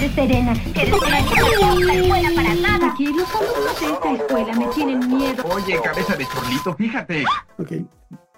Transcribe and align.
puedes, 0.00 0.14
Serena. 0.14 0.54
Que 0.72 0.82
escuela 0.82 2.30
para 2.34 2.54
nada. 2.54 2.92
Aquí 2.92 3.06
los 3.06 3.28
alumnos 3.34 3.80
de 3.80 3.86
esta 3.86 4.14
escuela 4.14 4.52
me 4.54 4.66
tienen 4.68 5.16
miedo. 5.16 5.44
Oye, 5.44 5.80
cabeza 5.82 6.16
de 6.16 6.26
chorlito, 6.26 6.74
fíjate. 6.74 7.24
Ok. 7.58 7.72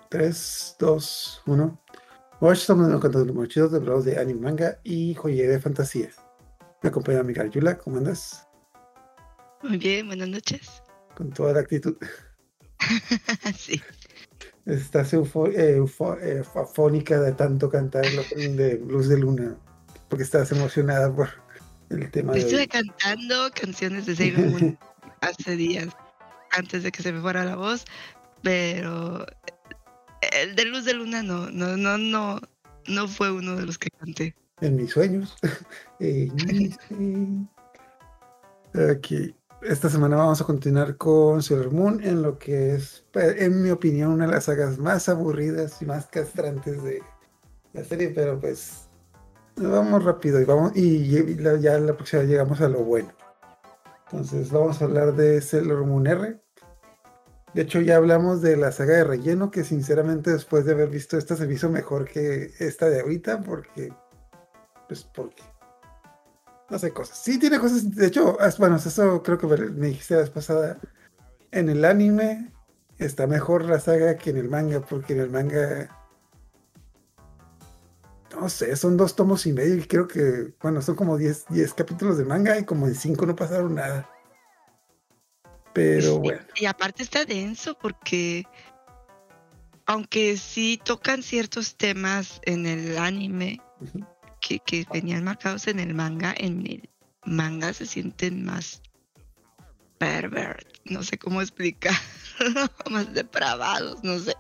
3, 0.09 0.77
2, 0.79 1.43
1. 1.47 1.83
Hoy 2.41 2.53
estamos 2.53 2.87
en 2.87 2.93
los 2.93 3.05
los 3.05 3.35
mochitos 3.35 3.73
de 3.73 3.81
de 3.81 4.21
anime, 4.21 4.41
manga 4.41 4.79
y 4.83 5.15
joyería 5.15 5.51
de 5.51 5.61
fantasía. 5.61 6.11
Me 6.83 6.89
acompaña 6.89 7.23
mi 7.23 7.33
Yula, 7.33 7.79
¿cómo 7.79 7.99
andas? 7.99 8.49
Muy 9.63 9.79
bien, 9.79 10.09
buenas 10.09 10.29
noches. 10.29 10.83
Con 11.17 11.31
toda 11.31 11.53
la 11.53 11.61
actitud. 11.61 11.97
sí. 13.57 13.81
Estás 14.67 15.13
eufo 15.13 15.47
eh, 15.47 15.77
eufo 15.77 16.19
eh, 16.19 16.43
afónica 16.55 17.21
de 17.21 17.33
tanto 17.33 17.71
cantar 17.71 18.05
de 18.05 18.77
Blues 18.77 19.09
de 19.09 19.19
Luna, 19.19 19.57
porque 20.09 20.25
estás 20.25 20.51
emocionada 20.53 21.15
por 21.15 21.42
el 21.93 22.11
tema 22.11 22.37
Estuve 22.37 22.61
de... 22.61 22.69
cantando 22.69 23.51
canciones 23.55 24.07
de 24.07 24.17
Sailor 24.17 24.51
Moon 24.51 24.79
hace 25.21 25.57
días, 25.57 25.89
antes 26.51 26.83
de 26.83 26.93
que 26.93 27.03
se 27.03 27.13
me 27.13 27.21
fuera 27.21 27.45
la 27.45 27.57
voz, 27.57 27.85
pero 28.43 29.27
el 30.33 30.55
de 30.55 30.65
Luz 30.65 30.85
de 30.85 30.95
Luna 30.95 31.23
no, 31.23 31.51
no, 31.51 31.77
no, 31.77 31.99
no, 31.99 32.41
no 32.87 33.09
fue 33.09 33.33
uno 33.33 33.57
de 33.57 33.67
los 33.67 33.79
que 33.79 33.91
canté. 33.91 34.35
En 34.61 34.77
mis 34.77 34.93
sueños. 34.93 35.37
Aquí. 38.91 39.35
Esta 39.63 39.89
semana 39.89 40.17
vamos 40.17 40.41
a 40.41 40.45
continuar 40.45 40.97
con 40.97 41.41
Sailor 41.41 41.71
Moon 41.71 42.03
en 42.03 42.23
lo 42.23 42.37
que 42.37 42.75
es, 42.75 43.05
en 43.15 43.63
mi 43.63 43.71
opinión, 43.71 44.11
una 44.11 44.27
de 44.27 44.33
las 44.33 44.47
sagas 44.47 44.77
más 44.79 45.09
aburridas 45.09 45.81
y 45.81 45.87
más 45.87 46.07
castrantes 46.07 46.83
de 46.83 47.01
la 47.73 47.85
serie, 47.85 48.09
pero 48.09 48.41
pues 48.41 48.82
vamos 49.57 50.05
rápido 50.05 50.41
y 50.41 50.45
vamos 50.45 50.73
y 50.75 51.37
ya 51.61 51.79
la 51.79 51.95
próxima 51.95 52.23
llegamos 52.23 52.61
a 52.61 52.69
lo 52.69 52.85
bueno. 52.85 53.13
Entonces 54.07 54.51
vamos 54.51 54.81
a 54.81 54.85
hablar 54.85 55.15
de 55.15 55.41
Sailor 55.41 55.87
Moon 55.87 56.07
R. 56.07 56.41
De 57.55 57.63
hecho 57.63 57.81
ya 57.81 57.97
hablamos 57.97 58.43
de 58.43 58.57
la 58.57 58.73
saga 58.73 58.97
de 58.97 59.05
relleno 59.05 59.51
que 59.51 59.65
sinceramente 59.65 60.31
después 60.31 60.65
de 60.65 60.73
haber 60.73 60.89
visto 60.89 61.19
esta 61.19 61.37
se 61.37 61.47
me 61.47 61.55
hizo 61.55 61.69
mejor 61.69 62.09
que 62.09 62.53
esta 62.59 62.89
de 62.89 63.01
ahorita 63.01 63.43
porque 63.43 63.93
pues 64.89 65.05
porque 65.05 65.43
no 66.73 66.79
sé, 66.79 66.91
cosas. 66.91 67.19
Sí, 67.19 67.39
tiene 67.39 67.61
cosas. 67.61 67.95
De 67.95 68.07
hecho, 68.07 68.39
bueno, 68.59 68.77
eso 68.77 69.23
creo 69.23 69.37
que 69.37 69.47
me 69.47 69.89
dijiste 69.89 70.15
la 70.15 70.21
vez 70.21 70.31
pasada. 70.31 70.79
En 71.51 71.69
el 71.69 71.85
anime 71.85 72.51
está 72.97 73.27
mejor 73.27 73.67
la 73.67 73.79
saga 73.79 74.17
que 74.17 74.31
en 74.31 74.39
el 74.39 74.49
manga, 74.49 74.81
porque 74.81 75.13
en 75.13 75.21
el 75.21 75.31
manga. 75.31 76.02
No 78.35 78.49
sé, 78.49 78.77
son 78.77 78.97
dos 78.97 79.15
tomos 79.15 79.47
y 79.47 79.53
medio 79.53 79.77
y 79.77 79.87
creo 79.87 80.09
que, 80.09 80.55
bueno, 80.61 80.81
son 80.83 80.97
como 80.97 81.19
10, 81.19 81.47
capítulos 81.77 82.19
de 82.19 82.25
manga 82.25 82.59
y 82.59 82.65
como 82.65 82.87
en 82.87 82.95
5 82.95 83.27
no 83.27 83.37
pasaron 83.37 83.75
nada. 83.75 84.09
Pero 85.73 86.19
bueno. 86.19 86.41
Y 86.57 86.67
aparte 86.67 87.03
está 87.03 87.25
denso 87.25 87.77
porque, 87.79 88.45
aunque 89.87 90.37
sí 90.37 90.81
tocan 90.83 91.23
ciertos 91.23 91.77
temas 91.77 92.41
en 92.45 92.67
el 92.67 92.99
anime, 92.99 93.61
que, 94.41 94.87
venían 94.93 95.25
marcados 95.25 95.67
en 95.69 95.79
el 95.79 95.95
manga, 95.95 96.35
en 96.37 96.67
el 96.67 96.91
manga 97.25 97.73
se 97.73 97.87
sienten 97.87 98.45
más 98.45 98.83
pervert, 99.99 100.67
no 100.85 101.03
sé 101.03 101.17
cómo 101.17 101.41
explicar, 101.41 101.95
más 102.91 103.13
depravados, 103.15 104.03
no 104.03 104.19
sé. 104.19 104.35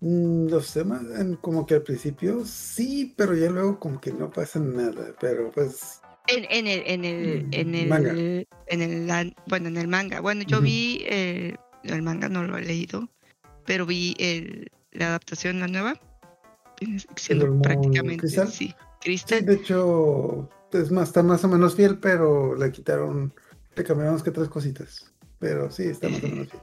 Mm, 0.00 0.48
los 0.48 0.72
temas, 0.72 1.02
como 1.40 1.64
que 1.64 1.74
al 1.74 1.82
principio 1.82 2.44
sí, 2.44 3.14
pero 3.16 3.34
ya 3.34 3.50
luego 3.50 3.78
como 3.80 4.00
que 4.00 4.12
no 4.12 4.30
pasa 4.30 4.58
nada, 4.60 5.14
pero 5.20 5.50
pues... 5.50 6.00
En, 6.28 6.44
en 6.50 6.66
el, 6.66 6.82
en 6.86 7.04
el, 7.04 7.48
en 7.52 7.74
el, 7.74 7.88
manga. 7.88 8.12
en 8.12 8.82
el, 8.82 9.36
bueno, 9.46 9.68
en 9.68 9.76
el 9.76 9.86
manga. 9.86 10.20
Bueno, 10.20 10.42
yo 10.42 10.60
vi, 10.60 11.04
eh, 11.08 11.54
el 11.84 12.02
manga 12.02 12.28
no 12.28 12.42
lo 12.42 12.58
he 12.58 12.62
leído, 12.62 13.08
pero 13.64 13.86
vi 13.86 14.16
el, 14.18 14.68
la 14.90 15.06
adaptación, 15.08 15.60
la 15.60 15.68
nueva, 15.68 15.94
siendo 17.14 17.60
prácticamente 17.62 18.26
sí. 18.28 18.74
de 19.02 19.54
hecho, 19.54 20.48
es 20.72 20.90
más, 20.90 21.08
está 21.08 21.22
más 21.22 21.44
o 21.44 21.48
menos 21.48 21.76
fiel, 21.76 21.98
pero 21.98 22.56
le 22.56 22.72
quitaron, 22.72 23.32
le 23.76 23.84
cambiamos 23.84 24.22
que 24.22 24.32
tres 24.32 24.48
cositas. 24.48 25.12
Pero 25.38 25.70
sí, 25.70 25.84
está 25.84 26.08
más 26.08 26.24
o 26.24 26.28
menos 26.28 26.48
fiel. 26.48 26.62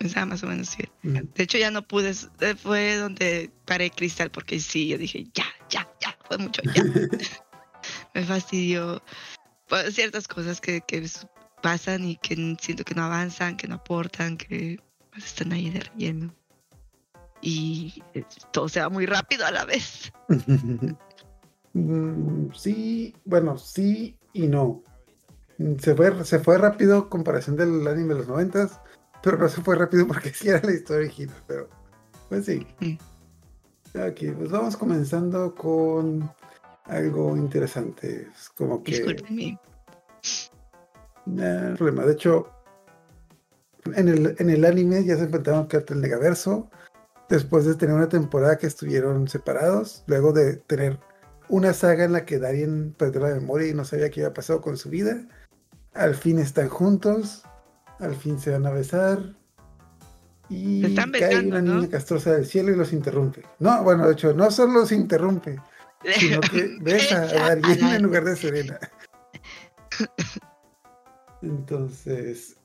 Está 0.00 0.26
más 0.26 0.42
o 0.42 0.46
menos 0.46 0.74
fiel. 0.74 0.90
De 1.02 1.42
hecho, 1.44 1.58
ya 1.58 1.70
no 1.70 1.82
pude, 1.82 2.12
eh, 2.40 2.54
fue 2.56 2.96
donde 2.96 3.50
paré 3.64 3.90
cristal, 3.90 4.30
porque 4.30 4.60
sí, 4.60 4.88
yo 4.88 4.98
dije, 4.98 5.26
ya, 5.34 5.46
ya, 5.70 5.88
ya, 6.00 6.16
fue 6.26 6.38
mucho, 6.38 6.62
ya. 6.62 6.82
Me 8.14 8.24
fastidió 8.24 9.02
pues, 9.68 9.94
ciertas 9.94 10.26
cosas 10.28 10.60
que, 10.60 10.80
que 10.80 11.08
pasan 11.62 12.04
y 12.04 12.16
que 12.16 12.56
siento 12.60 12.84
que 12.84 12.94
no 12.94 13.04
avanzan, 13.04 13.56
que 13.56 13.68
no 13.68 13.76
aportan, 13.76 14.36
que 14.36 14.78
pues, 15.10 15.24
están 15.26 15.52
ahí 15.52 15.70
de 15.70 15.80
relleno 15.80 16.34
y 17.44 18.02
todo 18.52 18.68
se 18.68 18.80
va 18.80 18.88
muy 18.88 19.06
rápido 19.06 19.44
a 19.46 19.50
la 19.50 19.64
vez. 19.64 20.12
Mm, 21.74 22.52
sí, 22.54 23.14
bueno, 23.24 23.58
sí 23.58 24.16
y 24.32 24.46
no. 24.46 24.82
Se 25.78 25.94
fue, 25.94 26.24
se 26.24 26.38
fue 26.40 26.58
rápido 26.58 27.08
comparación 27.08 27.56
del 27.56 27.86
anime 27.86 28.14
de 28.14 28.20
los 28.20 28.28
noventas, 28.28 28.80
pero 29.24 29.38
no 29.38 29.48
se 29.48 29.62
fue 29.62 29.74
rápido 29.74 30.06
porque 30.06 30.30
sí 30.34 30.48
era 30.48 30.60
la 30.62 30.72
historia 30.72 31.06
original, 31.06 31.42
pero 31.46 31.68
pues 32.28 32.44
sí. 32.44 32.66
Mm. 32.80 33.98
Aquí, 33.98 34.30
pues 34.30 34.50
vamos 34.50 34.76
comenzando 34.76 35.54
con 35.54 36.30
algo 36.84 37.36
interesante. 37.36 38.28
Es 38.34 38.50
como 38.50 38.82
que. 38.82 39.16
No 41.26 41.76
problema. 41.76 42.04
De 42.04 42.12
hecho, 42.12 42.50
en 43.94 44.08
el, 44.08 44.36
en 44.38 44.50
el 44.50 44.64
anime 44.64 45.04
ya 45.04 45.16
se 45.16 45.24
enfrentaron 45.24 45.68
el 45.70 46.00
Negaverso, 46.00 46.68
después 47.28 47.64
de 47.64 47.76
tener 47.76 47.94
una 47.94 48.08
temporada 48.08 48.58
que 48.58 48.66
estuvieron 48.66 49.28
separados, 49.28 50.04
luego 50.06 50.32
de 50.32 50.56
tener 50.56 50.98
una 51.48 51.72
saga 51.72 52.04
en 52.04 52.12
la 52.12 52.26
que 52.26 52.38
Darien 52.38 52.94
perdió 52.98 53.20
la 53.22 53.34
memoria 53.34 53.68
y 53.68 53.74
no 53.74 53.84
sabía 53.84 54.10
qué 54.10 54.20
había 54.20 54.34
pasado 54.34 54.60
con 54.60 54.76
su 54.76 54.90
vida, 54.90 55.26
al 55.94 56.14
fin 56.14 56.38
están 56.38 56.68
juntos, 56.68 57.44
al 58.04 58.14
fin 58.14 58.38
se 58.38 58.50
van 58.50 58.66
a 58.66 58.70
besar 58.70 59.34
y 60.48 60.94
cae 60.94 61.46
una 61.46 61.60
niña 61.60 61.88
castrosa 61.88 62.32
del 62.32 62.46
cielo 62.46 62.70
y 62.72 62.76
los 62.76 62.92
interrumpe. 62.92 63.42
No, 63.58 63.82
bueno, 63.82 64.06
de 64.06 64.12
hecho, 64.12 64.34
no 64.34 64.50
solo 64.50 64.80
los 64.80 64.92
interrumpe, 64.92 65.60
sino 66.18 66.40
que 66.40 66.76
besa 66.80 67.22
a 67.22 67.56
Darien 67.56 67.84
en 67.84 68.02
lugar 68.02 68.24
de 68.24 68.36
Serena. 68.36 68.78
Entonces, 71.42 72.56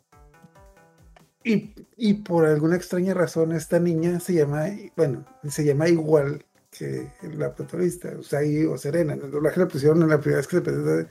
y, 1.43 2.13
por 2.15 2.45
alguna 2.45 2.75
extraña 2.75 3.13
razón 3.13 3.53
esta 3.53 3.79
niña 3.79 4.19
se 4.19 4.33
llama, 4.33 4.67
bueno, 4.95 5.25
se 5.47 5.63
llama 5.63 5.87
igual 5.87 6.45
que 6.69 7.11
la 7.23 7.55
protagonista, 7.55 8.09
Usagi 8.17 8.65
o 8.65 8.77
Serena. 8.77 9.13
En 9.13 9.21
el 9.21 9.31
doblaje 9.31 9.59
la 9.59 9.67
pusieron 9.67 10.01
en 10.03 10.09
la 10.09 10.19
primera 10.19 10.37
vez 10.37 10.47
que 10.47 10.57
se 10.57 10.61
presenta, 10.61 11.09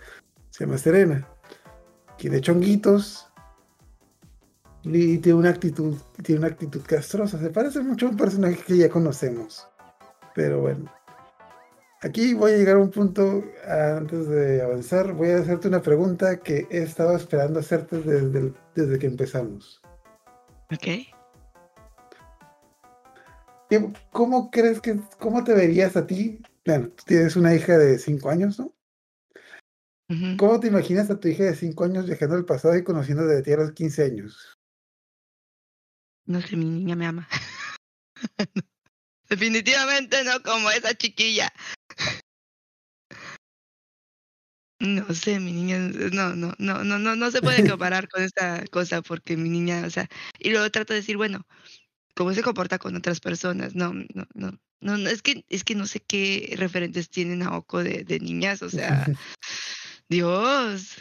se 0.50 0.64
llama 0.64 0.78
Serena. 0.78 1.28
Tiene 2.18 2.40
chonguitos 2.40 3.27
y 4.84 5.18
tiene 5.18 5.38
una 5.38 5.50
actitud, 5.50 5.96
tiene 6.22 6.40
una 6.40 6.48
actitud 6.48 6.82
castrosa. 6.86 7.38
Se 7.38 7.50
parece 7.50 7.80
mucho 7.80 8.06
a 8.06 8.10
un 8.10 8.16
personaje 8.16 8.58
que 8.66 8.76
ya 8.76 8.88
conocemos. 8.88 9.68
Pero 10.34 10.60
bueno. 10.60 10.92
Aquí 12.00 12.32
voy 12.32 12.52
a 12.52 12.56
llegar 12.56 12.76
a 12.76 12.80
un 12.80 12.90
punto 12.90 13.42
antes 13.66 14.28
de 14.28 14.62
avanzar. 14.62 15.12
Voy 15.14 15.30
a 15.30 15.38
hacerte 15.38 15.66
una 15.66 15.82
pregunta 15.82 16.38
que 16.40 16.68
he 16.70 16.82
estado 16.82 17.16
esperando 17.16 17.58
hacerte 17.58 18.00
desde, 18.00 18.52
desde 18.74 18.98
que 19.00 19.06
empezamos. 19.06 19.82
Ok. 20.72 20.86
¿Cómo 24.12 24.50
crees 24.50 24.80
que, 24.80 25.00
cómo 25.18 25.42
te 25.44 25.54
verías 25.54 25.96
a 25.96 26.06
ti? 26.06 26.40
Bueno, 26.64 26.88
tú 26.90 27.02
tienes 27.04 27.36
una 27.36 27.54
hija 27.54 27.76
de 27.76 27.98
5 27.98 28.30
años, 28.30 28.58
¿no? 28.58 28.72
¿Cómo 30.38 30.58
te 30.58 30.68
imaginas 30.68 31.10
a 31.10 31.20
tu 31.20 31.28
hija 31.28 31.44
de 31.44 31.54
5 31.54 31.84
años 31.84 32.06
viajando 32.06 32.36
al 32.36 32.46
pasado 32.46 32.76
y 32.76 32.84
conociendo 32.84 33.26
de 33.26 33.42
ti 33.42 33.52
a 33.52 33.58
los 33.58 33.72
15 33.72 34.04
años? 34.04 34.57
No 36.28 36.42
sé, 36.42 36.56
mi 36.56 36.66
niña 36.66 36.94
me 36.94 37.06
ama. 37.06 37.26
Definitivamente 39.30 40.22
no 40.24 40.42
como 40.42 40.70
esa 40.70 40.94
chiquilla. 40.94 41.50
No 44.78 45.12
sé, 45.14 45.40
mi 45.40 45.52
niña, 45.52 45.78
no, 45.78 46.36
no, 46.36 46.54
no, 46.58 46.84
no, 46.84 46.98
no, 46.98 47.16
no 47.16 47.30
se 47.30 47.40
puede 47.40 47.66
comparar 47.78 48.08
con 48.08 48.22
esta 48.22 48.62
cosa 48.66 49.00
porque 49.00 49.38
mi 49.38 49.48
niña, 49.48 49.84
o 49.86 49.90
sea, 49.90 50.06
y 50.38 50.50
luego 50.50 50.70
trato 50.70 50.92
de 50.92 51.00
decir, 51.00 51.16
bueno, 51.16 51.46
cómo 52.14 52.34
se 52.34 52.42
comporta 52.42 52.78
con 52.78 52.94
otras 52.94 53.20
personas, 53.20 53.74
no, 53.74 53.94
no, 53.94 54.28
no, 54.34 54.58
no, 54.80 54.98
no 54.98 55.08
es 55.08 55.22
que, 55.22 55.46
es 55.48 55.64
que 55.64 55.74
no 55.74 55.86
sé 55.86 56.00
qué 56.00 56.54
referentes 56.58 57.08
tienen 57.08 57.42
a 57.42 57.56
Oco 57.56 57.82
de, 57.82 58.04
de 58.04 58.20
niñas, 58.20 58.60
o 58.60 58.68
sea, 58.68 59.06
Dios. 60.10 60.98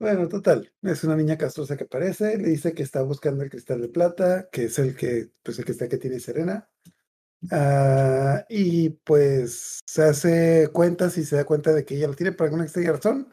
Bueno, 0.00 0.28
total, 0.28 0.72
es 0.82 1.02
una 1.04 1.16
niña 1.16 1.36
castrosa 1.36 1.76
que 1.76 1.84
aparece, 1.84 2.38
le 2.38 2.48
dice 2.48 2.72
que 2.72 2.84
está 2.84 3.02
buscando 3.02 3.42
el 3.42 3.50
cristal 3.50 3.80
de 3.80 3.88
plata, 3.88 4.48
que 4.50 4.64
es 4.64 4.78
el 4.78 4.94
que, 4.94 5.30
pues 5.42 5.58
el 5.58 5.68
está 5.68 5.88
que 5.88 5.98
tiene 5.98 6.20
Serena, 6.20 6.68
Ah, 7.50 8.44
y 8.48 8.90
pues 8.90 9.80
se 9.86 10.02
hace 10.02 10.70
cuentas 10.72 11.16
y 11.18 11.24
se 11.24 11.36
da 11.36 11.44
cuenta 11.44 11.72
de 11.72 11.84
que 11.84 11.96
ella 11.96 12.08
lo 12.08 12.14
tiene 12.14 12.32
por 12.32 12.46
alguna 12.46 12.64
extraña 12.64 12.92
razón. 12.92 13.30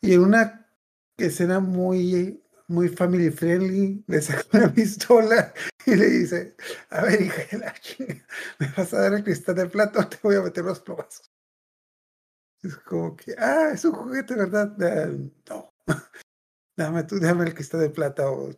Y 0.00 0.14
en 0.14 0.20
una 0.22 0.70
escena 1.16 1.60
muy, 1.60 2.42
muy 2.68 2.88
family 2.88 3.30
friendly, 3.30 4.04
le 4.06 4.22
saca 4.22 4.44
una 4.58 4.72
pistola 4.72 5.52
y 5.84 5.96
le 5.96 6.06
dice, 6.08 6.56
a 6.90 7.02
ver, 7.02 7.22
hija 7.22 7.42
de 7.52 7.58
la 7.58 7.74
chinga, 7.74 8.26
¿me 8.58 8.68
vas 8.76 8.92
a 8.94 9.00
dar 9.00 9.14
el 9.14 9.24
cristal 9.24 9.56
de 9.56 9.66
plata 9.66 10.00
o 10.00 10.08
te 10.08 10.18
voy 10.22 10.36
a 10.36 10.42
meter 10.42 10.64
los 10.64 10.80
plomazos? 10.80 11.30
Es 12.66 12.76
como 12.78 13.16
que, 13.16 13.34
ah, 13.38 13.70
es 13.72 13.84
un 13.84 13.92
juguete, 13.92 14.34
¿verdad? 14.34 14.76
Ah, 14.80 15.06
no. 15.48 15.74
Dame 16.76 17.04
tú, 17.04 17.18
déjame 17.18 17.46
el 17.46 17.54
cristal 17.54 17.80
de 17.80 17.90
plata 17.90 18.30
o 18.30 18.50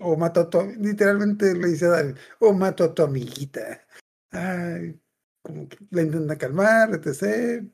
o 0.00 0.16
mato 0.16 0.40
a 0.40 0.50
tu, 0.50 0.62
literalmente 0.78 1.54
le 1.54 1.68
dice 1.68 1.86
a 1.86 1.90
Daryl, 1.90 2.18
o 2.40 2.52
mato 2.52 2.84
a 2.84 2.94
tu 2.94 3.02
amiguita. 3.02 3.86
Ay, 4.30 5.00
como 5.42 5.68
que 5.68 5.78
la 5.90 6.02
intenta 6.02 6.38
calmar, 6.38 6.90
etc. 6.94 7.64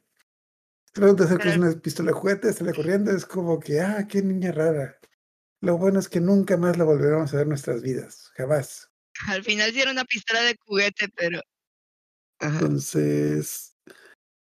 Luego 0.95 1.15
de 1.15 1.25
hacer 1.25 1.59
una 1.59 1.73
pistola 1.81 2.11
de 2.11 2.19
juguete, 2.19 2.53
sale 2.53 2.75
corriendo, 2.75 3.13
es 3.13 3.25
como 3.25 3.61
que, 3.61 3.81
ah, 3.81 4.07
qué 4.09 4.23
niña 4.23 4.53
rara. 4.53 4.99
Lo 5.61 5.79
bueno 5.79 6.01
es 6.01 6.09
que 6.09 6.21
nunca 6.21 6.57
más 6.57 6.77
la 6.77 6.85
volveremos 6.85 7.33
a 7.33 7.37
ver 7.37 7.43
en 7.45 7.51
nuestras 7.51 7.83
vidas, 7.83 8.31
jamás. 8.35 8.91
Al 9.27 9.43
final 9.43 9.73
sí 9.73 9.81
era 9.81 9.91
una 9.91 10.05
pistola 10.05 10.43
de 10.43 10.57
juguete, 10.65 11.09
pero. 11.15 11.41
Entonces, 12.41 13.77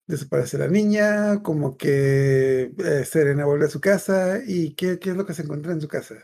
desaparece 0.08 0.58
la 0.58 0.68
niña, 0.68 1.42
como 1.42 1.78
que 1.78 2.72
eh, 2.78 3.06
Serena 3.06 3.46
vuelve 3.46 3.66
a 3.66 3.70
su 3.70 3.82
casa. 3.82 4.40
¿Y 4.46 4.74
qué, 4.76 5.00
qué 5.00 5.12
es 5.12 5.16
lo 5.16 5.26
que 5.26 5.34
se 5.34 5.44
encuentra 5.44 5.74
en 5.74 5.82
su 5.82 5.88
casa? 5.88 6.16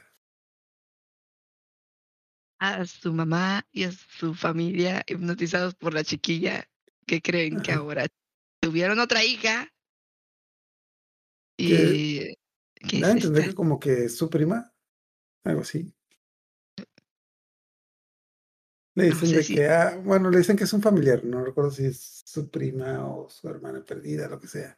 a 2.62 2.86
su 2.86 3.12
mamá 3.12 3.68
y 3.72 3.86
a 3.86 3.92
su 3.92 4.36
familia 4.36 5.04
hipnotizados 5.08 5.74
por 5.74 5.96
la 5.96 6.04
chiquilla 6.04 6.70
que 7.08 7.20
creen 7.20 7.60
que 7.60 7.72
ahora 7.72 8.06
tuvieron 8.62 9.00
otra 9.00 9.24
hija. 9.24 9.74
Y. 11.58 12.36
¿Qué 12.76 13.00
entender 13.00 13.50
que 13.50 13.56
como 13.56 13.80
que 13.80 14.06
es 14.06 14.16
su 14.16 14.30
prima, 14.30 14.72
algo 15.44 15.62
así. 15.62 15.92
Le 18.96 19.06
dicen 19.06 19.32
de 19.32 19.44
que, 19.44 19.68
ah, 19.68 20.02
bueno, 20.04 20.30
le 20.30 20.40
dicen 20.40 20.58
que 20.58 20.66
es 20.66 20.74
un 20.74 20.82
familiar, 20.82 21.24
no 21.24 21.44
recuerdo 21.44 21.72
si 21.72 21.86
es 21.86 22.22
su 22.26 22.50
prima 22.50 23.08
o 23.08 23.30
su 23.30 23.48
hermana 23.48 23.84
perdida, 23.86 24.28
lo 24.28 24.40
que 24.40 24.48
sea. 24.48 24.76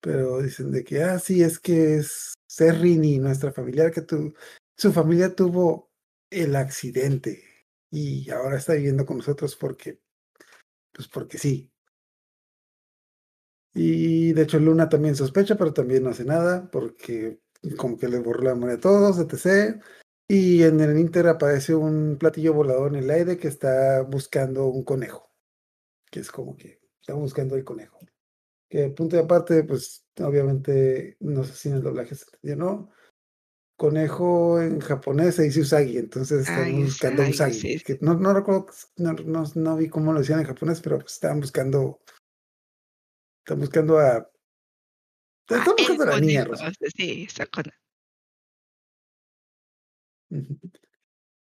Pero 0.00 0.42
dicen 0.42 0.72
de 0.72 0.82
que, 0.82 1.02
ah, 1.02 1.18
sí, 1.18 1.42
es 1.42 1.58
que 1.58 1.96
es 1.96 2.34
Serrini, 2.46 3.18
nuestra 3.18 3.52
familiar, 3.52 3.92
que 3.92 4.02
tu, 4.02 4.34
su 4.76 4.92
familia 4.92 5.34
tuvo 5.34 5.90
el 6.30 6.56
accidente 6.56 7.42
y 7.90 8.28
ahora 8.30 8.58
está 8.58 8.74
viviendo 8.74 9.06
con 9.06 9.18
nosotros 9.18 9.54
porque, 9.54 10.00
pues 10.92 11.06
porque 11.08 11.38
sí. 11.38 11.70
Y 13.74 14.32
de 14.32 14.42
hecho 14.42 14.58
Luna 14.58 14.88
también 14.88 15.16
sospecha, 15.16 15.56
pero 15.56 15.72
también 15.72 16.02
no 16.02 16.10
hace 16.10 16.24
nada 16.24 16.70
porque 16.70 17.40
como 17.76 17.96
que 17.98 18.08
le 18.08 18.18
borró 18.18 18.42
la 18.42 18.54
memoria 18.54 18.76
a 18.76 18.80
todos, 18.80 19.18
etc. 19.18 19.80
Y 20.28 20.62
en 20.62 20.80
el 20.80 20.98
Inter 20.98 21.28
aparece 21.28 21.74
un 21.74 22.16
platillo 22.18 22.54
volador 22.54 22.94
en 22.94 23.04
el 23.04 23.10
aire 23.10 23.36
que 23.36 23.48
está 23.48 24.02
buscando 24.02 24.66
un 24.66 24.84
conejo. 24.84 25.30
Que 26.10 26.20
es 26.20 26.30
como 26.30 26.56
que 26.56 26.80
está 27.00 27.14
buscando 27.14 27.56
el 27.56 27.64
conejo. 27.64 27.98
Que 28.68 28.88
punto 28.88 29.16
de 29.16 29.22
aparte, 29.22 29.64
pues 29.64 30.06
obviamente 30.20 31.16
no 31.20 31.44
sé 31.44 31.52
si 31.54 31.68
en 31.68 31.76
el 31.76 31.82
doblaje 31.82 32.14
se 32.14 32.24
entendió 32.24 32.56
no, 32.56 32.90
conejo 33.76 34.60
en 34.60 34.80
japonés 34.80 35.34
se 35.34 35.42
dice 35.44 35.60
usagi, 35.60 35.98
entonces 35.98 36.48
están 36.48 36.82
buscando 36.82 37.22
usagi. 37.22 37.82
no, 38.00 38.14
no 38.14 38.32
recuerdo, 38.32 38.66
no, 38.96 39.12
no, 39.12 39.44
no, 39.54 39.76
vi 39.76 39.88
cómo 39.88 40.12
lo 40.12 40.20
decían 40.20 40.40
en 40.40 40.46
japonés, 40.46 40.80
pero 40.80 40.98
pues 40.98 41.14
estaban 41.14 41.40
buscando, 41.40 42.00
están 43.44 43.60
buscando 43.60 43.98
a... 43.98 44.16
Ah, 44.16 45.58
están 45.58 45.74
buscando 45.76 46.02
a 46.04 46.06
la 46.06 46.20
niña, 46.20 46.46
Sí, 46.96 47.24
está 47.28 47.46
con... 47.46 47.64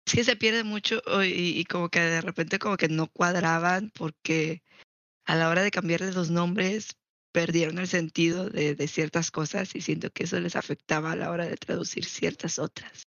Sí, 0.06 0.24
se 0.24 0.36
pierde 0.36 0.63
mucho 0.63 1.01
y, 1.24 1.60
y, 1.60 1.66
como 1.66 1.89
que 1.89 2.00
de 2.00 2.21
repente 2.21 2.57
como 2.57 2.77
que 2.77 2.88
no 2.88 3.07
cuadraban 3.07 3.92
porque 3.92 4.63
a 5.25 5.36
la 5.36 5.50
hora 5.50 5.62
de 5.62 5.71
cambiarles 5.71 6.16
los 6.16 6.31
nombres 6.31 6.98
perdieron 7.31 7.77
el 7.77 7.88
sentido 7.88 8.50
de, 8.50 8.74
de, 8.75 8.88
ciertas 8.88 9.30
cosas 9.30 9.75
y 9.75 9.81
siento 9.81 10.10
que 10.10 10.24
eso 10.24 10.39
les 10.39 10.56
afectaba 10.56 11.12
a 11.12 11.16
la 11.16 11.30
hora 11.30 11.45
de 11.48 11.57
traducir 11.57 12.06
ciertas 12.06 12.57
otras. 12.57 13.04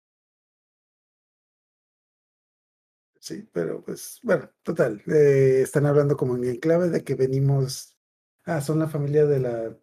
Sí, 3.20 3.48
pero 3.52 3.84
pues 3.84 4.20
bueno, 4.24 4.50
total, 4.64 5.04
eh, 5.08 5.62
están 5.62 5.86
hablando 5.86 6.16
como 6.16 6.36
en 6.38 6.56
clave 6.60 6.90
de 6.90 7.04
que 7.04 7.16
venimos, 7.16 7.98
ah, 8.46 8.62
son 8.62 8.80
la 8.80 8.88
familia 8.88 9.26
de 9.26 9.40
la, 9.40 9.78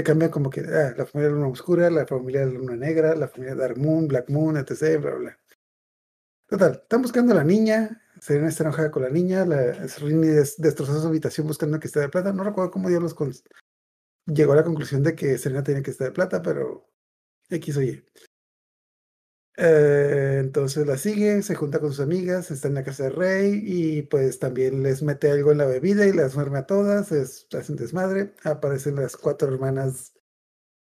de 0.00 0.04
cambia 0.04 0.30
como 0.30 0.50
que, 0.50 0.60
ah, 0.60 0.94
la 0.96 1.06
familia 1.06 1.28
de 1.28 1.34
la 1.34 1.40
luna 1.40 1.48
oscura, 1.48 1.90
la 1.90 2.06
familia 2.06 2.40
de 2.40 2.46
la 2.46 2.58
luna 2.58 2.76
negra, 2.76 3.14
la 3.14 3.28
familia 3.28 3.54
de 3.54 3.60
Dark 3.60 3.78
Moon, 3.78 4.08
Black 4.08 4.28
Moon, 4.30 4.56
etc., 4.56 5.00
bla, 5.00 5.14
bla. 5.14 5.38
Total, 6.48 6.80
están 6.82 7.02
buscando 7.02 7.32
a 7.32 7.36
la 7.36 7.44
niña, 7.44 8.02
Serena 8.20 8.48
está 8.48 8.64
enojada 8.64 8.90
con 8.90 9.02
la 9.02 9.10
niña, 9.10 9.46
la 9.46 9.72
Rini 9.98 10.26
destrozó 10.26 11.00
su 11.00 11.06
habitación 11.06 11.46
buscando 11.46 11.78
que 11.78 11.86
esté 11.86 12.00
de 12.00 12.08
plata. 12.08 12.32
No 12.32 12.42
recuerdo 12.44 12.70
cómo 12.70 12.88
diablos 12.88 13.14
llegó 14.26 14.52
a 14.52 14.56
la 14.56 14.64
conclusión 14.64 15.02
de 15.02 15.14
que 15.14 15.38
Serena 15.38 15.62
tenía 15.62 15.82
que 15.82 15.90
estar 15.90 16.08
de 16.08 16.12
plata, 16.12 16.42
pero 16.42 16.90
X 17.48 17.76
o 17.76 17.82
Y. 17.82 18.04
Eh, 19.62 20.38
entonces 20.40 20.86
la 20.86 20.96
sigue, 20.96 21.42
se 21.42 21.54
junta 21.54 21.80
con 21.80 21.90
sus 21.90 22.00
amigas, 22.00 22.50
está 22.50 22.68
en 22.68 22.74
la 22.74 22.82
casa 22.82 23.04
del 23.04 23.14
rey 23.14 23.60
y 23.62 24.02
pues 24.02 24.38
también 24.38 24.82
les 24.82 25.02
mete 25.02 25.30
algo 25.30 25.52
en 25.52 25.58
la 25.58 25.66
bebida 25.66 26.06
y 26.06 26.14
las 26.14 26.32
duerme 26.32 26.60
a 26.60 26.66
todas, 26.66 27.12
es, 27.12 27.46
hacen 27.52 27.76
desmadre. 27.76 28.34
Aparecen 28.42 28.96
las 28.96 29.16
cuatro 29.18 29.52
hermanas. 29.52 30.14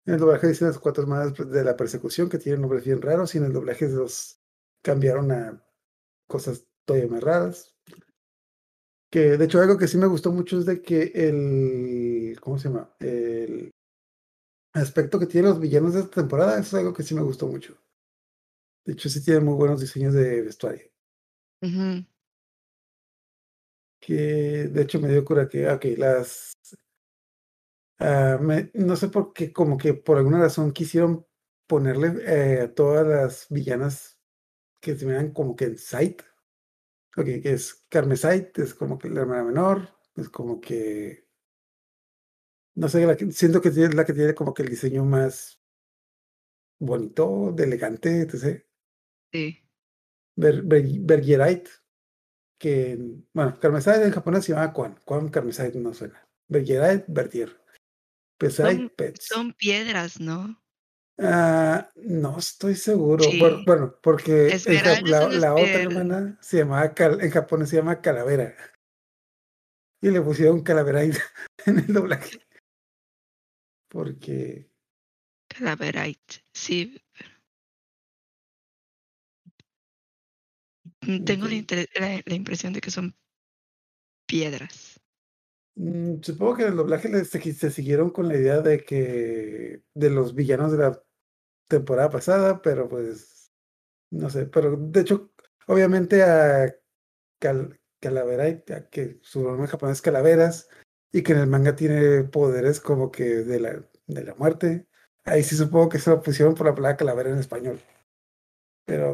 En 0.06 0.16
el 0.16 0.20
doblaje 0.20 0.48
dicen 0.48 0.68
las 0.68 0.80
cuatro 0.80 1.04
hermanas 1.04 1.34
de 1.36 1.64
la 1.64 1.78
persecución 1.78 2.30
que 2.30 2.40
tienen 2.40 2.62
nombres 2.62 2.86
bien 2.86 3.02
raros 3.02 3.36
y 3.36 3.40
en 3.40 3.46
el 3.46 3.54
doblaje 3.54 3.90
los 3.90 4.40
cambiaron 4.84 5.32
a 5.32 5.64
cosas 6.28 6.68
todavía 6.86 7.10
más 7.10 7.24
raras. 7.24 7.76
Que 9.10 9.38
de 9.38 9.46
hecho 9.46 9.62
algo 9.62 9.78
que 9.78 9.88
sí 9.88 9.98
me 9.98 10.08
gustó 10.08 10.32
mucho 10.32 10.60
es 10.60 10.66
de 10.66 10.82
que 10.82 11.12
el, 11.16 12.40
¿cómo 12.42 12.58
se 12.58 12.70
llama? 12.70 12.96
El 13.00 13.72
aspecto 14.74 15.20
que 15.20 15.26
tienen 15.26 15.50
los 15.52 15.60
villanos 15.60 15.94
de 15.94 16.02
esta 16.02 16.22
temporada, 16.22 16.54
eso 16.60 16.78
es 16.78 16.82
algo 16.82 16.94
que 16.94 17.04
sí 17.04 17.16
me 17.16 17.22
gustó 17.22 17.48
mucho. 17.48 17.78
De 18.88 18.94
hecho 18.94 19.10
sí 19.10 19.22
tienen 19.22 19.44
muy 19.44 19.56
buenos 19.56 19.82
diseños 19.82 20.14
de 20.14 20.42
vestuario. 20.42 20.90
Que 24.00 24.14
de 24.14 24.82
hecho 24.82 25.02
me 25.02 25.10
dio 25.10 25.26
cura 25.26 25.50
que, 25.50 25.70
ok, 25.70 25.86
las... 25.98 26.54
Uh, 28.00 28.42
me, 28.42 28.72
no 28.76 28.96
sé 28.96 29.10
por 29.10 29.34
qué, 29.34 29.52
como 29.52 29.78
que 29.78 29.94
por 29.94 30.18
alguna 30.18 30.40
razón 30.40 30.72
quisieron 30.72 31.28
ponerle 31.68 32.14
eh, 32.26 32.62
a 32.62 32.74
todas 32.74 33.06
las 33.06 33.48
villanas 33.50 34.20
que 34.80 34.96
se 34.96 35.06
vean 35.06 35.34
como 35.34 35.56
que 35.56 35.66
en 35.66 35.78
sight 35.78 36.22
Ok, 37.18 37.26
que 37.42 37.54
es 37.54 37.74
Carmesite, 37.90 38.62
es 38.62 38.76
como 38.76 39.00
que 39.00 39.10
la 39.10 39.22
hermana 39.22 39.44
menor, 39.44 39.90
es 40.16 40.30
como 40.30 40.62
que. 40.62 41.28
No 42.76 42.88
sé, 42.90 43.32
siento 43.32 43.60
que 43.60 43.70
es 43.70 43.96
la 43.96 44.06
que 44.06 44.14
tiene 44.14 44.36
como 44.36 44.54
que 44.54 44.62
el 44.62 44.70
diseño 44.70 45.04
más 45.04 45.60
bonito, 46.80 47.52
de 47.56 47.64
elegante, 47.64 48.22
etc. 48.22 48.67
Sí. 49.32 49.64
Bergerite, 50.36 51.70
que. 52.58 52.98
Bueno, 53.34 53.60
Carmesite 53.60 54.04
en 54.04 54.12
japonés 54.12 54.46
se 54.46 54.54
llama 54.54 54.74
Quan. 54.74 54.96
Quan 55.06 55.30
Carmesite 55.30 55.80
no 55.80 55.94
suena. 55.94 56.28
Bergerite, 56.48 57.06
Bertier. 57.08 57.60
Pesite, 58.38 58.90
Pets. 58.96 59.26
Son 59.26 59.54
piedras, 59.54 60.20
¿no? 60.20 60.62
Ah, 61.20 61.90
no 61.96 62.38
estoy 62.38 62.76
seguro. 62.76 63.26
Bueno, 63.66 63.96
porque 64.02 64.56
la, 65.32 65.54
otra 65.54 65.82
hermana 65.82 66.38
se 66.42 66.58
llamaba, 66.58 66.94
en 66.96 67.32
japonés 67.32 67.70
se 67.70 67.78
llama 67.78 68.02
Calavera. 68.02 68.56
Y 70.02 70.12
le 70.12 70.22
pusieron 70.22 70.62
Calaverite 70.62 71.20
en 71.66 71.80
el 71.80 71.94
doblaje. 71.94 72.40
Porque. 73.88 74.70
Calaverite, 75.48 76.44
sí. 76.54 77.02
Tengo 81.26 81.48
la, 81.48 82.22
la, 82.26 82.36
impresión 82.36 82.74
de 82.74 82.82
que 82.82 82.92
son 82.92 83.16
piedras. 84.26 85.00
Mm, 85.76 86.22
supongo 86.22 86.56
que 86.56 86.64
en 86.64 86.70
el 86.70 86.76
doblaje 86.76 87.26
se, 87.26 87.54
se, 87.54 87.72
siguieron 87.72 88.10
con 88.10 88.28
la 88.28 88.36
idea 88.36 88.62
de 88.62 88.84
que 88.84 89.84
de 89.94 90.10
los 90.10 90.36
villanos 90.36 90.72
de 90.72 90.78
la 90.80 91.04
temporada 91.68 92.10
pasada, 92.10 92.62
pero 92.62 92.88
pues 92.90 93.52
no 94.10 94.30
sé, 94.30 94.46
pero 94.46 94.76
de 94.78 95.02
hecho, 95.02 95.32
obviamente 95.68 96.24
a 96.24 96.74
Cal 97.40 97.80
Calavera, 98.00 98.64
que 98.90 99.20
su 99.22 99.44
nombre 99.44 99.64
en 99.64 99.68
japonés 99.68 99.98
es 99.98 100.02
Calaveras, 100.02 100.70
y 101.12 101.24
que 101.24 101.34
en 101.34 101.40
el 101.40 101.48
manga 101.48 101.76
tiene 101.76 102.24
poderes 102.24 102.80
como 102.80 103.12
que 103.12 103.24
de 103.24 103.60
la, 103.60 103.84
de 104.08 104.24
la 104.24 104.36
muerte. 104.36 104.88
Ahí 105.24 105.44
sí 105.44 105.56
supongo 105.56 105.90
que 105.90 106.00
se 106.00 106.10
lo 106.10 106.22
pusieron 106.22 106.56
por 106.56 106.68
la 106.68 106.76
palabra 106.76 106.98
calavera 106.98 107.30
en 107.32 107.40
español. 107.40 107.80
Pero. 108.86 109.14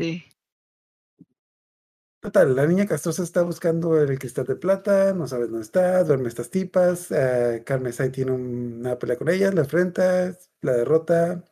Total, 2.23 2.55
la 2.55 2.65
niña 2.65 2.85
castrosa 2.85 3.21
está 3.21 3.41
buscando 3.41 4.01
el 4.01 4.17
cristal 4.17 4.45
de 4.45 4.55
plata, 4.55 5.13
no 5.13 5.27
sabe 5.27 5.47
dónde 5.47 5.63
está, 5.63 6.05
duerme 6.05 6.29
estas 6.29 6.49
tipas, 6.49 7.11
eh, 7.11 7.63
Carmesay 7.65 8.11
tiene 8.11 8.31
una 8.31 8.97
pelea 8.97 9.17
con 9.17 9.27
ella, 9.27 9.51
la 9.51 9.61
enfrenta, 9.63 10.33
la 10.61 10.71
derrota. 10.71 11.43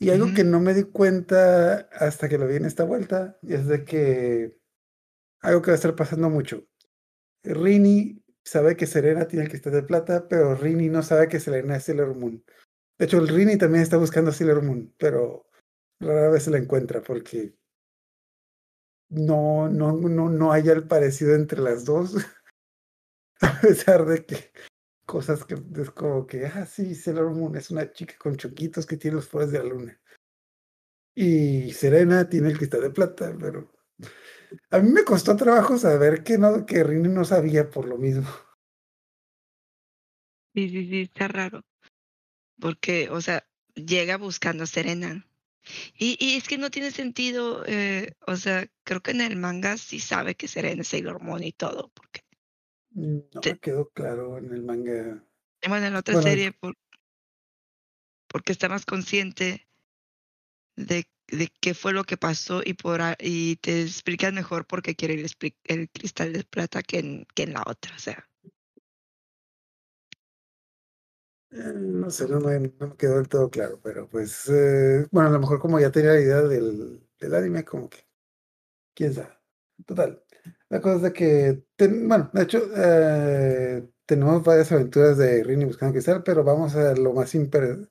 Y 0.00 0.10
algo 0.10 0.34
que 0.34 0.42
no 0.42 0.58
me 0.58 0.74
di 0.74 0.82
cuenta 0.82 1.88
hasta 1.92 2.28
que 2.28 2.38
lo 2.38 2.48
vi 2.48 2.56
en 2.56 2.64
esta 2.64 2.82
vuelta 2.82 3.38
es 3.42 3.68
de 3.68 3.84
que 3.84 4.58
algo 5.42 5.62
que 5.62 5.70
va 5.70 5.74
a 5.74 5.76
estar 5.76 5.94
pasando 5.94 6.28
mucho. 6.28 6.66
Rini 7.44 8.20
sabe 8.42 8.76
que 8.76 8.88
Serena 8.88 9.28
tiene 9.28 9.44
el 9.44 9.50
cristal 9.50 9.74
de 9.74 9.84
plata, 9.84 10.26
pero 10.28 10.56
Rini 10.56 10.88
no 10.88 11.04
sabe 11.04 11.28
que 11.28 11.38
Serena 11.38 11.76
es 11.76 11.84
Sailor 11.84 12.16
Moon. 12.16 12.44
De 12.98 13.04
hecho, 13.04 13.18
el 13.18 13.28
Rini 13.28 13.58
también 13.58 13.84
está 13.84 13.96
buscando 13.96 14.32
a 14.32 14.34
Sailor 14.34 14.60
Moon, 14.62 14.92
pero 14.98 15.48
rara 16.00 16.30
vez 16.30 16.42
se 16.42 16.50
la 16.50 16.58
encuentra 16.58 17.00
porque 17.00 17.54
no, 19.08 19.68
no, 19.68 19.92
no, 19.92 20.28
no 20.28 20.52
haya 20.52 20.72
el 20.72 20.86
parecido 20.86 21.34
entre 21.34 21.60
las 21.60 21.84
dos. 21.84 22.16
A 23.40 23.60
pesar 23.60 24.06
de 24.06 24.24
que 24.24 24.52
cosas 25.04 25.44
que 25.44 25.54
es 25.54 25.90
como 25.90 26.26
que, 26.26 26.46
ah, 26.46 26.66
sí, 26.66 26.94
Sailor 26.94 27.32
Moon 27.32 27.56
es 27.56 27.70
una 27.70 27.92
chica 27.92 28.14
con 28.18 28.36
choquitos 28.36 28.86
que 28.86 28.96
tiene 28.96 29.16
los 29.16 29.26
poderes 29.26 29.52
de 29.52 29.58
la 29.58 29.64
luna. 29.64 30.00
Y 31.14 31.72
Serena 31.72 32.28
tiene 32.28 32.48
el 32.48 32.56
cristal 32.58 32.82
de 32.82 32.90
plata, 32.90 33.36
pero 33.38 33.70
a 34.70 34.78
mí 34.78 34.90
me 34.90 35.04
costó 35.04 35.36
trabajo 35.36 35.78
saber 35.78 36.24
que 36.24 36.38
no, 36.38 36.66
que 36.66 36.82
Rini 36.82 37.08
no 37.08 37.24
sabía 37.24 37.70
por 37.70 37.86
lo 37.86 37.98
mismo. 37.98 38.28
Sí, 40.54 40.68
sí, 40.68 40.88
sí, 40.88 41.00
está 41.02 41.28
raro. 41.28 41.64
Porque, 42.60 43.08
o 43.10 43.20
sea, 43.20 43.46
llega 43.74 44.16
buscando 44.16 44.64
a 44.64 44.66
Serena. 44.66 45.26
Y, 45.98 46.16
y 46.20 46.36
es 46.36 46.48
que 46.48 46.58
no 46.58 46.70
tiene 46.70 46.90
sentido, 46.90 47.64
eh, 47.66 48.12
o 48.26 48.36
sea, 48.36 48.66
creo 48.84 49.00
que 49.02 49.12
en 49.12 49.20
el 49.20 49.36
manga 49.36 49.76
sí 49.76 50.00
sabe 50.00 50.34
que 50.34 50.48
Serena 50.48 50.82
es 50.82 50.88
Sailor 50.88 51.22
Moon 51.22 51.42
y 51.42 51.52
todo, 51.52 51.90
porque, 51.94 52.20
No 52.90 53.40
Sí. 53.42 53.50
me 53.50 53.58
quedó 53.58 53.88
claro 53.90 54.38
en 54.38 54.52
el 54.52 54.62
manga. 54.62 55.24
bueno, 55.68 55.86
en 55.86 55.92
la 55.94 55.98
otra 56.00 56.14
Bueno, 56.14 56.28
serie, 56.28 56.52
por- 56.52 56.76
porque 58.28 58.52
está 58.52 58.68
más 58.68 58.84
consciente 58.84 59.66
de, 60.76 61.06
de 61.28 61.48
qué 61.60 61.74
fue 61.74 61.92
lo 61.92 62.04
que 62.04 62.16
pasó 62.16 62.62
y, 62.64 62.74
por, 62.74 63.00
y 63.20 63.56
te 63.56 63.82
explican 63.82 64.34
mejor 64.34 64.66
por 64.66 64.82
qué 64.82 64.94
quiere 64.94 65.14
el, 65.14 65.30
el 65.64 65.90
cristal 65.90 66.32
de 66.32 66.44
plata 66.44 66.82
que 66.82 66.98
en, 66.98 67.26
que 67.34 67.44
en 67.44 67.54
la 67.54 67.62
otra, 67.66 67.94
o 67.94 67.98
sea. 67.98 68.28
Eh, 71.54 71.72
no 71.76 72.10
sé, 72.10 72.28
no 72.28 72.40
me, 72.40 72.58
no 72.60 72.88
me 72.88 72.96
quedó 72.96 73.16
del 73.16 73.28
todo 73.28 73.50
claro, 73.50 73.80
pero 73.82 74.08
pues, 74.08 74.48
eh, 74.48 75.06
bueno, 75.10 75.28
a 75.30 75.32
lo 75.32 75.40
mejor 75.40 75.60
como 75.60 75.80
ya 75.80 75.90
tenía 75.90 76.12
la 76.12 76.20
idea 76.20 76.42
del, 76.42 77.06
del 77.20 77.34
anime, 77.34 77.64
como 77.64 77.88
que, 77.90 77.98
quién 78.94 79.14
sabe. 79.14 79.30
Total. 79.86 80.22
La 80.70 80.80
cosa 80.80 80.96
es 80.96 81.02
de 81.02 81.12
que, 81.12 81.64
ten- 81.76 82.08
bueno, 82.08 82.30
de 82.34 82.42
hecho, 82.44 82.62
eh, 82.76 83.88
tenemos 84.06 84.44
varias 84.44 84.72
aventuras 84.72 85.18
de 85.18 85.44
Rini 85.44 85.64
buscando 85.66 85.92
cristal, 85.94 86.22
pero 86.24 86.44
vamos 86.44 86.74
a 86.76 86.94
lo 86.96 87.12
más, 87.14 87.34
imper- 87.34 87.88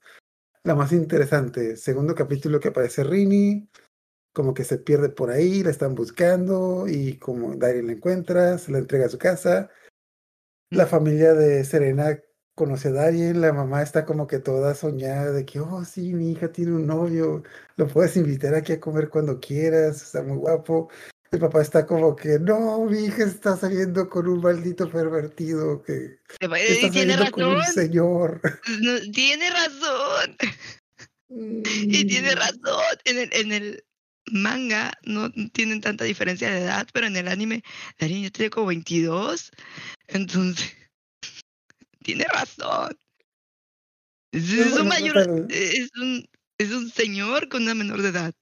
la 0.63 0.75
más 0.75 0.91
interesante. 0.93 1.77
Segundo 1.77 2.15
capítulo 2.15 2.59
que 2.59 2.69
aparece 2.69 3.03
Rini, 3.05 3.69
como 4.33 4.53
que 4.55 4.63
se 4.65 4.79
pierde 4.79 5.09
por 5.09 5.31
ahí, 5.31 5.63
la 5.63 5.71
están 5.71 5.95
buscando 5.95 6.87
y 6.87 7.17
como 7.19 7.55
Daryl 7.57 7.87
la 7.87 7.93
encuentra, 7.93 8.57
se 8.59 8.71
la 8.73 8.79
entrega 8.79 9.07
a 9.07 9.09
su 9.09 9.17
casa. 9.19 9.69
La 10.71 10.85
familia 10.87 11.33
de 11.33 11.63
Serena 11.63 12.19
conoce 12.55 12.89
a 12.89 12.91
Darien, 12.91 13.41
la 13.41 13.51
mamá 13.53 13.81
está 13.81 14.05
como 14.05 14.27
que 14.27 14.39
toda 14.39 14.75
soñada 14.75 15.31
de 15.31 15.45
que, 15.45 15.59
oh, 15.59 15.83
sí, 15.85 16.13
mi 16.13 16.31
hija 16.31 16.51
tiene 16.51 16.73
un 16.73 16.87
novio, 16.87 17.43
lo 17.77 17.87
puedes 17.87 18.15
invitar 18.17 18.53
aquí 18.55 18.73
a 18.73 18.79
comer 18.79 19.09
cuando 19.09 19.39
quieras, 19.39 20.01
está 20.01 20.21
muy 20.23 20.37
guapo. 20.37 20.89
El 21.31 21.39
papá 21.39 21.63
está 21.63 21.87
como 21.87 22.15
que, 22.15 22.37
no, 22.39 22.85
mi 22.85 23.05
hija 23.05 23.23
está 23.23 23.57
saliendo 23.57 24.07
con 24.07 24.27
un 24.27 24.39
maldito 24.39 24.87
pervertido 24.89 25.81
que, 25.81 26.19
está 26.39 26.91
tiene 26.91 27.13
saliendo 27.15 27.31
con 27.31 27.45
un 27.45 27.55
razón, 27.55 27.73
señor. 27.73 28.41
no, 28.81 28.99
tiene 29.11 29.49
razón. 29.49 30.37
Y 31.35 32.05
tiene 32.05 32.35
Mm, 32.35 32.37
razón. 32.37 32.97
En 33.05 33.17
el, 33.17 33.29
en 33.33 33.51
el 33.51 33.83
manga 34.31 34.93
no 35.03 35.31
tienen 35.51 35.81
tanta 35.81 36.03
diferencia 36.05 36.51
de 36.51 36.59
edad, 36.61 36.87
pero 36.93 37.07
en 37.07 37.15
el 37.15 37.27
anime 37.27 37.63
la 37.97 38.07
niña 38.07 38.29
tiene 38.29 38.51
como 38.51 38.67
22. 38.67 39.51
Entonces, 40.07 40.75
tiene 42.03 42.25
razón. 42.25 42.97
Es, 44.31 44.79
un 44.79 44.87
mayor, 44.87 45.13
total. 45.13 45.47
es 45.49 45.89
un, 45.95 46.27
es 46.57 46.71
un 46.71 46.89
señor 46.89 47.49
con 47.49 47.63
una 47.63 47.75
menor 47.75 48.01
de 48.01 48.09
edad. 48.09 48.33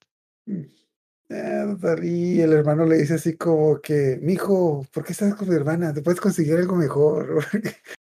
Ah, 1.30 1.65
total, 1.75 2.03
Y 2.03 2.41
el 2.41 2.53
hermano 2.53 2.86
le 2.86 2.98
dice 2.98 3.15
así 3.15 3.38
como 3.38 3.80
que, 3.82 4.20
mijo, 4.22 4.86
¿por 4.94 5.06
qué 5.06 5.13
estás 5.13 5.36
con 5.36 5.50
mi 5.50 5.56
hermana? 5.56 5.94
Te 5.94 6.01
puedes 6.01 6.20
conseguir 6.20 6.56
algo 6.56 6.75
mejor. 6.75 7.46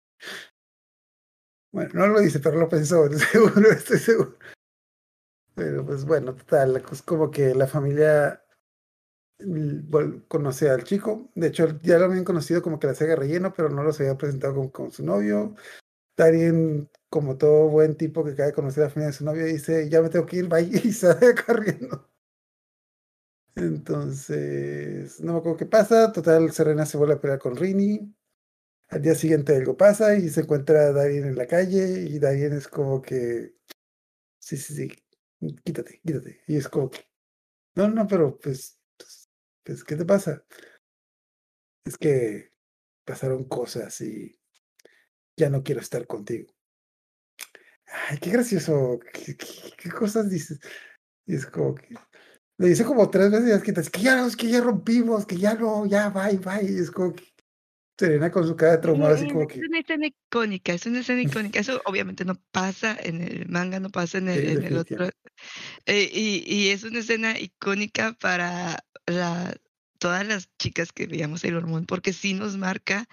Bueno, 1.72 1.90
no 1.94 2.06
lo 2.06 2.20
dice, 2.20 2.38
pero 2.38 2.56
lo 2.56 2.68
pensó, 2.68 3.10
seguro, 3.32 3.72
estoy 3.72 3.98
seguro. 3.98 4.38
Pero 5.56 5.84
pues 5.84 6.04
bueno, 6.04 6.32
total, 6.34 6.76
es 6.76 7.02
como 7.02 7.32
que 7.32 7.52
la 7.52 7.66
familia 7.66 8.43
mm, 9.40 10.26
conoce 10.28 10.70
al 10.70 10.84
chico. 10.84 11.30
De 11.34 11.48
hecho, 11.48 11.80
ya 11.82 11.98
lo 11.98 12.06
habían 12.06 12.24
conocido 12.24 12.62
como 12.62 12.78
que 12.78 12.86
la 12.88 12.94
saga 12.94 13.16
relleno, 13.16 13.52
pero 13.52 13.68
no 13.68 13.82
los 13.82 14.00
había 14.00 14.16
presentado 14.16 14.54
con, 14.54 14.68
con 14.70 14.92
su 14.92 15.04
novio. 15.04 15.54
Darien, 16.16 16.90
como 17.08 17.36
todo 17.38 17.68
buen 17.68 17.96
tipo 17.96 18.24
que 18.24 18.32
acaba 18.32 18.48
de 18.48 18.54
conocer 18.54 18.84
a 18.84 18.86
la 18.86 18.90
familia 18.90 19.08
de 19.08 19.12
su 19.14 19.24
novio, 19.24 19.44
dice, 19.46 19.88
ya 19.90 20.02
me 20.02 20.10
tengo 20.10 20.26
que 20.26 20.36
ir, 20.38 20.48
bye, 20.48 20.62
y 20.84 20.92
sale 20.92 21.34
corriendo. 21.46 22.08
Entonces, 23.56 25.20
no 25.20 25.34
me 25.34 25.38
acuerdo 25.38 25.58
qué 25.58 25.66
pasa. 25.66 26.12
Total, 26.12 26.50
Serena 26.52 26.86
se 26.86 26.96
vuelve 26.96 27.14
a 27.14 27.20
pelear 27.20 27.38
con 27.38 27.56
Rini. 27.56 28.14
Al 28.88 29.02
día 29.02 29.14
siguiente 29.14 29.56
algo 29.56 29.76
pasa 29.76 30.16
y 30.16 30.28
se 30.28 30.42
encuentra 30.42 30.88
a 30.88 30.92
Darien 30.92 31.26
en 31.26 31.36
la 31.36 31.46
calle 31.46 32.02
y 32.02 32.18
Darien 32.18 32.52
es 32.52 32.68
como 32.68 33.02
que, 33.02 33.54
sí, 34.38 34.56
sí, 34.56 34.74
sí, 34.74 34.88
quítate, 35.64 36.00
quítate. 36.04 36.42
Y 36.46 36.56
es 36.56 36.68
como 36.68 36.90
que, 36.90 37.00
no, 37.76 37.88
no, 37.88 38.06
pero 38.06 38.38
pues, 38.38 38.80
pues, 39.64 39.84
¿qué 39.84 39.96
te 39.96 40.04
pasa? 40.04 40.44
Es 41.84 41.98
que 41.98 42.52
pasaron 43.04 43.44
cosas 43.44 44.00
y 44.00 44.38
ya 45.36 45.50
no 45.50 45.62
quiero 45.62 45.80
estar 45.80 46.06
contigo. 46.06 46.52
Ay, 47.86 48.18
qué 48.18 48.30
gracioso, 48.30 48.98
qué, 49.12 49.90
cosas 49.90 50.30
dices. 50.30 50.58
Y 51.26 51.34
es 51.34 51.46
como 51.46 51.74
que, 51.74 51.94
le 52.58 52.68
dice 52.68 52.84
como 52.84 53.10
tres 53.10 53.30
veces 53.30 53.90
que 53.90 54.00
ya, 54.00 54.26
es 54.26 54.36
que 54.36 54.48
ya 54.48 54.60
rompimos, 54.60 55.26
que 55.26 55.36
ya 55.36 55.54
no, 55.54 55.86
ya, 55.86 56.10
bye, 56.10 56.38
bye. 56.38 56.70
Y 56.70 56.78
es 56.78 56.90
como 56.90 57.14
que 57.14 57.33
Serena 57.96 58.30
con 58.30 58.46
su 58.46 58.56
cara 58.56 58.80
traumada, 58.80 59.14
así 59.14 59.26
Es 59.26 59.32
como 59.32 59.46
que, 59.46 59.60
una 59.60 59.78
escena 59.78 60.06
icónica, 60.06 60.72
es 60.72 60.84
una 60.86 61.00
escena 61.00 61.22
icónica. 61.22 61.60
Eso 61.60 61.80
obviamente 61.84 62.24
no 62.24 62.34
pasa 62.50 62.96
en 63.00 63.20
el 63.22 63.48
manga, 63.48 63.78
no 63.78 63.90
pasa 63.90 64.18
en 64.18 64.28
el, 64.28 64.40
Sí, 64.40 64.52
en 64.52 64.64
el 64.64 64.76
otro. 64.76 65.08
Eh, 65.86 66.10
y, 66.12 66.44
y 66.46 66.68
es 66.70 66.82
una 66.82 66.98
escena 66.98 67.38
icónica 67.38 68.14
para 68.14 68.84
la, 69.06 69.54
todas 69.98 70.26
las 70.26 70.50
chicas 70.58 70.92
que 70.92 71.06
veíamos 71.06 71.42
Sailor 71.42 71.66
Moon, 71.66 71.86
porque 71.86 72.12
sí 72.12 72.34
nos 72.34 72.56
marca. 72.56 73.06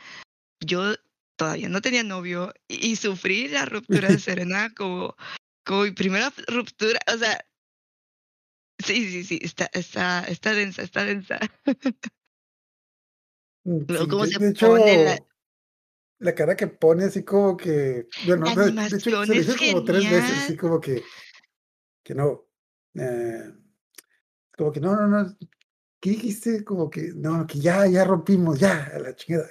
Yo 0.59 0.95
todavía 1.35 1.69
no 1.69 1.81
tenía 1.81 2.03
novio 2.03 2.53
y, 2.67 2.91
y 2.91 2.95
sufrí 2.95 3.47
la 3.49 3.65
ruptura 3.65 4.09
de 4.09 4.19
Serena 4.19 4.73
como, 4.73 5.15
como 5.63 5.83
mi 5.83 5.91
primera 5.91 6.33
ruptura. 6.47 6.99
O 7.13 7.17
sea, 7.17 7.39
sí, 8.79 9.11
sí, 9.11 9.23
sí, 9.23 9.39
está, 9.43 9.69
está, 9.73 10.23
está 10.23 10.53
densa, 10.53 10.81
está 10.81 11.05
densa. 11.05 11.39
Mm, 13.63 13.79
sí, 13.87 14.07
cómo 14.07 14.25
de, 14.25 14.31
se 14.31 14.39
de 14.39 14.49
hecho, 14.49 14.77
la, 14.77 15.25
la 16.19 16.35
cara 16.35 16.55
que 16.55 16.67
pone 16.67 17.05
así 17.05 17.23
como 17.23 17.57
que, 17.57 18.07
bueno, 18.25 18.45
la 18.45 18.55
de, 18.55 18.71
de 18.71 18.97
hecho 18.97 19.25
se 19.25 19.35
hizo 19.35 19.55
como 19.57 19.83
tres 19.83 20.09
veces, 20.09 20.43
así 20.43 20.55
como 20.57 20.79
que, 20.79 21.03
que 22.03 22.15
no, 22.15 22.47
eh, 22.95 23.53
como 24.57 24.71
que 24.71 24.79
no, 24.79 24.95
no, 24.95 25.07
no, 25.07 25.37
¿qué 25.99 26.11
dijiste? 26.11 26.63
Como 26.63 26.89
que, 26.89 27.11
no, 27.15 27.45
que 27.45 27.59
ya, 27.59 27.85
ya 27.87 28.03
rompimos, 28.03 28.59
ya, 28.59 28.91
a 28.93 28.99
la 28.99 29.15
chingada. 29.15 29.47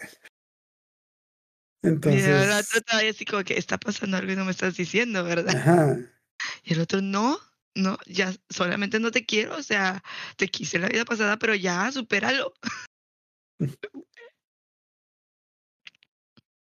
Y 1.82 1.88
la 1.88 1.90
otra 1.90 1.92
Entonces, 1.92 2.82
todavía 2.84 3.10
así 3.10 3.24
como 3.24 3.42
que 3.42 3.56
está 3.56 3.78
pasando 3.78 4.16
algo 4.16 4.32
y 4.32 4.36
no 4.36 4.44
me 4.44 4.50
estás 4.50 4.76
diciendo, 4.76 5.24
¿verdad? 5.24 5.56
ajá, 5.56 5.98
Y 6.64 6.74
el 6.74 6.80
otro, 6.80 7.00
no, 7.00 7.38
no, 7.74 7.98
ya 8.06 8.32
solamente 8.48 9.00
no 9.00 9.10
te 9.10 9.24
quiero, 9.24 9.56
o 9.56 9.62
sea, 9.62 10.02
te 10.36 10.48
quise 10.48 10.78
la 10.78 10.88
vida 10.88 11.04
pasada, 11.04 11.38
pero 11.38 11.54
ya, 11.54 11.90
supéralo. 11.92 12.52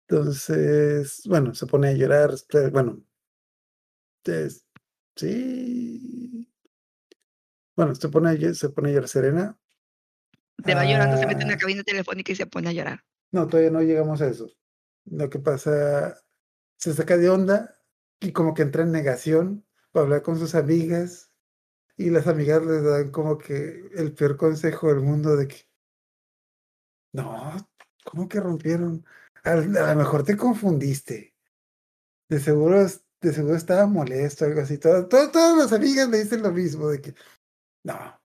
Entonces, 0.09 1.23
bueno, 1.27 1.55
se 1.55 1.67
pone 1.67 1.89
a 1.89 1.93
llorar, 1.93 2.31
este, 2.33 2.71
bueno, 2.71 3.03
es- 4.25 4.67
sí, 5.17 6.49
bueno, 7.77 7.95
se 7.95 8.09
pone, 8.09 8.31
a 8.31 8.55
se 8.55 8.69
pone 8.71 8.91
a 8.91 8.93
llorar 8.93 9.09
Serena. 9.09 9.59
Se 10.65 10.75
va 10.75 10.85
llorando, 10.85 11.17
se 11.17 11.27
mete 11.27 11.43
en 11.43 11.51
Ah, 11.51 11.53
una 11.53 11.59
cabina 11.59 11.83
telefónica 11.85 12.33
y 12.33 12.37
se 12.37 12.47
pone 12.47 12.69
a 12.69 12.73
llorar. 12.73 13.05
no, 13.31 13.47
todavía 13.47 13.71
no 13.71 13.83
llegamos 13.83 14.21
a 14.23 14.29
eso. 14.29 14.51
Lo 15.05 15.31
que 15.31 15.39
pasa, 15.39 16.21
se 16.79 16.95
saca 16.95 17.17
de 17.17 17.29
onda 17.29 17.79
y 18.21 18.33
como 18.33 18.55
que 18.55 18.63
entra 18.63 18.83
en 18.83 18.93
negación 18.93 19.67
para 19.93 20.05
hablar 20.05 20.23
con 20.23 20.39
sus 20.39 20.55
amigas 20.55 21.31
y 21.97 22.11
las 22.11 22.27
amigas 22.27 22.65
les 22.65 22.83
dan 22.85 23.11
como 23.11 23.39
que 23.39 23.89
el 23.95 24.13
peor 24.15 24.37
consejo 24.37 24.89
del 24.89 25.01
mundo 25.01 25.37
de 25.37 25.49
que 25.49 25.68
No, 27.13 27.57
¿cómo 28.05 28.29
que 28.29 28.41
rompieron? 28.41 29.05
A, 29.45 29.53
a 29.53 29.57
lo 29.57 29.95
mejor 29.97 30.25
te 30.25 30.37
confundiste. 30.37 31.35
De 32.29 32.41
seguro, 32.41 32.85
de 33.21 33.33
seguro 33.33 33.57
estaba 33.57 33.87
molesto, 33.87 34.45
algo 34.45 34.61
así. 34.61 34.79
Todo- 34.79 35.09
todo- 35.09 35.31
todas 35.31 35.57
las 35.57 35.73
amigas 35.73 36.09
le 36.09 36.23
dicen 36.23 36.43
lo 36.43 36.53
mismo, 36.53 36.89
de 36.89 37.01
que 37.01 37.15
no. 37.85 38.21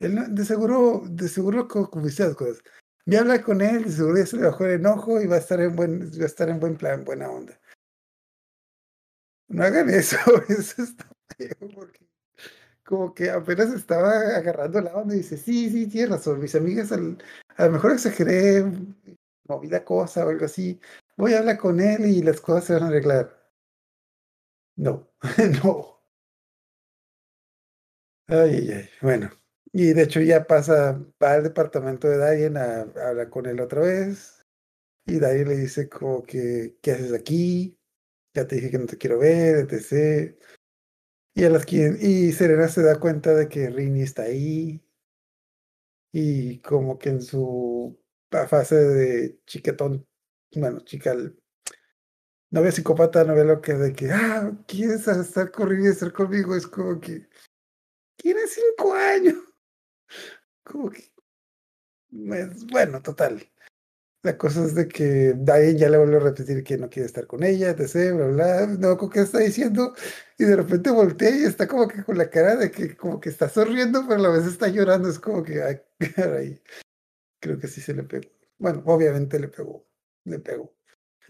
Él 0.00 0.34
de 0.34 0.44
seguro, 0.44 1.02
de 1.08 1.28
seguro 1.28 1.66
co- 1.68 1.90
confundiste 1.90 2.24
las 2.24 2.34
cosas. 2.36 2.62
Me 3.06 3.16
habla 3.18 3.42
con 3.42 3.60
él, 3.60 3.84
de 3.84 3.90
seguro 3.92 4.16
ya 4.18 4.26
se 4.26 4.36
le 4.36 4.44
bajó 4.44 4.64
el 4.64 4.72
enojo 4.80 5.20
y 5.20 5.26
va 5.26 5.36
a 5.36 5.38
estar 5.38 5.60
en 5.60 5.74
buen, 5.76 6.10
va 6.10 6.22
a 6.24 6.26
estar 6.26 6.48
en 6.48 6.60
buen 6.60 6.76
plan, 6.76 7.04
buena 7.04 7.28
onda. 7.30 7.58
No 9.48 9.62
hagan 9.64 9.90
eso, 9.90 10.16
eso 10.48 10.82
está 10.82 11.06
feo, 11.36 11.56
porque 11.74 12.06
como 12.84 13.14
que 13.14 13.30
apenas 13.30 13.72
estaba 13.72 14.10
agarrando 14.36 14.80
la 14.80 14.94
onda 14.94 15.14
y 15.14 15.18
dice, 15.18 15.36
sí, 15.36 15.70
sí, 15.70 15.86
tienes 15.86 16.10
razón, 16.10 16.40
mis 16.40 16.54
amigas 16.54 16.92
a 16.92 16.96
lo 16.98 17.70
mejor 17.72 17.92
exageré, 17.92 18.64
moví 19.48 19.68
la 19.68 19.84
cosa 19.84 20.26
o 20.26 20.30
algo 20.30 20.44
así, 20.46 20.80
voy 21.16 21.34
a 21.34 21.38
hablar 21.40 21.58
con 21.58 21.80
él 21.80 22.06
y 22.06 22.22
las 22.22 22.40
cosas 22.40 22.64
se 22.64 22.74
van 22.74 22.84
a 22.84 22.88
arreglar. 22.88 23.44
No, 24.76 25.08
no. 25.64 25.94
Ay, 28.26 28.56
ay, 28.56 28.72
ay, 28.72 28.88
bueno. 29.02 29.30
Y 29.72 29.92
de 29.92 30.02
hecho 30.02 30.20
ya 30.20 30.46
pasa, 30.46 31.00
va 31.22 31.32
al 31.34 31.42
departamento 31.42 32.08
de 32.08 32.18
Darien 32.18 32.56
a, 32.56 32.82
hablar 32.82 33.28
con 33.30 33.46
él 33.46 33.60
otra 33.60 33.80
vez. 33.82 34.44
Y 35.06 35.18
Darien 35.20 35.48
le 35.48 35.56
dice 35.56 35.88
como 35.88 36.22
que, 36.22 36.78
¿qué 36.82 36.92
haces 36.92 37.12
aquí? 37.12 37.78
Ya 38.34 38.46
te 38.46 38.56
dije 38.56 38.70
que 38.70 38.78
no 38.78 38.86
te 38.86 38.98
quiero 38.98 39.18
ver, 39.18 39.68
etc. 39.72 40.36
Y 41.36 41.44
a 41.44 41.50
las 41.50 41.64
y 41.72 42.32
Serena 42.32 42.66
se 42.68 42.82
da 42.82 42.98
cuenta 42.98 43.34
de 43.34 43.48
que 43.48 43.68
Rini 43.70 44.02
está 44.02 44.22
ahí. 44.22 44.80
Y 46.12 46.60
como 46.60 46.98
que 46.98 47.10
en 47.10 47.20
su 47.22 47.98
fase 48.30 48.76
de 48.76 49.40
chiquetón, 49.46 50.06
bueno, 50.54 50.80
chica, 50.80 51.14
novia 52.50 52.72
psicópata, 52.72 53.24
novia 53.24 53.44
lo 53.44 53.60
que 53.60 53.74
de 53.74 53.92
que, 53.92 54.10
ah, 54.12 54.50
quieres 54.66 55.06
estar 55.08 55.50
conmigo 55.50 55.84
y 55.86 55.88
estar 55.90 56.12
conmigo, 56.12 56.54
es 56.56 56.66
como 56.66 56.98
que, 57.00 57.28
tienes 58.16 58.54
cinco 58.54 58.94
años. 58.94 59.36
Como 60.64 60.90
que, 60.90 61.04
es- 62.32 62.66
bueno, 62.66 63.02
total. 63.02 63.46
La 64.24 64.38
cosa 64.38 64.64
es 64.64 64.74
de 64.74 64.88
que 64.88 65.34
Diane 65.36 65.76
ya 65.76 65.90
le 65.90 65.98
vuelve 65.98 66.16
a 66.16 66.20
repetir 66.20 66.64
que 66.64 66.78
no 66.78 66.88
quiere 66.88 67.06
estar 67.06 67.26
con 67.26 67.44
ella, 67.44 67.68
etc, 67.70 68.14
bla, 68.14 68.26
bla, 68.28 68.66
no, 68.66 69.10
qué 69.10 69.20
está 69.20 69.40
diciendo, 69.40 69.94
y 70.38 70.44
de 70.44 70.56
repente 70.56 70.90
voltea 70.90 71.28
y 71.28 71.44
está 71.44 71.68
como 71.68 71.86
que 71.86 72.02
con 72.02 72.16
la 72.16 72.30
cara 72.30 72.56
de 72.56 72.70
que 72.70 72.96
como 72.96 73.20
que 73.20 73.28
está 73.28 73.50
sonriendo, 73.50 74.02
pero 74.08 74.20
a 74.20 74.22
la 74.22 74.28
vez 74.30 74.46
está 74.46 74.68
llorando, 74.68 75.10
es 75.10 75.18
como 75.18 75.42
que, 75.42 75.62
ay, 75.62 75.78
caray, 76.16 76.62
creo 77.38 77.58
que 77.58 77.68
sí 77.68 77.82
se 77.82 77.92
le 77.92 78.04
pegó. 78.04 78.26
Bueno, 78.58 78.82
obviamente 78.86 79.38
le 79.38 79.48
pegó, 79.48 79.86
le 80.24 80.38
pegó. 80.38 80.74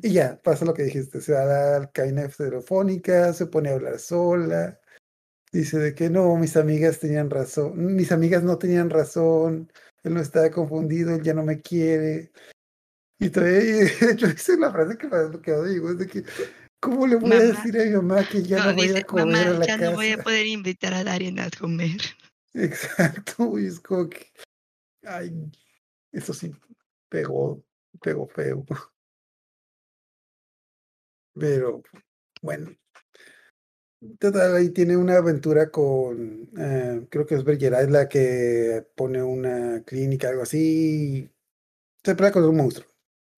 Y 0.00 0.12
ya, 0.12 0.40
pasa 0.42 0.64
lo 0.64 0.74
que 0.74 0.84
dijiste, 0.84 1.20
se 1.20 1.32
va 1.32 1.42
a 1.76 1.80
la 1.80 1.90
cabina 1.92 2.28
telefónica, 2.28 3.32
se 3.32 3.46
pone 3.46 3.70
a 3.70 3.74
hablar 3.74 3.98
sola, 3.98 4.80
dice 5.52 5.78
de 5.78 5.94
que 5.96 6.10
no, 6.10 6.36
mis 6.36 6.56
amigas 6.56 7.00
tenían 7.00 7.30
razón, 7.30 7.96
mis 7.96 8.12
amigas 8.12 8.44
no 8.44 8.58
tenían 8.58 8.90
razón, 8.90 9.72
él 10.04 10.14
no 10.14 10.20
estaba 10.20 10.50
confundido, 10.50 11.14
él 11.14 11.22
ya 11.22 11.34
no 11.34 11.42
me 11.42 11.60
quiere. 11.60 12.32
Y 13.18 13.30
todavía, 13.30 13.60
de 13.60 13.84
hecho, 14.12 14.26
dice 14.28 14.56
la 14.58 14.72
frase 14.72 14.98
que 14.98 15.06
me 15.08 15.40
quedó, 15.40 15.64
digo, 15.64 15.90
es 15.90 15.98
de 15.98 16.06
que, 16.06 16.24
¿cómo 16.80 17.06
le 17.06 17.16
voy 17.16 17.32
a 17.32 17.40
decir 17.40 17.80
a 17.80 17.84
mi 17.84 17.90
mamá 17.92 18.28
que 18.28 18.42
ya 18.42 18.58
no, 18.58 18.70
No, 18.70 18.74
voy 18.74 18.88
dice, 18.88 18.98
a 18.98 19.04
comer 19.04 19.26
mamá, 19.26 19.40
a 19.40 19.58
la 19.58 19.66
ya 19.66 19.78
casa? 19.78 19.90
no 19.90 19.96
voy 19.96 20.10
a 20.10 20.18
poder 20.22 20.46
invitar 20.46 20.94
a 20.94 21.04
Darien 21.04 21.38
a 21.38 21.48
comer. 21.50 22.00
Exacto, 22.54 23.58
y 23.58 23.66
es 23.66 23.80
como 23.80 24.08
que, 24.08 24.26
ay, 25.04 25.32
eso 26.12 26.34
sí, 26.34 26.52
pegó, 27.08 27.62
pegó 28.00 28.26
feo. 28.28 28.64
Pero, 31.34 31.82
bueno. 32.42 32.74
Total, 34.18 34.54
ahí 34.56 34.68
tiene 34.68 34.96
una 34.98 35.16
aventura 35.16 35.70
con, 35.70 36.50
eh, 36.58 37.06
creo 37.10 37.24
que 37.26 37.36
es 37.36 37.44
Bergerac 37.44 37.88
la 37.88 38.06
que 38.08 38.86
pone 38.94 39.22
una 39.22 39.82
clínica, 39.82 40.28
algo 40.28 40.42
así, 40.42 40.58
y 41.24 41.30
se 42.04 42.14
pelea 42.14 42.30
con 42.30 42.44
un 42.44 42.54
monstruo, 42.56 42.86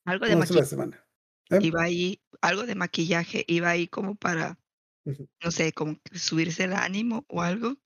Algo 0.06 0.26
de 0.26 0.36
maquillaje. 0.36 0.66
semana. 0.66 1.04
¿eh? 1.50 1.58
Iba 1.60 1.82
ahí, 1.82 2.22
algo 2.40 2.64
de 2.64 2.74
maquillaje, 2.74 3.44
iba 3.48 3.68
ahí 3.68 3.88
como 3.88 4.14
para, 4.14 4.58
no 5.04 5.50
sé, 5.50 5.72
como 5.72 6.00
subirse 6.12 6.64
el 6.64 6.72
ánimo 6.72 7.24
o 7.28 7.42
algo. 7.42 7.76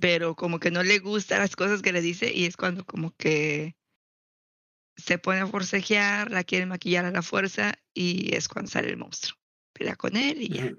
Pero 0.00 0.34
como 0.34 0.58
que 0.58 0.72
no 0.72 0.82
le 0.82 0.98
gustan 0.98 1.38
las 1.38 1.54
cosas 1.54 1.80
que 1.80 1.92
le 1.92 2.00
dice 2.00 2.32
y 2.32 2.44
es 2.44 2.56
cuando 2.56 2.84
como 2.84 3.14
que 3.16 3.76
se 4.96 5.18
pone 5.18 5.40
a 5.40 5.46
forcejear, 5.46 6.30
la 6.30 6.42
quiere 6.42 6.66
maquillar 6.66 7.04
a 7.04 7.12
la 7.12 7.22
fuerza 7.22 7.74
y 7.94 8.34
es 8.34 8.48
cuando 8.48 8.70
sale 8.70 8.90
el 8.90 8.96
monstruo. 8.96 9.38
Pelea 9.72 9.94
con 9.94 10.16
él 10.16 10.42
y 10.42 10.48
ya. 10.48 10.72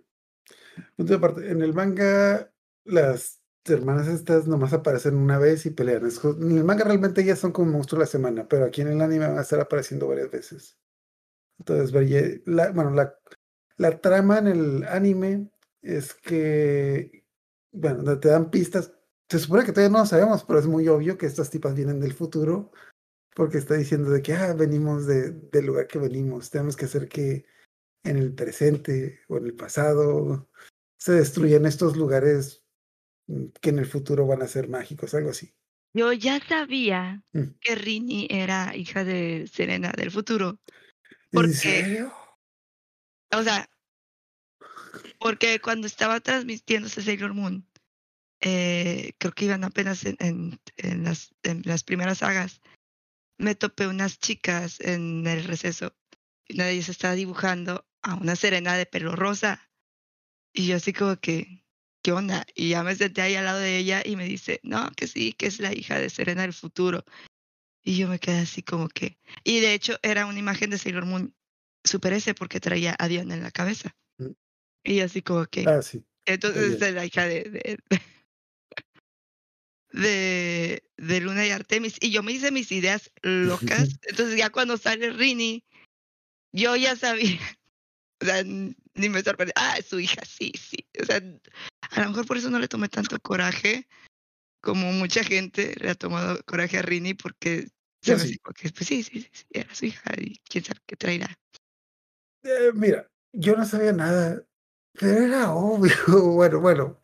De 0.98 1.16
aparte, 1.16 1.50
en 1.50 1.62
el 1.62 1.74
manga, 1.74 2.52
las 2.84 3.42
hermanas 3.74 4.08
estas 4.08 4.48
nomás 4.48 4.74
aparecen 4.74 5.16
una 5.16 5.38
vez 5.40 5.66
y 5.66 5.72
pelean. 5.72 6.06
Es 6.06 6.24
en 6.24 6.58
el 6.58 6.64
manga 6.64 6.84
realmente 6.84 7.22
ellas 7.22 7.40
son 7.40 7.52
como 7.52 7.72
monstruos 7.72 8.02
la 8.02 8.08
semana, 8.08 8.48
pero 8.48 8.66
aquí 8.66 8.82
en 8.82 8.90
el 8.90 9.02
anime 9.02 9.28
van 9.28 9.38
a 9.38 9.42
estar 9.42 9.60
apareciendo 9.60 10.08
varias 10.08 10.32
veces. 10.32 10.78
Entonces, 11.60 11.92
la, 12.46 12.72
bueno, 12.72 12.92
la, 12.92 13.18
la 13.78 14.00
trama 14.00 14.40
en 14.40 14.48
el 14.48 14.84
anime 14.86 15.50
es 15.82 16.14
que, 16.14 17.26
bueno, 17.72 18.20
te 18.20 18.30
dan 18.30 18.52
pistas. 18.52 18.94
Se 19.30 19.40
supone 19.40 19.66
que 19.66 19.72
todavía 19.72 19.92
no 19.92 20.00
lo 20.00 20.06
sabemos, 20.06 20.44
pero 20.44 20.60
es 20.60 20.68
muy 20.68 20.88
obvio 20.88 21.18
que 21.18 21.26
estas 21.26 21.50
tipas 21.50 21.76
vienen 21.76 22.00
del 22.00 22.14
futuro, 22.14 22.72
porque 23.36 23.58
está 23.58 23.76
diciendo 23.76 24.10
de 24.10 24.22
que, 24.22 24.34
ah, 24.34 24.54
venimos 24.54 25.06
de, 25.08 25.32
del 25.32 25.66
lugar 25.66 25.88
que 25.88 26.00
venimos, 26.00 26.50
tenemos 26.50 26.76
que 26.76 26.86
hacer 26.86 27.08
que 27.10 27.46
en 28.04 28.18
el 28.18 28.34
presente 28.34 29.20
o 29.28 29.38
en 29.38 29.46
el 29.46 29.56
pasado 29.56 30.50
se 30.98 31.14
destruyan 31.14 31.66
estos 31.66 31.98
lugares 31.98 32.67
que 33.62 33.70
en 33.70 33.80
el 33.80 33.86
futuro 33.86 34.26
van 34.26 34.42
a 34.42 34.48
ser 34.48 34.70
mágicos, 34.70 35.14
algo 35.14 35.30
así. 35.32 35.54
Yo 35.94 36.14
ya 36.14 36.40
sabía 36.48 37.24
Mm. 37.34 37.44
que 37.60 37.76
Rini 37.76 38.28
era 38.30 38.76
hija 38.76 39.04
de 39.04 39.48
Serena 39.52 39.92
del 39.96 40.12
futuro. 40.12 40.60
¿En 41.32 41.54
serio? 41.54 42.14
O 43.32 43.44
sea, 43.44 43.70
porque 45.20 45.60
cuando 45.60 45.88
estaba 45.88 46.20
transmitiéndose 46.20 47.02
Sailor 47.02 47.34
Moon, 47.34 47.68
eh, 48.42 49.14
creo 49.18 49.34
que 49.34 49.46
iban 49.46 49.64
apenas 49.64 50.06
en, 50.06 50.16
en- 50.20 50.60
en 50.78 51.04
las, 51.04 51.34
en 51.44 51.62
las 51.66 51.84
primeras 51.84 52.20
sagas, 52.20 52.62
me 53.40 53.56
topé 53.56 53.88
unas 53.88 54.20
chicas 54.20 54.80
en 54.80 55.26
el 55.28 55.44
receso 55.44 55.96
y 56.48 56.56
una 56.56 56.66
de 56.66 56.74
ellas 56.74 56.90
estaba 56.90 57.14
dibujando 57.16 57.86
a 58.04 58.16
una 58.16 58.36
serena 58.36 58.76
de 58.76 58.86
pelo 58.86 59.16
rosa. 59.16 59.70
Y 60.54 60.68
yo 60.68 60.78
así 60.78 60.94
como 60.94 61.18
que, 61.18 61.66
¿qué 62.08 62.14
onda? 62.14 62.46
Y 62.56 62.70
ya 62.70 62.84
me 62.84 62.96
senté 62.96 63.22
ahí 63.22 63.36
al 63.36 63.44
lado 63.44 63.60
de 63.60 63.78
ella 63.78 64.02
y 64.06 64.16
me 64.16 64.24
dice, 64.24 64.62
no, 64.64 64.90
que 64.96 65.08
sí, 65.08 65.34
que 65.34 65.48
es 65.48 65.60
la 65.60 65.74
hija 65.74 66.00
de 66.00 66.10
Serena 66.10 66.44
del 66.44 66.54
futuro. 66.54 67.04
Y 67.84 67.98
yo 67.98 68.08
me 68.08 68.18
quedé 68.18 68.38
así 68.38 68.64
como 68.64 68.88
que... 68.88 69.18
Y 69.44 69.60
de 69.60 69.74
hecho 69.74 69.98
era 70.02 70.26
una 70.26 70.40
imagen 70.40 70.70
de 70.70 70.78
Sailor 70.78 71.06
Moon 71.06 71.36
Super 71.84 72.14
S 72.14 72.34
porque 72.34 72.62
traía 72.62 72.96
a 72.98 73.10
Diana 73.10 73.34
en 73.34 73.44
la 73.44 73.52
cabeza. 73.52 73.94
Mm. 74.20 74.32
Y 74.86 75.02
así 75.02 75.22
como 75.22 75.48
que... 75.48 75.66
Ah, 75.68 75.82
sí. 75.82 76.02
Entonces 76.26 76.82
es 76.82 76.94
la 76.94 77.06
hija 77.06 77.28
de, 77.28 77.44
de, 77.44 77.78
de, 79.92 80.84
de 80.96 81.20
Luna 81.20 81.46
y 81.46 81.50
Artemis. 81.50 81.98
Y 82.00 82.12
yo 82.12 82.24
me 82.24 82.32
hice 82.32 82.52
mis 82.52 82.72
ideas 82.72 83.12
locas. 83.22 84.00
Entonces 84.04 84.38
ya 84.38 84.50
cuando 84.50 84.78
sale 84.78 85.10
Rini, 85.10 85.66
yo 86.54 86.78
ya 86.78 86.96
sabía. 86.96 87.38
O 88.20 88.26
sea, 88.26 88.44
ni 88.44 89.10
me 89.10 89.22
sorprendió. 89.22 89.54
Ah, 89.56 89.76
es 89.78 89.86
su 89.86 90.00
hija, 90.00 90.26
sí, 90.26 90.52
sí. 90.58 90.84
O 91.00 91.06
sea, 91.06 91.22
a 91.92 92.02
lo 92.02 92.10
mejor 92.10 92.26
por 92.26 92.38
eso 92.38 92.50
no 92.50 92.60
le 92.60 92.68
tomé 92.68 92.90
tanto 92.90 93.20
coraje 93.20 93.88
como 94.62 94.92
mucha 94.92 95.24
gente 95.24 95.76
le 95.80 95.90
ha 95.90 95.96
tomado 95.96 96.44
coraje 96.46 96.78
a 96.78 96.82
Rini 96.82 97.14
porque 97.14 97.68
sí. 98.02 98.12
hace 98.12 98.38
como 98.40 98.54
que, 98.54 98.70
pues 98.70 98.88
sí, 98.88 99.04
sí, 99.04 99.22
sí, 99.22 99.30
sí, 99.32 99.46
era 99.52 99.74
su 99.74 99.86
hija 99.86 100.12
y 100.18 100.38
quién 100.50 100.64
sabe 100.64 100.82
qué 100.86 100.96
traerá. 100.96 101.28
Eh, 102.44 102.72
mira, 102.74 103.10
yo 103.34 103.56
no 103.56 103.66
sabía 103.66 103.94
nada, 103.94 104.44
pero 104.94 105.26
era 105.26 105.54
obvio. 105.54 105.94
Bueno, 106.36 106.60
bueno. 106.60 107.00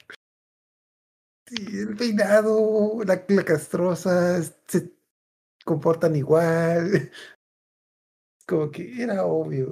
Sí, 1.48 1.66
el 1.78 1.96
peinado, 1.96 3.04
la, 3.06 3.24
la 3.28 3.44
castrosa, 3.46 4.42
se 4.68 4.94
comportan 5.66 6.16
igual. 6.16 7.12
Como 8.48 8.72
que 8.72 9.02
era 9.02 9.26
obvio. 9.26 9.72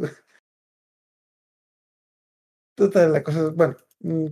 Total, 2.75 3.11
la 3.11 3.23
cosa 3.23 3.49
bueno, 3.49 3.75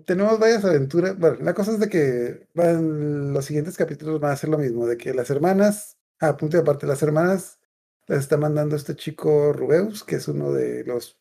tenemos 0.06 0.40
varias 0.40 0.66
aventuras. 0.66 1.18
Bueno, 1.18 1.38
la 1.42 1.54
cosa 1.54 1.72
es 1.74 1.80
de 1.80 1.90
que 1.90 2.48
van, 2.54 3.34
los 3.34 3.46
siguientes 3.46 3.78
capítulos 3.78 4.20
van 4.20 4.32
a 4.32 4.38
ser 4.38 4.50
lo 4.50 4.58
mismo, 4.58 4.88
de 4.88 4.98
que 4.98 5.14
las 5.14 5.30
hermanas, 5.30 5.98
a 6.20 6.38
punto 6.38 6.58
de 6.58 6.62
aparte, 6.64 6.88
las 6.88 7.04
hermanas 7.04 7.60
las 8.08 8.20
está 8.20 8.38
mandando 8.38 8.76
este 8.76 8.96
chico 8.96 9.54
Rubeus, 9.54 10.04
que 10.04 10.16
es 10.16 10.28
uno 10.28 10.52
de 10.52 10.84
los, 10.84 11.20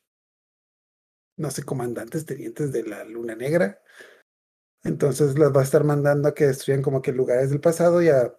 no 1.36 1.50
sé, 1.50 1.62
comandantes, 1.64 2.24
tenientes 2.26 2.72
de 2.72 2.84
la 2.84 3.04
Luna 3.04 3.34
Negra. 3.34 3.82
Entonces 4.84 5.38
las 5.38 5.52
va 5.54 5.60
a 5.60 5.64
estar 5.64 5.84
mandando 5.84 6.28
a 6.28 6.34
que 6.34 6.46
destruyan 6.46 6.82
como 6.82 7.02
que 7.02 7.12
lugares 7.12 7.50
del 7.50 7.60
pasado 7.60 8.02
y 8.02 8.08
a 8.08 8.34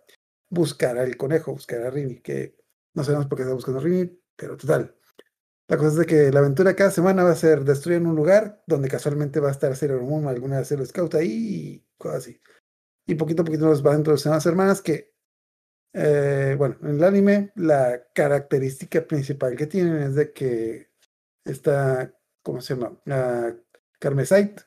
buscar 0.49 0.97
al 0.97 1.15
conejo, 1.17 1.51
buscar 1.51 1.83
a 1.83 1.91
Rini, 1.91 2.21
que 2.21 2.55
no 2.93 3.03
sabemos 3.03 3.27
por 3.27 3.37
qué 3.37 3.43
está 3.43 3.53
buscando 3.53 3.79
a 3.79 3.83
Rini, 3.83 4.19
pero 4.35 4.57
total. 4.57 4.95
La 5.69 5.77
cosa 5.77 5.89
es 5.89 5.95
de 5.97 6.05
que 6.07 6.31
la 6.31 6.39
aventura 6.39 6.75
cada 6.75 6.89
semana 6.89 7.23
va 7.23 7.29
a 7.29 7.35
ser 7.35 7.63
destruir 7.63 8.01
un 8.01 8.15
lugar 8.15 8.63
donde 8.65 8.89
casualmente 8.89 9.39
va 9.39 9.49
a 9.49 9.51
estar 9.51 9.75
Sailor 9.75 10.01
Moon, 10.01 10.27
alguna 10.27 10.63
Sailor 10.63 10.87
Scout 10.87 11.13
ahí 11.13 11.29
y 11.31 11.85
cosas 11.95 12.23
así. 12.23 12.41
Y 13.05 13.13
poquito 13.13 13.43
a 13.43 13.45
poquito 13.45 13.65
nos 13.65 13.83
van 13.83 13.99
introduciendo 13.99 14.35
las 14.35 14.45
hermanas 14.47 14.81
que, 14.81 15.13
eh, 15.93 16.55
bueno, 16.57 16.75
en 16.81 16.95
el 16.95 17.03
anime 17.03 17.51
la 17.55 18.03
característica 18.15 19.05
principal 19.07 19.55
que 19.55 19.67
tienen 19.67 19.97
es 20.01 20.15
de 20.15 20.33
que 20.33 20.89
esta, 21.45 22.15
¿cómo 22.41 22.61
se 22.61 22.75
llama? 22.75 22.99
Carmesite 23.99 24.63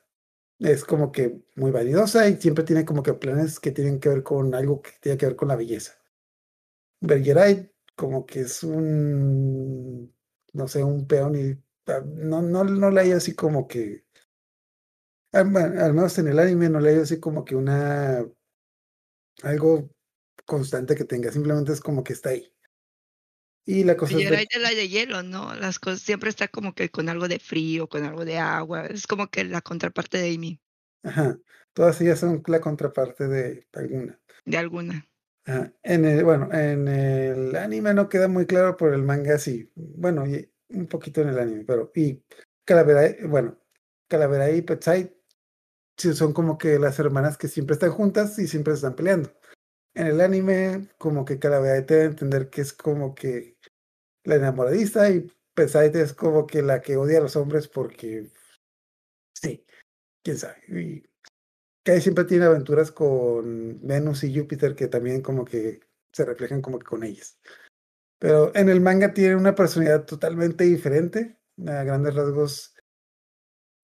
es 0.61 0.85
como 0.85 1.11
que 1.11 1.43
muy 1.57 1.73
vanidosa 1.73 2.29
y 2.29 2.37
siempre 2.37 2.63
tiene 2.63 2.85
como 2.85 3.03
que 3.03 3.15
planes 3.15 3.59
que 3.59 3.73
tienen 3.73 3.99
que 3.99 4.09
ver 4.09 4.23
con 4.23 4.55
algo 4.55 4.81
que 4.83 4.93
tiene 5.01 5.19
que 5.19 5.27
ver 5.27 5.37
con 5.37 5.49
la 5.49 5.57
belleza. 5.57 5.95
Bergerite 7.01 7.75
como 7.97 8.25
que 8.25 8.43
es 8.43 8.63
un 8.63 10.15
no 10.53 10.69
sé, 10.69 10.85
un 10.85 11.07
peón 11.07 11.37
y 11.37 11.59
no, 12.05 12.43
no, 12.43 12.65
no 12.65 12.91
le 12.91 13.01
hay 13.01 13.13
así 13.13 13.35
como 13.35 13.67
que, 13.67 14.05
al, 15.33 15.57
al 15.57 15.95
menos 15.95 16.19
en 16.19 16.29
el 16.29 16.39
anime 16.39 16.69
no 16.69 16.81
le 16.81 16.91
hay 16.91 16.99
así 17.01 17.19
como 17.21 17.45
que 17.45 17.57
una, 17.57 18.25
algo 19.43 19.91
constante 20.45 20.95
que 20.95 21.05
tenga, 21.05 21.31
simplemente 21.33 21.73
es 21.73 21.81
como 21.81 22.03
que 22.05 22.13
está 22.13 22.31
ahí. 22.31 22.53
Y 23.65 23.85
la 23.85 23.97
cosa 23.97 24.19
Y 24.19 24.25
es 24.25 24.31
de 24.31 24.59
la 24.59 24.71
de 24.71 24.89
hielo, 24.89 25.23
¿no? 25.23 25.55
Las 25.55 25.79
cosas 25.79 26.03
siempre 26.03 26.31
está 26.31 26.49
como 26.49 26.75
que 26.75 26.91
con 26.91 27.09
algo 27.09 27.29
de 27.29 27.39
frío, 27.39 27.89
con 27.89 28.05
algo 28.05 28.25
de 28.25 28.39
agua. 28.39 28.87
Es 28.87 29.07
como 29.07 29.29
que 29.29 29.45
la 29.45 29.61
contraparte 29.61 30.19
de 30.19 30.35
Amy, 30.35 30.61
ajá, 31.05 31.39
todas 31.75 32.01
ellas 32.01 32.19
son 32.21 32.43
la 32.47 32.61
contraparte 32.61 33.29
de 33.29 33.67
alguna. 33.73 34.21
de 34.45 34.57
alguna. 34.59 35.07
Ajá. 35.45 35.73
En 35.83 36.05
el, 36.05 36.25
bueno, 36.25 36.49
en 36.53 36.87
el 36.89 37.57
anime 37.57 37.95
no 37.95 38.09
queda 38.09 38.29
muy 38.29 38.47
claro, 38.47 38.77
pero 38.77 38.95
el 38.95 39.03
manga 39.03 39.39
sí. 39.39 39.71
Bueno, 39.75 40.27
y 40.27 40.51
un 40.69 40.87
poquito 40.87 41.21
en 41.21 41.29
el 41.31 41.39
anime, 41.39 41.65
pero 41.65 41.91
y 41.95 42.23
Calavera, 42.65 43.17
bueno, 43.29 43.59
Calavera 44.09 44.51
y 44.51 44.63
sí 45.97 46.15
son 46.15 46.33
como 46.33 46.59
que 46.59 46.79
las 46.79 46.99
hermanas 46.99 47.39
que 47.39 47.49
siempre 47.49 47.75
están 47.75 47.91
juntas 47.91 48.39
y 48.39 48.47
siempre 48.49 48.75
están 48.75 48.95
peleando. 48.97 49.33
En 49.95 50.07
el 50.09 50.21
anime, 50.21 50.89
como 50.99 51.25
que 51.25 51.39
Calavera 51.39 51.85
te 51.87 52.05
entender 52.05 52.51
que 52.51 52.63
es 52.63 52.73
como 52.73 53.15
que 53.15 53.57
la 54.25 54.37
enamoradiza 54.37 55.11
y 55.11 55.29
Petside 55.55 56.03
es 56.03 56.15
como 56.15 56.47
que 56.47 56.63
la 56.63 56.83
que 56.83 56.97
odia 56.97 57.19
a 57.19 57.23
los 57.23 57.37
hombres 57.37 57.69
porque 57.69 58.31
sí, 59.35 59.65
quién 60.25 60.39
sabe. 60.39 60.63
Kai 61.85 62.01
siempre 62.01 62.25
tiene 62.25 62.45
aventuras 62.45 62.93
con 62.93 63.81
Venus 63.83 64.23
y 64.25 64.39
Júpiter 64.39 64.75
que 64.77 64.87
también 64.87 65.21
como 65.21 65.45
que 65.45 65.81
se 66.13 66.25
reflejan 66.25 66.63
como 66.63 66.79
que 66.79 66.87
con 66.87 67.03
ellas. 67.03 67.39
Pero 68.19 68.55
en 68.55 68.69
el 68.69 68.81
manga 68.81 69.13
tiene 69.13 69.35
una 69.35 69.55
personalidad 69.55 70.05
totalmente 70.05 70.65
diferente, 70.65 71.41
a 71.67 71.83
grandes 71.83 72.15
rasgos. 72.15 72.75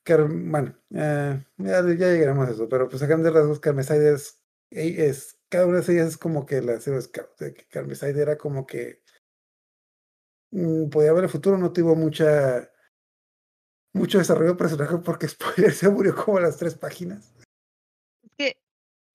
Car 0.04 0.28
bueno, 0.28 0.78
eh, 0.94 1.44
ya, 1.56 1.82
llegaremos 1.82 2.48
a 2.48 2.52
eso, 2.52 2.68
pero 2.68 2.88
pues 2.88 3.02
a 3.02 3.06
grandes 3.06 3.32
rasgos 3.32 3.61
Carmeside 3.61 4.14
es, 4.70 5.38
cada 5.48 5.66
una 5.66 5.80
de 5.80 5.92
ellas 5.92 6.08
es 6.08 6.16
como 6.16 6.46
que 6.46 6.62
la 6.62 6.80
Zero 6.80 7.00
Scout, 7.00 7.37
de 7.38 7.52
que 7.54 7.66
Carmeside 7.66 8.22
era 8.22 8.38
como 8.38 8.64
que 8.66 9.02
mmm, 10.52 10.88
podía 10.88 11.12
ver 11.12 11.24
el 11.24 11.30
futuro, 11.30 11.58
no 11.58 11.72
tuvo 11.72 11.94
mucha 11.96 12.70
mucho 13.92 14.18
desarrollo 14.18 14.52
de 14.52 14.56
personaje 14.58 14.98
porque 14.98 15.28
spoiler 15.28 15.72
se 15.72 15.88
murió 15.88 16.14
como 16.14 16.38
a 16.38 16.42
las 16.42 16.56
tres 16.56 16.74
páginas 16.74 17.32
que 17.37 17.38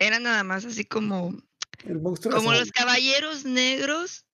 era 0.03 0.19
nada 0.19 0.43
más 0.43 0.65
así 0.65 0.85
como, 0.85 1.35
como 2.31 2.53
los 2.53 2.71
caballeros 2.71 3.45
negros, 3.45 4.25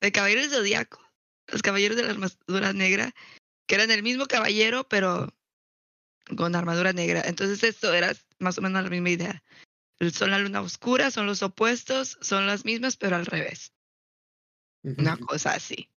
el 0.00 0.12
caballero 0.12 0.42
del 0.42 0.50
zodiaco, 0.50 1.00
los 1.48 1.62
caballeros 1.62 1.96
de 1.96 2.04
la 2.04 2.10
armadura 2.10 2.72
negra, 2.72 3.14
que 3.66 3.74
eran 3.74 3.90
el 3.90 4.02
mismo 4.02 4.26
caballero, 4.26 4.86
pero 4.88 5.32
con 6.36 6.54
armadura 6.54 6.92
negra. 6.92 7.22
Entonces 7.24 7.62
esto 7.62 7.92
era 7.92 8.12
más 8.38 8.58
o 8.58 8.62
menos 8.62 8.82
la 8.82 8.90
misma 8.90 9.10
idea. 9.10 9.42
Son 10.12 10.30
la 10.30 10.38
luna 10.38 10.60
oscura, 10.60 11.10
son 11.10 11.26
los 11.26 11.42
opuestos, 11.42 12.18
son 12.20 12.46
las 12.46 12.64
mismas, 12.64 12.96
pero 12.96 13.16
al 13.16 13.26
revés. 13.26 13.72
Una 14.82 15.16
cosa 15.16 15.54
así. 15.54 15.88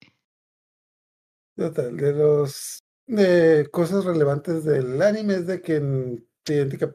Total, 1.56 1.98
de 1.98 2.14
los 2.14 2.84
de 3.08 3.68
cosas 3.72 4.06
relevantes 4.06 4.64
del 4.64 5.02
anime 5.02 5.36
es 5.36 5.48
de 5.48 5.62
que 5.62 5.76
en 5.78 6.28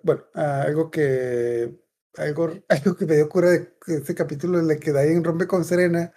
bueno, 0.03 0.25
algo 0.35 0.91
que 0.91 1.79
algo, 2.17 2.53
algo 2.69 2.97
que 2.97 3.07
me 3.07 3.17
dio 3.17 3.29
cura 3.29 3.51
de 3.51 3.75
este 3.87 4.15
capítulo 4.15 4.59
en 4.59 4.71
el 4.71 4.79
que 4.79 4.93
Dayan 4.93 5.25
rompe 5.25 5.47
con 5.47 5.65
Serena 5.65 6.13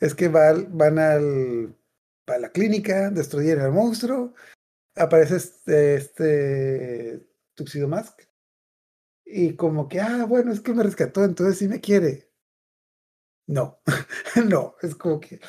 es 0.00 0.14
que 0.14 0.28
va, 0.28 0.52
van 0.68 0.98
al, 0.98 1.76
a 2.26 2.38
la 2.38 2.50
clínica, 2.50 3.10
destruyen 3.10 3.60
al 3.60 3.72
monstruo, 3.72 4.34
aparece 4.94 5.36
este, 5.36 5.94
este 5.96 7.26
Tuxedo 7.54 7.88
Mask 7.88 8.20
y 9.24 9.56
como 9.56 9.88
que, 9.88 10.00
ah, 10.00 10.24
bueno, 10.24 10.52
es 10.52 10.60
que 10.60 10.72
me 10.72 10.82
rescató, 10.82 11.24
entonces 11.24 11.58
sí 11.58 11.68
me 11.68 11.80
quiere. 11.80 12.30
No, 13.48 13.80
no, 14.46 14.76
es 14.82 14.94
como 14.94 15.20
que, 15.20 15.40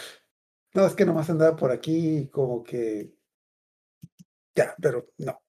no, 0.74 0.86
es 0.86 0.94
que 0.94 1.06
nomás 1.06 1.30
andaba 1.30 1.56
por 1.56 1.72
aquí 1.72 2.30
como 2.30 2.64
que, 2.64 3.14
ya, 4.56 4.76
pero 4.82 5.08
no, 5.18 5.44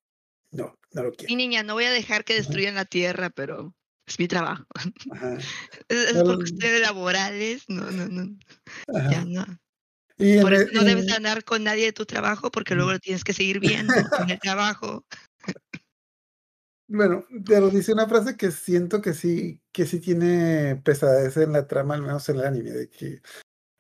no, 0.51 0.79
no 0.93 1.03
lo 1.03 1.13
quiero. 1.13 1.29
Mi 1.29 1.37
niña, 1.37 1.63
no 1.63 1.75
voy 1.75 1.85
a 1.85 1.91
dejar 1.91 2.25
que 2.25 2.35
destruyan 2.35 2.75
la 2.75 2.85
tierra, 2.85 3.31
pero 3.31 3.75
es 4.09 4.19
mi 4.19 4.29
trabajo. 4.29 4.65
Ajá. 5.13 5.39
es, 5.89 6.11
es 6.11 6.23
por 6.23 6.37
cuestiones 6.37 6.81
laborales, 6.81 7.65
no, 7.69 7.91
no, 7.91 8.09
no. 8.09 8.39
Ajá. 8.95 9.11
Ya 9.11 9.25
no. 9.25 9.47
Y 10.19 10.41
por 10.41 10.53
eso 10.53 10.69
el, 10.69 10.75
no 10.75 10.85
debes 10.85 11.13
andar 11.13 11.45
con 11.45 11.63
nadie 11.63 11.87
de 11.87 11.93
tu 11.93 12.05
trabajo 12.05 12.51
porque 12.51 12.75
luego 12.75 12.93
lo 12.93 12.99
tienes 12.99 13.23
que 13.23 13.33
seguir 13.33 13.61
viendo 13.61 13.95
en 13.95 14.31
el 14.31 14.39
trabajo. 14.41 15.05
Bueno, 16.89 17.25
pero 17.47 17.71
dice 17.71 17.93
una 17.93 18.09
frase 18.09 18.37
que 18.37 18.51
siento 18.51 19.01
que 19.01 19.13
sí, 19.13 19.61
que 19.73 19.87
sí 19.87 20.01
tiene 20.01 20.81
pesadez 20.83 21.37
en 21.37 21.53
la 21.53 21.69
trama, 21.69 21.95
al 21.95 22.03
menos 22.03 22.29
en 22.29 22.37
el 22.37 22.47
anime, 22.47 22.71
de 22.71 22.89
que 22.89 23.21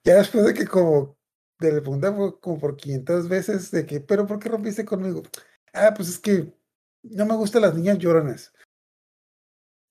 ya 0.04 0.16
después 0.16 0.44
de 0.44 0.54
que 0.54 0.66
como 0.66 1.18
de 1.58 1.72
la 1.72 1.80
pregunta 1.80 2.14
fue 2.14 2.38
como 2.38 2.58
por 2.58 2.76
500 2.76 3.28
veces 3.28 3.70
de 3.70 3.84
que, 3.84 4.00
pero 4.00 4.26
¿por 4.26 4.38
qué 4.38 4.48
rompiste 4.48 4.84
conmigo? 4.84 5.22
Ah, 5.72 5.92
pues 5.96 6.08
es 6.08 6.18
que 6.18 6.52
no 7.02 7.26
me 7.26 7.34
gustan 7.34 7.62
las 7.62 7.74
niñas 7.74 7.98
lloronas. 7.98 8.52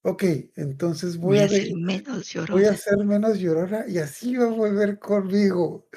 Ok, 0.04 0.24
entonces 0.56 1.18
voy, 1.18 1.40
a, 1.40 1.50
ser 1.50 1.74
menos 1.76 2.30
llorona. 2.30 2.54
voy 2.54 2.66
a 2.66 2.78
ser 2.78 2.98
menos 3.04 3.40
llorona 3.40 3.86
y 3.88 3.98
así 3.98 4.36
va 4.36 4.46
a 4.46 4.50
volver 4.50 5.00
conmigo. 5.00 5.88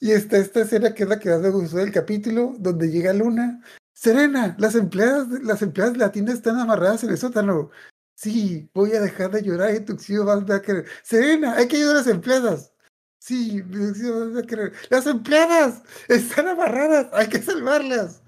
Y 0.00 0.10
está 0.10 0.36
esta 0.36 0.62
escena 0.62 0.92
que 0.92 1.04
es 1.04 1.08
la 1.08 1.18
que 1.18 1.30
más 1.30 1.40
me 1.40 1.50
gustó 1.50 1.78
del 1.78 1.92
capítulo, 1.92 2.54
donde 2.58 2.90
llega 2.90 3.12
Luna. 3.12 3.62
Serena, 3.94 4.54
las 4.58 4.74
empleadas, 4.74 5.28
las 5.42 5.62
empleadas 5.62 5.94
de 5.94 6.00
la 6.00 6.12
tienda 6.12 6.32
están 6.32 6.58
amarradas 6.58 7.04
en 7.04 7.10
el 7.10 7.18
sótano. 7.18 7.70
Sí, 8.14 8.68
voy 8.74 8.92
a 8.92 9.00
dejar 9.00 9.30
de 9.30 9.42
llorar 9.42 9.74
y 9.74 9.80
Tuxio 9.80 10.26
va 10.26 10.34
a 10.34 10.62
querer. 10.62 10.84
Serena, 11.02 11.54
hay 11.54 11.66
que 11.68 11.76
ayudar 11.76 11.96
a 11.96 11.98
las 12.00 12.08
empleadas. 12.08 12.72
Sí, 13.18 13.62
Tuxio 13.62 14.34
va 14.34 14.40
a 14.40 14.42
querer. 14.42 14.72
Las 14.90 15.06
empleadas 15.06 15.82
están 16.08 16.48
amarradas, 16.48 17.08
hay 17.12 17.28
que 17.28 17.40
salvarlas 17.40 18.22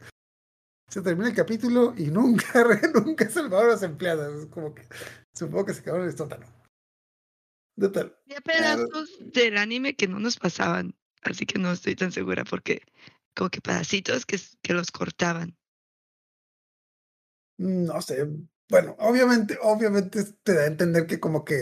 se 0.89 1.03
termina 1.03 1.29
el 1.29 1.35
capítulo 1.35 1.95
y 1.97 2.07
nunca, 2.07 2.47
nunca 3.05 3.29
salvaron 3.29 3.71
a 3.71 3.73
las 3.73 3.83
empleadas. 3.83 4.33
Es 4.35 4.47
como 4.47 4.75
que 4.75 4.83
supongo 5.35 5.67
que 5.67 5.75
se 5.75 5.83
quedaron 5.83 6.03
en 6.03 6.11
el 6.11 6.17
sótano. 6.17 6.47
Total. 7.79 8.17
Había 8.25 8.41
pedazos 8.41 9.11
del 9.21 9.59
anime 9.59 9.97
que 9.97 10.09
no 10.09 10.19
nos 10.19 10.39
pasaban, 10.39 10.95
así 11.23 11.45
que 11.45 11.59
no 11.59 11.73
estoy 11.73 11.95
tan 11.95 12.11
segura 12.11 12.45
porque 12.45 12.83
como 13.35 13.51
que 13.51 13.61
pedacitos 13.61 14.25
que, 14.25 14.41
que 14.63 14.73
los 14.73 14.91
cortaban. 14.91 15.57
No 17.59 18.01
sé. 18.01 18.27
Bueno, 18.69 18.97
obviamente, 18.99 19.57
obviamente 19.63 20.25
te 20.43 20.55
da 20.55 20.63
a 20.63 20.67
entender 20.67 21.07
que 21.07 21.21
como 21.21 21.45
que 21.45 21.61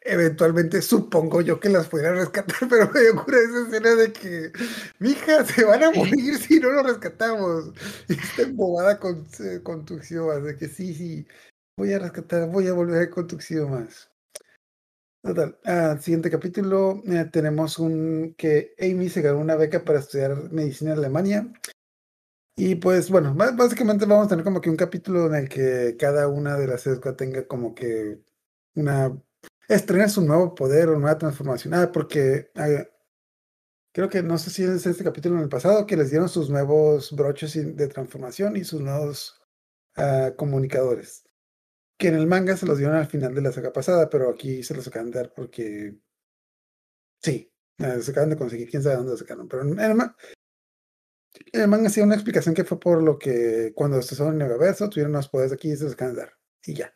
eventualmente 0.00 0.82
supongo 0.82 1.42
yo 1.42 1.60
que 1.60 1.68
las 1.68 1.86
fuera 1.88 2.08
a 2.10 2.12
rescatar, 2.14 2.56
pero 2.68 2.90
me 2.90 3.10
ocurre 3.10 3.38
esa 3.44 3.66
escena 3.68 3.94
de 3.94 4.12
que, 4.12 4.52
mija, 4.98 5.44
se 5.44 5.64
van 5.64 5.84
a 5.84 5.92
morir 5.92 6.38
si 6.38 6.58
no 6.58 6.70
lo 6.70 6.82
rescatamos. 6.82 7.72
Y 8.08 8.14
está 8.14 8.42
embobada 8.42 8.98
con, 8.98 9.26
con 9.62 9.84
Tuxiomas, 9.84 10.42
de 10.42 10.56
que 10.56 10.66
sí, 10.68 10.92
sí, 10.94 11.26
voy 11.76 11.92
a 11.92 12.00
rescatar, 12.00 12.48
voy 12.50 12.66
a 12.66 12.72
volver 12.72 13.10
con 13.10 13.28
Tuxiomas. 13.28 14.10
Total, 15.22 15.58
ah, 15.66 15.98
siguiente 16.00 16.30
capítulo, 16.30 17.02
eh, 17.06 17.26
tenemos 17.30 17.78
un 17.78 18.34
que 18.36 18.74
Amy 18.80 19.08
se 19.10 19.20
ganó 19.20 19.38
una 19.38 19.54
beca 19.54 19.84
para 19.84 19.98
estudiar 20.00 20.50
medicina 20.50 20.92
en 20.92 20.98
Alemania. 20.98 21.52
Y 22.62 22.74
pues 22.74 23.08
bueno, 23.08 23.34
básicamente 23.34 24.04
vamos 24.04 24.26
a 24.26 24.28
tener 24.28 24.44
como 24.44 24.60
que 24.60 24.68
un 24.68 24.76
capítulo 24.76 25.26
en 25.28 25.34
el 25.34 25.48
que 25.48 25.96
cada 25.98 26.28
una 26.28 26.58
de 26.58 26.66
las 26.66 26.86
ESCO 26.86 27.16
tenga 27.16 27.46
como 27.46 27.74
que 27.74 28.20
una 28.74 29.18
estrena 29.66 30.10
su 30.10 30.20
nuevo 30.20 30.54
poder 30.54 30.90
o 30.90 30.98
nueva 30.98 31.16
transformación. 31.16 31.72
Ah, 31.72 31.90
porque 31.90 32.50
eh, 32.54 32.86
creo 33.92 34.10
que 34.10 34.22
no 34.22 34.36
sé 34.36 34.50
si 34.50 34.62
es 34.62 34.84
este 34.86 35.04
capítulo 35.04 35.36
en 35.36 35.44
el 35.44 35.48
pasado 35.48 35.86
que 35.86 35.96
les 35.96 36.10
dieron 36.10 36.28
sus 36.28 36.50
nuevos 36.50 37.12
broches 37.16 37.54
de 37.54 37.88
transformación 37.88 38.54
y 38.58 38.64
sus 38.64 38.82
nuevos 38.82 39.40
uh, 39.96 40.36
comunicadores. 40.36 41.24
Que 41.98 42.08
en 42.08 42.16
el 42.16 42.26
manga 42.26 42.58
se 42.58 42.66
los 42.66 42.76
dieron 42.76 42.96
al 42.96 43.06
final 43.06 43.34
de 43.34 43.40
la 43.40 43.52
saga 43.52 43.72
pasada, 43.72 44.10
pero 44.10 44.28
aquí 44.28 44.62
se 44.62 44.74
los 44.74 44.86
acaban 44.86 45.10
de 45.10 45.18
dar 45.18 45.32
porque 45.34 45.96
Sí, 47.22 47.50
se 47.78 48.10
acaban 48.10 48.30
de 48.30 48.36
conseguir, 48.36 48.68
quién 48.70 48.82
sabe 48.82 48.96
dónde 48.96 49.16
sacaron. 49.16 49.48
Pero 49.48 49.62
en 49.62 49.78
el, 49.78 49.96
el 51.52 51.68
manga 51.68 51.88
hacía 51.88 52.04
una 52.04 52.14
explicación 52.14 52.54
que 52.54 52.64
fue 52.64 52.80
por 52.80 53.02
lo 53.02 53.18
que 53.18 53.72
cuando 53.74 54.00
se 54.02 54.20
en 54.22 54.40
el 54.42 54.50
universo 54.50 54.88
tuvieron 54.88 55.12
los 55.12 55.28
poderes 55.28 55.52
aquí 55.52 55.70
y 55.72 55.76
se 55.76 55.86
los. 55.86 56.36
Y 56.64 56.74
ya. 56.74 56.92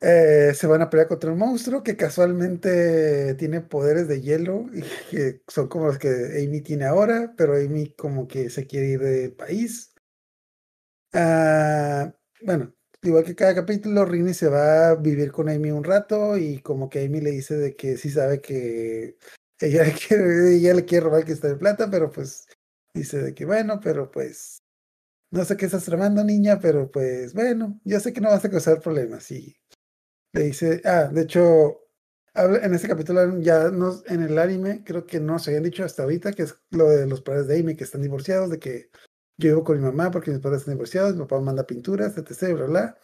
Eh, 0.00 0.52
se 0.54 0.68
van 0.68 0.80
a 0.82 0.90
pelear 0.90 1.08
contra 1.08 1.32
un 1.32 1.38
monstruo 1.38 1.82
que 1.82 1.96
casualmente 1.96 3.34
tiene 3.34 3.62
poderes 3.62 4.06
de 4.06 4.20
hielo 4.20 4.66
y 4.72 4.82
que 5.10 5.42
son 5.48 5.68
como 5.68 5.86
los 5.86 5.98
que 5.98 6.08
Amy 6.44 6.60
tiene 6.62 6.84
ahora, 6.86 7.34
pero 7.36 7.54
Amy 7.56 7.94
como 7.96 8.28
que 8.28 8.48
se 8.50 8.66
quiere 8.66 8.86
ir 8.88 9.00
del 9.00 9.32
país. 9.32 9.92
Ah, 11.12 12.14
bueno, 12.42 12.74
igual 13.02 13.24
que 13.24 13.34
cada 13.34 13.54
capítulo, 13.54 14.04
Rini 14.04 14.34
se 14.34 14.48
va 14.48 14.90
a 14.90 14.94
vivir 14.94 15.32
con 15.32 15.48
Amy 15.48 15.70
un 15.70 15.84
rato 15.84 16.36
y 16.36 16.60
como 16.60 16.88
que 16.88 17.04
Amy 17.04 17.20
le 17.20 17.30
dice 17.30 17.56
de 17.56 17.76
que 17.76 17.96
sí 17.96 18.10
sabe 18.10 18.40
que 18.40 19.16
ella, 19.60 19.84
le 19.84 19.92
quiere- 20.08 20.74
le 20.74 20.84
quiere 20.84 21.04
robar 21.04 21.20
el 21.20 21.26
cristal 21.26 21.52
de 21.52 21.56
plata, 21.58 21.90
pero 21.90 22.10
pues 22.10 22.46
dice 22.94 23.18
de 23.22 23.34
que 23.34 23.44
bueno, 23.44 23.80
pero 23.82 24.10
pues 24.10 24.58
no 25.30 25.44
sé 25.44 25.56
qué 25.56 25.66
estás 25.66 25.84
tramando, 25.84 26.24
niña, 26.24 26.58
pero 26.60 26.90
pues 26.90 27.34
bueno, 27.34 27.80
yo 27.84 28.00
sé 28.00 28.12
que 28.12 28.20
no 28.20 28.30
vas 28.30 28.44
a 28.44 28.50
causar 28.50 28.80
problemas 28.80 29.30
y 29.32 29.56
le 30.32 30.44
dice, 30.44 30.80
ah, 30.84 31.04
de 31.12 31.22
hecho, 31.22 31.80
en 32.34 32.74
este 32.74 32.88
capítulo 32.88 33.40
ya 33.40 33.70
nos, 33.70 34.06
en 34.10 34.22
el 34.22 34.38
anime 34.38 34.84
creo 34.84 35.06
que 35.06 35.20
no 35.20 35.38
se 35.38 35.50
habían 35.50 35.64
dicho 35.64 35.84
hasta 35.84 36.02
ahorita, 36.04 36.32
que 36.32 36.44
es 36.44 36.56
lo 36.70 36.88
de 36.90 37.06
los 37.06 37.22
padres 37.22 37.46
de 37.48 37.58
Amy 37.60 37.76
que 37.76 37.84
están 37.84 38.02
divorciados, 38.02 38.50
de 38.50 38.58
que 38.58 38.90
yo 39.38 39.50
vivo 39.50 39.64
con 39.64 39.78
mi 39.78 39.84
mamá 39.84 40.10
porque 40.10 40.30
mis 40.30 40.40
padres 40.40 40.60
están 40.60 40.74
divorciados, 40.74 41.14
mi 41.14 41.22
papá 41.22 41.40
manda 41.40 41.66
pinturas, 41.66 42.16
etc, 42.18 42.54
bla, 42.54 42.66
bla. 42.66 42.98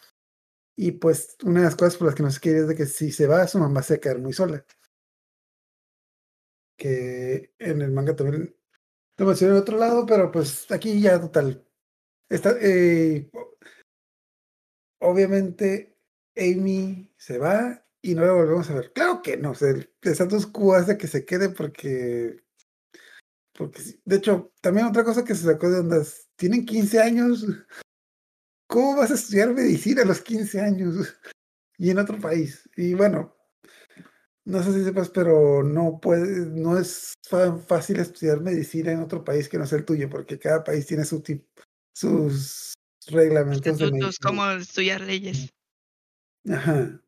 Y 0.76 0.92
pues 0.92 1.36
una 1.44 1.60
de 1.60 1.66
las 1.66 1.76
cosas 1.76 1.96
por 1.96 2.06
las 2.08 2.14
que 2.16 2.22
no 2.22 2.30
se 2.30 2.40
quiere 2.40 2.60
es 2.60 2.68
de 2.68 2.76
que 2.76 2.86
si 2.86 3.12
se 3.12 3.26
va, 3.26 3.46
su 3.48 3.58
mamá 3.58 3.82
se 3.82 3.94
va 3.94 3.98
a 3.98 4.00
quedar 4.00 4.18
muy 4.20 4.32
sola. 4.32 4.64
Que 6.76 7.54
en 7.58 7.82
el 7.82 7.92
manga 7.92 8.16
también 8.16 8.56
lo 9.16 9.26
mencioné 9.26 9.54
en 9.54 9.60
otro 9.60 9.78
lado, 9.78 10.06
pero 10.06 10.30
pues 10.30 10.70
aquí 10.70 11.00
ya 11.00 11.20
total. 11.20 11.66
Está, 12.28 12.56
eh, 12.60 13.30
obviamente 15.00 15.96
Amy 16.36 17.12
se 17.16 17.38
va 17.38 17.86
y 18.02 18.14
no 18.14 18.24
la 18.24 18.32
volvemos 18.32 18.70
a 18.70 18.74
ver. 18.74 18.92
Claro 18.92 19.22
que 19.22 19.36
no, 19.36 19.52
o 19.52 19.54
sea, 19.54 19.70
el 19.70 19.90
status 20.02 20.46
quo 20.46 20.74
hace 20.74 20.98
que 20.98 21.06
se 21.06 21.24
quede 21.24 21.50
porque 21.50 22.44
porque. 23.56 23.82
De 24.04 24.16
hecho, 24.16 24.52
también 24.60 24.86
otra 24.86 25.04
cosa 25.04 25.24
que 25.24 25.34
se 25.34 25.44
sacó 25.44 25.70
de 25.70 25.80
ondas, 25.80 26.28
tienen 26.36 26.66
15 26.66 27.00
años. 27.00 27.46
¿Cómo 28.66 28.96
vas 28.96 29.10
a 29.10 29.14
estudiar 29.14 29.54
medicina 29.54 30.02
a 30.02 30.06
los 30.06 30.20
15 30.20 30.60
años? 30.60 30.94
Y 31.76 31.90
en 31.90 31.98
otro 31.98 32.20
país. 32.20 32.70
Y 32.76 32.94
bueno, 32.94 33.36
no 34.44 34.62
sé 34.62 34.72
si 34.72 34.84
sepas, 34.84 35.08
pero 35.10 35.62
no 35.62 35.98
puede, 36.00 36.46
no 36.46 36.78
es 36.78 37.14
fácil 37.66 37.98
estudiar 38.00 38.40
medicina 38.40 38.92
en 38.92 39.00
otro 39.00 39.24
país 39.24 39.48
que 39.48 39.58
no 39.58 39.66
sea 39.66 39.78
el 39.78 39.84
tuyo, 39.84 40.08
porque 40.10 40.38
cada 40.38 40.62
país 40.62 40.86
tiene 40.86 41.04
su 41.04 41.22
tip- 41.22 41.46
sus 41.94 42.74
reglamentos 43.06 43.80
medicina. 43.80 44.10
como 44.22 44.50
estudiar 44.50 45.00
leyes. 45.00 45.50
Ajá. 46.48 47.00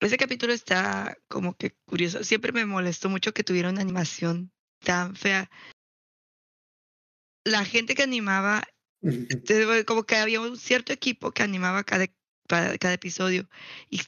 Ese 0.00 0.18
capítulo 0.18 0.52
está 0.52 1.16
como 1.28 1.56
que 1.56 1.74
curioso. 1.86 2.22
Siempre 2.24 2.52
me 2.52 2.66
molestó 2.66 3.08
mucho 3.08 3.32
que 3.32 3.44
tuviera 3.44 3.70
una 3.70 3.80
animación 3.80 4.52
tan 4.80 5.16
fea. 5.16 5.50
La 7.44 7.64
gente 7.64 7.94
que 7.94 8.02
animaba, 8.02 8.64
como 9.86 10.04
que 10.04 10.16
había 10.16 10.40
un 10.40 10.58
cierto 10.58 10.92
equipo 10.92 11.32
que 11.32 11.42
animaba 11.42 11.84
cada, 11.84 12.06
cada, 12.48 12.76
cada 12.76 12.94
episodio. 12.94 13.48
Y 13.88 14.02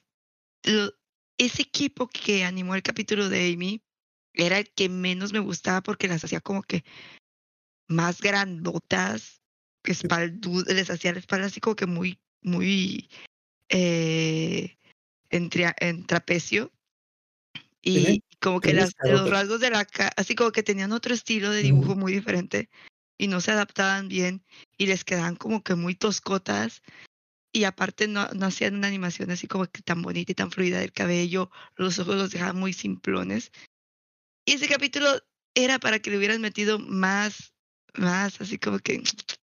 lo- 0.65 0.93
ese 1.38 1.62
equipo 1.62 2.09
que 2.09 2.44
animó 2.44 2.75
el 2.75 2.83
capítulo 2.83 3.29
de 3.29 3.53
Amy 3.53 3.83
era 4.33 4.59
el 4.59 4.70
que 4.70 4.88
menos 4.88 5.33
me 5.33 5.38
gustaba 5.38 5.83
porque 5.83 6.09
las 6.09 6.25
hacía 6.25 6.40
como 6.40 6.62
que 6.62 6.85
más 7.88 8.20
grandotas, 8.20 9.40
que 9.83 9.92
espaldu- 9.92 10.66
les 10.66 10.90
hacía 10.90 11.12
la 11.12 11.18
espalda 11.20 11.46
así 11.46 11.61
como 11.61 11.77
que 11.77 11.87
muy, 11.87 12.18
muy 12.42 13.09
eh, 13.68 14.77
en, 15.31 15.51
en 15.81 16.07
trapecio. 16.07 16.72
Tiene- 17.81 18.11
Y 18.14 18.22
como 18.40 18.61
que 18.61 18.72
las, 18.75 18.94
los 19.05 19.31
rasgos 19.31 19.61
de 19.61 19.70
la 19.70 19.85
cara, 19.85 20.12
así 20.16 20.35
como 20.35 20.51
que 20.53 20.62
tenían 20.62 20.92
otro 20.92 21.14
estilo 21.14 21.51
de 21.51 21.62
dibujo 21.62 21.94
muy 21.94 22.12
diferente 22.12 22.68
y 23.18 23.29
no 23.29 23.40
se 23.40 23.53
adaptaban 23.53 24.09
bien 24.09 24.44
y 24.77 24.87
les 24.87 25.05
quedaban 25.05 25.37
como 25.37 25.62
que 25.62 25.75
muy 25.75 25.94
toscotas 25.94 26.83
y 27.57 27.64
aparte 27.64 28.07
no, 28.07 28.29
no 28.35 28.45
hacían 28.47 28.75
una 28.75 28.87
animación 28.88 29.31
así 29.31 29.47
como 29.47 29.64
que 29.66 29.81
tan 29.81 30.03
bonita 30.03 30.31
y 30.31 30.35
tan 30.35 30.51
fluida 30.51 30.79
del 30.79 30.92
cabello, 30.92 31.51
los 31.77 31.99
ojos 31.99 32.14
los 32.16 32.31
dejaban 32.31 32.57
muy 32.59 32.75
simplones. 32.75 33.51
Y 34.45 34.53
ese 34.53 34.69
capítulo 34.69 35.09
era 35.55 35.79
para 35.79 35.99
que 35.99 36.11
le 36.11 36.19
hubieran 36.19 36.42
metido 36.42 36.79
más, 36.79 37.55
más, 37.95 38.38
así 38.42 38.59
como 38.59 38.79
que... 38.79 39.03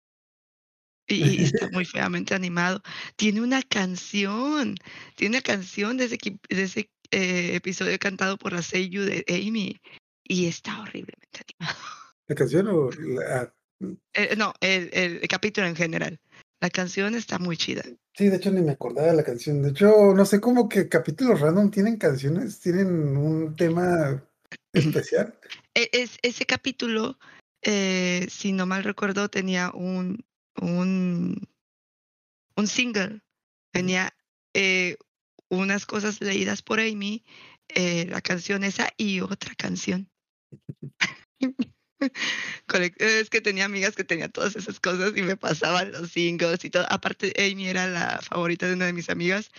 Y, 1.06 1.22
y 1.40 1.44
está 1.44 1.68
muy 1.70 1.84
feamente 1.84 2.34
animado. 2.34 2.82
Tiene 3.16 3.40
una 3.42 3.62
canción, 3.62 4.76
tiene 5.16 5.36
una 5.36 5.42
canción 5.42 5.96
de 5.96 6.04
ese, 6.04 6.16
de 6.48 6.62
ese 6.62 6.90
eh, 7.10 7.56
episodio 7.56 7.98
cantado 7.98 8.38
por 8.38 8.52
la 8.52 8.62
Seiyu 8.62 9.02
de 9.02 9.24
Amy 9.28 9.80
y 10.22 10.46
está 10.46 10.80
horriblemente 10.80 11.40
animado. 11.46 11.78
¿La 12.28 12.34
canción 12.36 12.68
o 12.68 12.90
la- 12.90 13.52
Eh, 14.14 14.34
no, 14.36 14.54
el, 14.60 14.88
el- 14.94 15.18
el 15.20 15.28
capítulo 15.28 15.66
en 15.66 15.76
general. 15.76 16.18
La 16.60 16.70
canción 16.70 17.14
está 17.14 17.38
muy 17.38 17.56
chida. 17.56 17.82
Sí, 18.16 18.28
de 18.28 18.36
hecho 18.36 18.50
ni 18.50 18.62
me 18.62 18.72
acordaba 18.72 19.08
de 19.08 19.16
la 19.16 19.24
canción. 19.24 19.62
De 19.62 19.70
hecho, 19.70 20.14
no 20.14 20.24
sé 20.24 20.40
cómo 20.40 20.68
que 20.68 20.88
capítulos 20.88 21.40
random 21.40 21.70
tienen 21.70 21.96
canciones, 21.96 22.60
tienen 22.60 23.16
un 23.16 23.56
tema 23.56 24.24
especial. 24.72 25.38
E- 25.74 25.90
Es, 25.92 26.18
ese 26.22 26.46
capítulo, 26.46 27.18
eh, 27.62 28.26
si 28.30 28.52
no 28.52 28.66
mal 28.66 28.84
recuerdo, 28.84 29.28
tenía 29.28 29.72
un, 29.74 30.24
un, 30.60 31.48
un 32.56 32.66
single. 32.66 33.20
Tenía 33.72 34.14
eh, 34.54 34.96
unas 35.48 35.84
cosas 35.84 36.20
leídas 36.20 36.62
por 36.62 36.78
Amy, 36.78 37.24
eh, 37.68 38.06
la 38.06 38.20
canción 38.20 38.62
esa 38.62 38.90
y 38.96 39.20
otra 39.20 39.54
canción. 39.56 40.08
Es 42.98 43.30
que 43.30 43.40
tenía 43.40 43.64
amigas 43.64 43.94
que 43.94 44.04
tenían 44.04 44.32
todas 44.32 44.56
esas 44.56 44.80
cosas 44.80 45.12
y 45.16 45.22
me 45.22 45.36
pasaban 45.36 45.92
los 45.92 46.10
singles 46.10 46.64
y 46.64 46.70
todo. 46.70 46.86
Aparte, 46.90 47.32
Amy 47.38 47.68
era 47.68 47.86
la 47.86 48.20
favorita 48.22 48.66
de 48.66 48.74
una 48.74 48.86
de 48.86 48.92
mis 48.92 49.10
amigas 49.10 49.50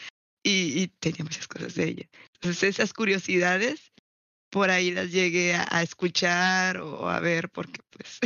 y, 0.44 0.82
y 0.82 0.88
tenía 0.88 1.24
muchas 1.24 1.48
cosas 1.48 1.76
de 1.76 1.86
ella. 1.86 2.10
Entonces, 2.36 2.64
esas 2.64 2.94
curiosidades 2.94 3.92
por 4.50 4.70
ahí 4.70 4.92
las 4.92 5.12
llegué 5.12 5.56
a, 5.56 5.68
a 5.70 5.84
escuchar 5.84 6.78
o 6.78 7.10
a 7.10 7.20
ver 7.20 7.50
porque 7.50 7.82
pues 7.90 8.20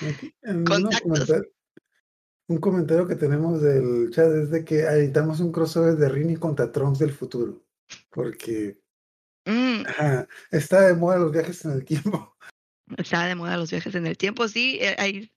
Aquí, 0.00 0.34
Contactos. 0.66 1.32
un 2.48 2.58
comentario 2.58 3.06
que 3.06 3.16
tenemos 3.16 3.60
del 3.60 4.10
chat 4.10 4.30
es 4.32 4.50
de 4.50 4.64
que 4.64 4.80
editamos 4.80 5.40
un 5.40 5.52
crossover 5.52 5.96
de 5.96 6.08
Rini 6.08 6.36
contra 6.36 6.72
Trunks 6.72 6.98
del 6.98 7.12
futuro. 7.12 7.64
Porque 8.10 8.80
mm, 9.46 9.86
ajá, 9.86 10.28
está 10.50 10.86
de 10.86 10.94
moda 10.94 11.18
los 11.18 11.32
viajes 11.32 11.64
en 11.64 11.72
el 11.72 11.84
tiempo. 11.84 12.36
Estaba 12.96 13.26
de 13.26 13.34
moda 13.34 13.56
los 13.56 13.70
viajes 13.70 13.94
en 13.94 14.06
el 14.06 14.16
tiempo. 14.16 14.48
Sí, 14.48 14.78
eh, 14.80 14.96
ahí 14.98 15.30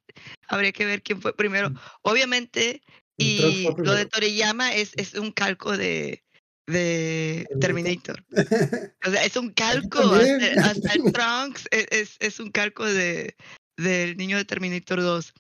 habría 0.48 0.72
que 0.72 0.86
ver 0.86 1.02
quién 1.02 1.22
fue 1.22 1.36
primero. 1.36 1.70
Mm. 1.70 1.78
Obviamente, 2.04 2.82
Y 3.18 3.68
lo 3.78 3.94
de. 3.94 4.06
Toriyama 4.06 4.74
es, 4.74 4.94
es 4.96 5.14
un 5.14 5.32
calco 5.32 5.78
de, 5.78 6.24
de 6.68 7.48
Terminator. 7.60 8.24
O 9.06 9.12
sea, 9.12 9.26
es 9.26 9.36
un 9.36 9.52
calco. 9.52 10.00
Hasta, 10.00 10.94
el. 10.94 11.04
Trunks 11.14 11.68
es, 11.72 11.88
es, 11.92 12.18
es 12.20 12.40
un 12.40 12.52
calco 12.52 12.86
de, 12.86 13.36
del 13.78 14.18
niño 14.18 14.38
de 14.38 14.46
Terminator 14.46 15.02
2. 15.02 15.34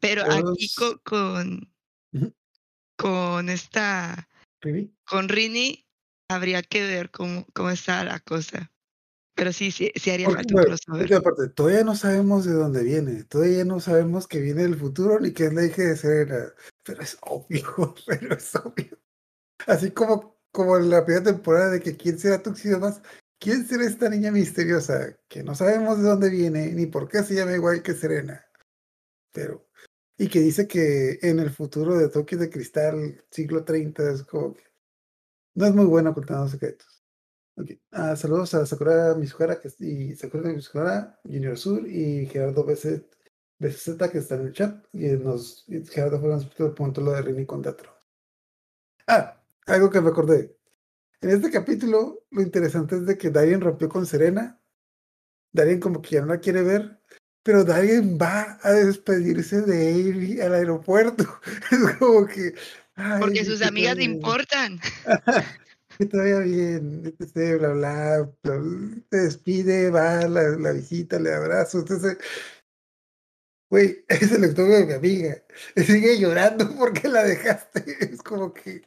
Pero 0.00 0.24
aquí 0.30 0.70
con, 0.74 0.98
con, 1.02 1.74
con 2.96 3.48
esta, 3.48 4.28
Rini. 4.60 4.92
con 5.04 5.28
Rini, 5.28 5.86
habría 6.28 6.62
que 6.62 6.86
ver 6.86 7.10
cómo, 7.10 7.46
cómo 7.54 7.70
está 7.70 8.04
la 8.04 8.20
cosa. 8.20 8.70
Pero 9.38 9.52
sí, 9.52 9.70
sí, 9.70 9.92
sí 9.94 10.10
haría 10.10 10.26
Porque, 10.26 10.42
falta 10.42 10.54
un 10.56 10.62
crossover. 10.64 11.14
aparte, 11.14 11.48
todavía 11.50 11.84
no 11.84 11.94
sabemos 11.94 12.44
de 12.44 12.54
dónde 12.54 12.82
viene, 12.82 13.22
todavía 13.22 13.64
no 13.64 13.78
sabemos 13.78 14.26
que 14.26 14.40
viene 14.40 14.62
del 14.62 14.74
futuro 14.74 15.20
ni 15.20 15.32
que 15.32 15.44
es 15.44 15.54
la 15.54 15.64
hija 15.64 15.80
de 15.80 15.96
Serena, 15.96 16.52
pero 16.82 17.02
es 17.02 17.16
obvio, 17.20 17.94
pero 18.06 18.34
es 18.34 18.56
obvio. 18.56 18.98
Así 19.68 19.92
como, 19.92 20.40
como 20.50 20.76
en 20.76 20.90
la 20.90 21.04
primera 21.04 21.24
temporada 21.24 21.70
de 21.70 21.80
que 21.80 21.96
quién 21.96 22.18
será 22.18 22.42
Tuxedo 22.42 22.80
más, 22.80 23.00
quién 23.38 23.64
será 23.64 23.84
esta 23.84 24.08
niña 24.08 24.32
misteriosa 24.32 25.16
que 25.28 25.44
no 25.44 25.54
sabemos 25.54 25.98
de 25.98 26.08
dónde 26.08 26.30
viene 26.30 26.72
ni 26.72 26.86
por 26.86 27.08
qué 27.08 27.22
se 27.22 27.34
llama 27.34 27.54
igual 27.54 27.80
que 27.80 27.94
Serena, 27.94 28.44
pero 29.32 29.68
y 30.16 30.26
que 30.26 30.40
dice 30.40 30.66
que 30.66 31.20
en 31.22 31.38
el 31.38 31.50
futuro 31.50 31.96
de 31.96 32.08
Tokio 32.08 32.38
de 32.38 32.50
Cristal, 32.50 33.24
siglo 33.30 33.62
30, 33.62 34.14
es 34.14 34.24
como 34.24 34.54
que 34.54 34.64
no 35.54 35.66
es 35.66 35.74
muy 35.74 35.84
bueno 35.86 36.10
ocultando 36.10 36.48
secretos. 36.48 36.97
Ok. 37.58 37.72
Ah, 37.90 38.14
saludos 38.14 38.54
a 38.54 38.64
Sakura 38.64 39.14
Mizuhara 39.14 39.60
que, 39.60 39.68
y 39.80 40.14
Sakura 40.14 40.52
Mizuhara, 40.52 41.18
Junior 41.24 41.58
Sur 41.58 41.88
y 41.88 42.26
Gerardo 42.26 42.62
BZ, 42.64 43.02
BZ 43.58 43.96
que 44.12 44.18
está 44.18 44.36
en 44.36 44.46
el 44.46 44.52
chat. 44.52 44.84
Y 44.92 45.08
nos 45.08 45.64
y 45.66 45.84
Gerardo 45.84 46.20
fue 46.20 46.28
nos 46.28 46.46
punto 46.74 47.00
lo 47.00 47.12
de 47.12 47.22
Rini 47.22 47.46
con 47.46 47.60
Datro. 47.60 47.92
Ah, 49.08 49.42
algo 49.66 49.90
que 49.90 50.00
me 50.00 50.10
acordé. 50.10 50.56
En 51.20 51.30
este 51.30 51.50
capítulo, 51.50 52.22
lo 52.30 52.42
interesante 52.42 52.94
es 52.94 53.06
de 53.06 53.18
que 53.18 53.30
Darien 53.30 53.60
rompió 53.60 53.88
con 53.88 54.06
Serena. 54.06 54.60
Darien 55.50 55.80
como 55.80 56.00
que 56.00 56.10
ya 56.10 56.20
no 56.20 56.28
la 56.28 56.38
quiere 56.38 56.62
ver, 56.62 57.00
pero 57.42 57.64
Darien 57.64 58.16
va 58.20 58.60
a 58.62 58.70
despedirse 58.70 59.62
de 59.62 59.90
Avery 59.90 60.40
al 60.40 60.54
aeropuerto. 60.54 61.24
Es 61.72 61.96
como 61.96 62.24
que... 62.26 62.54
ay, 62.94 63.20
Porque 63.20 63.44
sus 63.44 63.62
amigas 63.62 63.96
le 63.96 64.04
importan. 64.04 64.78
que 65.98 66.06
todavía 66.06 66.38
bien, 66.40 67.02
etc, 67.06 67.58
bla, 67.58 67.72
bla, 67.72 68.32
bla, 68.42 69.02
se 69.10 69.16
despide, 69.16 69.90
va, 69.90 70.26
la, 70.28 70.72
visita, 70.72 71.18
le 71.18 71.34
abrazo, 71.34 71.80
entonces, 71.80 72.18
güey, 73.70 74.04
es 74.08 74.32
el 74.32 74.44
octubre 74.44 74.78
de 74.78 74.86
mi 74.86 74.92
amiga, 74.94 75.42
sigue 75.76 76.18
llorando 76.18 76.68
porque 76.78 77.08
la 77.08 77.24
dejaste, 77.24 77.84
es 78.12 78.22
como 78.22 78.54
que, 78.54 78.82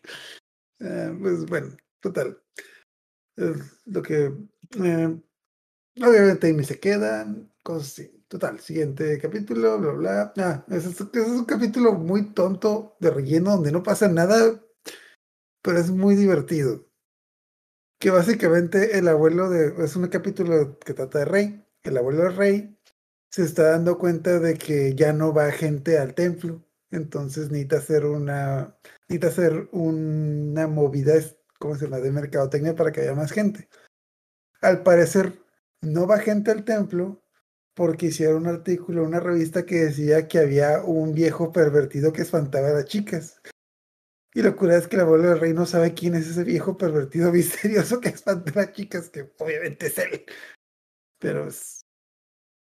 ah, 0.82 1.14
pues 1.20 1.46
bueno, 1.46 1.76
total, 2.00 2.42
es 3.36 3.58
lo 3.86 4.02
que, 4.02 4.34
eh, 4.84 5.22
obviamente 6.02 6.50
Amy 6.50 6.64
se 6.64 6.80
quedan, 6.80 7.52
cosas 7.64 7.92
así, 7.92 8.26
total, 8.30 8.60
siguiente 8.62 9.20
capítulo, 9.20 9.78
bla, 9.80 9.92
bla, 9.92 10.34
ah, 10.38 10.66
ese 10.70 10.90
es, 10.90 11.02
ese 11.02 11.22
es 11.22 11.28
un 11.28 11.46
capítulo 11.46 11.94
muy 11.94 12.34
tonto, 12.34 12.96
de 13.02 13.12
relleno, 13.12 13.52
donde 13.52 13.74
no 13.74 13.84
pasa 13.84 14.08
nada, 14.08 14.64
pero 15.62 15.78
es 15.78 15.92
muy 15.92 16.16
divertido 16.16 16.91
que 18.02 18.10
básicamente 18.10 18.98
el 18.98 19.08
abuelo 19.08 19.48
de, 19.50 19.76
es 19.84 19.96
un 19.96 20.08
capítulo 20.08 20.80
que 20.80 20.96
trata 20.96 21.20
de 21.20 21.26
Rey, 21.26 21.68
el 21.84 21.98
abuelo 21.98 22.24
de 22.24 22.30
Rey 22.32 22.80
se 23.30 23.44
está 23.44 23.70
dando 23.70 24.00
cuenta 24.00 24.40
de 24.40 24.56
que 24.56 24.96
ya 24.96 25.14
no 25.14 25.34
va 25.34 25.52
gente 25.52 26.00
al 26.00 26.16
templo, 26.16 26.66
entonces 26.90 27.52
necesita 27.52 27.78
hacer 27.78 28.06
una, 28.06 28.76
necesita 29.08 29.28
hacer 29.28 29.70
una 29.72 30.68
movida, 30.68 31.14
¿cómo 31.60 31.76
se 31.76 31.86
llama?, 31.86 32.00
de 32.00 32.12
mercadotecnia 32.12 32.76
para 32.76 32.92
que 32.92 33.02
haya 33.02 33.14
más 33.14 33.32
gente. 33.32 33.70
Al 34.62 34.82
parecer, 34.82 35.40
no 35.82 36.08
va 36.08 36.18
gente 36.18 36.50
al 36.50 36.66
templo 36.66 37.24
porque 37.76 38.08
hicieron 38.08 38.48
un 38.48 38.48
artículo 38.48 39.04
una 39.04 39.20
revista 39.20 39.64
que 39.64 39.86
decía 39.86 40.28
que 40.28 40.40
había 40.40 40.82
un 40.84 41.14
viejo 41.14 41.52
pervertido 41.52 42.12
que 42.14 42.24
espantaba 42.24 42.70
a 42.70 42.74
las 42.74 42.86
chicas. 42.86 43.42
Y 44.34 44.42
la 44.42 44.56
cura 44.56 44.78
es 44.78 44.88
que 44.88 44.96
el 44.96 45.02
abuelo 45.02 45.30
del 45.30 45.40
rey 45.40 45.54
no 45.54 45.66
sabe 45.66 45.94
quién 45.94 46.16
es 46.16 46.28
ese 46.28 46.44
viejo 46.44 46.78
pervertido 46.78 47.32
misterioso 47.34 48.00
que 48.00 48.10
espanta 48.10 48.52
a 48.52 48.66
las 48.66 48.74
chicas, 48.74 49.10
que 49.10 49.30
obviamente 49.40 49.88
es 49.88 49.98
él. 49.98 50.26
Pero 51.20 51.48
es. 51.48 51.82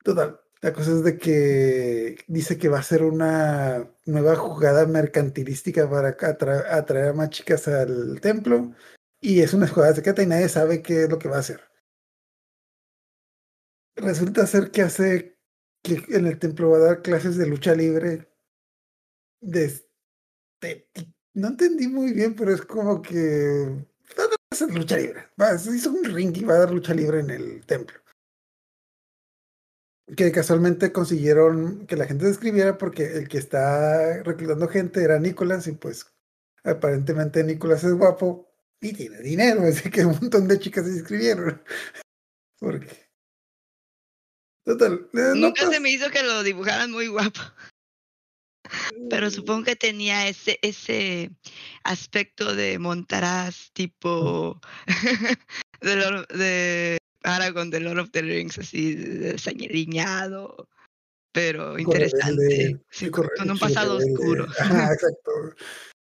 Total. 0.03 0.41
La 0.61 0.73
cosa 0.73 0.93
es 0.93 1.03
de 1.03 1.19
que 1.19 2.17
dice 2.29 2.57
que 2.57 2.69
va 2.69 2.79
a 2.79 2.83
ser 2.85 3.03
una 3.03 3.93
nueva 4.07 4.37
jugada 4.37 4.87
mercantilística 4.87 5.91
para 5.91 6.17
atra- 6.17 6.73
atraer 6.73 7.09
a 7.09 7.13
más 7.13 7.31
chicas 7.31 7.67
al 7.69 8.21
templo. 8.21 8.73
Y 9.21 9.41
es 9.41 9.55
una 9.55 9.69
jugada 9.69 9.95
secreta 9.95 10.23
y 10.23 10.27
nadie 10.27 10.49
sabe 10.49 10.83
qué 10.83 11.05
es 11.05 11.11
lo 11.11 11.19
que 11.19 11.29
va 11.29 11.37
a 11.37 11.41
hacer. 11.41 11.61
Resulta 13.97 14.47
ser 14.47 14.71
que 14.71 14.83
hace 14.83 15.39
que 15.83 16.03
en 16.09 16.27
el 16.27 16.39
templo 16.39 16.71
va 16.71 16.77
a 16.79 16.81
dar 16.81 17.03
clases 17.03 17.37
de 17.37 17.47
lucha 17.47 17.75
libre 17.75 18.33
de 19.41 19.65
estética. 19.65 21.12
No 21.35 21.49
entendí 21.49 21.89
muy 21.89 22.13
bien, 22.13 22.35
pero 22.35 22.53
es 22.53 22.63
como 22.63 23.01
que 23.01 23.87
va 24.19 24.25
a 24.25 24.67
de 24.67 24.73
lucha 24.73 24.97
libre. 24.97 25.29
Va, 25.41 25.57
se 25.57 25.75
hizo 25.75 25.91
un 25.91 26.05
ring 26.05 26.37
y 26.37 26.45
va 26.45 26.55
a 26.55 26.59
dar 26.61 26.71
lucha 26.73 26.95
libre 26.95 27.21
en 27.21 27.31
el 27.31 27.65
templo. 27.65 27.99
Que 30.15 30.31
casualmente 30.31 30.93
consiguieron 30.93 31.87
que 31.87 31.97
la 31.97 32.07
gente 32.07 32.27
se 32.27 32.33
escribiera 32.33 32.77
porque 32.77 33.17
el 33.17 33.29
que 33.29 33.39
está 33.39 34.23
reclutando 34.23 34.69
gente 34.69 35.03
era 35.03 35.19
Nicolás 35.19 35.67
y 35.69 35.73
pues 35.73 36.13
aparentemente 36.65 37.43
Nicolás 37.45 37.83
es 37.85 37.95
guapo 37.95 38.47
y 38.81 38.93
tiene 38.93 39.21
dinero, 39.21 39.63
así 39.67 39.89
que 39.91 40.05
un 40.05 40.19
montón 40.21 40.49
de 40.49 40.59
chicas 40.59 40.85
se 40.85 40.93
inscribieron. 40.93 41.63
Porque... 42.59 43.11
Total. 44.65 45.09
no 45.13 45.35
Nunca 45.35 45.69
se 45.69 45.81
me 45.81 45.91
hizo 45.91 46.09
que 46.11 46.23
lo 46.23 46.43
dibujaran 46.45 46.93
muy 46.93 47.09
guapo. 47.09 47.41
Pero 49.11 49.31
supongo 49.31 49.65
que 49.65 49.77
tenía 49.77 50.27
ese, 50.29 50.59
ese 50.63 51.31
aspecto 51.85 52.55
de 52.55 52.79
Montaraz 52.79 53.71
tipo 53.73 54.61
de, 55.81 55.97
Lord- 55.97 56.29
de 56.29 56.99
Aragorn 57.23 57.71
de 57.71 57.81
Lord 57.81 57.99
of 58.01 58.11
the 58.11 58.23
Rings, 58.23 58.59
así 58.59 58.95
desañeriñado, 58.95 60.69
pero 61.33 61.79
interesante. 61.79 62.43
rebelde, 62.43 62.81
sí, 62.91 63.05
chico 63.07 63.27
con 63.37 63.51
un 63.51 63.59
pasado 63.59 63.99
rebelde. 63.99 64.13
oscuro. 64.15 64.47
Ajá, 64.59 64.93
exacto. 64.95 65.31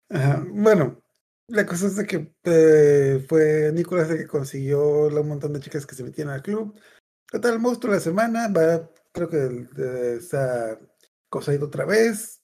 Ajá, 0.10 0.46
Bueno, 0.50 1.02
la 1.48 1.66
cosa 1.66 1.88
es 1.88 1.96
de 1.96 2.06
que 2.08 2.34
eh, 2.44 3.26
fue 3.28 3.72
Nicolás 3.74 4.10
el 4.10 4.18
que 4.18 4.28
consiguió 4.28 5.10
la- 5.10 5.22
un 5.22 5.28
montón 5.30 5.54
de 5.54 5.60
chicas 5.60 5.86
que 5.86 5.96
se 5.96 6.04
metían 6.04 6.30
al 6.30 6.42
club. 6.42 6.80
Total, 7.30 7.60
monstruo 7.60 7.92
de 7.92 8.00
la 8.00 8.04
semana, 8.04 8.48
va, 8.48 8.90
creo 9.12 9.30
que 9.30 9.38
el- 9.38 9.70
de 9.74 10.18
esa 10.18 10.80
Cosaid 11.30 11.62
otra 11.64 11.86
vez. 11.86 12.42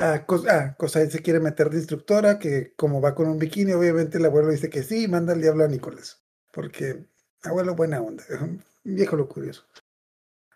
Ah, 0.00 0.24
Cos- 0.26 0.46
ah, 0.48 0.74
Cosaid 0.78 1.10
se 1.10 1.20
quiere 1.22 1.40
meter 1.40 1.68
de 1.70 1.76
instructora, 1.78 2.38
que 2.38 2.74
como 2.76 3.00
va 3.00 3.14
con 3.14 3.28
un 3.28 3.38
bikini, 3.38 3.72
obviamente 3.72 4.18
el 4.18 4.24
abuelo 4.24 4.48
dice 4.48 4.70
que 4.70 4.82
sí, 4.82 5.04
y 5.04 5.08
manda 5.08 5.32
al 5.34 5.42
diablo 5.42 5.64
a 5.64 5.68
Nicolás. 5.68 6.22
Porque 6.52 7.06
abuelo 7.42 7.74
buena 7.74 8.00
onda, 8.00 8.24
viejo 8.84 9.16
lo 9.16 9.28
curioso. 9.28 9.66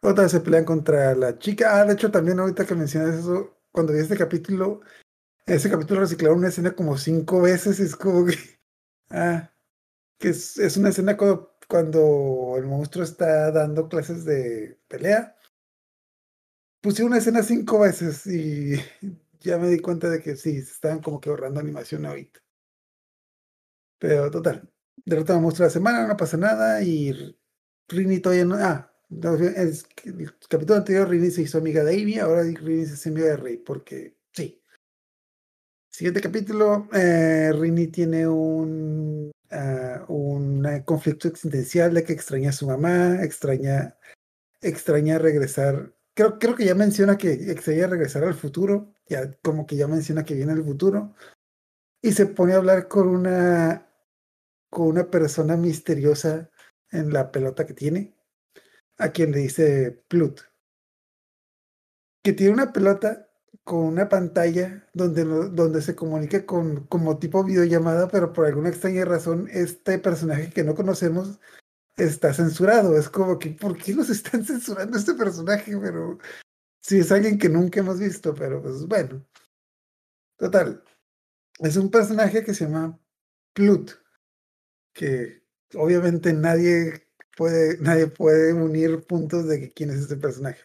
Otra 0.03 0.25
vez 0.25 0.33
se 0.33 0.41
pelean 0.41 0.65
contra 0.65 1.15
la 1.17 1.39
chica. 1.39 1.81
Ah, 1.81 1.85
de 1.87 1.95
hecho, 1.95 2.11
también 2.11 2.41
ahorita 2.41 2.67
que 2.67 2.75
mencionas 2.75 3.17
eso, 3.17 3.59
cuando 3.73 3.93
vi 3.93 4.01
este 4.01 4.17
capítulo, 4.17 4.81
ese 5.47 5.71
capítulo 5.71 6.01
reciclaron 6.03 6.39
una 6.41 6.49
escena 6.49 6.73
como 6.77 6.99
cinco 6.99 7.43
veces. 7.43 7.81
Es 7.81 7.97
como 7.97 8.27
que. 8.27 8.37
Ah, 9.11 9.53
que 10.19 10.31
es, 10.31 10.59
es 10.59 10.77
una 10.79 10.91
escena 10.91 11.17
cuando, 11.17 11.57
cuando 11.69 12.55
el 12.59 12.65
monstruo 12.67 13.05
está 13.05 13.53
dando 13.53 13.89
clases 13.89 14.25
de 14.25 14.79
pelea. 14.89 15.37
Puse 16.83 17.03
una 17.05 17.19
escena 17.19 17.43
cinco 17.43 17.81
veces 17.81 18.27
y 18.27 18.75
ya 19.45 19.59
me 19.59 19.69
di 19.69 19.79
cuenta 19.79 20.11
de 20.11 20.21
que 20.21 20.37
sí, 20.37 20.61
se 20.63 20.73
estaban 20.73 21.01
como 21.01 21.21
que 21.21 21.29
ahorrando 21.31 21.61
animación 21.61 22.07
ahorita. 22.07 22.41
Pero 23.99 24.31
total, 24.31 24.69
derrota 25.05 25.35
al 25.35 25.41
monstruo 25.43 25.65
de 25.65 25.71
la 25.71 25.73
semana, 25.73 26.07
no 26.07 26.17
pasa 26.17 26.37
nada 26.37 26.83
y 26.83 27.37
Rini 27.89 28.21
todavía 28.21 28.45
no. 28.45 28.57
Ah, 28.57 28.91
que 29.97 30.11
el 30.11 30.39
capítulo 30.49 30.79
anterior 30.79 31.09
Rini 31.09 31.31
se 31.31 31.43
hizo 31.43 31.59
amiga 31.59 31.85
de 31.85 31.95
Amy, 31.95 32.19
ahora 32.19 32.43
Rini 32.43 32.87
se 32.87 32.95
hizo 32.95 33.09
amiga 33.11 33.29
de 33.29 33.37
Rey, 33.37 33.57
porque 33.59 34.17
sí. 34.33 34.61
Siguiente 35.91 36.21
capítulo, 36.21 36.89
eh, 36.93 37.53
Rini 37.55 37.87
tiene 37.89 38.27
un, 38.27 39.31
ah, 39.51 40.05
un 40.09 40.67
eh, 40.67 40.85
conflicto 40.85 41.29
existencial 41.29 41.95
de 41.95 42.03
que 42.03 42.13
extraña 42.13 42.51
a 42.51 42.53
su 42.53 42.67
mamá, 42.67 43.23
extraña, 43.23 43.97
extraña 44.61 45.19
regresar. 45.19 45.94
Creo, 46.15 46.39
creo 46.39 46.55
que 46.55 46.65
ya 46.65 46.75
menciona 46.75 47.19
que 47.19 47.33
extraña 47.33 47.89
regresar 47.89 48.25
al 48.25 48.35
futuro, 48.35 48.95
ya 49.09 49.33
como 49.43 49.67
que 49.67 49.77
ya 49.77 49.89
menciona 49.89 50.25
que 50.25 50.35
viene 50.35 50.53
el 50.53 50.65
futuro, 50.65 51.15
y 52.03 52.13
se 52.13 52.27
pone 52.27 52.53
a 52.55 52.57
hablar 52.59 52.89
con 52.89 53.09
una, 53.09 53.89
con 54.71 54.87
una 54.89 55.11
persona 55.11 55.57
misteriosa 55.57 56.51
en 56.91 57.13
la 57.13 57.33
pelota 57.33 57.67
que 57.67 57.75
tiene, 57.75 58.15
a 58.99 59.11
quien 59.11 59.33
le 59.33 59.39
dice 59.39 60.05
Plut, 60.09 60.41
que 62.23 62.33
tiene 62.33 62.53
una 62.53 62.73
pelota 62.73 63.29
con 63.65 63.85
una 63.85 64.09
pantalla 64.09 64.89
donde, 64.93 65.25
donde 65.25 65.83
se 65.83 65.95
comunica 65.97 66.47
con 66.47 66.87
como 66.87 67.19
tipo 67.19 67.43
videollamada, 67.45 68.09
pero 68.09 68.33
por 68.33 68.47
alguna 68.47 68.69
extraña 68.69 69.05
razón 69.05 69.49
este 69.51 69.99
personaje 69.99 70.51
que 70.51 70.65
no 70.65 70.75
conocemos 70.75 71.41
está 71.97 72.33
censurado. 72.33 72.97
Es 72.99 73.09
como 73.09 73.39
que, 73.39 73.51
¿por 73.51 73.77
qué 73.77 73.95
nos 73.95 74.11
están 74.11 74.45
censurando 74.47 74.97
este 74.97 75.15
personaje? 75.15 75.77
Pero 75.79 76.19
si 76.81 76.99
es 76.99 77.13
alguien 77.13 77.39
que 77.39 77.49
nunca 77.49 77.81
hemos 77.81 77.99
visto, 77.99 78.35
pero 78.35 78.63
pues 78.63 78.87
bueno. 78.87 79.25
Total. 80.37 80.83
Es 81.61 81.77
un 81.77 81.91
personaje 81.91 82.45
que 82.45 82.53
se 82.53 82.65
llama 82.65 82.99
Plut, 83.53 83.93
que 84.93 85.45
obviamente 85.75 86.33
nadie 86.33 87.09
puede, 87.37 87.79
nadie 87.79 88.09
puede 88.09 88.53
unir 88.53 89.05
puntos 89.07 89.47
de 89.47 89.61
que 89.61 89.73
quién 89.73 89.91
es 89.91 90.01
este 90.01 90.17
personaje. 90.17 90.63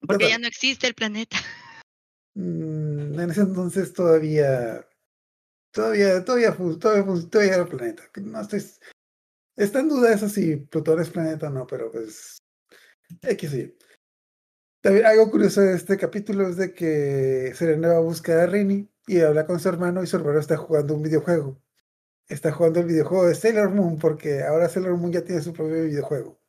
Porque 0.00 0.24
Total. 0.24 0.28
ya 0.30 0.38
no 0.38 0.46
existe 0.46 0.86
el 0.86 0.94
planeta. 0.94 1.36
Mm, 2.34 3.18
en 3.18 3.30
ese 3.30 3.40
entonces 3.40 3.92
todavía, 3.92 4.86
todavía, 5.72 6.24
todavía, 6.24 6.56
todavía, 6.56 7.28
todavía 7.28 7.54
era 7.54 7.66
planeta. 7.66 8.02
No 8.22 8.40
estoy, 8.40 8.62
está 9.56 9.80
en 9.80 9.88
duda 9.88 10.12
eso 10.12 10.28
si 10.28 10.56
Plutón 10.56 11.00
es 11.00 11.10
planeta 11.10 11.48
o 11.48 11.50
no, 11.50 11.66
pero 11.66 11.90
pues, 11.90 12.38
X 13.22 13.54
y. 13.54 13.76
También 14.80 15.06
algo 15.06 15.30
curioso 15.30 15.60
de 15.60 15.74
este 15.74 15.98
capítulo 15.98 16.48
es 16.48 16.56
de 16.56 16.72
que 16.72 17.52
Serena 17.54 17.88
va 17.88 17.96
a 17.98 18.00
buscar 18.00 18.38
a 18.38 18.46
Rini 18.46 18.90
y 19.06 19.20
habla 19.20 19.46
con 19.46 19.60
su 19.60 19.68
hermano 19.68 20.02
y 20.02 20.06
su 20.06 20.16
hermano 20.16 20.40
está 20.40 20.56
jugando 20.56 20.94
un 20.94 21.02
videojuego. 21.02 21.60
Está 22.28 22.52
jugando 22.52 22.80
el 22.80 22.86
videojuego 22.86 23.26
de 23.26 23.34
Sailor 23.34 23.70
Moon 23.70 23.98
porque 23.98 24.42
ahora 24.42 24.68
Sailor 24.68 24.96
Moon 24.96 25.12
ya 25.12 25.24
tiene 25.24 25.42
su 25.42 25.52
propio 25.52 25.82
videojuego. 25.84 26.40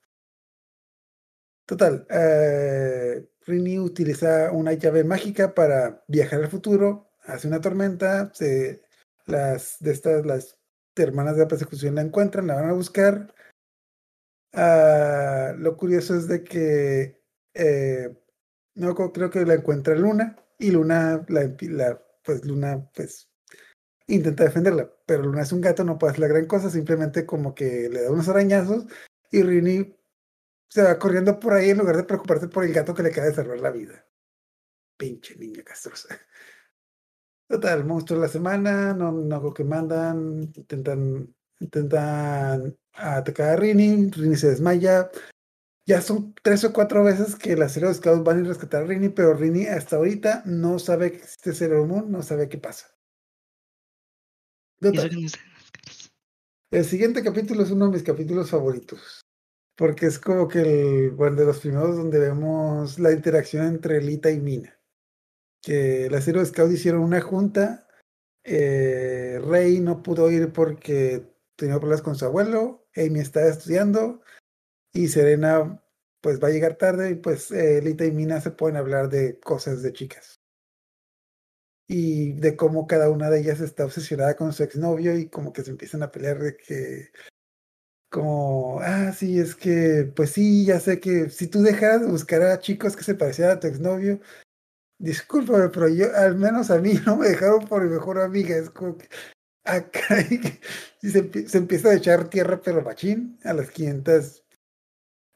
Total, 1.65 2.05
eh, 2.09 3.27
Rini 3.45 3.79
utiliza 3.79 4.51
una 4.51 4.73
llave 4.73 5.03
mágica 5.03 5.53
para 5.53 6.03
viajar 6.07 6.41
al 6.41 6.49
futuro, 6.49 7.09
hace 7.23 7.47
una 7.47 7.61
tormenta, 7.61 8.31
se, 8.33 8.83
las 9.25 9.77
de 9.79 9.91
estas, 9.91 10.25
las 10.25 10.57
hermanas 10.95 11.35
de 11.35 11.43
la 11.43 11.47
persecución 11.47 11.95
la 11.95 12.01
encuentran, 12.01 12.47
la 12.47 12.55
van 12.55 12.69
a 12.69 12.73
buscar. 12.73 13.33
Ah, 14.53 15.53
lo 15.57 15.77
curioso 15.77 16.15
es 16.15 16.27
de 16.27 16.43
que 16.43 17.21
eh, 17.53 18.09
no 18.75 18.95
creo 18.95 19.29
que 19.29 19.45
la 19.45 19.55
encuentra 19.55 19.95
Luna 19.95 20.37
y 20.59 20.71
Luna 20.71 21.25
la, 21.29 22.01
pues 22.23 22.45
Luna 22.45 22.89
pues 22.93 23.29
intenta 24.07 24.43
defenderla, 24.43 24.91
pero 25.05 25.23
Luna 25.23 25.43
es 25.43 25.51
un 25.51 25.61
gato, 25.61 25.83
no 25.83 25.97
puede 25.97 26.11
hacer 26.11 26.21
la 26.21 26.27
gran 26.27 26.45
cosa, 26.45 26.69
simplemente 26.69 27.25
como 27.25 27.55
que 27.55 27.89
le 27.89 28.03
da 28.03 28.11
unos 28.11 28.27
arañazos 28.29 28.85
y 29.31 29.43
Rini 29.43 29.95
se 30.69 30.83
va 30.83 30.99
corriendo 30.99 31.39
por 31.39 31.53
ahí 31.53 31.69
en 31.69 31.77
lugar 31.77 31.97
de 31.97 32.03
preocuparse 32.03 32.47
por 32.47 32.63
el 32.63 32.73
gato 32.73 32.93
que 32.93 33.03
le 33.03 33.09
acaba 33.09 33.27
de 33.27 33.33
salvar 33.35 33.59
la 33.59 33.71
vida. 33.71 34.05
Pinche 34.97 35.35
niña 35.37 35.63
castrosa. 35.63 36.19
Total, 37.51 37.83
monstruo 37.83 38.17
de 38.17 38.27
la 38.27 38.31
semana, 38.31 38.93
no, 38.93 39.11
no 39.11 39.53
que 39.53 39.65
mandan, 39.65 40.53
intentan, 40.55 41.35
intentan 41.59 42.77
atacar 42.93 43.49
a 43.49 43.55
Rini, 43.57 44.09
Rini 44.09 44.37
se 44.37 44.51
desmaya. 44.51 45.11
Ya 45.85 46.01
son 46.01 46.33
tres 46.41 46.63
o 46.63 46.71
cuatro 46.71 47.03
veces 47.03 47.35
que 47.35 47.57
las 47.57 47.73
serie 47.73 47.89
de 47.89 47.95
Scouts 47.95 48.23
van 48.23 48.45
a 48.45 48.47
rescatar 48.47 48.83
a 48.83 48.85
Rini, 48.85 49.09
pero 49.09 49.33
Rini 49.33 49.65
hasta 49.65 49.97
ahorita 49.97 50.43
no 50.45 50.79
sabe 50.79 51.11
que 51.11 51.17
existe 51.17 51.53
Sailor 51.53 51.87
Moon, 51.87 52.09
no 52.09 52.23
sabe 52.23 52.47
qué 52.47 52.57
pasa. 52.57 52.87
Total, 54.79 55.11
el 56.71 56.85
siguiente 56.85 57.21
capítulo 57.21 57.63
es 57.63 57.71
uno 57.71 57.87
de 57.87 57.91
mis 57.91 58.03
capítulos 58.03 58.49
favoritos. 58.49 59.19
Porque 59.75 60.05
es 60.05 60.19
como 60.19 60.47
que 60.47 60.61
el, 60.61 61.11
bueno, 61.11 61.35
de 61.35 61.47
los 61.47 61.59
primeros 61.59 61.97
donde 61.97 62.17
vemos 62.17 62.97
la 62.97 63.11
interacción 63.11 63.65
entre 63.65 64.01
Lita 64.01 64.31
y 64.31 64.39
Mina. 64.39 64.80
Que 65.61 66.09
las 66.09 66.27
Hero 66.27 66.45
Scouts 66.45 66.73
hicieron 66.73 67.01
una 67.01 67.21
junta. 67.21 67.87
eh, 68.43 69.39
Rey 69.45 69.79
no 69.79 70.03
pudo 70.03 70.31
ir 70.31 70.51
porque 70.53 71.23
tenía 71.55 71.79
problemas 71.79 72.01
con 72.01 72.15
su 72.15 72.25
abuelo. 72.25 72.87
Amy 72.95 73.19
estaba 73.19 73.47
estudiando. 73.47 74.21
Y 74.93 75.07
Serena, 75.09 75.83
pues 76.21 76.39
va 76.41 76.49
a 76.49 76.51
llegar 76.51 76.75
tarde. 76.77 77.11
Y 77.11 77.15
pues 77.15 77.51
eh, 77.51 77.81
Lita 77.81 78.05
y 78.05 78.11
Mina 78.11 78.41
se 78.41 78.51
pueden 78.51 78.77
hablar 78.77 79.09
de 79.09 79.39
cosas 79.39 79.81
de 79.83 79.93
chicas. 79.93 80.35
Y 81.87 82.33
de 82.33 82.55
cómo 82.55 82.87
cada 82.87 83.09
una 83.09 83.29
de 83.29 83.41
ellas 83.41 83.59
está 83.59 83.85
obsesionada 83.85 84.35
con 84.35 84.53
su 84.53 84.63
exnovio 84.63 85.17
y 85.17 85.27
como 85.29 85.51
que 85.53 85.63
se 85.63 85.71
empiezan 85.71 86.03
a 86.03 86.11
pelear 86.11 86.39
de 86.39 86.55
que 86.55 87.11
como, 88.11 88.81
ah, 88.81 89.13
sí, 89.13 89.39
es 89.39 89.55
que, 89.55 90.11
pues 90.15 90.31
sí, 90.31 90.65
ya 90.65 90.79
sé 90.81 90.99
que 90.99 91.29
si 91.29 91.47
tú 91.47 91.61
dejas 91.61 92.01
de 92.01 92.07
buscar 92.07 92.41
a 92.41 92.59
chicos 92.59 92.95
que 92.97 93.03
se 93.03 93.15
parecieran 93.15 93.55
a 93.55 93.59
tu 93.61 93.67
exnovio, 93.67 94.19
discúlpame, 95.01 95.69
pero 95.69 95.89
yo, 95.89 96.15
al 96.15 96.35
menos 96.35 96.71
a 96.71 96.77
mí 96.79 96.93
no 97.05 97.17
me 97.17 97.29
dejaron 97.29 97.67
por 97.67 97.83
mi 97.83 97.89
mejor 97.89 98.19
amiga, 98.19 98.55
es 98.55 98.69
como 98.69 98.97
que, 98.97 99.09
ah, 99.65 99.81
caray, 99.91 100.39
y 101.01 101.09
se, 101.09 101.47
se 101.47 101.57
empieza 101.57 101.89
a 101.89 101.95
echar 101.95 102.29
tierra, 102.29 102.61
pero 102.63 102.81
machín, 102.81 103.39
a 103.43 103.53
las 103.53 103.71
500, 103.71 104.43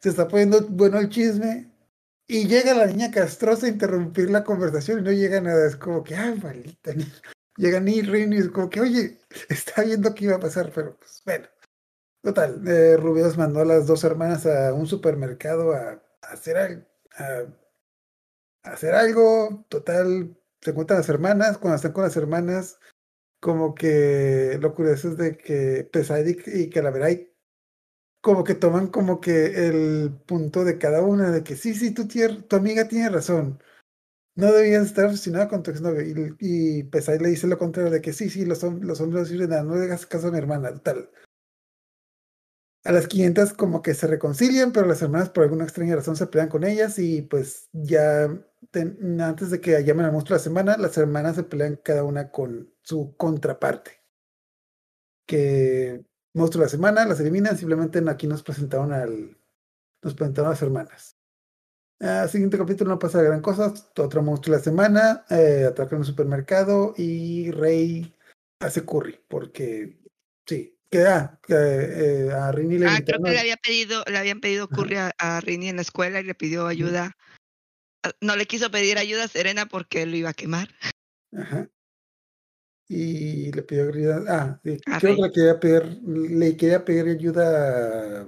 se 0.01 0.09
está 0.09 0.27
poniendo 0.27 0.61
bueno 0.67 0.99
el 0.99 1.09
chisme, 1.09 1.71
y 2.27 2.47
llega 2.47 2.73
la 2.73 2.87
niña 2.87 3.11
castrosa 3.11 3.67
a 3.67 3.69
interrumpir 3.69 4.31
la 4.31 4.43
conversación 4.43 4.99
y 4.99 5.03
no 5.03 5.11
llega 5.11 5.41
nada, 5.41 5.67
es 5.67 5.75
como 5.75 6.03
que, 6.03 6.15
ah, 6.15 6.35
maldita, 6.41 6.93
niña". 6.93 7.13
llega 7.57 7.79
ni 7.79 8.01
Rini, 8.01 8.37
es 8.37 8.49
como 8.49 8.69
que, 8.69 8.81
oye, 8.81 9.19
está 9.49 9.83
viendo 9.83 10.13
qué 10.15 10.25
iba 10.25 10.35
a 10.35 10.39
pasar, 10.39 10.71
pero 10.73 10.97
pues 10.97 11.21
bueno. 11.25 11.47
Total, 12.23 12.67
eh, 12.67 12.97
Rubios 12.97 13.37
mandó 13.37 13.61
a 13.61 13.65
las 13.65 13.85
dos 13.85 14.03
hermanas 14.03 14.47
a 14.47 14.73
un 14.73 14.87
supermercado 14.87 15.73
a, 15.73 16.01
hacer 16.23 16.57
algo. 16.57 16.81
A 17.17 17.45
hacer 18.65 18.93
algo. 18.95 19.65
Total, 19.69 20.37
se 20.61 20.71
encuentran 20.71 20.99
las 20.99 21.09
hermanas. 21.09 21.57
Cuando 21.57 21.75
están 21.75 21.93
con 21.93 22.03
las 22.03 22.17
hermanas, 22.17 22.79
como 23.39 23.75
que 23.75 24.57
lo 24.61 24.75
curioso 24.75 25.09
es 25.09 25.17
de 25.17 25.37
que 25.37 25.87
Pesad 25.91 26.25
y, 26.25 26.69
Calaveray 26.69 27.31
como 28.21 28.43
que 28.43 28.55
toman 28.55 28.87
como 28.87 29.21
que 29.21 29.67
el 29.67 30.11
punto 30.25 30.65
de 30.65 30.79
cada 30.79 31.01
una, 31.03 31.31
de 31.31 31.43
que 31.43 31.55
sí, 31.55 31.75
sí, 31.75 31.93
tu, 31.93 32.05
tier- 32.07 32.47
tu 32.47 32.55
amiga 32.55 32.87
tiene 32.87 33.09
razón. 33.09 33.61
No 34.35 34.51
debías 34.53 34.85
estar 34.87 35.05
obsesionada 35.05 35.47
con 35.49 35.63
tu 35.63 35.71
exnovio. 35.71 36.01
Y, 36.01 36.35
y 36.39 36.83
Pesad 36.85 37.19
le 37.21 37.29
dice 37.29 37.47
lo 37.47 37.57
contrario, 37.59 37.91
de 37.91 38.01
que 38.01 38.13
sí, 38.13 38.29
sí, 38.29 38.45
los, 38.45 38.63
los 38.63 39.01
hombres 39.01 39.23
no 39.23 39.25
sirven 39.29 39.49
nada, 39.51 39.63
no 39.63 39.75
le 39.75 39.85
hagas 39.85 40.05
caso 40.07 40.27
a 40.29 40.31
mi 40.31 40.39
hermana, 40.39 40.73
total. 40.73 41.09
A 42.85 42.91
las 42.91 43.07
500 43.07 43.53
como 43.53 43.81
que 43.81 43.95
se 43.95 44.05
reconcilian, 44.05 44.71
pero 44.71 44.85
las 44.85 45.01
hermanas 45.01 45.31
por 45.31 45.43
alguna 45.43 45.63
extraña 45.63 45.95
razón 45.95 46.15
se 46.15 46.27
pelean 46.27 46.49
con 46.49 46.63
ellas 46.63 46.99
y 46.99 47.23
pues 47.23 47.67
ya 47.73 48.29
antes 49.19 49.49
de 49.49 49.59
que 49.59 49.83
llamen 49.83 50.05
al 50.05 50.11
monstruo 50.11 50.37
de 50.37 50.39
la 50.39 50.43
semana, 50.43 50.77
las 50.77 50.95
hermanas 50.97 51.35
se 51.35 51.43
pelean 51.43 51.79
cada 51.83 52.03
una 52.03 52.29
con 52.29 52.71
su 52.83 53.15
contraparte. 53.17 54.03
Que 55.25 56.05
monstruo 56.33 56.61
de 56.61 56.65
la 56.67 56.69
semana 56.69 57.05
las 57.05 57.19
eliminan, 57.19 57.57
simplemente 57.57 58.03
aquí 58.07 58.27
nos 58.27 58.43
presentaron 58.43 58.93
al 58.93 59.35
nos 60.03 60.13
presentaron 60.13 60.49
a 60.49 60.51
las 60.51 60.61
hermanas. 60.61 61.17
Ah, 61.99 62.27
siguiente 62.27 62.57
capítulo 62.57 62.91
no 62.91 62.99
pasa 62.99 63.21
gran 63.23 63.41
cosa, 63.41 63.73
otro 63.97 64.21
monstruo 64.21 64.53
de 64.53 64.59
la 64.59 64.63
semana, 64.63 65.25
eh, 65.31 65.65
atacan 65.67 65.99
un 65.99 66.05
supermercado 66.05 66.93
y 66.97 67.49
Rey 67.49 68.13
hace 68.59 68.85
curry 68.85 69.19
porque 69.27 69.97
sí, 70.45 70.74
que, 70.95 71.07
ah, 71.07 71.39
que, 71.45 71.53
eh, 71.53 72.31
a 72.31 72.51
Rini 72.51 72.77
le 72.77 72.87
Ah, 72.87 73.01
creo 73.05 73.21
que 73.21 73.31
le 73.31 73.39
había 73.39 73.57
pedido, 73.57 74.03
le 74.07 74.17
habían 74.17 74.39
pedido 74.39 74.69
curry 74.69 74.95
a, 74.95 75.11
a 75.17 75.41
Rini 75.41 75.69
en 75.69 75.75
la 75.77 75.81
escuela 75.81 76.19
y 76.19 76.23
le 76.23 76.35
pidió 76.35 76.67
ayuda. 76.67 77.17
Ah, 78.03 78.11
No 78.21 78.35
le 78.35 78.45
quiso 78.45 78.71
pedir 78.71 78.97
ayuda 78.97 79.25
a 79.25 79.27
Serena 79.27 79.65
porque 79.65 80.05
lo 80.05 80.15
iba 80.15 80.29
a 80.29 80.33
quemar. 80.33 80.69
Ajá. 81.33 81.69
Y 82.87 83.51
le 83.51 83.63
pidió 83.63 83.89
ayuda. 83.89 84.23
Ah, 84.29 84.59
sí, 84.63 84.77
creo 84.99 85.15
que 85.15 85.21
le 85.21 85.31
quería 85.31 85.59
pedir, 85.59 85.83
le 86.05 86.55
quería 86.55 86.85
pedir 86.85 87.07
ayuda 87.07 88.21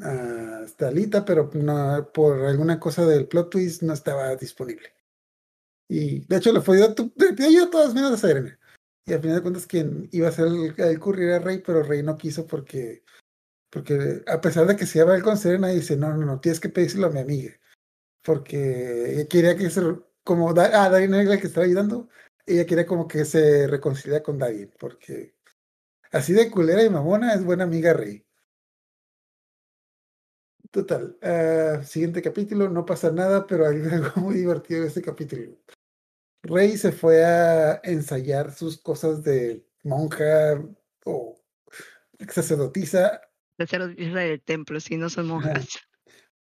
a, 0.00 0.62
a 0.62 0.68
Stalita, 0.68 1.24
pero 1.24 1.50
no, 1.54 2.10
por 2.12 2.40
alguna 2.46 2.80
cosa 2.80 3.04
del 3.04 3.26
plot 3.26 3.50
twist 3.50 3.82
no 3.82 3.92
estaba 3.92 4.34
disponible. 4.36 4.94
Y 5.88 6.20
de 6.20 6.36
hecho 6.36 6.52
le 6.52 6.60
pidió 6.60 7.48
ayuda 7.48 7.64
a 7.66 7.70
todas 7.70 7.92
menos 7.92 8.12
a 8.12 8.16
Serena. 8.16 8.58
Y 9.04 9.12
al 9.12 9.20
final 9.20 9.36
de 9.36 9.42
cuentas 9.42 9.66
quien 9.66 10.08
iba 10.12 10.28
a 10.28 10.30
hacer 10.30 10.46
el, 10.46 10.74
el 10.76 11.00
curry 11.00 11.24
era 11.24 11.38
Rey, 11.40 11.58
pero 11.64 11.82
Rey 11.82 12.02
no 12.02 12.16
quiso 12.16 12.46
porque, 12.46 13.02
porque 13.70 14.22
a 14.26 14.40
pesar 14.40 14.66
de 14.66 14.76
que 14.76 14.86
se 14.86 14.98
iba 15.00 15.10
a 15.10 15.14
ver 15.14 15.22
con 15.22 15.36
Serena, 15.36 15.68
dice, 15.68 15.96
no, 15.96 16.14
no, 16.14 16.24
no, 16.26 16.40
tienes 16.40 16.60
que 16.60 16.68
pedírselo 16.68 17.08
a 17.08 17.10
mi 17.10 17.20
amiga. 17.20 17.52
Porque 18.22 19.26
quería 19.30 19.56
que 19.56 19.70
se, 19.70 19.82
como, 20.24 20.54
Da- 20.54 20.84
ah, 20.84 20.88
Darien 20.90 21.14
era 21.14 21.24
la 21.24 21.38
que 21.40 21.48
estaba 21.48 21.66
ayudando, 21.66 22.08
ella 22.46 22.66
quería 22.66 22.86
como 22.86 23.08
que 23.08 23.24
se 23.24 23.66
reconcilia 23.68 24.22
con 24.22 24.38
Darien, 24.38 24.72
porque 24.78 25.34
así 26.12 26.32
de 26.32 26.50
culera 26.50 26.82
y 26.84 26.90
mamona 26.90 27.34
es 27.34 27.44
buena 27.44 27.64
amiga 27.64 27.92
Rey. 27.94 28.24
Total, 30.70 31.18
ah, 31.22 31.82
siguiente 31.84 32.22
capítulo, 32.22 32.68
no 32.70 32.86
pasa 32.86 33.10
nada, 33.10 33.46
pero 33.46 33.66
hay 33.68 33.76
algo 33.92 34.20
muy 34.22 34.36
divertido 34.36 34.82
en 34.82 34.88
este 34.88 35.02
capítulo. 35.02 35.56
Rey 36.42 36.76
se 36.76 36.92
fue 36.92 37.24
a 37.24 37.80
ensayar 37.84 38.52
sus 38.52 38.80
cosas 38.80 39.22
de 39.22 39.64
monja 39.84 40.60
o 41.04 41.40
sacerdotisa, 42.28 43.20
Sacerdotisa 43.56 44.18
del 44.20 44.40
templo, 44.42 44.80
si 44.80 44.96
no 44.96 45.08
son 45.08 45.26
monjas. 45.28 45.68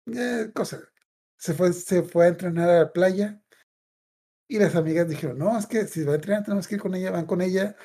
eh, 0.05 0.49
cosa. 0.53 0.81
Se 1.37 1.53
fue, 1.53 1.73
se 1.73 2.03
fue 2.03 2.25
a 2.25 2.29
entrenar 2.29 2.69
a 2.69 2.79
la 2.79 2.93
playa 2.93 3.41
y 4.47 4.59
las 4.59 4.75
amigas 4.75 5.09
dijeron, 5.09 5.37
no, 5.39 5.57
es 5.57 5.65
que 5.65 5.87
si 5.87 6.03
va 6.03 6.13
a 6.13 6.15
entrenar 6.15 6.43
tenemos 6.43 6.67
que 6.67 6.75
ir 6.75 6.81
con 6.81 6.93
ella, 6.95 7.11
van 7.11 7.25
con 7.25 7.41
ella. 7.41 7.75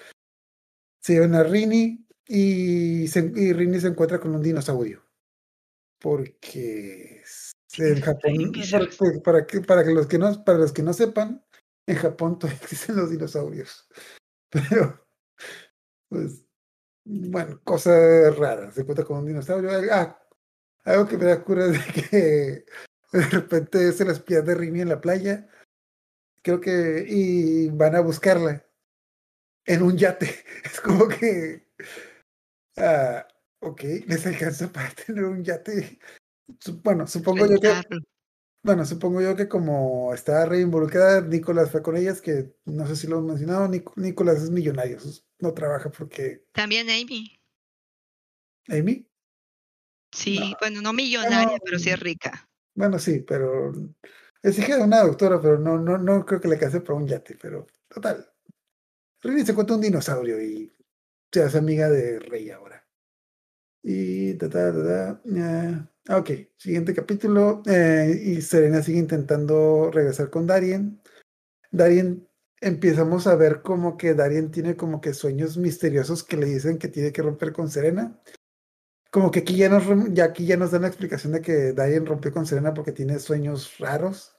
Se 1.00 1.14
llevan 1.14 1.34
a 1.34 1.42
Rini 1.44 2.06
y, 2.26 3.08
se, 3.08 3.32
y 3.34 3.52
Rini 3.52 3.80
se 3.80 3.88
encuentra 3.88 4.20
con 4.20 4.34
un 4.34 4.42
dinosaurio. 4.42 5.02
Porque 5.98 7.22
en 7.78 8.00
Japón, 8.00 8.52
para, 8.70 8.86
para- 8.98 9.20
para 9.22 9.46
que, 9.46 9.60
para 9.60 9.84
que 9.84 9.90
los 9.92 10.06
que 10.06 10.18
no, 10.18 10.44
para 10.44 10.58
los 10.58 10.72
que 10.72 10.82
no 10.82 10.92
sepan, 10.92 11.44
en 11.96 11.96
Japón 11.96 12.38
todavía 12.38 12.60
existen 12.62 12.96
los 12.96 13.10
dinosaurios. 13.10 13.88
Pero, 14.50 15.06
pues, 16.08 16.44
bueno, 17.04 17.60
cosas 17.64 18.36
raras. 18.36 18.74
Se 18.74 18.80
encuentra 18.82 19.04
con 19.04 19.18
un 19.18 19.26
dinosaurio. 19.26 19.70
Ah, 19.92 20.20
algo 20.84 21.06
que 21.06 21.16
me 21.16 21.26
da 21.26 21.42
cura 21.42 21.66
es 21.66 21.72
de 21.72 21.92
que 22.02 22.64
de 23.12 23.24
repente 23.30 23.92
se 23.92 24.04
las 24.04 24.20
pierde 24.20 24.54
Rini 24.54 24.80
en 24.80 24.88
la 24.88 25.00
playa. 25.00 25.48
Creo 26.42 26.60
que, 26.60 27.04
y 27.08 27.70
van 27.70 27.96
a 27.96 28.00
buscarla 28.00 28.64
en 29.64 29.82
un 29.82 29.96
yate. 29.96 30.44
Es 30.64 30.80
como 30.80 31.08
que, 31.08 31.68
ah, 32.76 33.26
ok, 33.60 33.82
les 34.06 34.26
alcanza 34.26 34.72
para 34.72 34.90
tener 34.90 35.24
un 35.24 35.42
yate. 35.44 35.98
Bueno, 36.82 37.06
supongo 37.06 37.46
yo 37.46 37.60
que. 37.60 37.72
Bueno, 38.66 38.84
supongo 38.84 39.22
yo 39.22 39.36
que 39.36 39.48
como 39.48 40.12
está 40.12 40.44
re 40.44 40.60
involucrada, 40.60 41.20
Nicolás 41.20 41.70
fue 41.70 41.82
con 41.82 41.96
ellas, 41.96 42.20
que 42.20 42.52
no 42.64 42.84
sé 42.86 42.96
si 42.96 43.06
lo 43.06 43.18
hemos 43.18 43.28
mencionado, 43.30 43.68
Nic- 43.68 43.92
Nicolás 43.96 44.42
es 44.42 44.50
millonario, 44.50 44.98
no 45.38 45.54
trabaja 45.54 45.90
porque 45.90 46.44
También 46.52 46.90
Amy. 46.90 47.40
Amy, 48.68 49.06
Sí, 50.12 50.54
bueno, 50.60 50.82
no 50.82 50.92
millonaria, 50.92 51.58
pero 51.64 51.78
sí 51.78 51.90
es 51.90 52.00
rica. 52.00 52.48
bueno, 52.74 52.98
sí, 52.98 53.20
pero 53.20 53.72
es 54.42 54.58
hija 54.58 54.76
de 54.78 54.82
una 54.82 55.00
doctora, 55.02 55.40
pero 55.40 55.58
no, 55.58 55.78
no, 55.78 55.96
no 55.98 56.26
creo 56.26 56.40
que 56.40 56.48
le 56.48 56.54
alcance 56.54 56.80
para 56.80 56.98
un 56.98 57.06
yate, 57.06 57.36
pero 57.40 57.66
total. 57.88 58.28
Rini 59.22 59.44
se 59.44 59.52
encuentra 59.52 59.76
un 59.76 59.82
dinosaurio 59.82 60.42
y 60.42 60.72
se 61.32 61.42
hace 61.42 61.58
amiga 61.58 61.88
de 61.88 62.18
Rey 62.18 62.50
ahora. 62.50 62.84
Y 63.82 64.34
ta, 64.34 64.48
ta, 64.48 64.72
ta, 64.72 65.22
ta, 65.22 65.92
ok, 66.08 66.30
siguiente 66.56 66.94
capítulo. 66.94 67.62
eh, 67.66 68.20
y 68.24 68.42
Serena 68.42 68.82
sigue 68.82 68.98
intentando 68.98 69.90
regresar 69.92 70.30
con 70.30 70.46
Darien. 70.46 71.00
Darien, 71.70 72.28
empezamos 72.60 73.26
a 73.26 73.36
ver 73.36 73.62
como 73.62 73.96
que 73.96 74.14
Darien 74.14 74.50
tiene 74.50 74.76
como 74.76 75.00
que 75.00 75.14
sueños 75.14 75.56
misteriosos 75.56 76.24
que 76.24 76.36
le 76.36 76.46
dicen 76.46 76.78
que 76.78 76.88
tiene 76.88 77.12
que 77.12 77.22
romper 77.22 77.52
con 77.52 77.70
Serena. 77.70 78.20
Como 79.10 79.30
que 79.30 79.40
aquí 79.40 79.56
ya 79.56 79.68
nos, 79.68 79.84
ya 80.12 80.24
aquí 80.24 80.46
ya 80.46 80.56
nos 80.56 80.72
dan 80.72 80.82
la 80.82 80.88
explicación 80.88 81.32
de 81.32 81.40
que 81.40 81.72
Darien 81.72 82.06
rompió 82.06 82.32
con 82.32 82.46
Serena 82.46 82.74
porque 82.74 82.92
tiene 82.92 83.18
sueños 83.18 83.78
raros. 83.78 84.36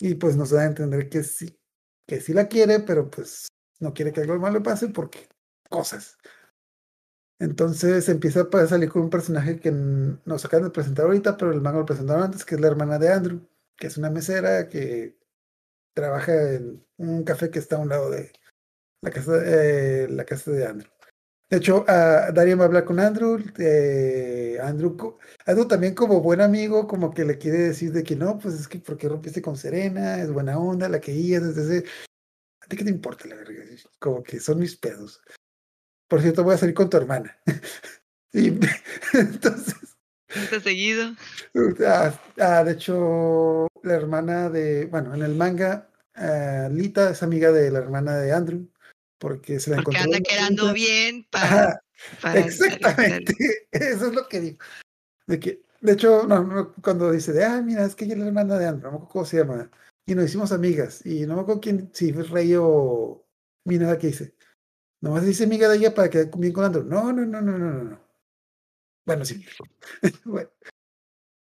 Y 0.00 0.14
pues 0.14 0.36
nos 0.36 0.50
da 0.50 0.62
a 0.62 0.66
entender 0.66 1.08
que 1.08 1.22
sí, 1.22 1.58
que 2.06 2.20
sí 2.20 2.32
la 2.32 2.48
quiere, 2.48 2.80
pero 2.80 3.10
pues 3.10 3.48
no 3.80 3.94
quiere 3.94 4.12
que 4.12 4.20
algo 4.20 4.38
malo 4.38 4.58
le 4.58 4.64
pase 4.64 4.88
porque 4.88 5.28
cosas. 5.70 6.18
Entonces 7.38 8.08
empieza 8.08 8.48
a 8.50 8.66
salir 8.66 8.88
con 8.88 9.02
un 9.02 9.10
personaje 9.10 9.60
que 9.60 9.70
nos 9.70 10.44
acaban 10.44 10.64
de 10.64 10.70
presentar 10.70 11.06
ahorita, 11.06 11.36
pero 11.36 11.52
el 11.52 11.60
manga 11.60 11.80
lo 11.80 11.86
presentaron 11.86 12.24
antes, 12.24 12.44
que 12.44 12.54
es 12.54 12.60
la 12.60 12.68
hermana 12.68 12.98
de 12.98 13.12
Andrew, 13.12 13.46
que 13.76 13.88
es 13.88 13.98
una 13.98 14.10
mesera 14.10 14.68
que 14.68 15.18
trabaja 15.94 16.54
en 16.54 16.84
un 16.98 17.24
café 17.24 17.50
que 17.50 17.58
está 17.58 17.76
a 17.76 17.80
un 17.80 17.90
lado 17.90 18.10
de 18.10 18.32
la 19.02 19.10
casa, 19.10 19.32
eh, 19.44 20.08
la 20.10 20.24
casa 20.24 20.50
de 20.50 20.66
Andrew. 20.66 20.90
De 21.48 21.58
hecho, 21.58 21.84
a 21.88 22.32
Darien 22.32 22.58
va 22.58 22.64
a 22.64 22.66
hablar 22.66 22.84
con 22.84 22.98
Andrew. 22.98 23.38
eh, 23.58 24.58
Andrew, 24.60 24.96
Andrew 25.46 25.68
también 25.68 25.94
como 25.94 26.20
buen 26.20 26.40
amigo, 26.40 26.88
como 26.88 27.14
que 27.14 27.24
le 27.24 27.38
quiere 27.38 27.58
decir 27.58 27.92
de 27.92 28.02
que 28.02 28.16
no, 28.16 28.38
pues 28.38 28.54
es 28.54 28.68
que 28.68 28.80
porque 28.80 29.08
rompiste 29.08 29.42
con 29.42 29.56
Serena, 29.56 30.20
es 30.20 30.32
buena 30.32 30.58
onda, 30.58 30.88
la 30.88 31.00
querías 31.00 31.54
desde 31.54 31.78
ese... 31.78 31.88
¿A 32.62 32.66
ti 32.68 32.76
qué 32.76 32.84
te 32.84 32.90
importa 32.90 33.28
la 33.28 33.36
verga? 33.36 33.62
Como 34.00 34.22
que 34.24 34.40
son 34.40 34.58
mis 34.58 34.76
pedos. 34.76 35.20
Por 36.08 36.22
cierto, 36.22 36.44
voy 36.44 36.54
a 36.54 36.58
salir 36.58 36.74
con 36.74 36.88
tu 36.88 36.96
hermana. 36.96 37.36
y 38.32 38.48
entonces, 39.12 39.96
¿Está 40.28 40.60
seguido? 40.60 41.14
ah, 41.86 42.12
ah, 42.38 42.64
de 42.64 42.72
hecho, 42.72 43.68
la 43.82 43.94
hermana 43.94 44.50
de, 44.50 44.86
bueno, 44.86 45.14
en 45.14 45.22
el 45.22 45.34
manga, 45.34 45.88
ah, 46.14 46.68
Lita 46.70 47.10
es 47.10 47.22
amiga 47.22 47.52
de 47.52 47.70
la 47.70 47.78
hermana 47.78 48.16
de 48.18 48.32
Andrew, 48.32 48.68
porque 49.18 49.60
se 49.60 49.70
la 49.70 49.76
Porque 49.76 49.98
encontró. 49.98 50.16
anda 50.16 50.28
quedando 50.28 50.72
bien 50.72 51.26
para, 51.30 51.80
exactamente. 52.34 53.34
Eso 53.70 54.08
es 54.08 54.14
lo 54.14 54.28
que 54.28 54.40
digo. 54.40 54.58
De 55.26 55.40
que, 55.40 55.62
de 55.80 55.92
hecho, 55.92 56.26
no, 56.26 56.42
no, 56.42 56.74
cuando 56.82 57.10
dice 57.10 57.32
de, 57.32 57.44
ah, 57.44 57.62
mira, 57.62 57.84
es 57.84 57.94
que 57.94 58.04
ella 58.04 58.14
es 58.14 58.20
la 58.20 58.26
hermana 58.26 58.58
de 58.58 58.66
Andrew, 58.66 58.90
no 58.90 58.90
me 58.90 58.96
acuerdo 58.96 59.12
cómo 59.12 59.24
se 59.24 59.38
llama. 59.38 59.70
Y 60.06 60.14
nos 60.14 60.26
hicimos 60.26 60.52
amigas. 60.52 61.04
Y 61.04 61.26
no 61.26 61.34
me 61.34 61.40
acuerdo 61.42 61.60
quién, 61.60 61.90
si 61.92 62.12
fue 62.12 62.22
Rey 62.24 62.54
o 62.56 63.26
Mina 63.64 63.98
que 63.98 64.08
dice. 64.08 64.35
Nomás 65.00 65.24
dice 65.24 65.44
amiga 65.44 65.68
de 65.68 65.76
ella 65.76 65.94
para 65.94 66.10
quedar 66.10 66.30
bien 66.36 66.52
con 66.52 66.64
Andrew. 66.64 66.84
No, 66.84 67.12
no, 67.12 67.24
no, 67.24 67.40
no, 67.40 67.58
no, 67.58 67.72
no, 67.72 67.84
no. 67.84 68.00
Bueno, 69.04 69.24
sí. 69.24 69.44
bueno. 70.24 70.50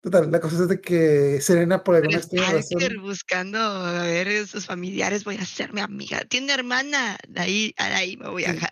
Total, 0.02 0.30
la 0.30 0.38
cosa 0.38 0.64
es 0.64 0.68
de 0.68 0.80
que 0.82 1.40
Serena, 1.40 1.82
por 1.82 1.96
alguna 1.96 2.18
razón. 2.18 2.78
buscando 3.00 3.58
a 3.58 4.02
ver 4.02 4.46
sus 4.46 4.66
familiares, 4.66 5.24
voy 5.24 5.36
a 5.36 5.46
ser 5.46 5.72
mi 5.72 5.80
amiga. 5.80 6.22
Tiene 6.26 6.52
hermana, 6.52 7.16
de 7.26 7.40
ahí, 7.40 7.74
a 7.78 7.84
ahí 7.96 8.16
me 8.18 8.28
voy 8.28 8.44
a 8.44 8.52
Sí. 8.52 8.66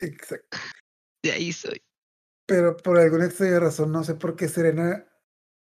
Exacto. 0.00 0.48
de 1.22 1.32
ahí 1.32 1.52
soy. 1.54 1.82
Pero 2.46 2.76
por 2.76 2.98
alguna 2.98 3.24
extraña 3.24 3.60
razón, 3.60 3.92
no 3.92 4.04
sé 4.04 4.14
por 4.14 4.36
qué 4.36 4.46
Serena, 4.46 5.06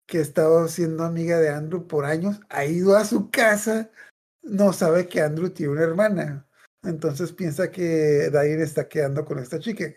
que 0.07 0.19
ha 0.19 0.23
estado 0.23 0.69
siendo 0.69 1.03
amiga 1.03 1.39
de 1.41 1.49
Andrew 1.51 1.89
por 1.89 2.05
años, 2.05 2.41
ha 2.49 2.65
ido 2.65 2.97
a 2.97 3.05
su 3.05 3.31
casa, 3.31 3.91
no 4.43 4.73
sabe 4.73 5.09
que 5.09 5.21
Andrew 5.21 5.51
tiene 5.51 5.73
una 5.73 5.83
hermana. 5.83 6.48
Entonces 6.83 7.33
piensa 7.33 7.71
que 7.71 8.31
Darien 8.31 8.61
está 8.61 8.89
quedando 8.89 9.25
con 9.25 9.39
esta 9.39 9.59
chica. 9.59 9.93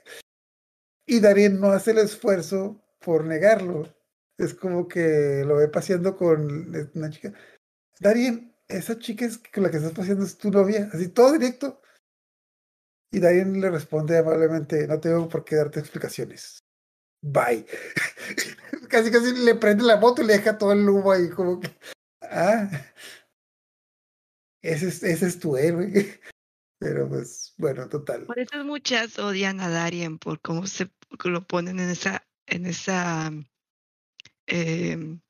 Y 1.06 1.20
Darien 1.20 1.60
no 1.60 1.72
hace 1.72 1.92
el 1.92 2.00
esfuerzo 2.00 2.82
por 3.00 3.26
negarlo. 3.26 3.94
Es 4.38 4.54
como 4.54 4.88
que 4.88 5.44
lo 5.46 5.58
ve 5.58 5.68
paseando 5.68 6.16
con 6.16 6.74
una 6.96 7.10
chica. 7.10 7.34
Darien, 8.00 8.56
esa 8.68 8.98
chica 8.98 9.26
es 9.26 9.38
con 9.38 9.64
la 9.64 9.72
que 9.72 9.78
estás 9.78 9.94
paseando 9.94 10.26
es 10.26 10.38
tu 10.38 10.50
novia. 10.50 10.90
Así 10.94 11.10
todo 11.10 11.34
directo. 11.34 11.82
Y 13.12 13.20
Darien 13.20 13.60
le 13.60 13.70
responde 13.70 14.18
amablemente, 14.18 14.88
no 14.88 15.00
tengo 15.00 15.28
por 15.28 15.44
qué 15.44 15.58
darte 15.58 15.82
explicaciones. 15.82 16.60
Bye. 17.22 17.66
casi 18.90 19.12
casi 19.12 19.36
le 19.36 19.56
prende 19.56 19.84
la 19.84 19.98
moto 19.98 20.22
y 20.22 20.26
le 20.26 20.34
deja 20.34 20.58
todo 20.58 20.72
el 20.72 20.88
humo 20.88 21.12
ahí 21.12 21.30
como 21.30 21.60
que... 21.60 21.70
Ah. 22.22 22.70
Ese 24.62 24.88
es, 24.88 25.04
ese 25.04 25.28
es 25.28 25.40
tu 25.40 25.58
héroe. 25.58 26.20
Pero 26.82 27.08
pues, 27.08 27.54
bueno, 27.60 27.88
total. 27.88 28.26
Por 28.26 28.40
eso 28.40 28.66
muchas 28.66 29.20
odian 29.20 29.60
a 29.62 29.70
Darien 29.70 30.18
por 30.18 30.42
cómo 30.42 30.66
se 30.66 30.90
lo 31.26 31.46
ponen 31.46 31.80
en 31.80 31.92
esa, 31.92 32.28
en 32.48 32.66
esa, 32.66 33.32
em, 34.48 35.22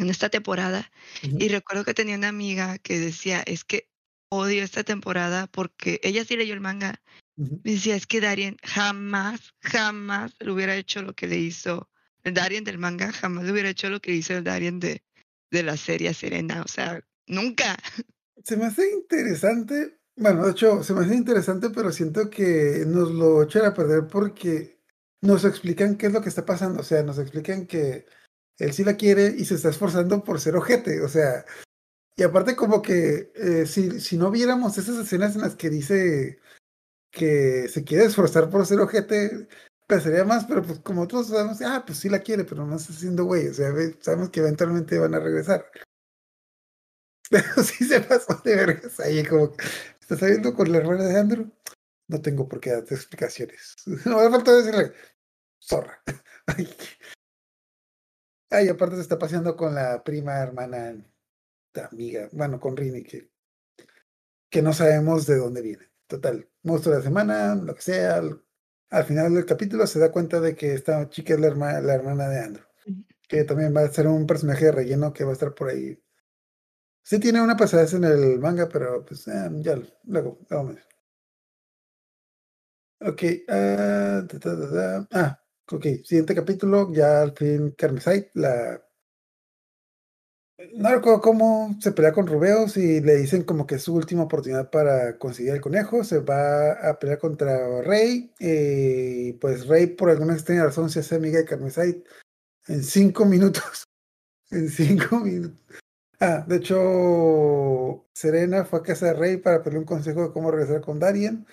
en 0.00 0.10
esta 0.10 0.28
temporada. 0.30 0.90
Ujú. 1.22 1.36
Y 1.38 1.48
recuerdo 1.48 1.84
que 1.84 1.94
tenía 1.94 2.16
una 2.16 2.26
amiga 2.26 2.78
que 2.78 2.98
decía, 2.98 3.40
es 3.46 3.62
que 3.62 3.88
odio 4.30 4.64
esta 4.64 4.82
temporada 4.82 5.46
porque 5.46 6.00
ella 6.02 6.24
sí 6.24 6.36
leyó 6.36 6.54
el 6.54 6.60
manga. 6.60 7.00
Ujú. 7.36 7.60
Me 7.62 7.70
decía, 7.70 7.94
es 7.94 8.08
que 8.08 8.20
Darien 8.20 8.56
jamás, 8.64 9.54
jamás 9.60 10.34
le 10.40 10.50
hubiera 10.50 10.74
hecho 10.74 11.02
lo 11.02 11.14
que 11.14 11.28
le 11.28 11.36
hizo 11.36 11.88
el 12.24 12.34
Darien 12.34 12.64
del 12.64 12.78
manga, 12.78 13.12
jamás 13.12 13.44
le 13.44 13.52
hubiera 13.52 13.68
hecho 13.68 13.88
lo 13.90 14.00
que 14.00 14.12
hizo 14.12 14.36
el 14.36 14.42
Darien 14.42 14.80
de, 14.80 15.04
de 15.52 15.62
la 15.62 15.76
serie 15.76 16.12
Serena. 16.14 16.62
O 16.62 16.68
sea, 16.68 17.00
nunca. 17.28 17.76
Se 18.42 18.56
me 18.56 18.64
hace 18.64 18.90
interesante. 18.90 19.99
Bueno, 20.20 20.44
de 20.44 20.50
hecho, 20.50 20.82
se 20.82 20.92
me 20.92 21.00
hace 21.00 21.14
interesante, 21.14 21.70
pero 21.70 21.90
siento 21.92 22.28
que 22.28 22.84
nos 22.86 23.10
lo 23.10 23.42
echan 23.42 23.64
a 23.64 23.72
perder 23.72 24.06
porque 24.06 24.78
nos 25.22 25.46
explican 25.46 25.96
qué 25.96 26.08
es 26.08 26.12
lo 26.12 26.20
que 26.20 26.28
está 26.28 26.44
pasando. 26.44 26.80
O 26.80 26.84
sea, 26.84 27.02
nos 27.02 27.18
explican 27.18 27.66
que 27.66 28.04
él 28.58 28.72
sí 28.74 28.84
la 28.84 28.96
quiere 28.98 29.34
y 29.38 29.46
se 29.46 29.54
está 29.54 29.70
esforzando 29.70 30.22
por 30.22 30.38
ser 30.38 30.56
ojete. 30.56 31.00
O 31.02 31.08
sea, 31.08 31.46
y 32.16 32.22
aparte 32.22 32.54
como 32.54 32.82
que 32.82 33.32
eh, 33.34 33.66
si, 33.66 33.98
si 34.00 34.18
no 34.18 34.30
viéramos 34.30 34.76
esas 34.76 34.98
escenas 34.98 35.36
en 35.36 35.42
las 35.42 35.56
que 35.56 35.70
dice 35.70 36.38
que 37.10 37.68
se 37.68 37.84
quiere 37.84 38.04
esforzar 38.04 38.50
por 38.50 38.66
ser 38.66 38.80
ojete, 38.80 39.48
pensaría 39.86 40.24
más, 40.24 40.44
pero 40.46 40.62
pues 40.62 40.80
como 40.80 41.08
todos 41.08 41.28
sabemos, 41.28 41.62
ah, 41.62 41.84
pues 41.86 41.98
sí 41.98 42.10
la 42.10 42.20
quiere, 42.20 42.44
pero 42.44 42.66
no 42.66 42.76
está 42.76 42.92
haciendo 42.92 43.24
güey. 43.24 43.48
O 43.48 43.54
sea, 43.54 43.72
sabemos 44.00 44.30
que 44.30 44.40
eventualmente 44.40 44.98
van 44.98 45.14
a 45.14 45.20
regresar. 45.20 45.64
Pero 47.30 47.62
sí 47.62 47.84
se 47.84 48.00
pasó 48.00 48.40
de 48.44 48.56
vergas 48.56 48.98
ahí, 48.98 49.24
como 49.24 49.52
estás 50.14 50.26
saliendo 50.26 50.54
con 50.54 50.70
la 50.72 50.78
hermana 50.78 51.04
de 51.04 51.18
Andrew. 51.18 51.52
No 52.08 52.20
tengo 52.20 52.48
por 52.48 52.60
qué 52.60 52.70
darte 52.70 52.94
explicaciones. 52.94 53.76
No 54.04 54.18
me 54.18 54.30
falta 54.30 54.52
decirle, 54.52 54.92
zorra. 55.60 56.02
Ay. 56.46 56.68
Ay, 58.50 58.68
aparte 58.68 58.96
se 58.96 59.02
está 59.02 59.16
paseando 59.16 59.56
con 59.56 59.76
la 59.76 60.02
prima 60.02 60.38
hermana, 60.40 60.96
amiga, 61.92 62.28
bueno, 62.32 62.58
con 62.58 62.76
Rini, 62.76 63.04
que, 63.04 63.30
que 64.50 64.60
no 64.60 64.72
sabemos 64.72 65.26
de 65.26 65.36
dónde 65.36 65.62
viene. 65.62 65.88
Total, 66.08 66.48
monstruo 66.64 66.94
de 66.94 67.00
la 67.00 67.04
semana, 67.04 67.54
lo 67.54 67.76
que 67.76 67.82
sea. 67.82 68.16
Al, 68.16 68.44
al 68.90 69.04
final 69.04 69.32
del 69.32 69.46
capítulo 69.46 69.86
se 69.86 70.00
da 70.00 70.10
cuenta 70.10 70.40
de 70.40 70.56
que 70.56 70.74
esta 70.74 71.08
chica 71.08 71.34
es 71.34 71.40
la 71.40 71.46
hermana, 71.46 71.80
la 71.80 71.94
hermana 71.94 72.28
de 72.28 72.40
Andrew. 72.40 72.66
Que 73.28 73.44
también 73.44 73.72
va 73.76 73.82
a 73.82 73.92
ser 73.92 74.08
un 74.08 74.26
personaje 74.26 74.64
de 74.64 74.72
relleno 74.72 75.12
que 75.12 75.22
va 75.22 75.30
a 75.30 75.34
estar 75.34 75.54
por 75.54 75.68
ahí 75.68 76.02
Sí 77.02 77.18
tiene 77.18 77.42
una 77.42 77.56
pasada 77.56 77.86
en 77.96 78.04
el 78.04 78.38
manga, 78.38 78.68
pero 78.68 79.04
pues 79.04 79.26
eh, 79.28 79.50
ya 79.62 79.76
luego 80.04 80.38
vamos. 80.48 80.76
Ok, 83.02 83.22
ta. 83.46 85.06
ah, 85.12 85.40
ok, 85.72 85.82
siguiente 86.04 86.34
capítulo, 86.34 86.92
ya 86.92 87.22
al 87.22 87.32
fin 87.32 87.70
Carmesite, 87.72 88.30
la... 88.34 88.82
No 90.74 90.90
recuerdo 90.90 91.22
cómo 91.22 91.74
se 91.80 91.92
pelea 91.92 92.12
con 92.12 92.26
Rubeos 92.26 92.76
y 92.76 93.00
le 93.00 93.16
dicen 93.16 93.44
como 93.44 93.66
que 93.66 93.76
es 93.76 93.82
su 93.84 93.94
última 93.94 94.24
oportunidad 94.24 94.70
para 94.70 95.16
conseguir 95.18 95.54
el 95.54 95.62
conejo, 95.62 96.04
se 96.04 96.18
va 96.20 96.72
a 96.72 96.98
pelear 96.98 97.18
contra 97.18 97.80
Rey, 97.80 98.30
y 98.38 99.32
pues 99.34 99.66
Rey 99.66 99.86
por 99.86 100.10
alguna 100.10 100.34
extraña 100.34 100.64
razón 100.64 100.90
se 100.90 101.00
hace 101.00 101.14
amiga 101.14 101.38
de 101.38 101.46
Carmesite 101.46 102.04
en 102.68 102.84
cinco 102.84 103.24
minutos, 103.24 103.84
en 104.50 104.68
cinco 104.68 105.20
minutos. 105.20 105.80
Ah, 106.22 106.44
de 106.46 106.56
hecho, 106.56 108.06
Serena 108.12 108.66
fue 108.66 108.80
a 108.80 108.82
casa 108.82 109.06
de 109.06 109.14
Rey 109.14 109.36
para 109.38 109.62
pedirle 109.62 109.78
un 109.78 109.86
consejo 109.86 110.22
de 110.22 110.32
cómo 110.32 110.50
regresar 110.50 110.82
con 110.82 110.98
Darien. 110.98 111.46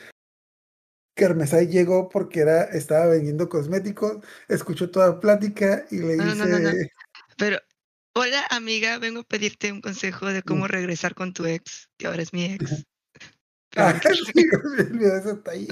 Carmesay 1.15 1.67
llegó 1.67 2.09
porque 2.09 2.41
era, 2.41 2.63
estaba 2.65 3.07
vendiendo 3.07 3.47
cosméticos, 3.47 4.17
escuchó 4.49 4.91
toda 4.91 5.07
la 5.07 5.19
plática 5.21 5.85
y 5.89 5.99
le 5.99 6.17
No, 6.17 6.25
dice, 6.25 6.45
no, 6.45 6.59
no. 6.59 6.71
Pero, 7.37 7.59
hola 8.13 8.45
amiga, 8.49 8.99
vengo 8.99 9.21
a 9.21 9.23
pedirte 9.23 9.71
un 9.71 9.79
consejo 9.79 10.27
de 10.27 10.43
cómo 10.43 10.67
regresar 10.67 11.15
con 11.15 11.33
tu 11.33 11.45
ex, 11.45 11.89
que 11.97 12.07
ahora 12.07 12.21
es 12.21 12.33
mi 12.33 12.45
ex. 12.45 12.59
Pero 13.69 13.85
ah, 13.87 13.99
sí, 14.33 14.49
eso 15.01 15.31
está 15.31 15.51
ahí. 15.51 15.67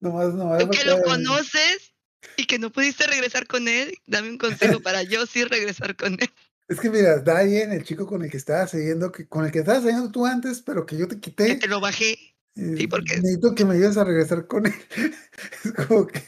Nomás, 0.00 0.34
nomás. 0.34 0.58
Tú 0.58 0.70
que 0.70 0.84
lo 0.84 1.02
conoces 1.02 1.91
y 2.36 2.46
que 2.46 2.58
no 2.58 2.70
pudiste 2.70 3.06
regresar 3.06 3.46
con 3.46 3.68
él, 3.68 3.94
dame 4.06 4.30
un 4.30 4.38
consejo 4.38 4.80
para 4.80 5.02
yo 5.02 5.26
sí 5.26 5.44
regresar 5.44 5.96
con 5.96 6.14
él. 6.14 6.30
Es 6.68 6.80
que 6.80 6.90
mira, 6.90 7.18
Darien, 7.18 7.72
el 7.72 7.84
chico 7.84 8.06
con 8.06 8.22
el 8.24 8.30
que 8.30 8.36
estabas 8.36 8.70
siguiendo, 8.70 9.12
que, 9.12 9.26
con 9.28 9.44
el 9.44 9.52
que 9.52 9.58
estabas 9.58 9.82
siguiendo 9.82 10.10
tú 10.10 10.24
antes, 10.26 10.62
pero 10.62 10.86
que 10.86 10.96
yo 10.96 11.06
te 11.08 11.16
Que 11.16 11.20
quité, 11.20 11.54
te 11.56 11.68
lo 11.68 11.80
bajé. 11.80 12.12
Eh, 12.54 12.74
Sí, 12.76 12.86
porque- 12.86 13.16
Necesito 13.16 13.54
que 13.54 13.64
me 13.64 13.74
ayudes 13.74 13.96
a 13.96 14.04
regresar 14.04 14.46
con 14.46 14.66
él. 14.66 14.74
es 15.64 15.72
como 15.86 16.06
que. 16.06 16.22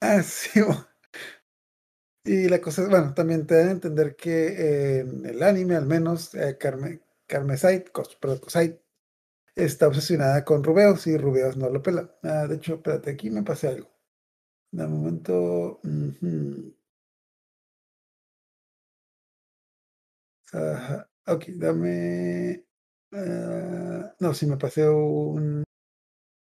Ah, 0.00 0.22
sí. 0.22 0.60
bo. 0.60 0.86
Y 2.24 2.48
la 2.48 2.60
cosa 2.60 2.82
es, 2.82 2.88
bueno, 2.88 3.14
también 3.14 3.46
te 3.46 3.56
dan 3.56 3.68
a 3.68 3.72
entender 3.72 4.14
que 4.14 4.46
eh, 4.48 4.98
en 5.00 5.26
el 5.26 5.42
anime, 5.42 5.74
al 5.74 5.86
menos, 5.86 6.34
eh, 6.34 6.56
Carme, 6.58 7.00
Carmesite, 7.26 7.90
Cos- 7.92 8.16
perdón, 8.20 8.38
Cosite, 8.38 8.80
está 9.56 9.88
obsesionada 9.88 10.44
con 10.44 10.62
Rubeos 10.62 11.06
y 11.08 11.16
Rubeos 11.16 11.56
no 11.56 11.68
lo 11.70 11.82
pela. 11.82 12.16
Ah, 12.22 12.46
de 12.46 12.56
hecho, 12.56 12.74
espérate, 12.74 13.10
aquí 13.10 13.30
me 13.30 13.42
pasé 13.42 13.68
algo. 13.68 13.91
De 14.78 14.86
momento. 14.88 15.80
Ajá, 20.52 21.08
ok, 21.26 21.44
dame. 21.56 22.64
ah, 23.12 24.14
no, 24.20 24.34
sí, 24.34 24.46
me 24.46 24.56
pasé 24.56 24.88
un. 24.88 25.64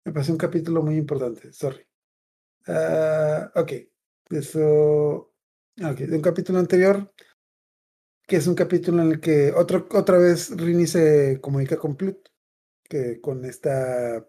Me 0.05 0.13
pasé 0.13 0.31
un 0.33 0.39
capítulo 0.39 0.83
muy 0.83 0.97
importante, 0.97 1.53
sorry. 1.53 1.85
Ah, 2.67 3.51
ok, 3.55 3.73
eso. 4.31 5.33
Ok, 5.83 5.97
de 5.99 6.15
un 6.17 6.21
capítulo 6.23 6.59
anterior, 6.59 7.13
que 8.27 8.35
es 8.37 8.47
un 8.47 8.55
capítulo 8.55 9.01
en 9.01 9.11
el 9.11 9.19
que 9.19 9.51
otro, 9.51 9.87
otra 9.91 10.17
vez 10.17 10.51
Rini 10.55 10.85
se 10.87 11.39
comunica 11.41 11.77
con 11.77 11.95
Plut, 11.95 12.17
que 12.83 13.21
con 13.21 13.45
esta 13.45 14.27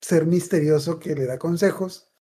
ser 0.00 0.26
misterioso 0.26 1.00
que 1.00 1.14
le 1.16 1.26
da 1.26 1.38
consejos. 1.38 2.13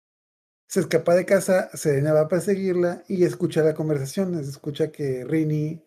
Se 0.73 0.81
escapa 0.81 1.15
de 1.15 1.27
casa, 1.27 1.69
Serena 1.75 2.15
va 2.15 2.23
a 2.23 2.29
perseguirla 2.29 3.05
y 3.07 3.25
escucha 3.25 3.63
la 3.63 3.75
conversación. 3.75 4.35
Escucha 4.41 4.91
que 4.91 5.23
Rini 5.23 5.85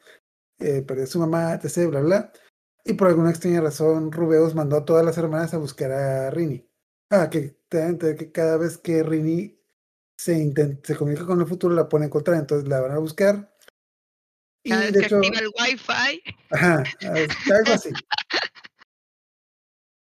eh, 0.59 0.83
perdió 0.83 1.05
a 1.05 1.07
su 1.07 1.17
mamá, 1.17 1.55
etc. 1.55 1.87
Bla, 1.89 2.01
bla. 2.01 2.33
Y 2.83 2.93
por 2.93 3.07
alguna 3.07 3.31
extraña 3.31 3.61
razón, 3.61 4.11
Rubeus 4.11 4.53
mandó 4.53 4.77
a 4.77 4.85
todas 4.85 5.03
las 5.03 5.17
hermanas 5.17 5.55
a 5.55 5.57
buscar 5.57 5.91
a 5.91 6.29
Rini. 6.29 6.69
Ah, 7.09 7.31
que 7.31 7.57
a 7.71 8.15
que 8.15 8.31
cada 8.31 8.57
vez 8.57 8.77
que 8.77 9.01
Rini 9.01 9.59
se, 10.19 10.37
inten- 10.37 10.79
se 10.85 10.95
comunica 10.95 11.25
con 11.25 11.41
el 11.41 11.47
futuro, 11.47 11.73
la 11.73 11.89
pone 11.89 12.05
en 12.05 12.11
contra, 12.11 12.37
entonces 12.37 12.69
la 12.69 12.79
van 12.79 12.91
a 12.91 12.99
buscar. 12.99 13.51
Y 14.63 14.69
Cada 14.69 14.83
vez 14.83 14.93
de 14.93 14.99
que 14.99 15.05
hecho, 15.07 15.17
activa 15.17 15.39
el 15.39 15.47
wifi, 15.47 16.23
Ajá, 16.51 16.83
algo 17.01 17.73
así. 17.73 17.89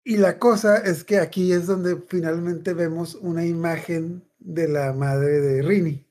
Y 0.07 0.19
la 0.19 0.39
cosa 0.39 0.77
es 0.77 1.03
que 1.03 1.19
aquí 1.19 1.53
es 1.53 1.67
donde 1.67 1.97
finalmente 2.09 2.75
vemos 2.75 3.15
una 3.15 3.47
imagen 3.47 4.23
de 4.45 4.69
la 4.69 4.93
madre 4.93 5.41
de 5.41 5.63
Rini. 5.63 6.07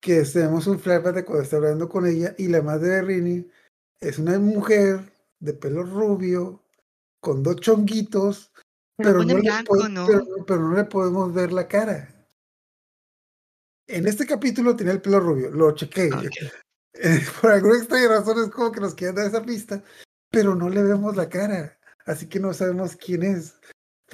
Que 0.00 0.22
tenemos 0.22 0.66
un 0.66 0.78
flashback 0.78 1.14
de 1.14 1.24
cuando 1.24 1.42
está 1.42 1.56
hablando 1.56 1.88
con 1.88 2.06
ella 2.06 2.34
y 2.36 2.48
la 2.48 2.60
madre 2.62 2.88
de 2.88 3.02
Rini 3.02 3.50
es 4.00 4.18
una 4.18 4.38
mujer 4.38 5.00
de 5.40 5.54
pelo 5.54 5.82
rubio, 5.82 6.62
con 7.20 7.42
dos 7.42 7.56
chonguitos, 7.56 8.52
pero 8.96 9.24
no, 9.24 9.24
le 9.24 9.40
blanco, 9.40 9.76
po- 9.78 9.88
¿no? 9.88 10.06
pero, 10.06 10.24
pero 10.46 10.60
no 10.68 10.76
le 10.76 10.84
podemos 10.84 11.32
ver 11.32 11.52
la 11.52 11.66
cara. 11.66 12.10
En 13.86 14.06
este 14.06 14.26
capítulo 14.26 14.76
tenía 14.76 14.92
el 14.92 15.00
pelo 15.00 15.20
rubio, 15.20 15.50
lo 15.50 15.72
chequé. 15.72 16.10
Eh, 16.92 17.20
por 17.40 17.50
alguna 17.50 17.78
extraña 17.78 18.08
razón 18.08 18.44
es 18.44 18.50
como 18.50 18.70
que 18.72 18.80
nos 18.80 18.94
quieren 18.94 19.16
dar 19.16 19.26
esa 19.26 19.42
pista, 19.42 19.82
pero 20.30 20.54
no 20.54 20.68
le 20.68 20.82
vemos 20.82 21.16
la 21.16 21.28
cara, 21.30 21.78
así 22.04 22.28
que 22.28 22.40
no 22.40 22.52
sabemos 22.52 22.94
quién 22.96 23.22
es. 23.22 23.54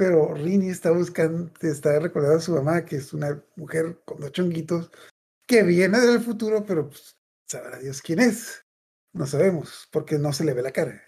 Pero 0.01 0.33
Rini 0.33 0.71
está 0.71 0.93
buscando, 0.93 1.53
está 1.61 1.99
recordando 1.99 2.39
a 2.39 2.41
su 2.41 2.55
mamá, 2.55 2.87
que 2.87 2.97
es 2.97 3.13
una 3.13 3.45
mujer 3.55 4.01
con 4.07 4.19
dos 4.19 4.33
chonguitos, 4.33 4.91
que 5.47 5.63
viene 5.63 6.01
del 6.01 6.21
futuro, 6.21 6.65
pero 6.65 6.89
pues, 6.89 7.19
sabrá 7.47 7.79
Dios 7.79 8.01
quién 8.01 8.19
es. 8.21 8.65
No 9.13 9.27
sabemos, 9.27 9.91
porque 9.93 10.19
no 10.19 10.33
se 10.33 10.45
le 10.47 10.55
ve 10.55 10.63
la 10.63 10.73
cara. 10.73 11.03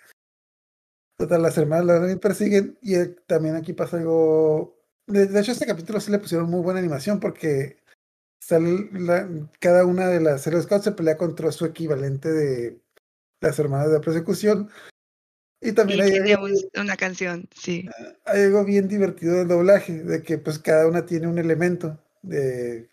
Total, 1.17 1.41
las 1.41 1.57
hermanas 1.57 1.87
la 1.87 2.17
persiguen, 2.19 2.79
y 2.83 2.97
eh, 2.97 3.17
también 3.27 3.57
aquí 3.57 3.73
pasa 3.73 3.97
algo. 3.97 4.79
De, 5.07 5.41
hecho, 5.41 5.53
este 5.53 5.65
capítulo 5.65 5.99
sí 5.99 6.11
le 6.11 6.19
pusieron 6.19 6.51
muy 6.51 6.61
buena 6.61 6.81
animación 6.81 7.19
porque 7.19 7.79
cada 9.59 9.87
una 9.87 10.09
de 10.09 10.21
las 10.21 10.43
Zero 10.43 10.61
Scouts 10.61 10.85
se 10.85 10.93
pelea 10.93 11.17
contra 11.17 11.51
su 11.51 11.65
equivalente 11.65 12.31
de 12.31 12.79
las 13.41 13.59
hermanas 13.59 13.89
de 13.89 13.95
la 13.95 14.01
persecución. 14.03 14.69
Y 15.63 15.69
Y 15.69 15.73
también 15.73 16.01
hay 16.01 16.33
algo, 16.33 16.45
un- 16.47 16.81
una 16.81 16.97
canción, 16.97 17.49
sí. 17.55 17.89
hay 18.25 18.43
algo 18.43 18.65
bien 18.65 18.89
divertido 18.89 19.37
del 19.39 19.49
doblaje, 19.49 20.03
de 20.03 20.23
que 20.23 20.39
pues 20.39 20.59
cada 20.59 20.89
una 20.89 21.07
tiene 21.07 21.29
un 21.29 21.39
elemento 21.39 21.99
de, 22.23 22.91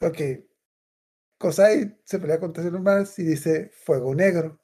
ok, 0.00 0.20
Kosai 1.38 1.98
se 2.04 2.18
pelea 2.18 2.38
contra 2.40 2.62
Mars 2.70 3.18
y 3.18 3.24
dice 3.24 3.70
fuego 3.84 4.14
negro. 4.14 4.58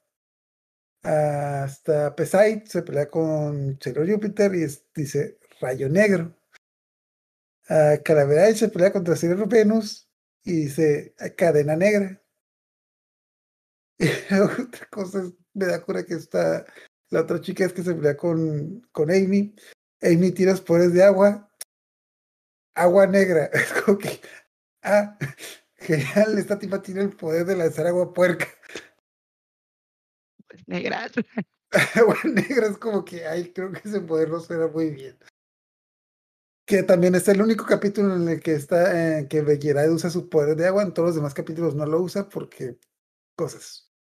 Hasta 1.03 2.15
Pesai 2.15 2.63
se 2.65 2.81
pelea 2.81 3.09
con 3.09 3.77
Sailor 3.81 4.09
Júpiter 4.09 4.55
y 4.55 4.63
es- 4.63 4.85
dice 4.95 5.37
rayo 5.59 5.89
negro. 5.89 6.33
A 7.67 7.97
Calaverai 8.03 8.55
se 8.55 8.69
pelea 8.69 8.91
contra 8.93 9.15
Sailor 9.17 9.47
Venus 9.49 10.09
y 10.43 10.63
dice 10.65 11.13
cadena 11.37 11.75
negra. 11.75 12.21
Y 13.99 14.35
otra 14.39 14.85
cosa 14.89 15.19
es- 15.23 15.33
me 15.53 15.65
da 15.67 15.81
cura 15.83 16.03
que 16.05 16.15
está 16.15 16.65
la 17.13 17.21
otra 17.21 17.39
chica 17.39 17.63
es 17.63 17.73
que 17.73 17.83
se 17.83 17.93
pelea 17.93 18.17
con, 18.17 18.81
con 18.91 19.11
Amy. 19.11 19.55
Amy 20.01 20.31
tira 20.31 20.51
los 20.51 20.61
poderes 20.61 20.93
de 20.93 21.03
agua. 21.03 21.47
Agua 22.75 23.05
negra. 23.05 23.45
Es 23.53 23.71
como 23.83 23.97
que. 23.99 24.19
Ah, 24.81 25.17
genial. 25.75 26.37
Esta 26.39 26.57
tipa 26.57 26.81
tiene 26.81 27.01
el 27.01 27.15
poder 27.15 27.45
de 27.45 27.55
lanzar 27.55 27.85
agua 27.85 28.11
puerca. 28.13 28.47
Pues 30.47 30.67
negras. 30.67 31.11
Agua 31.95 32.17
negra 32.25 32.67
es 32.67 32.77
como 32.77 33.05
que. 33.05 33.25
Ay, 33.27 33.53
creo 33.53 33.71
que 33.71 33.87
ese 33.87 34.01
poder 34.01 34.29
no 34.29 34.39
suena 34.39 34.67
muy 34.67 34.89
bien. 34.89 35.17
Que 36.65 36.81
también 36.81 37.13
es 37.15 37.27
el 37.27 37.41
único 37.41 37.65
capítulo 37.65 38.15
en 38.15 38.27
el 38.27 38.39
que 38.41 38.53
está. 38.53 39.19
eh, 39.19 39.27
que 39.27 39.41
usa 39.89 40.09
su 40.09 40.29
poder 40.29 40.55
de 40.55 40.67
agua. 40.67 40.81
En 40.83 40.93
todos 40.93 41.09
los 41.09 41.15
demás 41.15 41.33
capítulos 41.33 41.75
no 41.75 41.85
lo 41.85 42.01
usa 42.01 42.27
porque. 42.27 42.79
Cosas. 43.35 43.91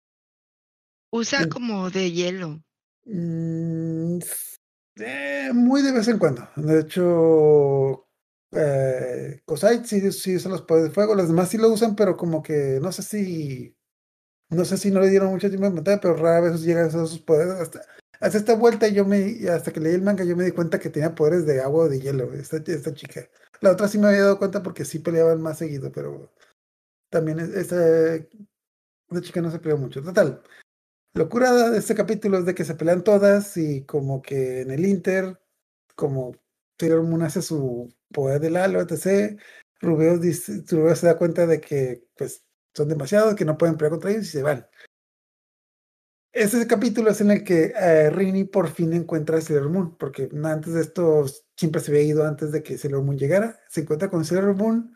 Usa 1.11 1.43
En- 1.43 1.51
como 1.51 1.91
de 1.91 2.11
hielo. 2.11 2.63
Mm, 3.05 4.19
eh, 4.97 5.51
muy 5.55 5.83
de 5.83 5.93
vez 5.93 6.09
en 6.09 6.19
cuando. 6.19 6.49
De 6.57 6.81
hecho, 6.81 8.07
eh, 8.53 9.43
sí, 9.85 10.13
sí 10.13 10.37
usa 10.37 10.51
los 10.51 10.63
poderes 10.63 10.91
de 10.91 10.95
fuego. 10.95 11.15
Los 11.15 11.29
demás 11.29 11.49
sí 11.51 11.59
lo 11.59 11.69
usan, 11.71 11.97
pero 11.97 12.17
como 12.17 12.43
que 12.43 12.79
no 12.83 12.93
sé 12.93 13.03
si. 13.03 13.77
No 14.51 14.65
sé 14.67 14.79
si 14.79 14.91
no 14.91 15.01
le 15.01 15.11
dieron 15.11 15.31
mucho 15.31 15.49
tiempo 15.49 15.67
en 15.67 15.77
pantalla, 15.77 16.01
pero 16.01 16.17
rara 16.17 16.41
vez 16.43 16.63
llegan 16.63 16.87
a 16.89 16.91
sus 16.91 17.21
poderes. 17.21 17.55
Hasta, 17.55 17.83
hasta 18.21 18.39
esta 18.39 18.55
vuelta, 18.57 18.89
yo 18.89 19.05
me. 19.07 19.39
Hasta 19.51 19.73
que 19.73 19.81
leí 19.81 19.95
el 19.95 20.03
manga, 20.03 20.25
yo 20.25 20.37
me 20.37 20.45
di 20.45 20.53
cuenta 20.53 20.79
que 20.81 20.91
tenía 20.91 21.15
poderes 21.15 21.47
de 21.47 21.63
agua 21.63 21.87
o 21.87 21.89
de 21.91 22.01
hielo. 22.01 22.33
Esta, 22.35 22.59
esta 22.59 22.95
chica. 22.95 23.29
La 23.63 23.73
otra 23.73 23.89
sí 23.89 23.99
me 23.99 24.09
había 24.09 24.23
dado 24.23 24.39
cuenta 24.39 24.63
porque 24.63 24.85
sí 24.87 25.01
peleaban 25.01 25.43
más 25.43 25.59
seguido, 25.59 25.93
pero. 25.93 26.33
También 27.11 27.41
es- 27.41 27.51
esta. 27.51 28.17
Esta 28.17 29.21
chica 29.23 29.41
no 29.43 29.51
se 29.51 29.59
peleó 29.61 29.77
mucho. 29.79 30.03
Total. 30.03 30.43
Locura 31.15 31.71
de 31.71 31.79
este 31.79 31.95
capítulo 31.95 32.39
es 32.39 32.47
de 32.47 32.55
que 32.55 32.65
se 32.65 32.75
pelean 32.75 33.05
todas 33.05 33.57
y 33.59 33.85
como 33.85 34.23
que 34.23 34.63
en 34.63 34.71
el 34.71 34.87
Inter, 34.87 35.39
como 35.95 36.35
Sailor 36.79 37.03
Moon 37.03 37.23
hace 37.23 37.43
su 37.43 37.95
poder 38.11 38.41
del 38.41 38.57
halo, 38.57 38.81
etc. 38.81 39.39
Rubeo, 39.81 40.19
dice, 40.19 40.65
Rubeo 40.67 40.97
se 40.97 41.07
da 41.07 41.19
cuenta 41.19 41.47
de 41.47 41.61
que 41.61 42.09
pues 42.17 42.45
son 42.75 42.89
demasiados, 42.89 43.35
que 43.35 43.45
no 43.45 43.59
pueden 43.59 43.77
pelear 43.77 43.91
contra 43.91 44.11
ellos 44.11 44.25
y 44.25 44.31
se 44.31 44.43
van. 44.43 44.67
Ese 46.33 46.67
capítulo 46.67 47.11
es 47.11 47.21
en 47.21 47.31
el 47.31 47.45
que 47.45 47.75
eh, 47.79 48.09
Rini 48.09 48.45
por 48.45 48.71
fin 48.71 48.95
encuentra 48.95 49.37
a 49.37 49.43
Sailor 49.43 49.69
Moon, 49.69 49.97
porque 49.99 50.31
antes 50.45 50.73
de 50.73 50.81
esto 50.81 51.27
siempre 51.55 51.83
se 51.83 51.91
había 51.91 52.05
ido 52.05 52.27
antes 52.27 52.53
de 52.53 52.63
que 52.63 52.79
Sailor 52.79 53.03
Moon 53.03 53.19
llegara. 53.19 53.61
Se 53.69 53.83
encuentra 53.83 54.09
con 54.09 54.25
Sailor 54.25 54.57
Moon 54.57 54.95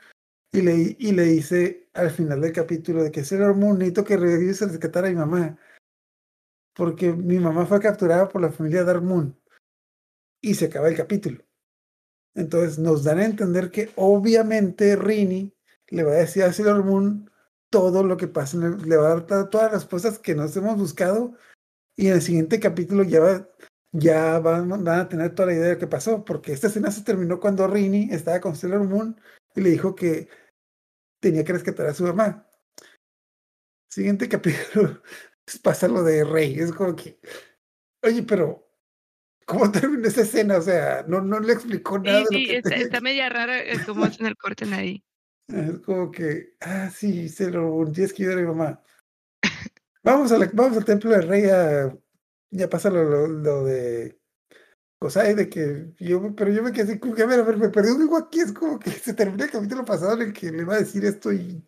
y 0.50 0.62
le, 0.62 0.96
y 0.98 1.12
le 1.12 1.24
dice 1.24 1.90
al 1.92 2.10
final 2.10 2.40
del 2.40 2.52
capítulo 2.52 3.02
de 3.04 3.10
que 3.10 3.22
Sailor 3.22 3.54
Moon 3.54 3.78
necesito 3.78 4.04
que 4.04 4.16
regreses 4.16 4.62
a 4.62 4.66
rescatar 4.68 5.04
a 5.04 5.10
mi 5.10 5.14
mamá 5.14 5.58
porque 6.76 7.12
mi 7.12 7.38
mamá 7.38 7.66
fue 7.66 7.80
capturada 7.80 8.28
por 8.28 8.42
la 8.42 8.52
familia 8.52 8.84
Dark 8.84 9.02
Moon 9.02 9.36
y 10.42 10.54
se 10.54 10.66
acaba 10.66 10.88
el 10.88 10.96
capítulo. 10.96 11.42
Entonces 12.34 12.78
nos 12.78 13.02
dan 13.02 13.18
a 13.18 13.24
entender 13.24 13.70
que 13.70 13.90
obviamente 13.96 14.94
Rini 14.94 15.56
le 15.88 16.02
va 16.02 16.12
a 16.12 16.16
decir 16.16 16.42
a 16.42 16.52
Sailor 16.52 16.84
Moon 16.84 17.30
todo 17.70 18.04
lo 18.04 18.16
que 18.16 18.28
pasa, 18.28 18.58
le 18.58 18.96
va 18.96 19.06
a 19.06 19.14
dar 19.14 19.26
to- 19.26 19.48
todas 19.48 19.72
las 19.72 19.82
respuestas 19.82 20.18
que 20.18 20.34
nos 20.34 20.54
hemos 20.56 20.76
buscado 20.76 21.34
y 21.96 22.08
en 22.08 22.14
el 22.14 22.22
siguiente 22.22 22.60
capítulo 22.60 23.02
ya, 23.04 24.38
va- 24.38 24.60
van 24.60 24.88
a 24.88 25.08
tener 25.08 25.34
toda 25.34 25.46
la 25.46 25.54
idea 25.54 25.64
de 25.68 25.72
lo 25.74 25.78
que 25.78 25.86
pasó, 25.86 26.24
porque 26.24 26.52
esta 26.52 26.66
escena 26.66 26.90
se 26.90 27.02
terminó 27.02 27.40
cuando 27.40 27.66
Rini 27.66 28.10
estaba 28.12 28.40
con 28.40 28.54
Sailor 28.54 28.84
Moon 28.84 29.18
y 29.54 29.62
le 29.62 29.70
dijo 29.70 29.94
que 29.94 30.28
tenía 31.20 31.42
que 31.42 31.54
rescatar 31.54 31.86
a 31.86 31.94
su 31.94 32.04
mamá. 32.04 32.46
Siguiente 33.90 34.28
capítulo 34.28 35.00
pasa 35.62 35.88
lo 35.88 36.02
de 36.02 36.24
Rey, 36.24 36.58
es 36.58 36.72
como 36.72 36.94
que, 36.96 37.18
oye, 38.02 38.22
pero 38.22 38.68
¿cómo 39.46 39.70
terminó 39.72 40.06
esa 40.08 40.22
escena? 40.22 40.58
O 40.58 40.62
sea, 40.62 41.04
no, 41.08 41.20
no 41.20 41.40
le 41.40 41.52
explicó 41.52 41.98
nada. 41.98 42.18
Sí, 42.18 42.24
de 42.24 42.30
lo 42.32 42.38
sí, 42.38 42.46
que 42.46 42.56
está, 42.58 42.74
está 42.76 43.00
media 43.00 43.28
rara 43.28 43.58
eh, 43.60 43.80
cómo 43.86 44.04
hacen 44.04 44.26
el 44.26 44.36
corte 44.36 44.64
en 44.64 44.74
ahí. 44.74 45.04
Es 45.48 45.78
como 45.80 46.10
que, 46.10 46.56
ah, 46.60 46.90
sí, 46.90 47.28
se 47.28 47.50
lo 47.50 47.84
tienes 47.92 48.12
que 48.12 48.24
ayudar 48.24 48.38
a 48.38 48.42
mi 48.42 48.48
mamá. 48.48 48.82
Vamos, 50.02 50.30
a 50.30 50.38
la- 50.38 50.50
vamos 50.52 50.76
al 50.76 50.84
templo 50.84 51.10
de 51.10 51.20
rey 51.20 51.44
a, 51.46 51.96
ya 52.50 52.68
pasa 52.70 52.90
lo, 52.90 53.02
lo- 53.02 53.26
lo 53.26 53.64
de 53.64 54.20
Cosa 54.98 55.24
de 55.24 55.48
que 55.50 55.92
yo, 55.98 56.34
pero 56.34 56.50
yo 56.50 56.62
me 56.62 56.72
quedé 56.72 56.84
así 56.92 56.98
como 56.98 57.14
que, 57.14 57.22
a 57.22 57.26
ver, 57.26 57.40
a 57.40 57.42
ver, 57.42 57.58
me 57.58 57.68
perdí 57.68 57.90
un 57.90 57.98
juego 58.08 58.16
aquí, 58.16 58.40
es 58.40 58.52
como 58.52 58.78
que 58.78 58.90
se 58.90 59.12
terminó 59.12 59.44
el 59.44 59.50
capítulo 59.50 59.84
pasado 59.84 60.14
en 60.14 60.28
el 60.28 60.32
que 60.32 60.50
le 60.50 60.62
iba 60.62 60.74
a 60.74 60.78
decir 60.78 61.04
esto 61.04 61.30
y, 61.32 61.62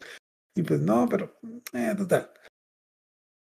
y 0.55 0.63
pues 0.63 0.81
no, 0.81 1.07
pero, 1.11 1.39
eh, 1.75 1.95
total. 1.97 2.31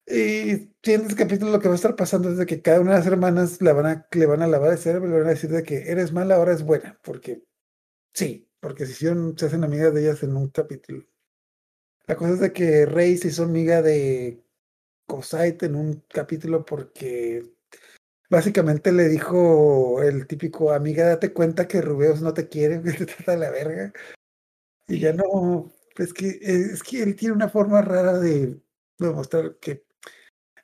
Y 0.10 0.72
siguiente 0.82 1.16
capítulo 1.16 1.52
lo 1.52 1.60
que 1.60 1.68
va 1.68 1.76
a 1.76 1.76
estar 1.76 1.96
pasando 1.96 2.32
es 2.32 2.38
de 2.38 2.48
que 2.48 2.64
cada 2.64 2.82
una 2.82 2.94
de 2.94 2.98
las 2.98 3.08
hermanas 3.08 3.62
la 3.62 3.74
van 3.74 3.86
a, 3.86 4.08
le 4.12 4.26
van 4.26 4.42
a 4.42 4.48
lavar 4.48 4.72
el 4.72 4.80
cerebro 4.80 5.08
y 5.08 5.12
le 5.12 5.18
van 5.20 5.28
a 5.28 5.32
decir 5.32 5.52
de 5.52 5.62
que 5.62 5.92
eres 5.92 6.12
mala, 6.12 6.36
ahora 6.36 6.54
es 6.54 6.64
buena, 6.64 7.00
porque 7.04 7.44
sí, 8.14 8.50
porque 8.60 8.86
se 8.88 8.94
hicieron, 8.94 9.38
se 9.38 9.48
hacen 9.48 9.64
amigas 9.64 9.94
de 9.94 10.02
ellas 10.02 10.24
en 10.24 10.36
un 10.36 10.50
capítulo. 10.50 11.06
La 12.08 12.16
cosa 12.16 12.34
es 12.34 12.40
de 12.40 12.54
que 12.54 12.88
Rey 12.88 13.18
se 13.18 13.28
hizo 13.28 13.44
amiga 13.44 13.84
de 13.84 14.44
Cosite 15.06 15.68
en 15.68 15.76
un 15.76 16.04
capítulo 16.10 16.66
porque 16.66 17.44
básicamente 18.32 18.92
le 18.92 19.10
dijo 19.10 20.02
el 20.02 20.26
típico 20.28 20.72
amiga, 20.72 21.08
date 21.08 21.34
cuenta 21.34 21.68
que 21.68 21.82
Rubeos 21.82 22.22
no 22.22 22.34
te 22.34 22.50
quiere, 22.50 22.82
que 22.84 22.94
te 22.94 23.06
trata 23.06 23.34
de 23.34 23.38
la 23.38 23.52
verga. 23.52 23.94
Y 24.88 25.00
ya 25.00 25.14
no, 25.14 25.72
es 25.98 26.14
que, 26.14 26.40
es 26.42 26.82
que 26.84 27.04
él 27.04 27.16
tiene 27.16 27.36
una 27.36 27.50
forma 27.50 27.82
rara 27.84 28.18
de 28.20 28.60
demostrar 28.98 29.58
que 29.60 29.89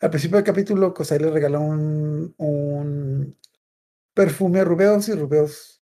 al 0.02 0.10
principio 0.10 0.38
del 0.38 0.46
capítulo 0.46 0.94
Cosite 0.94 1.20
le 1.24 1.32
regaló 1.32 1.62
un, 1.62 2.34
un 2.38 3.38
perfume 4.14 4.60
a 4.60 4.64
Rubeos 4.64 5.08
y 5.10 5.14
Rubeos 5.14 5.76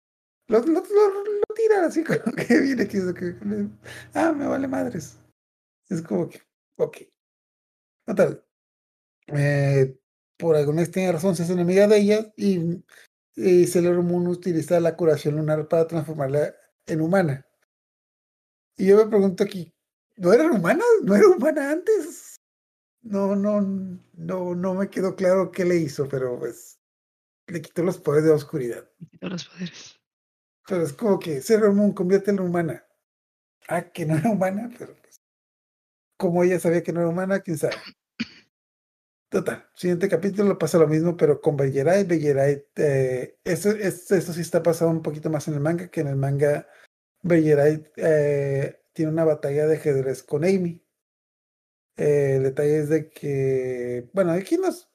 lo, 0.49 0.61
lo, 0.61 0.81
lo, 0.81 1.55
tira 1.55 1.87
así 1.87 2.05
como 2.05 2.37
que 2.37 2.61
viene 2.61 2.87
que, 2.87 2.99
que, 3.15 3.69
ah, 4.15 4.33
me 4.33 4.47
vale 4.47 4.69
madres. 4.69 5.19
Es 5.89 6.03
como 6.03 6.29
que, 6.29 6.41
ok. 6.77 6.99
Total. 8.05 8.45
Eh, 9.29 9.97
por 10.37 10.57
alguna 10.57 10.83
extraña 10.83 11.13
razón 11.13 11.37
se 11.37 11.45
hace 11.45 11.53
enemiga 11.53 11.87
de 11.87 11.99
ella 11.99 12.33
y, 12.37 12.85
y 13.37 13.67
Sailor 13.67 14.03
Moon 14.03 14.27
utiliza 14.27 14.81
la 14.81 14.97
curación 14.97 15.37
lunar 15.37 15.69
para 15.69 15.87
transformarla 15.87 16.55
en 16.87 17.01
humana. 17.01 17.47
Y 18.77 18.87
yo 18.87 18.97
me 18.97 19.07
pregunto 19.07 19.45
aquí, 19.45 19.73
¿no 20.17 20.33
era 20.33 20.51
humana? 20.51 20.85
¿No 21.03 21.15
era 21.15 21.29
humana 21.29 21.71
antes? 21.71 22.32
No, 23.03 23.35
no, 23.35 23.61
no, 24.15 24.55
no 24.55 24.75
me 24.75 24.89
quedó 24.89 25.17
claro 25.17 25.51
qué 25.51 25.65
le 25.65 25.77
hizo, 25.77 26.09
pero 26.09 26.39
pues 26.39 26.81
le 27.49 27.61
quitó 27.61 27.83
los 27.83 27.99
poderes 27.99 28.25
de 28.25 28.31
la 28.31 28.37
oscuridad. 28.37 28.89
Le 28.99 29.09
quitó 29.09 29.29
los 29.29 29.45
poderes. 29.47 30.01
Pero 30.69 30.83
es 30.83 30.93
como 30.93 31.19
que 31.19 31.43
Sailor 31.43 31.73
Moon 31.73 31.93
convierte 31.93 32.31
en 32.31 32.41
humana. 32.41 32.87
Ah, 33.69 33.83
que 33.83 34.07
no 34.07 34.17
era 34.17 34.31
humana, 34.31 34.71
pero 34.79 34.95
pues, 34.97 35.21
como 36.17 36.45
ella 36.45 36.61
sabía 36.61 36.83
que 36.83 36.93
no 36.93 37.01
era 37.01 37.09
humana, 37.09 37.41
quién 37.41 37.59
sabe. 37.59 37.75
Total, 39.29 39.67
siguiente 39.75 40.09
capítulo 40.09 40.59
pasa 40.59 40.79
lo 40.79 40.87
mismo, 40.87 41.17
pero 41.17 41.41
con 41.41 41.57
Belleray. 41.57 42.05
Belleray, 42.05 42.67
eh, 42.77 43.39
eso, 43.45 43.71
eso, 43.71 44.15
eso, 44.15 44.33
sí 44.33 44.43
está 44.43 44.63
pasando 44.63 44.93
un 44.93 45.03
poquito 45.03 45.31
más 45.31 45.49
en 45.49 45.55
el 45.55 45.61
manga, 45.61 45.89
que 45.89 46.03
en 46.03 46.09
el 46.09 46.17
manga 46.17 46.69
Belleray 47.23 47.83
eh, 47.97 48.83
tiene 48.93 49.11
una 49.11 49.25
batalla 49.25 49.67
de 49.67 49.77
ajedrez 49.77 50.23
con 50.23 50.45
Amy. 50.45 50.82
Eh, 51.97 52.37
el 52.37 52.43
detalle 52.45 52.79
es 52.81 52.89
de 52.89 53.11
que, 53.11 54.09
bueno, 54.13 54.33
aquí 54.33 54.57
nos, 54.57 54.91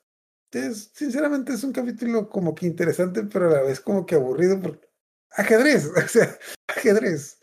es, 0.51 0.91
sinceramente 0.93 1.53
es 1.53 1.63
un 1.63 1.73
capítulo 1.73 2.29
como 2.29 2.55
que 2.55 2.65
interesante, 2.65 3.23
pero 3.23 3.49
a 3.49 3.53
la 3.53 3.61
vez 3.61 3.79
como 3.79 4.05
que 4.05 4.15
aburrido, 4.15 4.59
porque 4.61 4.87
ajedrez, 5.31 5.85
o 5.95 6.07
sea, 6.07 6.37
ajedrez 6.67 7.39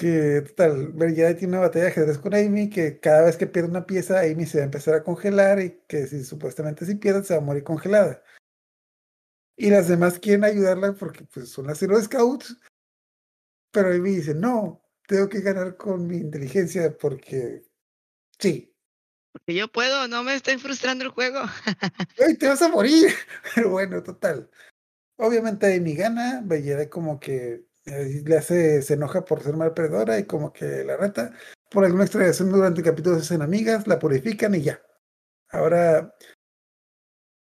que 0.00 0.42
tal, 0.56 0.94
ya 1.14 1.36
tiene 1.36 1.58
una 1.58 1.66
batalla 1.66 1.84
de 1.84 1.90
ajedrez 1.90 2.18
con 2.18 2.34
Amy, 2.34 2.70
que 2.70 3.00
cada 3.00 3.22
vez 3.26 3.36
que 3.36 3.46
pierde 3.46 3.68
una 3.68 3.84
pieza, 3.86 4.20
Amy 4.20 4.46
se 4.46 4.58
va 4.58 4.62
a 4.62 4.64
empezar 4.64 4.94
a 4.94 5.04
congelar 5.04 5.60
y 5.60 5.82
que 5.86 6.06
si 6.06 6.24
supuestamente 6.24 6.86
si 6.86 6.94
pierde 6.94 7.22
se 7.22 7.34
va 7.34 7.40
a 7.40 7.44
morir 7.44 7.64
congelada. 7.64 8.22
Y 9.56 9.68
las 9.68 9.88
demás 9.88 10.18
quieren 10.18 10.44
ayudarla 10.44 10.94
porque 10.94 11.24
pues 11.24 11.50
son 11.50 11.66
las 11.66 11.82
Hero 11.82 12.00
Scouts, 12.00 12.56
pero 13.70 13.92
Amy 13.92 14.16
dice, 14.16 14.34
no, 14.34 14.82
tengo 15.06 15.28
que 15.28 15.42
ganar 15.42 15.76
con 15.76 16.06
mi 16.06 16.16
inteligencia 16.16 16.96
porque 16.96 17.69
sí. 18.40 18.74
Porque 19.32 19.54
yo 19.54 19.68
puedo, 19.68 20.08
no 20.08 20.24
me 20.24 20.34
estoy 20.34 20.58
frustrando 20.58 21.04
el 21.04 21.10
juego. 21.10 21.40
¡Ay, 22.26 22.36
te 22.36 22.48
vas 22.48 22.62
a 22.62 22.68
morir! 22.68 23.10
Pero 23.54 23.70
bueno, 23.70 24.02
total. 24.02 24.50
Obviamente 25.16 25.74
Amy 25.74 25.94
gana, 25.94 26.40
Bellera 26.44 26.88
como 26.88 27.20
que 27.20 27.64
le 27.84 28.36
hace, 28.36 28.82
se 28.82 28.94
enoja 28.94 29.24
por 29.24 29.42
ser 29.42 29.56
mal 29.56 29.74
perdedora 29.74 30.18
y 30.18 30.24
como 30.24 30.52
que 30.52 30.84
la 30.84 30.96
reta. 30.96 31.32
Por 31.70 31.84
alguna 31.84 32.04
extrañación 32.04 32.50
durante 32.50 32.80
el 32.80 32.86
capítulo 32.86 33.16
se 33.16 33.22
hacen 33.22 33.42
amigas, 33.42 33.86
la 33.86 33.98
purifican 33.98 34.54
y 34.54 34.62
ya. 34.62 34.82
Ahora, 35.50 36.14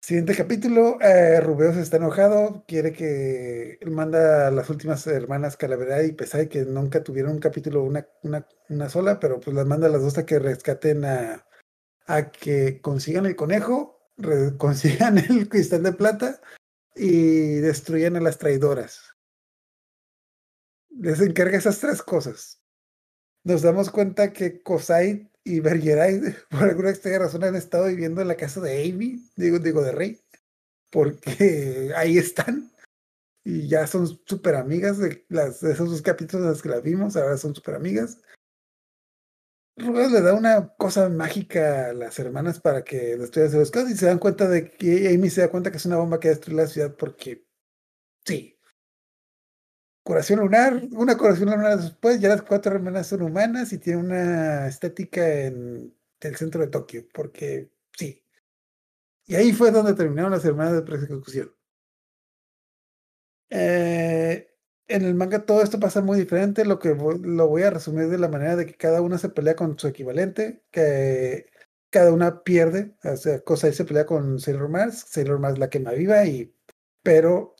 siguiente 0.05 0.35
capítulo, 0.35 1.01
eh, 1.01 1.41
Rubeos 1.41 1.75
está 1.77 1.97
enojado, 1.97 2.63
quiere 2.67 2.93
que 2.93 3.79
manda 3.87 4.47
a 4.47 4.51
las 4.51 4.69
últimas 4.69 5.05
hermanas 5.07 5.57
Calavera 5.57 6.03
y 6.03 6.11
Pesay, 6.11 6.47
que 6.47 6.63
nunca 6.63 7.03
tuvieron 7.03 7.31
un 7.33 7.39
capítulo 7.39 7.83
una, 7.83 8.07
una, 8.21 8.47
una 8.69 8.89
sola, 8.89 9.19
pero 9.19 9.39
pues 9.39 9.55
las 9.55 9.65
manda 9.65 9.87
a 9.87 9.89
las 9.89 10.03
dos 10.03 10.17
a 10.19 10.25
que 10.25 10.37
rescaten 10.37 11.05
a, 11.05 11.47
a 12.05 12.31
que 12.31 12.81
consigan 12.81 13.25
el 13.25 13.35
conejo, 13.35 14.11
consigan 14.57 15.17
el 15.17 15.49
cristal 15.49 15.81
de 15.81 15.93
plata 15.93 16.39
y 16.95 17.55
destruyan 17.55 18.15
a 18.15 18.21
las 18.21 18.37
traidoras 18.37 19.15
les 20.97 21.19
encarga 21.21 21.57
esas 21.57 21.79
tres 21.79 22.01
cosas. 22.01 22.61
Nos 23.43 23.61
damos 23.61 23.91
cuenta 23.91 24.33
que 24.33 24.61
Kosai 24.61 25.29
y 25.45 25.59
Bergerai, 25.59 26.19
por 26.49 26.63
alguna 26.63 26.89
extraña 26.89 27.19
razón, 27.19 27.43
han 27.43 27.55
estado 27.55 27.85
viviendo 27.85 28.21
en 28.21 28.27
la 28.27 28.35
casa 28.35 28.59
de 28.59 28.83
Amy, 28.83 29.29
digo, 29.37 29.59
digo 29.59 29.81
de 29.81 29.91
Rey, 29.91 30.19
porque 30.91 31.93
ahí 31.95 32.17
están. 32.17 32.71
Y 33.47 33.67
ya 33.67 33.85
son 33.85 34.07
súper 34.25 34.55
amigas 34.55 34.97
de, 34.97 35.23
las, 35.29 35.61
de 35.61 35.71
esos 35.71 35.91
dos 35.91 36.01
capítulos 36.01 36.43
en 36.43 36.49
los 36.49 36.61
que 36.63 36.69
las 36.69 36.81
vimos, 36.81 37.15
ahora 37.15 37.37
son 37.37 37.53
súper 37.53 37.75
amigas. 37.75 38.17
Rubén 39.77 40.11
le 40.11 40.21
da 40.21 40.33
una 40.33 40.73
cosa 40.77 41.09
mágica 41.09 41.89
a 41.89 41.93
las 41.93 42.17
hermanas 42.17 42.59
para 42.59 42.83
que 42.83 43.17
destruyan 43.17 43.59
los 43.59 43.71
cosas 43.71 43.91
y 43.91 43.97
se 43.97 44.07
dan 44.07 44.19
cuenta 44.19 44.47
de 44.47 44.71
que 44.71 45.09
Amy 45.09 45.29
se 45.29 45.41
da 45.41 45.51
cuenta 45.51 45.69
que 45.69 45.77
es 45.77 45.85
una 45.85 45.97
bomba 45.97 46.19
que 46.19 46.29
destruye 46.29 46.57
la 46.57 46.67
ciudad 46.67 46.95
porque 46.95 47.45
sí, 48.25 48.54
curación 50.05 50.39
lunar, 50.39 50.83
una 50.91 51.17
curación 51.17 51.49
lunar 51.49 51.79
después, 51.81 52.19
ya 52.21 52.29
las 52.29 52.43
cuatro 52.43 52.73
hermanas 52.75 53.07
son 53.07 53.23
humanas 53.23 53.73
y 53.73 53.79
tienen 53.79 54.05
una 54.05 54.67
estética 54.67 55.27
en 55.45 55.95
el 56.21 56.35
centro 56.37 56.61
de 56.61 56.67
Tokio, 56.67 57.07
porque 57.13 57.71
sí. 57.97 58.23
Y 59.27 59.35
ahí 59.35 59.51
fue 59.53 59.71
donde 59.71 59.95
terminaron 59.95 60.31
las 60.31 60.45
hermanas 60.45 60.73
de 60.75 60.83
persecución. 60.83 61.51
Eh, 63.49 64.47
en 64.87 65.05
el 65.05 65.15
manga 65.15 65.45
todo 65.45 65.63
esto 65.63 65.79
pasa 65.79 66.01
muy 66.01 66.19
diferente, 66.19 66.65
lo 66.65 66.77
que 66.79 66.89
lo 66.95 67.47
voy 67.47 67.63
a 67.63 67.71
resumir 67.71 68.07
de 68.09 68.19
la 68.19 68.27
manera 68.27 68.55
de 68.55 68.65
que 68.67 68.75
cada 68.75 69.01
una 69.01 69.17
se 69.17 69.29
pelea 69.29 69.55
con 69.55 69.79
su 69.79 69.87
equivalente, 69.87 70.63
que 70.71 71.47
cada 71.89 72.11
una 72.13 72.43
pierde, 72.43 72.95
o 73.03 73.17
sea, 73.17 73.39
cosa 73.41 73.71
se 73.71 73.85
pelea 73.85 74.05
con 74.05 74.39
Sailor 74.39 74.69
Mars, 74.69 75.05
Sailor 75.09 75.39
Mars 75.39 75.57
la 75.57 75.69
quema 75.69 75.91
viva 75.93 76.25
y 76.25 76.53
pero 77.03 77.55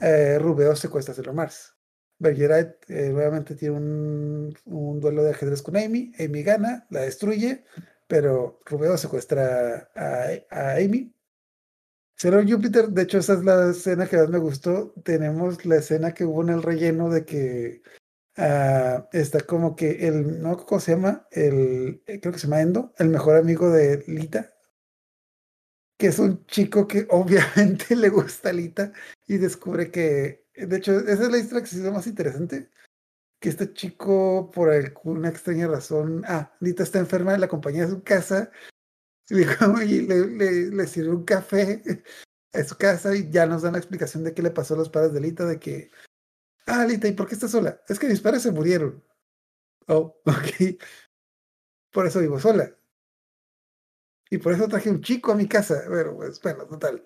eh, 0.00 0.38
Rubeo 0.40 0.76
secuestra 0.76 1.12
a 1.12 1.16
Sailor 1.16 1.34
Mars. 1.34 1.77
Bergerac 2.18 2.84
eh, 2.88 3.10
nuevamente 3.10 3.54
tiene 3.54 3.76
un, 3.76 5.00
duelo 5.00 5.22
de 5.22 5.30
ajedrez 5.30 5.62
con 5.62 5.76
Amy. 5.76 6.12
Amy 6.18 6.42
gana, 6.42 6.86
la 6.90 7.02
destruye, 7.02 7.64
pero 8.06 8.60
Rubeo 8.64 8.96
secuestra 8.96 9.90
a, 9.94 10.26
a 10.50 10.76
Amy. 10.76 11.12
Sailor 12.18 12.50
Júpiter, 12.50 12.88
de 12.88 13.02
hecho, 13.02 13.18
esa 13.18 13.34
es 13.34 13.44
la 13.44 13.70
escena 13.70 14.08
que 14.08 14.16
más 14.16 14.28
me 14.28 14.38
gustó. 14.38 14.92
Tenemos 15.04 15.64
la 15.64 15.76
escena 15.76 16.12
que 16.14 16.24
hubo 16.24 16.42
en 16.42 16.48
el 16.48 16.62
relleno 16.64 17.10
de 17.10 17.24
que 17.24 17.82
uh, 18.38 19.06
está 19.12 19.40
como 19.42 19.76
que 19.76 20.08
el, 20.08 20.42
¿no? 20.42 20.56
¿Cómo 20.56 20.80
se 20.80 20.92
llama? 20.92 21.28
El, 21.30 22.02
creo 22.04 22.32
que 22.32 22.38
se 22.40 22.48
llama 22.48 22.62
Endo, 22.62 22.92
el 22.98 23.10
mejor 23.10 23.36
amigo 23.36 23.70
de 23.70 24.02
Lita, 24.08 24.52
que 25.96 26.08
es 26.08 26.18
un 26.18 26.44
chico 26.46 26.88
que 26.88 27.06
obviamente 27.10 27.94
le 27.94 28.08
gusta 28.08 28.50
a 28.50 28.52
Lita 28.52 28.92
y 29.26 29.38
descubre 29.38 29.92
que 29.92 30.47
de 30.66 30.76
hecho, 30.76 30.98
esa 30.98 31.24
es 31.24 31.30
la 31.30 31.38
historia 31.38 31.62
que 31.62 31.68
se 31.68 31.78
hizo 31.78 31.92
más 31.92 32.06
interesante. 32.06 32.70
Que 33.40 33.50
este 33.50 33.72
chico, 33.72 34.50
por 34.52 34.70
alguna 34.70 35.28
extraña 35.28 35.68
razón, 35.68 36.24
ah, 36.26 36.56
Nita 36.60 36.82
está 36.82 36.98
enferma, 36.98 37.38
la 37.38 37.46
acompaña 37.46 37.84
a 37.84 37.88
su 37.88 38.02
casa 38.02 38.50
y 39.30 40.00
le, 40.02 40.26
le, 40.26 40.70
le 40.70 40.86
sirve 40.86 41.10
un 41.10 41.24
café 41.24 41.82
a 42.52 42.64
su 42.64 42.76
casa 42.76 43.14
y 43.14 43.30
ya 43.30 43.46
nos 43.46 43.62
dan 43.62 43.72
la 43.72 43.78
explicación 43.78 44.24
de 44.24 44.34
qué 44.34 44.42
le 44.42 44.50
pasó 44.50 44.74
a 44.74 44.78
los 44.78 44.90
padres 44.90 45.12
de 45.12 45.20
Lita, 45.20 45.44
de 45.46 45.58
que, 45.60 45.90
ah, 46.66 46.84
Lita, 46.86 47.08
¿y 47.08 47.12
por 47.12 47.28
qué 47.28 47.34
estás 47.34 47.52
sola? 47.52 47.80
Es 47.88 47.98
que 47.98 48.08
mis 48.08 48.20
padres 48.20 48.42
se 48.42 48.52
murieron. 48.52 49.04
Oh, 49.88 50.20
ok. 50.26 50.80
Por 51.92 52.06
eso 52.06 52.20
vivo 52.20 52.38
sola. 52.38 52.76
Y 54.30 54.38
por 54.38 54.52
eso 54.52 54.68
traje 54.68 54.90
un 54.90 55.00
chico 55.02 55.32
a 55.32 55.36
mi 55.36 55.48
casa. 55.48 55.82
Pero, 55.88 56.16
pues, 56.16 56.40
bueno, 56.42 56.66
total. 56.66 57.04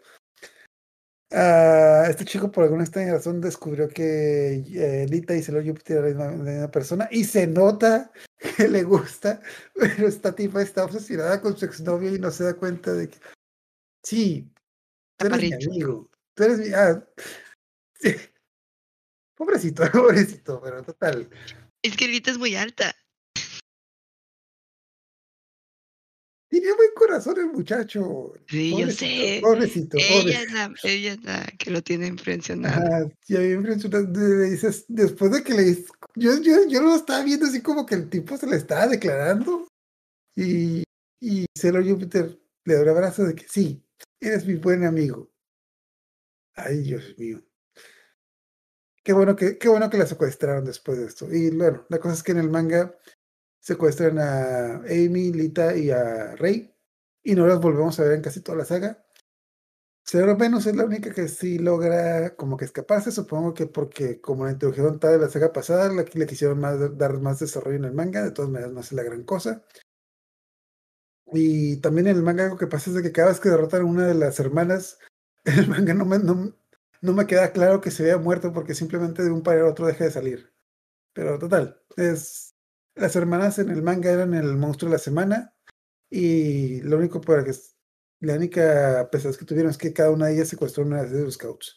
Uh, 1.33 2.11
este 2.11 2.27
chico 2.27 2.53
por 2.53 2.65
alguna 2.65 2.83
extraña 2.83 3.13
razón 3.13 3.41
descubrió 3.41 3.89
que 3.89 4.63
eh, 4.75 5.07
Lita 5.09 5.35
y 5.35 5.43
Sailor 5.43 5.67
Júpiter 5.67 6.05
eran 6.05 6.45
la 6.45 6.53
misma 6.53 6.71
persona 6.71 7.09
y 7.11 7.25
se 7.25 7.47
nota 7.47 8.13
que 8.57 8.69
le 8.69 8.83
gusta, 8.83 9.41
pero 9.75 10.09
esta 10.09 10.35
tipa 10.35 10.61
está 10.61 10.85
obsesionada 10.85 11.41
con 11.41 11.57
su 11.57 11.65
exnovio 11.65 12.15
y 12.15 12.19
no 12.19 12.31
se 12.31 12.45
da 12.45 12.55
cuenta 12.55 12.93
de 12.93 13.09
que 13.09 13.17
sí, 14.05 14.53
eres 15.19 15.41
mi 15.41 15.53
amigo, 15.55 16.11
tú 16.35 16.43
eres 16.43 16.59
mi. 16.59 16.75
Ah, 16.75 17.03
sí. 17.95 18.15
Pobrecito, 19.35 19.91
pobrecito, 19.91 20.61
pero 20.63 20.83
total. 20.85 21.29
Es 21.83 21.97
que 21.97 22.07
Rita 22.07 22.31
es 22.31 22.39
muy 22.39 22.55
alta. 22.55 22.95
Tiene 26.53 26.67
buen 26.75 26.91
corazón 26.95 27.39
el 27.39 27.47
muchacho. 27.47 28.35
Sí, 28.47 28.73
yo 28.73 28.77
Pobrecito, 28.81 29.07
sé. 29.07 29.39
Pobrecito, 29.41 29.97
Ella 29.97 30.09
pobrecito. 30.21 30.43
es, 30.43 30.53
la, 30.53 30.75
ella 30.85 31.13
es 31.15 31.25
la 31.25 31.47
que 31.59 31.71
lo 31.71 31.83
tiene 31.83 32.07
impresionado. 32.09 32.75
Ajá, 32.75 33.11
y 33.27 33.37
a 33.37 33.39
mí 33.39 33.47
me 33.47 33.55
impresiona, 33.55 34.01
le 34.01 34.51
dices, 34.51 34.85
después 34.87 35.33
de 35.33 35.43
que 35.43 35.55
le 35.55 35.75
yo, 36.15 36.39
yo, 36.43 36.69
yo 36.69 36.83
lo 36.83 36.95
estaba 36.95 37.25
viendo 37.25 37.47
así 37.47 37.63
como 37.63 37.87
que 37.87 37.95
el 37.95 38.11
tipo 38.11 38.37
se 38.37 38.47
le 38.47 38.57
estaba 38.57 38.87
declarando 38.87 39.67
y, 40.37 40.83
y 41.23 41.47
Sailor 41.57 41.89
Jupiter 41.89 42.39
le 42.67 42.75
da 42.75 42.83
un 42.83 42.89
abrazo 42.91 43.25
de 43.25 43.35
que 43.35 43.49
sí, 43.49 43.83
eres 44.21 44.45
mi 44.45 44.57
buen 44.57 44.85
amigo. 44.85 45.33
Ay, 46.55 46.83
Dios 46.83 47.15
mío. 47.17 47.43
Qué 49.03 49.15
bueno 49.15 49.35
que, 49.35 49.57
qué 49.57 49.69
bueno 49.69 49.89
que 49.89 49.97
la 49.97 50.05
secuestraron 50.07 50.67
después 50.67 50.99
de 50.99 51.07
esto. 51.07 51.33
Y 51.33 51.49
bueno, 51.51 51.87
la 51.89 51.99
cosa 51.99 52.13
es 52.13 52.23
que 52.23 52.33
en 52.33 52.39
el 52.41 52.51
manga 52.51 52.95
secuestran 53.63 54.19
a 54.19 54.77
Amy, 54.85 55.33
Lita 55.33 55.77
y 55.77 55.91
a 55.91 56.35
Rey 56.37 56.75
y 57.23 57.35
no 57.35 57.47
las 57.47 57.61
volvemos 57.61 57.99
a 57.99 58.05
ver 58.05 58.15
en 58.15 58.23
casi 58.23 58.41
toda 58.41 58.59
la 58.59 58.65
saga. 58.65 59.05
Sailor 60.05 60.37
Venus 60.37 60.67
es 60.67 60.75
la 60.77 60.85
única 60.85 61.15
que 61.15 61.29
sí 61.29 61.59
logra 61.59 62.35
como 62.37 62.57
que 62.57 62.65
escaparse, 62.65 63.13
supongo 63.13 63.55
que 63.55 63.67
porque 63.67 64.21
como 64.21 64.45
la 64.45 64.53
introdujeron 64.53 64.99
tal 64.99 65.13
de 65.13 65.19
la 65.19 65.31
saga 65.31 65.53
pasada, 65.53 65.89
le, 65.93 66.05
le 66.13 66.27
quisieron 66.27 66.59
más, 66.61 66.99
dar 66.99 67.21
más 67.21 67.39
desarrollo 67.39 67.77
en 67.77 67.85
el 67.85 67.93
manga, 67.95 68.23
de 68.23 68.33
todas 68.33 68.51
maneras 68.51 68.73
no 68.73 68.81
es 68.81 68.93
la 68.93 69.05
gran 69.05 69.23
cosa. 69.23 69.65
Y 71.33 71.79
también 71.79 72.09
en 72.09 72.17
el 72.17 72.23
manga 72.23 72.45
algo 72.45 72.59
que 72.59 72.67
pasa 72.67 72.91
es 72.91 72.97
de 72.97 73.03
que 73.03 73.13
cada 73.13 73.29
vez 73.29 73.41
que 73.41 73.49
derrotan 73.49 73.83
a 73.83 73.85
una 73.85 74.07
de 74.07 74.15
las 74.15 74.39
hermanas, 74.41 74.99
en 75.45 75.55
el 75.59 75.69
manga 75.69 75.95
no 75.95 76.05
me, 76.05 76.19
no, 76.19 76.55
no 77.01 77.13
me 77.13 77.27
queda 77.27 77.53
claro 77.53 77.81
que 77.81 77.91
se 77.91 78.03
había 78.05 78.19
muerto 78.19 78.53
porque 78.53 78.75
simplemente 78.75 79.23
de 79.23 79.31
un 79.31 79.43
par 79.43 79.59
a 79.59 79.67
otro 79.69 79.87
deja 79.87 80.05
de 80.05 80.11
salir. 80.11 80.53
Pero 81.15 81.39
total, 81.39 81.83
es 81.97 82.52
las 82.95 83.17
hermanas 83.17 83.59
en 83.59 83.71
el 83.71 83.83
manga 83.83 84.11
eran 84.11 84.35
el 84.35 84.57
monstruo 84.57 84.91
de 84.91 84.97
la 84.97 85.03
semana 85.03 85.55
y 86.11 86.81
lo 86.83 86.99
único 86.99 87.21
para 87.21 87.45
que 87.45 87.53
la 88.21 88.35
única 88.35 89.09
pesadez 89.11 89.39
que 89.39 89.45
tuvieron 89.45 89.71
es 89.71 89.79
que 89.79 89.93
cada 89.93 90.11
una 90.11 90.27
de 90.27 90.35
ellas 90.35 90.49
secuestró 90.49 90.85
una 90.85 91.03
de 91.03 91.25
los 91.25 91.35
scouts. 91.35 91.77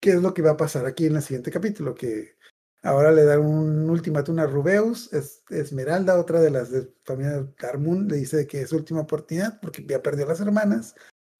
¿Qué 0.00 0.10
es 0.10 0.22
lo 0.22 0.32
que 0.32 0.42
va 0.42 0.52
a 0.52 0.56
pasar 0.56 0.86
aquí 0.86 1.06
en 1.06 1.16
el 1.16 1.22
siguiente 1.22 1.50
capítulo? 1.50 1.94
Que 1.94 2.36
ahora 2.82 3.10
le 3.10 3.24
dan 3.24 3.40
un 3.40 3.90
ultimátum 3.90 4.38
a 4.38 4.46
Rubeus, 4.46 5.12
es, 5.12 5.42
Esmeralda, 5.50 6.18
otra 6.18 6.40
de 6.40 6.50
las 6.50 6.70
de 6.70 6.88
familia 7.04 7.46
Carmoon, 7.56 8.08
le 8.08 8.16
dice 8.16 8.46
que 8.46 8.62
es 8.62 8.70
su 8.70 8.76
última 8.76 9.00
oportunidad 9.00 9.58
porque 9.60 9.84
ya 9.84 10.02
perdió 10.02 10.24
a 10.24 10.28
las 10.28 10.40
hermanas 10.40 10.94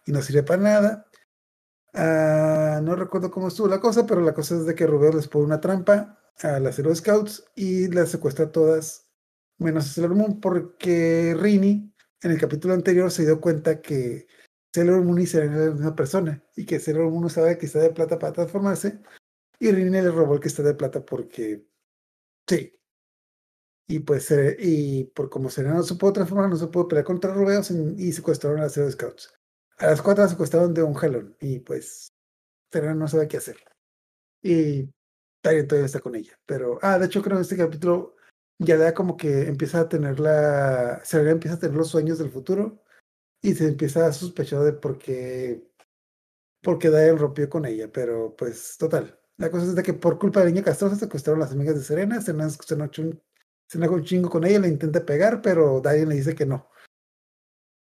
y 0.05 0.12
no 0.12 0.20
sirve 0.22 0.43
para 0.43 0.62
nada. 0.62 1.07
Uh, 1.95 2.83
no 2.83 2.95
recuerdo 2.97 3.31
cómo 3.31 3.49
estuvo 3.49 3.68
la 3.68 3.81
cosa, 3.81 4.07
pero 4.07 4.20
la 4.20 4.35
cosa 4.35 4.57
es 4.57 4.66
de 4.66 4.74
que 4.74 4.87
Rubeus 4.87 5.14
les 5.14 5.29
pone 5.29 5.47
una 5.47 5.61
trampa 5.61 6.18
a 6.43 6.61
las 6.61 6.78
Hero 6.78 6.95
Scouts 6.95 7.45
y 7.55 7.89
las 7.89 8.11
secuestra 8.11 8.53
todas, 8.53 9.09
menos 9.59 9.87
a 9.87 9.89
Sailor 9.89 10.14
Moon, 10.14 10.41
porque 10.41 11.34
Rini 11.39 11.93
en 12.22 12.30
el 12.30 12.41
capítulo 12.41 12.74
anterior 12.74 13.11
se 13.11 13.24
dio 13.24 13.41
cuenta 13.41 13.80
que 13.80 14.26
Sailor 14.74 15.03
Moon 15.03 15.20
y 15.20 15.26
Serena 15.26 15.57
eran 15.57 15.68
la 15.68 15.74
misma 15.74 15.97
persona 15.97 16.45
y 16.55 16.66
que 16.66 16.80
Sailor 16.80 17.11
Moon 17.11 17.24
usaba 17.24 17.57
que 17.57 17.66
está 17.66 17.78
de 17.78 17.91
plata 17.91 18.18
para 18.18 18.32
transformarse 18.32 19.01
y 19.59 19.70
Rini 19.70 19.91
le 19.91 20.11
robó 20.11 20.34
el 20.34 20.41
está 20.45 20.62
de 20.62 20.74
plata 20.74 21.05
porque 21.05 21.66
sí. 22.47 22.72
Y 23.89 24.01
pues, 24.01 24.30
eh, 24.32 24.57
y 24.59 25.05
por 25.05 25.30
como 25.30 25.49
Serena 25.49 25.76
no 25.76 25.82
se 25.84 25.95
pudo 25.95 26.12
transformar, 26.12 26.51
no 26.51 26.57
se 26.57 26.66
pudo 26.66 26.89
pelear 26.89 27.05
contra 27.05 27.32
Rubeos 27.32 27.70
y 27.70 28.12
secuestraron 28.12 28.59
a 28.59 28.64
las 28.64 28.76
Hero 28.76 28.91
Scouts. 28.91 29.32
A 29.78 29.87
las 29.87 30.03
cuatro 30.03 30.24
las 30.24 30.32
secuestraron 30.32 30.74
de 30.74 30.82
un 30.82 30.95
jalón 30.95 31.37
y 31.41 31.61
pues 31.61 32.09
Serena 32.72 32.95
no 32.95 33.09
sabe 33.09 33.28
qué 33.28 33.37
hacer. 33.37 33.57
Y 34.43 34.91
Tyrion 35.47 35.68
todavía 35.68 35.86
está 35.86 36.01
con 36.01 36.14
ella. 36.14 36.38
Pero, 36.47 36.78
ah, 36.82 36.99
de 36.99 37.07
hecho 37.07 37.22
creo 37.22 37.36
que 37.36 37.42
este 37.42 37.57
capítulo 37.57 38.16
ya 38.59 38.76
da 38.76 38.94
como 38.94 39.16
que 39.16 39.42
empieza 39.42 39.80
a 39.80 39.88
tener 39.88 40.18
la. 40.18 41.01
Serena 41.05 41.32
empieza 41.32 41.57
a 41.57 41.61
tener 41.61 41.76
los 41.76 41.88
sueños 41.88 42.18
del 42.18 42.30
futuro 42.30 42.82
y 43.42 43.55
se 43.55 43.68
empieza 43.68 44.07
a 44.07 44.12
sospechar 44.12 44.61
de 44.64 44.72
por 44.72 44.99
qué. 44.99 45.70
Porque 46.62 46.90
Diane 46.90 47.16
rompió 47.16 47.49
con 47.49 47.64
ella. 47.64 47.90
Pero, 47.92 48.34
pues, 48.36 48.76
total. 48.78 49.20
La 49.36 49.51
cosa 49.51 49.66
es 49.66 49.74
de 49.74 49.82
que 49.82 49.92
por 49.92 50.18
culpa 50.18 50.40
de 50.40 50.47
Niña 50.47 50.64
Castrosa 50.64 50.97
secuestraron 50.97 51.40
las 51.40 51.53
amigas 51.53 51.76
de 51.76 51.82
Serena. 51.82 52.20
Serena 52.20 52.51
se 52.51 52.74
enoja 52.74 53.03
un, 53.03 53.22
se 53.68 54.05
chingo 54.05 54.30
con 54.30 54.44
ella, 54.44 54.61
le 54.61 54.68
intenta 54.68 55.05
pegar, 55.05 55.42
pero 55.42 55.80
Diane 55.80 56.07
le 56.07 56.14
dice 56.16 56.34
que 56.34 56.47
no. 56.47 56.68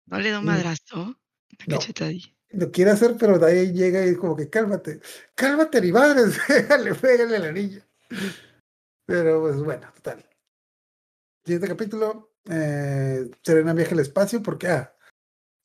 ¿No 0.06 0.18
le 0.18 0.30
da 0.30 0.38
un 0.38 0.46
madrazo? 0.46 1.18
No. 1.66 1.78
Lo 2.52 2.70
quiere 2.70 2.90
hacer, 2.90 3.16
pero 3.18 3.38
Diane 3.38 3.72
llega 3.72 4.06
y 4.06 4.14
como 4.14 4.36
que 4.36 4.50
cálmate. 4.50 5.00
Cálmate, 5.34 5.80
ni 5.80 5.92
madres. 5.92 6.38
Pégale, 6.46 6.94
pégale 6.94 7.36
a 7.36 7.40
la 7.40 7.52
niña. 7.52 7.86
Pero, 9.06 9.40
pues, 9.40 9.62
bueno, 9.62 9.90
total. 9.94 10.24
Siguiente 11.44 11.68
capítulo, 11.68 12.34
eh, 12.48 13.30
Serena 13.42 13.72
viaja 13.72 13.92
al 13.92 14.00
espacio 14.00 14.42
porque, 14.42 14.68
ah, 14.68 14.94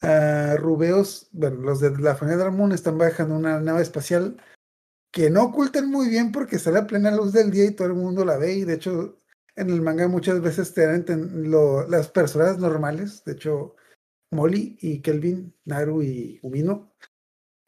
uh, 0.02 0.58
Rubeos, 0.58 1.30
bueno, 1.32 1.62
los 1.62 1.80
de 1.80 1.92
la 1.98 2.16
familia 2.16 2.44
Dramon 2.44 2.72
están 2.72 2.98
bajando 2.98 3.36
una 3.36 3.60
nave 3.60 3.82
espacial 3.82 4.42
que 5.12 5.30
no 5.30 5.44
ocultan 5.44 5.90
muy 5.90 6.10
bien 6.10 6.32
porque 6.32 6.60
sale 6.60 6.80
a 6.80 6.88
plena 6.88 7.12
luz 7.12 7.34
del 7.34 7.52
día 7.52 7.66
y 7.66 7.72
todo 7.72 7.88
el 7.88 7.94
mundo 7.94 8.26
la 8.26 8.38
ve 8.38 8.54
y 8.54 8.64
de 8.66 8.76
hecho 8.76 9.20
en 9.56 9.70
el 9.70 9.82
manga 9.82 10.08
muchas 10.08 10.42
veces 10.42 10.74
te 10.74 10.86
dan 10.86 11.06
las 11.90 12.10
personas 12.10 12.60
normales, 12.60 13.24
de 13.26 13.34
hecho 13.34 13.76
Molly 14.32 14.78
y 14.82 15.02
Kelvin, 15.02 15.54
Naru 15.66 16.04
y 16.04 16.40
Umino, 16.42 16.94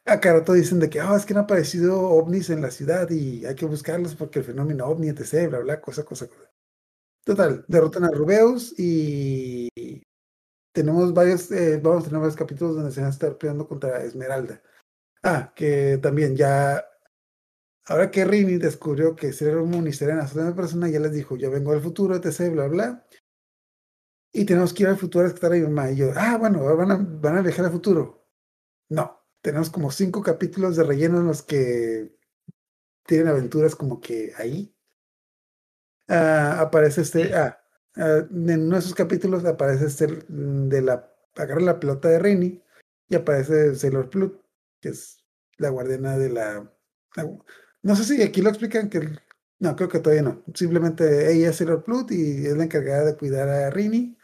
a 0.06 0.20
Karato 0.20 0.54
dicen 0.54 0.80
de 0.80 0.90
que 0.90 1.02
oh, 1.02 1.16
es 1.16 1.26
que 1.26 1.34
han 1.34 1.40
aparecido 1.40 2.00
ovnis 2.02 2.50
en 2.50 2.62
la 2.62 2.72
ciudad 2.72 3.10
y 3.10 3.46
hay 3.46 3.56
que 3.56 3.66
buscarlos 3.66 4.16
porque 4.16 4.40
el 4.40 4.46
fenómeno 4.46 4.86
ovni, 4.88 5.10
etc., 5.10 5.50
bla, 5.50 5.60
bla, 5.60 5.82
cosa, 5.82 6.04
cosa. 6.04 6.28
Total, 7.24 7.64
derrotan 7.68 8.06
a 8.06 8.12
Rubeus 8.12 8.74
y 8.78 9.70
tenemos 10.74 11.14
varios, 11.14 11.52
eh, 11.52 11.80
vamos 11.82 12.04
a 12.04 12.06
tener 12.08 12.22
varios 12.22 12.36
capítulos 12.36 12.76
donde 12.76 12.92
se 12.92 13.02
van 13.02 13.10
a 13.10 13.14
estar 13.14 13.38
peleando 13.38 13.68
contra 13.68 14.04
Esmeralda. 14.04 14.62
Ah, 15.24 15.54
que 15.56 16.00
también 16.02 16.36
ya, 16.36 16.84
ahora 17.86 18.12
que 18.12 18.26
Rini 18.26 18.58
descubrió 18.58 19.16
que 19.16 19.34
Sailor 19.34 19.66
Moon 19.66 19.88
y 19.88 19.94
Serena 19.94 20.28
son 20.28 20.56
persona, 20.56 20.90
ya 20.90 21.00
les 21.00 21.14
dijo, 21.14 21.38
yo 21.38 21.52
vengo 21.52 21.74
del 21.74 21.82
futuro, 21.82 22.16
etc., 22.16 22.52
bla, 22.52 22.68
bla. 22.68 23.06
Y 24.32 24.46
tenemos 24.46 24.74
que 24.74 24.84
ir 24.84 24.90
al 24.90 24.98
futuro 24.98 25.26
a 25.26 25.28
rescatar 25.28 25.54
a 25.54 25.56
mi 25.56 25.62
mamá. 25.62 25.92
Y 25.92 25.98
yo, 25.98 26.12
ah, 26.16 26.38
bueno, 26.38 26.64
van 26.76 26.92
a, 26.92 26.98
van 26.98 27.38
a 27.38 27.42
viajar 27.42 27.66
al 27.66 27.72
futuro. 27.72 28.28
No, 28.90 29.20
tenemos 29.42 29.70
como 29.70 29.92
cinco 29.92 30.22
capítulos 30.22 30.76
de 30.76 30.84
relleno 30.84 31.20
en 31.20 31.28
los 31.28 31.42
que 31.44 32.16
tienen 33.06 33.28
aventuras 33.28 33.76
como 33.76 34.00
que 34.00 34.34
ahí. 34.38 34.76
Uh, 36.08 36.62
aparece 36.62 37.02
este, 37.02 37.34
ah, 37.36 37.62
uh, 37.98 38.28
en 38.32 38.64
uno 38.64 38.76
de 38.76 38.80
esos 38.80 38.96
capítulos 38.96 39.46
aparece 39.46 39.86
este 39.86 40.08
de 40.28 40.82
la, 40.82 41.12
agarra 41.36 41.62
la 41.62 41.80
pelota 41.80 42.10
de 42.10 42.20
Rini 42.20 42.64
y 43.08 43.16
aparece 43.16 43.76
Sailor 43.76 44.10
Plut, 44.10 44.42
que 44.80 44.90
es 44.90 45.24
la 45.58 45.70
guardiana 45.70 46.18
de 46.18 46.30
la, 46.30 46.74
la, 47.16 47.38
no 47.82 47.96
sé 47.96 48.04
si 48.04 48.22
aquí 48.24 48.42
lo 48.42 48.50
explican 48.50 48.90
que, 48.90 49.00
no, 49.60 49.76
creo 49.76 49.90
que 49.90 50.00
todavía 50.00 50.24
no, 50.24 50.44
simplemente 50.54 51.32
ella 51.32 51.50
es 51.50 51.58
Sailor 51.58 51.84
Plut 51.84 52.12
y 52.12 52.46
es 52.46 52.56
la 52.56 52.64
encargada 52.64 53.06
de 53.06 53.18
cuidar 53.18 53.50
a 53.50 53.70
Rini 53.70 54.18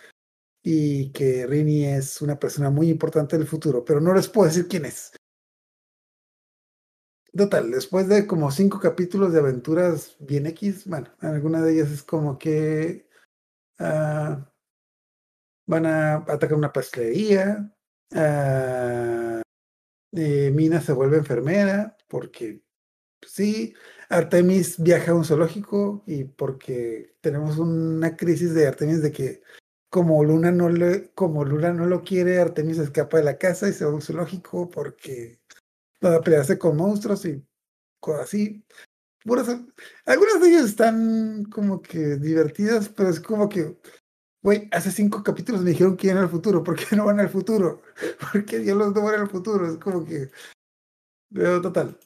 y 0.64 1.12
que 1.12 1.46
Rini 1.46 1.86
es 1.86 2.22
una 2.22 2.40
persona 2.40 2.70
muy 2.70 2.90
importante 2.90 3.38
del 3.38 3.48
futuro, 3.48 3.84
pero 3.84 4.00
no 4.00 4.14
les 4.14 4.30
puedo 4.30 4.48
decir 4.48 4.68
quién 4.68 4.86
es. 4.86 5.12
Total, 7.36 7.70
después 7.70 8.08
de 8.08 8.26
como 8.26 8.50
cinco 8.50 8.80
capítulos 8.80 9.34
de 9.34 9.40
aventuras 9.40 10.16
bien 10.20 10.46
X, 10.48 10.88
bueno, 10.88 11.14
alguna 11.20 11.62
de 11.62 11.74
ellas 11.74 11.92
es 11.92 12.02
como 12.02 12.38
que 12.40 13.10
uh, 13.80 14.42
van 15.68 15.86
a 15.86 16.16
atacar 16.16 16.54
una 16.54 16.72
pastelería, 16.72 17.76
uh, 18.14 19.42
eh, 20.18 20.52
Mina 20.52 20.80
se 20.80 20.94
vuelve 20.94 21.18
enfermera, 21.18 21.98
porque 22.08 22.64
pues, 23.20 23.34
sí, 23.34 23.74
Artemis 24.10 24.82
viaja 24.82 25.12
a 25.12 25.16
un 25.16 25.26
zoológico 25.26 26.04
y 26.06 26.26
porque 26.26 27.16
tenemos 27.22 27.58
una 27.58 28.16
crisis 28.16 28.54
de 28.54 28.68
Artemis 28.68 29.02
de 29.02 29.12
que 29.12 29.42
como 29.90 30.24
Luna 30.24 30.52
no 30.52 30.70
le, 30.70 31.12
como 31.14 31.46
Luna 31.46 31.72
no 31.74 31.86
lo 31.86 32.04
quiere, 32.04 32.40
Artemis 32.40 32.78
escapa 32.80 33.18
de 33.18 33.24
la 33.24 33.38
casa 33.38 33.70
y 33.70 33.74
se 33.74 33.86
va 33.86 33.92
a 33.92 33.94
un 33.96 34.02
zoológico 34.02 34.70
porque 34.70 35.40
va 36.04 36.16
a 36.16 36.22
pelearse 36.22 36.60
con 36.60 36.78
monstruos 36.78 37.26
y 37.26 37.44
cosas 38.00 38.24
así. 38.24 38.64
Puras, 39.24 39.48
algunas 40.06 40.42
de 40.42 40.50
ellas 40.50 40.66
están 40.66 41.46
como 41.46 41.82
que 41.82 42.18
divertidas, 42.18 42.90
pero 42.90 43.10
es 43.10 43.20
como 43.20 43.50
que, 43.50 43.78
güey, 44.42 44.70
hace 44.72 44.92
cinco 44.92 45.24
capítulos 45.24 45.62
me 45.62 45.72
dijeron 45.72 45.98
que 45.98 46.08
iban 46.08 46.20
al 46.20 46.30
futuro, 46.30 46.64
¿por 46.64 46.76
qué 46.76 46.96
no 46.96 47.06
van 47.06 47.20
al 47.20 47.30
futuro? 47.30 47.82
¿Por 48.32 48.46
qué 48.46 48.60
Dios 48.60 48.78
los 48.78 48.94
no 48.94 49.02
van 49.02 49.22
al 49.22 49.30
futuro? 49.30 49.68
Es 49.68 49.78
como 49.78 50.06
que, 50.06 50.30
pero 51.34 51.62
total. 51.62 51.98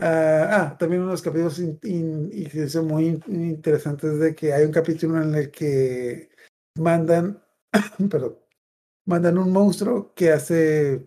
Uh, 0.00 0.48
ah, 0.48 0.76
también 0.78 1.02
unos 1.02 1.20
capítulos 1.20 1.60
muy 2.84 3.06
interesantes 3.26 4.18
de 4.18 4.34
que 4.34 4.54
hay 4.54 4.64
un 4.64 4.72
capítulo 4.72 5.20
en 5.20 5.34
el 5.34 5.50
que 5.50 6.30
mandan, 6.78 7.44
perdón, 8.10 8.38
mandan 9.04 9.36
un 9.36 9.52
monstruo 9.52 10.14
que 10.14 10.30
hace, 10.30 11.06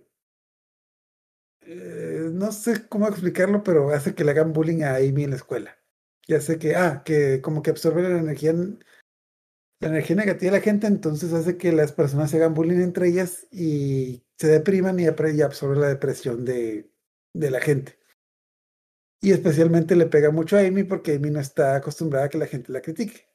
eh, 1.62 2.30
no 2.32 2.52
sé 2.52 2.88
cómo 2.88 3.08
explicarlo, 3.08 3.64
pero 3.64 3.90
hace 3.90 4.14
que 4.14 4.24
le 4.24 4.30
hagan 4.32 4.54
bullying 4.54 4.84
a 4.84 4.98
Amy 4.98 5.24
en 5.24 5.32
la 5.32 5.38
escuela. 5.38 5.76
Ya 6.28 6.40
sé 6.40 6.60
que, 6.60 6.76
ah, 6.76 7.02
que 7.04 7.42
como 7.42 7.64
que 7.64 7.72
absorbe 7.72 8.04
la 8.04 8.20
energía, 8.20 8.54
la 8.54 9.88
energía 9.88 10.16
negativa 10.18 10.52
de 10.52 10.58
la 10.60 10.64
gente, 10.64 10.86
entonces 10.86 11.34
hace 11.34 11.58
que 11.58 11.72
las 11.72 11.94
personas 11.94 12.30
se 12.30 12.38
hagan 12.38 12.54
bullying 12.54 12.82
entre 12.82 13.08
ellas 13.08 13.48
y 13.52 14.24
se 14.38 14.48
depriman 14.50 15.00
y, 15.00 15.06
y 15.06 15.42
absorbe 15.42 15.78
la 15.78 15.88
depresión 15.88 16.46
de, 16.46 16.92
de 17.34 17.50
la 17.50 17.60
gente. 17.60 18.03
Y 19.24 19.32
especialmente 19.32 19.96
le 19.96 20.08
pega 20.08 20.32
mucho 20.32 20.58
a 20.58 20.60
Amy 20.60 20.84
porque 20.84 21.16
Amy 21.16 21.32
no 21.32 21.40
está 21.40 21.78
acostumbrada 21.78 22.26
a 22.26 22.30
que 22.30 22.38
la 22.38 22.46
gente 22.46 22.74
la 22.74 22.82
critique. 22.82 23.26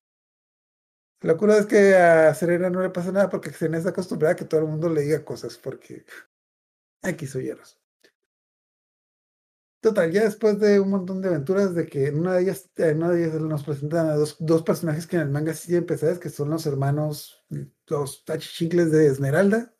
La 1.22 1.34
cura 1.34 1.56
es 1.56 1.64
que 1.64 1.96
a 1.96 2.34
Serena 2.34 2.68
no 2.68 2.82
le 2.82 2.90
pasa 2.90 3.10
nada 3.10 3.30
porque 3.30 3.50
Serena 3.50 3.78
está 3.78 3.88
acostumbrada 3.88 4.34
a 4.34 4.36
que 4.36 4.44
todo 4.44 4.60
el 4.60 4.66
mundo 4.66 4.90
le 4.90 5.00
diga 5.00 5.24
cosas 5.24 5.56
porque 5.56 6.04
aquí 7.00 7.26
soy 7.26 7.44
hieros. 7.44 7.80
Total, 9.80 10.12
ya 10.12 10.24
después 10.24 10.60
de 10.60 10.78
un 10.78 10.90
montón 10.90 11.22
de 11.22 11.28
aventuras, 11.28 11.74
de 11.74 11.86
que 11.86 12.08
en 12.08 12.18
una 12.18 12.34
de 12.34 12.42
ellas, 12.42 12.70
en 12.76 12.98
una 12.98 13.10
de 13.10 13.24
ellas 13.24 13.40
nos 13.40 13.64
presentan 13.64 14.08
a 14.10 14.14
dos, 14.14 14.36
dos 14.40 14.62
personajes 14.62 15.06
que 15.06 15.16
en 15.16 15.22
el 15.22 15.30
manga 15.30 15.54
sí 15.54 15.74
empezadas, 15.74 16.18
que 16.18 16.28
son 16.28 16.50
los 16.50 16.66
hermanos, 16.66 17.46
los 17.86 18.26
tachichincles 18.26 18.90
de 18.90 19.06
Esmeralda. 19.06 19.74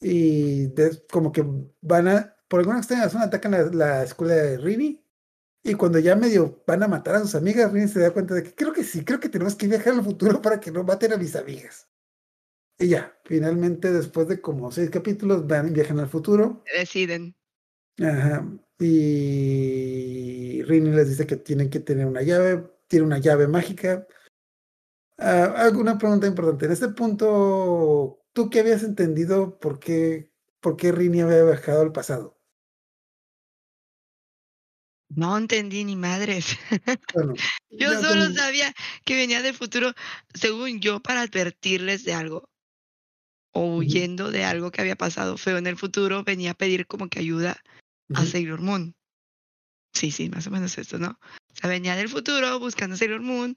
Y 0.00 0.72
como 1.12 1.32
que 1.32 1.44
van 1.82 2.08
a, 2.08 2.35
por 2.48 2.60
alguna 2.60 2.78
extraña 2.78 3.04
razón, 3.04 3.22
atacan 3.22 3.52
la, 3.52 3.62
la 3.64 4.04
escuela 4.04 4.34
de 4.34 4.58
Rini. 4.58 5.02
Y 5.62 5.74
cuando 5.74 5.98
ya 5.98 6.14
medio 6.14 6.62
van 6.66 6.82
a 6.84 6.88
matar 6.88 7.16
a 7.16 7.20
sus 7.20 7.34
amigas, 7.34 7.72
Rini 7.72 7.88
se 7.88 8.00
da 8.00 8.12
cuenta 8.12 8.34
de 8.34 8.44
que 8.44 8.54
creo 8.54 8.72
que 8.72 8.84
sí, 8.84 9.04
creo 9.04 9.18
que 9.18 9.28
tenemos 9.28 9.56
que 9.56 9.66
viajar 9.66 9.94
al 9.94 10.04
futuro 10.04 10.40
para 10.40 10.60
que 10.60 10.70
no 10.70 10.84
maten 10.84 11.12
a 11.12 11.16
mis 11.16 11.34
amigas. 11.34 11.88
Y 12.78 12.88
ya, 12.88 13.18
finalmente, 13.24 13.90
después 13.92 14.28
de 14.28 14.40
como 14.40 14.70
seis 14.70 14.90
capítulos, 14.90 15.46
van, 15.46 15.72
viajan 15.72 15.98
al 15.98 16.08
futuro. 16.08 16.62
Deciden. 16.76 17.34
Ajá. 17.98 18.46
Y 18.78 20.62
Rini 20.64 20.90
les 20.90 21.08
dice 21.08 21.26
que 21.26 21.36
tienen 21.36 21.70
que 21.70 21.80
tener 21.80 22.06
una 22.06 22.22
llave, 22.22 22.70
tiene 22.86 23.06
una 23.06 23.18
llave 23.18 23.48
mágica. 23.48 24.06
Ah, 25.18 25.54
alguna 25.56 25.96
pregunta 25.96 26.26
importante. 26.26 26.66
En 26.66 26.72
este 26.72 26.88
punto, 26.88 28.22
¿tú 28.32 28.50
qué 28.50 28.60
habías 28.60 28.82
entendido 28.82 29.58
por 29.58 29.78
qué, 29.78 30.30
por 30.60 30.76
qué 30.76 30.92
Rini 30.92 31.22
había 31.22 31.42
viajado 31.44 31.80
al 31.82 31.92
pasado? 31.92 32.35
No 35.08 35.36
entendí 35.38 35.84
ni 35.84 35.96
madres. 35.96 36.58
Bueno, 37.14 37.34
Yo 37.70 38.00
solo 38.00 38.30
sabía 38.32 38.72
que 39.04 39.14
venía 39.14 39.42
del 39.42 39.54
futuro, 39.54 39.92
según 40.34 40.80
yo, 40.80 41.00
para 41.00 41.22
advertirles 41.22 42.04
de 42.04 42.14
algo. 42.14 42.48
O 43.52 43.76
huyendo 43.76 44.30
de 44.30 44.44
algo 44.44 44.70
que 44.70 44.80
había 44.80 44.96
pasado 44.96 45.38
feo 45.38 45.58
en 45.58 45.66
el 45.66 45.76
futuro, 45.76 46.24
venía 46.24 46.52
a 46.52 46.54
pedir 46.54 46.86
como 46.86 47.08
que 47.08 47.20
ayuda 47.20 47.62
a. 48.14 48.24
Sailor 48.24 48.60
Moon. 48.60 48.94
Sí, 49.94 50.10
sí, 50.10 50.28
más 50.28 50.46
o 50.46 50.50
menos 50.50 50.76
esto, 50.76 50.98
¿no? 50.98 51.18
O 51.22 51.54
sea, 51.54 51.70
venía 51.70 51.96
del 51.96 52.08
futuro 52.08 52.58
buscando 52.58 52.94
a 52.94 52.98
Sailor 52.98 53.22
Moon, 53.22 53.56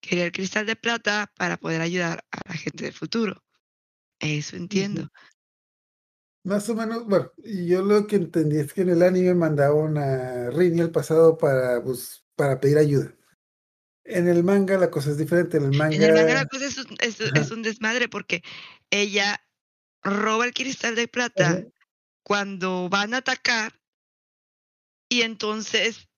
quería 0.00 0.26
el 0.26 0.32
cristal 0.32 0.66
de 0.66 0.76
plata 0.76 1.32
para 1.36 1.56
poder 1.56 1.80
ayudar 1.80 2.24
a 2.30 2.48
la 2.48 2.54
gente 2.54 2.84
del 2.84 2.92
futuro. 2.92 3.42
Eso 4.20 4.56
entiendo. 4.56 5.10
Más 6.46 6.68
o 6.68 6.76
menos, 6.76 7.04
bueno, 7.06 7.32
y 7.38 7.66
yo 7.66 7.82
lo 7.82 8.06
que 8.06 8.14
entendí 8.14 8.58
es 8.58 8.72
que 8.72 8.82
en 8.82 8.90
el 8.90 9.02
anime 9.02 9.34
mandaban 9.34 9.98
a 9.98 10.48
Rini 10.50 10.80
al 10.80 10.92
pasado 10.92 11.36
para, 11.36 11.82
pues, 11.82 12.24
para 12.36 12.60
pedir 12.60 12.78
ayuda. 12.78 13.12
En 14.04 14.28
el 14.28 14.44
manga 14.44 14.78
la 14.78 14.88
cosa 14.88 15.10
es 15.10 15.18
diferente. 15.18 15.56
En 15.56 15.64
el 15.64 15.72
manga, 15.76 15.96
En 15.96 16.02
el 16.04 16.14
manga 16.14 16.34
la 16.34 16.46
cosa 16.46 16.66
es, 16.66 16.78
un- 16.78 16.96
es- 17.00 17.50
un 17.50 17.62
desmadre 17.64 18.08
porque 18.08 18.44
ella 18.90 19.40
roba 20.04 20.44
el 20.46 20.54
cristal 20.54 20.94
de 20.94 21.08
plata 21.08 21.50
Ajá. 21.50 21.64
cuando 22.22 22.88
van 22.88 23.14
a 23.14 23.16
atacar 23.18 23.72
y 25.08 25.22
entonces 25.22 26.08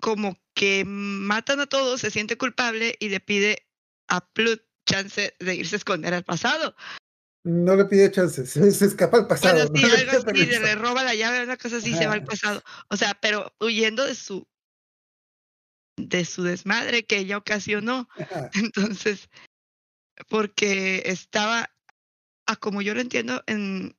como 0.00 0.34
que 0.54 0.84
matan 0.86 1.60
a 1.60 1.66
todos, 1.66 2.00
se 2.00 2.10
siente 2.10 2.38
culpable 2.38 2.96
y 3.00 3.10
le 3.10 3.20
pide 3.20 3.68
a 4.08 4.26
Plut 4.32 4.62
chance 4.88 5.34
de 5.38 5.54
irse 5.54 5.76
a 5.76 5.78
esconder 5.78 6.14
al 6.14 6.24
pasado. 6.24 6.74
No 7.44 7.76
le 7.76 7.84
pide 7.86 8.10
chances, 8.10 8.50
se, 8.78 8.84
escapa 8.86 9.18
al 9.18 9.26
pasado. 9.26 9.68
Bueno, 9.68 9.74
sí, 9.74 9.82
no 9.82 9.88
le 9.88 10.10
algo 10.10 10.12
pide 10.32 10.42
así, 10.42 10.46
permiso. 10.46 10.60
le 10.62 10.74
roba 10.76 11.04
la 11.04 11.14
llave, 11.14 11.42
una 11.42 11.56
cosa 11.56 11.76
así, 11.76 11.94
se 11.94 12.06
va 12.06 12.14
al 12.14 12.24
pasado. 12.24 12.62
O 12.88 12.96
sea, 12.96 13.14
pero 13.20 13.52
huyendo 13.60 14.06
de 14.06 14.14
su 14.14 14.46
de 15.96 16.24
su 16.24 16.42
desmadre 16.42 17.04
que 17.04 17.18
ella 17.18 17.38
ocasionó. 17.38 18.08
Entonces, 18.54 19.28
porque 20.28 21.02
estaba, 21.06 21.70
a 22.46 22.56
como 22.56 22.82
yo 22.82 22.94
lo 22.94 23.00
entiendo, 23.00 23.42
en 23.46 23.94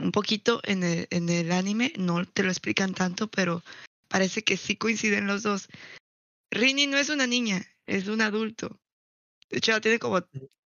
un 0.00 0.10
poquito 0.10 0.60
en 0.64 0.82
el, 0.82 1.06
en 1.10 1.28
el 1.28 1.52
anime, 1.52 1.92
no 1.96 2.24
te 2.24 2.42
lo 2.42 2.50
explican 2.50 2.94
tanto, 2.94 3.30
pero 3.30 3.62
parece 4.08 4.42
que 4.42 4.56
sí 4.56 4.76
coinciden 4.76 5.26
los 5.26 5.42
dos. 5.42 5.68
Rini 6.50 6.86
no 6.86 6.98
es 6.98 7.08
una 7.08 7.26
niña, 7.26 7.66
es 7.86 8.08
un 8.08 8.20
adulto. 8.20 8.80
De 9.50 9.58
hecho, 9.58 9.72
ya 9.72 9.80
tiene 9.80 9.98
como 9.98 10.20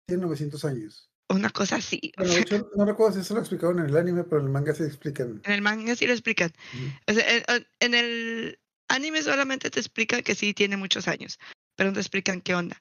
Tiene 0.05 0.23
900 0.23 0.65
años. 0.65 1.09
una 1.29 1.49
cosa 1.49 1.77
así. 1.77 2.11
Bueno, 2.17 2.67
no 2.75 2.85
recuerdo 2.85 3.13
si 3.15 3.21
eso 3.21 3.33
lo 3.33 3.39
explicaron 3.39 3.79
en 3.79 3.85
el 3.87 3.97
anime, 3.97 4.23
pero 4.23 4.39
en 4.41 4.47
el 4.47 4.51
manga 4.53 4.75
se 4.75 4.85
explican. 4.85 5.41
en 5.43 5.51
el 5.51 5.61
manga 5.61 5.95
sí 5.95 6.05
lo 6.05 6.13
explican. 6.13 6.51
O 7.07 7.13
sea, 7.13 7.25
en- 7.79 7.93
el 7.95 8.59
anime 8.87 9.21
solamente 9.23 9.69
te 9.71 9.79
explican 9.79 10.21
que 10.21 10.35
sí 10.35 10.53
tiene 10.53 10.77
muchos 10.77 11.07
años, 11.07 11.39
pero 11.75 11.89
no 11.89 11.95
te 11.95 12.01
explican 12.01 12.41
qué 12.41 12.53
onda. 12.53 12.79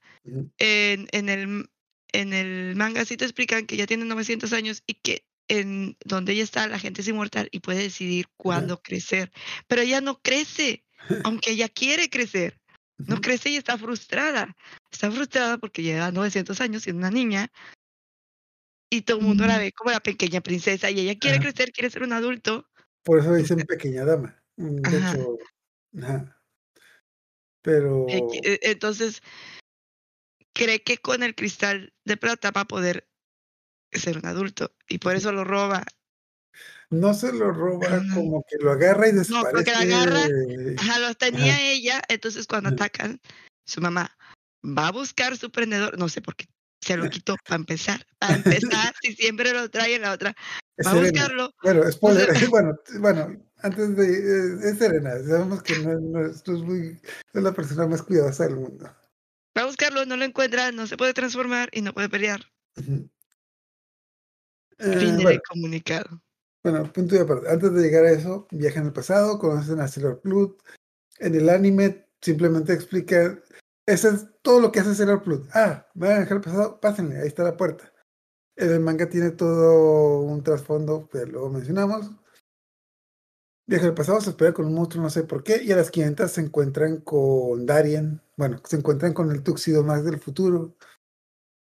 En, 0.58 1.08
el, 1.28 1.70
en 2.12 2.32
el 2.34 2.76
manga 2.76 3.04
sí 3.06 3.16
te 3.16 3.24
explican 3.24 3.66
que 3.66 3.76
ya 3.76 3.86
tiene 3.86 4.04
900 4.04 4.52
años 4.52 4.82
y 4.86 4.94
que 4.94 5.24
en 5.48 5.96
donde 6.04 6.32
ella 6.32 6.44
está 6.44 6.66
la 6.68 6.78
gente 6.78 7.00
es 7.00 7.08
inmortal 7.08 7.48
y 7.52 7.60
puede 7.60 7.80
decidir 7.82 8.26
cuándo 8.36 8.82
crecer. 8.82 9.32
Pero 9.66 9.80
ella 9.82 10.00
no 10.02 10.20
crece, 10.20 10.84
aunque 11.24 11.52
ella 11.52 11.68
quiere 11.68 12.10
crecer. 12.10 12.60
No 13.06 13.20
crece 13.20 13.50
y 13.50 13.56
está 13.56 13.76
frustrada. 13.78 14.56
Está 14.90 15.10
frustrada 15.10 15.58
porque 15.58 15.82
lleva 15.82 16.10
900 16.10 16.60
años 16.60 16.82
siendo 16.82 17.00
una 17.00 17.10
niña 17.10 17.50
y 18.90 19.02
todo 19.02 19.18
el 19.18 19.24
mundo 19.24 19.46
la 19.46 19.58
ve 19.58 19.72
como 19.72 19.90
la 19.90 20.00
pequeña 20.00 20.42
princesa 20.42 20.90
y 20.90 21.00
ella 21.00 21.18
quiere 21.18 21.38
crecer, 21.38 21.72
quiere 21.72 21.88
ser 21.88 22.02
un 22.02 22.12
adulto. 22.12 22.68
Por 23.02 23.20
eso 23.20 23.34
dicen 23.34 23.58
pequeña 23.60 24.04
dama. 24.04 24.42
Mm, 24.56 24.82
De 24.82 24.96
Ajá. 24.98 25.12
hecho, 25.12 25.38
ajá. 26.02 26.42
Pero 27.62 28.06
eh, 28.08 28.60
Entonces, 28.62 29.22
cree 30.52 30.82
que 30.82 30.98
con 30.98 31.22
el 31.22 31.34
cristal 31.34 31.94
de 32.04 32.16
plata 32.16 32.50
va 32.50 32.62
a 32.62 32.68
poder 32.68 33.08
ser 33.92 34.18
un 34.18 34.26
adulto 34.26 34.74
y 34.88 34.98
por 34.98 35.16
eso 35.16 35.32
lo 35.32 35.44
roba. 35.44 35.84
No 36.90 37.14
se 37.14 37.32
lo 37.32 37.52
roba, 37.52 37.86
Ajá. 37.88 38.14
como 38.14 38.44
que 38.48 38.56
lo 38.62 38.72
agarra 38.72 39.08
y 39.08 39.12
No, 39.12 39.18
desaparece. 39.18 39.52
porque 39.56 39.70
la 39.72 39.80
agarra, 39.80 40.26
Ajá, 40.78 40.98
los 40.98 41.16
tenía 41.16 41.54
Ajá. 41.54 41.62
ella, 41.62 42.02
entonces 42.08 42.46
cuando 42.46 42.70
atacan, 42.70 43.20
su 43.66 43.80
mamá 43.80 44.16
va 44.64 44.88
a 44.88 44.92
buscar 44.92 45.36
su 45.36 45.50
prendedor, 45.50 45.98
no 45.98 46.08
sé 46.08 46.20
por 46.20 46.36
qué, 46.36 46.46
se 46.80 46.96
lo 46.96 47.08
quitó 47.08 47.36
para 47.46 47.56
empezar, 47.56 48.06
para 48.18 48.34
empezar, 48.36 48.94
si 49.02 49.14
siempre 49.14 49.52
lo 49.52 49.68
trae 49.70 49.96
en 49.96 50.02
la 50.02 50.12
otra, 50.12 50.34
va 50.84 50.90
a 50.90 50.94
buscarlo, 50.94 51.50
Bueno, 51.62 51.82
bueno, 52.50 52.78
bueno, 52.98 53.42
antes 53.62 53.96
de. 53.96 54.04
eh, 54.04 54.70
Es 54.70 54.78
Serena. 54.78 55.12
Sabemos 55.24 55.62
que 55.62 55.78
no, 55.78 55.94
no 56.00 56.26
es, 56.26 56.46
no 56.46 56.58
muy, 56.58 57.00
no 57.32 57.40
es 57.40 57.42
la 57.42 57.52
persona 57.52 57.86
más 57.86 58.02
cuidadosa 58.02 58.44
del 58.44 58.56
mundo. 58.56 58.84
va 59.56 59.62
a 59.62 59.66
buscarlo, 59.66 60.04
no 60.04 60.16
lo 60.16 60.24
encuentra, 60.24 60.72
no 60.72 60.86
se 60.86 60.96
puede 60.96 61.14
transformar 61.14 61.68
y 61.72 61.80
no 61.82 61.92
puede 61.94 62.08
pelear. 62.08 62.44
Fin 62.74 63.10
Eh, 64.78 65.18
bueno, 65.22 65.40
comunicado. 65.48 66.20
Bueno, 66.62 66.92
punto 66.92 67.14
y 67.16 67.18
aparte. 67.18 67.48
Antes 67.50 67.72
de 67.72 67.82
llegar 67.82 68.04
a 68.04 68.10
eso, 68.12 68.46
viajan 68.50 68.86
al 68.86 68.92
pasado, 68.92 69.38
conocen 69.38 69.80
a 69.80 69.88
Sailor 69.88 70.20
Plut. 70.20 70.60
En 71.18 71.34
el 71.34 71.48
anime 71.48 72.06
simplemente 72.20 72.72
explica. 72.72 73.38
Eso 73.86 74.08
es 74.10 74.26
todo 74.42 74.60
lo 74.60 74.70
que 74.70 74.80
hace 74.80 74.94
Sailor 74.94 75.22
Plut. 75.22 75.48
Ah, 75.54 75.88
van 75.94 76.12
a 76.12 76.16
viajar 76.18 76.36
al 76.38 76.40
pasado, 76.42 76.80
pásenle, 76.80 77.20
ahí 77.20 77.26
está 77.26 77.42
la 77.42 77.56
puerta. 77.56 77.92
En 78.56 78.70
el 78.70 78.80
manga 78.80 79.08
tiene 79.08 79.30
todo 79.30 80.20
un 80.20 80.42
trasfondo 80.42 81.08
que 81.08 81.24
luego 81.26 81.50
mencionamos. 81.50 82.10
Viaja 83.66 83.86
al 83.86 83.94
pasado, 83.94 84.20
se 84.20 84.30
espera 84.30 84.52
con 84.52 84.66
un 84.66 84.74
monstruo, 84.74 85.02
no 85.02 85.08
sé 85.10 85.22
por 85.24 85.42
qué, 85.42 85.62
y 85.62 85.72
a 85.72 85.76
las 85.76 85.90
500 85.90 86.30
se 86.30 86.40
encuentran 86.42 86.98
con 87.00 87.64
Darien. 87.64 88.20
Bueno, 88.36 88.60
se 88.64 88.76
encuentran 88.76 89.14
con 89.14 89.30
el 89.30 89.42
Tuxedo 89.42 89.82
Max 89.84 90.04
del 90.04 90.18
futuro. 90.20 90.76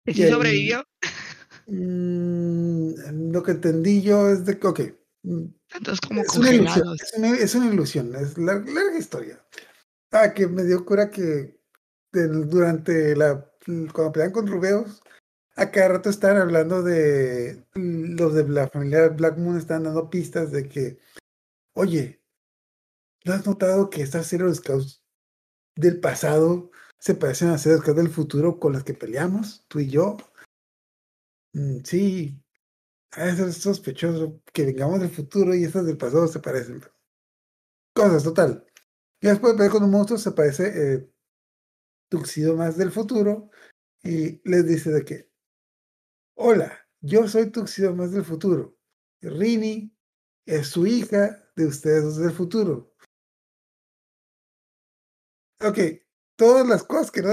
¿Y 0.05 0.13
si 0.13 0.23
ahí- 0.23 0.31
sobrevivió? 0.31 0.83
Mm, 1.67 3.31
lo 3.31 3.43
que 3.43 3.51
entendí 3.51 4.01
yo 4.01 4.29
es 4.29 4.45
de 4.45 4.59
que, 4.59 4.67
ok, 4.67 4.79
mm, 5.23 5.45
Tantos 5.69 6.01
como 6.01 6.21
es 6.21 6.35
una, 6.37 6.51
ilusión, 6.51 6.95
es, 6.95 7.13
una, 7.17 7.37
es 7.37 7.55
una 7.55 7.73
ilusión, 7.73 8.15
es 8.15 8.37
la 8.37 8.55
larga 8.55 8.97
historia. 8.97 9.43
Ah, 10.11 10.33
que 10.33 10.47
me 10.47 10.63
dio 10.63 10.85
cura 10.85 11.09
que 11.09 11.57
del- 12.11 12.49
durante 12.49 13.15
la 13.15 13.47
cuando 13.93 14.11
pelean 14.11 14.31
con 14.31 14.47
Rubeos, 14.47 15.01
a 15.55 15.69
cada 15.71 15.89
rato 15.89 16.09
están 16.09 16.37
hablando 16.37 16.81
de 16.81 17.63
los 17.75 18.33
de 18.33 18.47
la 18.49 18.67
familia 18.67 19.07
Black 19.09 19.37
Moon 19.37 19.57
están 19.57 19.83
dando 19.83 20.09
pistas 20.09 20.51
de 20.51 20.67
que, 20.67 20.99
oye, 21.73 22.21
¿no 23.23 23.33
has 23.33 23.45
notado 23.45 23.89
que 23.89 24.01
estas 24.01 24.27
Zero 24.27 24.53
Scouts 24.53 25.03
del 25.75 25.99
pasado 25.99 26.71
se 26.99 27.13
parecen 27.15 27.49
a 27.49 27.57
Zero 27.57 27.77
Scouts 27.77 27.97
del 27.97 28.09
futuro 28.09 28.59
con 28.59 28.73
las 28.73 28.83
que 28.83 28.93
peleamos, 28.95 29.63
tú 29.67 29.79
y 29.79 29.87
yo? 29.89 30.17
"Mm, 31.53 31.79
sí, 31.83 32.41
eso 33.17 33.47
es 33.47 33.57
sospechoso 33.57 34.41
que 34.53 34.65
vengamos 34.65 34.99
del 35.01 35.09
futuro 35.11 35.55
y 35.55 35.65
estas 35.65 35.85
del 35.85 35.97
pasado 35.97 36.27
se 36.27 36.39
parecen. 36.39 36.81
Cosas, 37.93 38.23
total. 38.23 38.65
Y 39.21 39.27
después 39.27 39.57
ver 39.57 39.71
con 39.71 39.83
un 39.83 39.91
monstruo 39.91 40.19
se 40.19 40.31
parece 40.31 40.93
eh, 40.95 41.09
Tuxido 42.09 42.55
más 42.55 42.77
del 42.77 42.91
futuro 42.91 43.49
y 44.03 44.41
les 44.49 44.65
dice 44.67 44.91
de 44.91 45.05
que, 45.05 45.31
hola, 46.35 46.77
yo 47.01 47.27
soy 47.27 47.51
Tuxido 47.51 47.95
más 47.95 48.11
del 48.11 48.25
futuro. 48.25 48.77
Rini 49.21 49.95
es 50.45 50.67
su 50.67 50.87
hija 50.87 51.43
de 51.55 51.67
ustedes 51.67 52.17
del 52.17 52.31
futuro. 52.31 52.93
Ok, 55.59 55.79
todas 56.41 56.67
las 56.67 56.83
cosas 56.83 57.11
que 57.11 57.21
no 57.21 57.29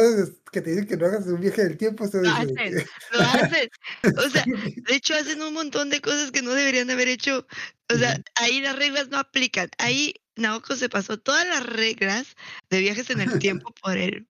que 0.52 0.60
te 0.60 0.68
dicen 0.68 0.86
que 0.86 0.98
no 0.98 1.06
hagas 1.06 1.26
un 1.26 1.40
viaje 1.40 1.64
del 1.64 1.78
tiempo, 1.78 2.04
Lo 2.12 2.30
hacen, 2.30 2.74
lo 3.12 3.20
hacen. 3.20 3.70
O 4.18 4.28
sea, 4.28 4.44
de 4.44 4.94
hecho 4.94 5.14
hacen 5.14 5.40
un 5.40 5.54
montón 5.54 5.88
de 5.88 6.02
cosas 6.02 6.30
que 6.30 6.42
no 6.42 6.52
deberían 6.52 6.90
haber 6.90 7.08
hecho. 7.08 7.46
O 7.90 7.96
sea, 7.96 8.20
ahí 8.34 8.60
las 8.60 8.76
reglas 8.76 9.08
no 9.08 9.18
aplican. 9.18 9.70
Ahí 9.78 10.14
Naoko 10.36 10.76
se 10.76 10.90
pasó 10.90 11.18
todas 11.18 11.48
las 11.48 11.64
reglas 11.64 12.36
de 12.68 12.80
viajes 12.80 13.08
en 13.08 13.22
el 13.22 13.38
tiempo 13.40 13.72
por 13.80 13.96
el. 13.96 14.28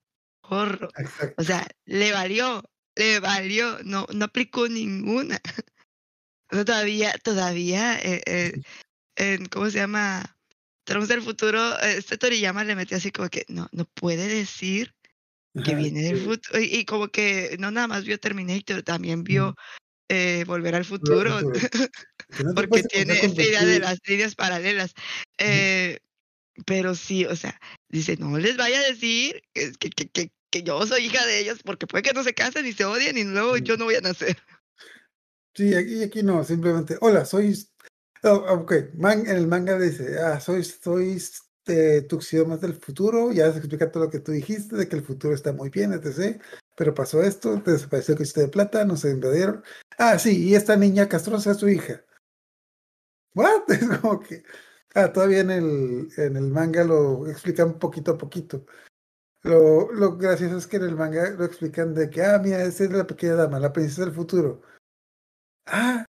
Exacto. 0.97 1.35
O 1.39 1.43
sea, 1.43 1.67
le 1.85 2.13
valió, 2.13 2.63
le 2.95 3.19
valió, 3.19 3.79
no, 3.83 4.07
no 4.15 4.27
aplicó 4.27 4.69
ninguna. 4.69 5.41
O 6.51 6.55
sea, 6.55 6.65
todavía, 6.65 7.13
todavía, 7.23 7.99
eh, 7.99 8.23
eh, 8.25 8.63
en, 9.17 9.45
¿cómo 9.49 9.69
se 9.69 9.81
llama? 9.81 10.38
Trunks 10.89 11.09
del 11.09 11.21
futuro, 11.21 11.79
este 11.81 12.17
Toriyama 12.17 12.65
le 12.65 12.75
metió 12.75 12.97
así 12.97 13.13
como 13.13 13.29
que 13.29 13.45
no, 13.49 13.69
no 13.73 13.85
puede 13.85 14.27
decir 14.27 14.95
que 15.53 15.73
Ajá, 15.73 15.81
viene 15.81 16.03
del 16.03 16.19
sí. 16.19 16.25
futuro. 16.25 16.59
Y, 16.59 16.79
y 16.79 16.85
como 16.87 17.09
que 17.09 17.57
no 17.59 17.71
nada 17.71 17.87
más 17.87 18.07
vio 18.07 18.19
Terminator, 18.19 18.83
también 18.83 19.23
vio 19.23 19.55
eh, 20.09 20.45
Volver 20.47 20.75
al 20.75 20.87
Futuro, 20.87 21.41
no 22.43 22.55
porque 22.55 22.85
tiene 22.85 23.21
esta 23.21 23.43
idea 23.43 23.67
de 23.67 23.81
las 23.81 23.99
líneas 24.07 24.35
paralelas. 24.35 24.95
Eh, 25.37 25.99
pero 26.65 26.95
sí, 26.95 27.27
o 27.27 27.37
sea, 27.37 27.61
dice, 27.91 28.17
no 28.17 28.39
les 28.39 28.57
vaya 28.57 28.79
a 28.79 28.89
decir 28.89 29.43
que, 29.53 29.73
que, 29.73 29.91
que, 29.91 30.33
que, 30.51 30.63
yo 30.63 30.87
soy 30.87 31.05
hija 31.05 31.27
de 31.27 31.41
ellos, 31.41 31.59
porque 31.63 31.87
puede 31.87 32.03
que 32.03 32.15
no 32.15 32.25
se 32.25 32.33
casen 32.33 32.65
y 32.65 32.73
se 32.73 32.87
odien 32.87 33.19
y 33.19 33.25
luego 33.25 33.59
yo 33.59 33.77
no 33.77 33.85
voy 33.85 33.97
a 33.97 34.01
nacer. 34.01 34.39
Sí, 35.55 35.75
aquí, 35.75 36.03
aquí 36.03 36.23
no, 36.23 36.43
simplemente, 36.45 36.97
hola, 37.03 37.27
soy, 37.27 37.55
oh, 38.25 38.55
ok, 38.61 38.73
en 38.73 39.27
el 39.29 39.47
manga 39.47 39.79
dice, 39.79 40.19
ah, 40.21 40.41
soy, 40.41 40.65
soy 40.65 41.21
eh, 41.67 42.03
Tuxedo 42.09 42.47
más 42.47 42.61
del 42.61 42.75
futuro, 42.75 43.33
ya 43.33 43.51
se 43.53 43.59
explica 43.59 43.91
todo 43.91 44.05
lo 44.05 44.11
que 44.11 44.21
tú 44.21 44.33
dijiste, 44.33 44.77
de 44.77 44.89
que 44.89 44.97
el 44.97 45.05
futuro 45.05 45.35
está 45.35 45.53
muy 45.53 45.71
bien, 45.71 45.93
etc., 45.93 46.41
pero 46.77 46.95
pasó 46.95 47.23
esto, 47.23 47.57
desapareció 47.57 48.13
el 48.13 48.19
cristal 48.19 48.45
de 48.45 48.51
plata, 48.51 48.85
nos 48.85 49.05
invadieron, 49.05 49.63
ah, 49.99 50.19
sí, 50.19 50.49
y 50.49 50.55
esta 50.55 50.77
niña 50.77 51.09
castrosa 51.09 51.53
es 51.53 51.59
su 51.59 51.69
hija. 51.69 52.05
¿What? 53.35 53.69
Es 53.69 53.99
como 54.01 54.21
que, 54.21 54.43
ah, 54.95 55.13
todavía 55.13 55.41
en 55.41 55.51
el, 55.51 56.09
en 56.17 56.37
el 56.37 56.51
manga 56.51 56.85
lo 56.85 57.27
explican 57.29 57.79
poquito 57.79 58.13
a 58.13 58.19
poquito. 58.19 58.65
Lo, 59.43 59.93
lo 59.93 60.17
gracioso 60.17 60.59
es 60.59 60.67
que 60.67 60.77
en 60.79 60.85
el 60.85 60.97
manga 60.97 61.31
lo 61.31 61.45
explican 61.45 61.95
de 61.95 62.11
que, 62.11 62.23
ah, 62.23 62.39
mira, 62.43 62.63
esa 62.65 62.85
es 62.85 62.93
la 62.93 63.07
pequeña 63.07 63.35
dama, 63.35 63.61
la 63.61 63.73
princesa 63.73 64.05
del 64.05 64.15
futuro. 64.15 64.63
Ah, 65.67 66.05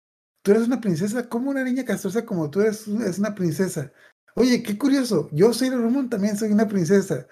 tú 0.47 0.53
eres 0.53 0.69
una 0.69 0.81
princesa. 0.81 1.29
¿Cómo 1.29 1.51
una 1.51 1.65
niña 1.65 1.85
castrosa 1.85 2.25
como 2.25 2.49
tú 2.49 2.61
eres 2.61 2.87
es 2.87 3.19
una 3.19 3.35
princesa? 3.35 3.93
Oye, 4.37 4.63
qué 4.63 4.79
curioso. 4.79 5.29
Yo 5.33 5.53
soy 5.53 5.71
Ramón, 5.71 6.09
también 6.09 6.37
soy 6.37 6.53
una 6.53 6.69
princesa. 6.69 7.27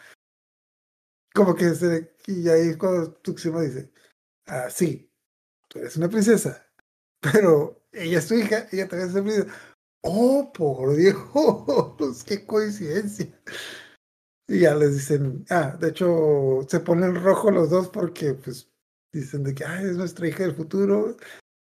Como 1.32 1.54
que 1.54 1.74
se, 1.76 2.12
y 2.26 2.48
ahí 2.48 2.76
cuando 2.76 3.12
Tuxima 3.12 3.62
dice, 3.62 3.92
ah, 4.46 4.68
sí, 4.68 5.12
tú 5.68 5.78
eres 5.78 5.96
una 5.96 6.08
princesa, 6.08 6.66
pero 7.20 7.86
ella 7.92 8.18
es 8.18 8.26
tu 8.26 8.34
hija, 8.34 8.66
ella 8.72 8.88
también 8.88 9.10
es 9.10 9.14
una 9.14 9.22
princesa. 9.22 9.54
Oh, 10.02 10.52
por 10.52 10.96
Dios, 10.96 12.24
qué 12.26 12.44
coincidencia. 12.44 13.28
Y 14.48 14.60
ya 14.60 14.74
les 14.74 14.94
dicen, 14.94 15.44
ah, 15.50 15.76
de 15.80 15.90
hecho, 15.90 16.66
se 16.68 16.80
ponen 16.80 17.14
rojo 17.14 17.52
los 17.52 17.70
dos 17.70 17.88
porque, 17.90 18.34
pues, 18.34 18.72
dicen 19.12 19.44
de 19.44 19.54
que, 19.54 19.64
ah, 19.64 19.80
es 19.82 19.96
nuestra 19.96 20.26
hija 20.26 20.42
del 20.42 20.56
futuro. 20.56 21.16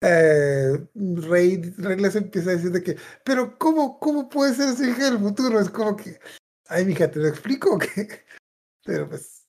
Eh, 0.00 0.78
Rey, 0.94 1.60
Rey 1.76 2.04
empieza 2.14 2.50
a 2.50 2.52
decir 2.54 2.70
de 2.70 2.82
que, 2.82 2.96
pero 3.24 3.58
¿cómo, 3.58 3.98
cómo 3.98 4.28
puede 4.28 4.54
ser 4.54 4.76
su 4.76 4.84
hija 4.84 5.10
del 5.10 5.18
futuro? 5.18 5.58
Es 5.60 5.70
como 5.70 5.96
que, 5.96 6.20
ay, 6.68 6.84
mija, 6.84 7.10
te 7.10 7.18
lo 7.18 7.28
explico, 7.28 7.74
o 7.74 7.78
qué? 7.78 7.88
Pero 8.84 9.08
pues, 9.08 9.46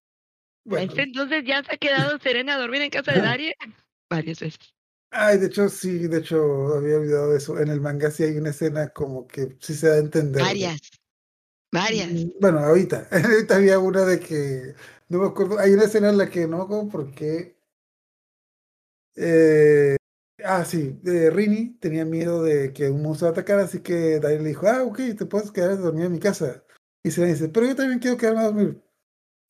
bueno. 0.65 0.87
Este 0.89 1.03
entonces 1.03 1.43
ya 1.45 1.63
se 1.63 1.75
ha 1.75 1.77
quedado 1.77 2.17
Serena 2.23 2.55
a 2.55 2.59
dormir 2.59 2.81
en 2.81 2.89
casa 2.89 3.11
de 3.13 3.21
Darie 3.21 3.55
varias 4.09 4.39
veces. 4.39 4.73
Ay, 5.11 5.37
de 5.39 5.47
hecho, 5.47 5.69
sí, 5.69 6.07
de 6.07 6.19
hecho, 6.19 6.75
había 6.75 6.97
olvidado 6.97 7.35
eso. 7.35 7.59
En 7.59 7.69
el 7.69 7.81
manga 7.81 8.11
sí 8.11 8.23
hay 8.23 8.37
una 8.37 8.49
escena 8.51 8.89
como 8.89 9.27
que 9.27 9.55
sí 9.59 9.73
se 9.73 9.87
da 9.87 9.95
a 9.95 9.99
entender. 9.99 10.41
de- 10.41 10.43
Varias. 10.43 10.81
Varias. 11.71 12.11
Mm, 12.11 12.31
Bueno, 12.39 12.59
ahorita, 12.59 13.07
ahorita 13.11 13.55
había 13.55 13.79
una 13.79 14.01
de 14.05 14.19
que, 14.19 14.75
no 15.09 15.19
me 15.19 15.27
acuerdo, 15.27 15.57
hay 15.59 15.73
una 15.73 15.85
escena 15.85 16.09
en 16.09 16.17
la 16.17 16.29
que 16.29 16.47
no 16.47 16.57
me 16.57 16.63
acuerdo 16.63 16.89
por 16.89 17.11
qué. 17.13 17.55
Eh, 19.15 19.95
ah, 20.45 20.65
sí, 20.65 20.99
eh, 21.05 21.29
Rini 21.29 21.77
tenía 21.79 22.05
miedo 22.05 22.43
de 22.43 22.73
que 22.73 22.89
un 22.89 23.01
monstruo 23.01 23.31
atacara, 23.31 23.63
así 23.63 23.81
que 23.81 24.19
Dario 24.19 24.39
le 24.41 24.49
dijo, 24.49 24.67
ah, 24.67 24.83
ok, 24.83 24.97
te 25.17 25.25
puedes 25.25 25.51
quedar 25.51 25.71
a 25.71 25.75
dormir 25.75 26.05
en 26.05 26.11
mi 26.13 26.19
casa. 26.19 26.63
Y 27.03 27.11
se 27.11 27.21
le 27.21 27.27
dice, 27.27 27.49
pero 27.49 27.65
yo 27.65 27.75
también 27.75 27.99
quiero 27.99 28.17
quedarme 28.17 28.41
a 28.41 28.45
dormir. 28.45 28.81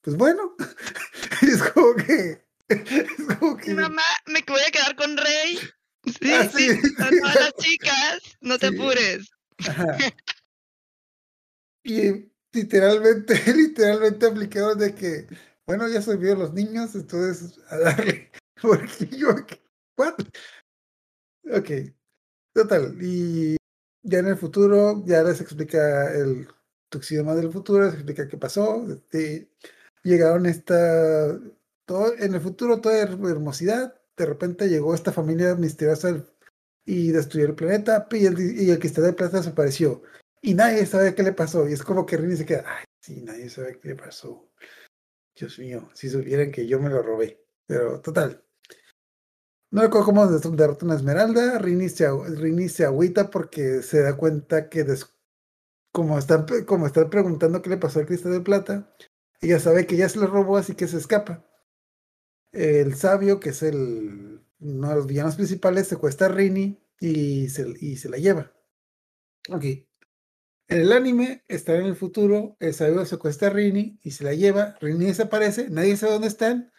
Pues 0.01 0.15
bueno, 0.15 0.55
es 1.41 1.61
como 1.63 1.95
que, 1.95 2.45
es 2.69 3.37
como 3.39 3.57
que, 3.57 3.73
Mamá, 3.73 4.01
me 4.27 4.43
voy 4.47 4.61
a 4.67 4.71
quedar 4.71 4.95
con 4.95 5.17
Rey. 5.17 5.57
Sí, 6.05 6.31
Ah, 6.33 6.49
sí, 6.53 6.69
sí. 6.69 6.93
a 6.99 7.09
todas 7.09 7.35
las 7.35 7.53
chicas, 7.59 8.19
no 8.41 8.57
te 8.57 8.69
Sí. 8.69 8.75
apures. 8.75 9.29
Ajá. 9.67 9.97
Y 11.83 12.29
literalmente, 12.51 13.41
literalmente 13.55 14.25
aplicaron 14.27 14.77
de 14.77 14.93
que, 14.93 15.27
bueno, 15.65 15.87
ya 15.87 16.01
se 16.01 16.17
vio 16.17 16.35
los 16.35 16.53
niños, 16.53 16.93
entonces 16.95 17.57
a 17.69 17.77
darle. 17.77 18.31
Porque 18.61 19.07
yo, 19.07 19.29
¿what? 19.97 20.15
Ok, 21.45 21.69
total. 22.53 22.97
Y 23.01 23.57
ya 24.03 24.19
en 24.19 24.27
el 24.27 24.37
futuro, 24.37 25.03
ya 25.05 25.23
les 25.23 25.41
explica 25.41 26.13
el 26.13 26.47
tuxidoma 26.89 27.35
del 27.35 27.51
futuro, 27.51 27.85
les 27.85 27.93
explica 27.95 28.27
qué 28.27 28.37
pasó. 28.37 28.85
este, 28.91 29.49
llegaron 30.03 30.45
esta. 30.45 31.39
Todo, 31.85 32.13
en 32.17 32.35
el 32.35 32.41
futuro, 32.41 32.81
toda 32.81 32.95
her- 33.03 33.29
hermosidad. 33.29 33.95
De 34.17 34.25
repente 34.25 34.67
llegó 34.69 34.93
esta 34.93 35.11
familia 35.11 35.55
misteriosa 35.55 36.23
y 36.85 37.11
destruyó 37.11 37.47
el 37.47 37.55
planeta. 37.55 38.07
Y 38.11 38.25
el, 38.25 38.39
y 38.61 38.69
el 38.69 38.79
cristal 38.79 39.05
de 39.05 39.13
plata 39.13 39.37
desapareció. 39.37 40.03
Y 40.41 40.53
nadie 40.53 40.85
sabe 40.85 41.15
qué 41.15 41.23
le 41.23 41.33
pasó. 41.33 41.67
Y 41.67 41.73
es 41.73 41.83
como 41.83 42.05
que 42.05 42.17
Rini 42.17 42.35
se 42.37 42.45
queda, 42.45 42.63
ay, 42.67 42.85
sí, 43.01 43.21
nadie 43.21 43.49
sabe 43.49 43.79
qué 43.79 43.89
le 43.89 43.95
pasó. 43.95 44.49
Dios 45.35 45.57
mío, 45.59 45.89
si 45.93 46.09
supieran 46.09 46.51
que 46.51 46.67
yo 46.67 46.79
me 46.79 46.89
lo 46.89 47.01
robé. 47.01 47.43
Pero 47.65 48.01
total. 48.01 48.43
No 49.71 49.81
recuerdo 49.81 50.05
cómo 50.05 50.27
derrota 50.27 50.85
una 50.85 50.95
esmeralda. 50.95 51.57
Rini 51.59 51.89
se 52.69 52.85
agüita 52.85 53.29
porque 53.31 53.81
se 53.81 54.01
da 54.01 54.15
cuenta 54.17 54.69
que 54.69 54.83
des- 54.83 55.07
como, 55.93 56.19
están, 56.19 56.45
como 56.67 56.87
están 56.87 57.09
preguntando 57.09 57.61
qué 57.61 57.69
le 57.71 57.77
pasó 57.77 57.99
al 57.99 58.07
cristal 58.07 58.33
de 58.33 58.41
plata, 58.41 58.95
ella 59.41 59.59
sabe 59.59 59.87
que 59.87 59.97
ya 59.97 60.09
se 60.09 60.19
lo 60.19 60.27
robó, 60.27 60.57
así 60.57 60.75
que 60.75 60.87
se 60.87 60.97
escapa. 60.97 61.45
El 62.51 62.95
sabio, 62.95 63.39
que 63.39 63.49
es 63.49 63.63
el, 63.63 64.41
uno 64.59 64.89
de 64.89 64.95
los 64.95 65.07
villanos 65.07 65.35
principales, 65.35 65.87
secuestra 65.87 66.27
a 66.27 66.29
Rini 66.29 66.79
y 66.99 67.49
se, 67.49 67.73
y 67.79 67.97
se 67.97 68.09
la 68.09 68.17
lleva. 68.17 68.51
Ok. 69.49 69.65
En 70.69 70.79
el 70.81 70.93
anime, 70.93 71.43
está 71.49 71.75
en 71.75 71.85
el 71.85 71.95
futuro, 71.97 72.55
el 72.61 72.73
sabio 72.73 73.05
secuestra 73.05 73.49
a 73.49 73.51
Rini 73.51 73.99
y 74.03 74.11
se 74.11 74.23
la 74.23 74.33
lleva. 74.33 74.77
Rini 74.79 75.05
desaparece, 75.07 75.69
nadie 75.69 75.97
sabe 75.97 76.13
dónde 76.13 76.27
están. 76.29 76.71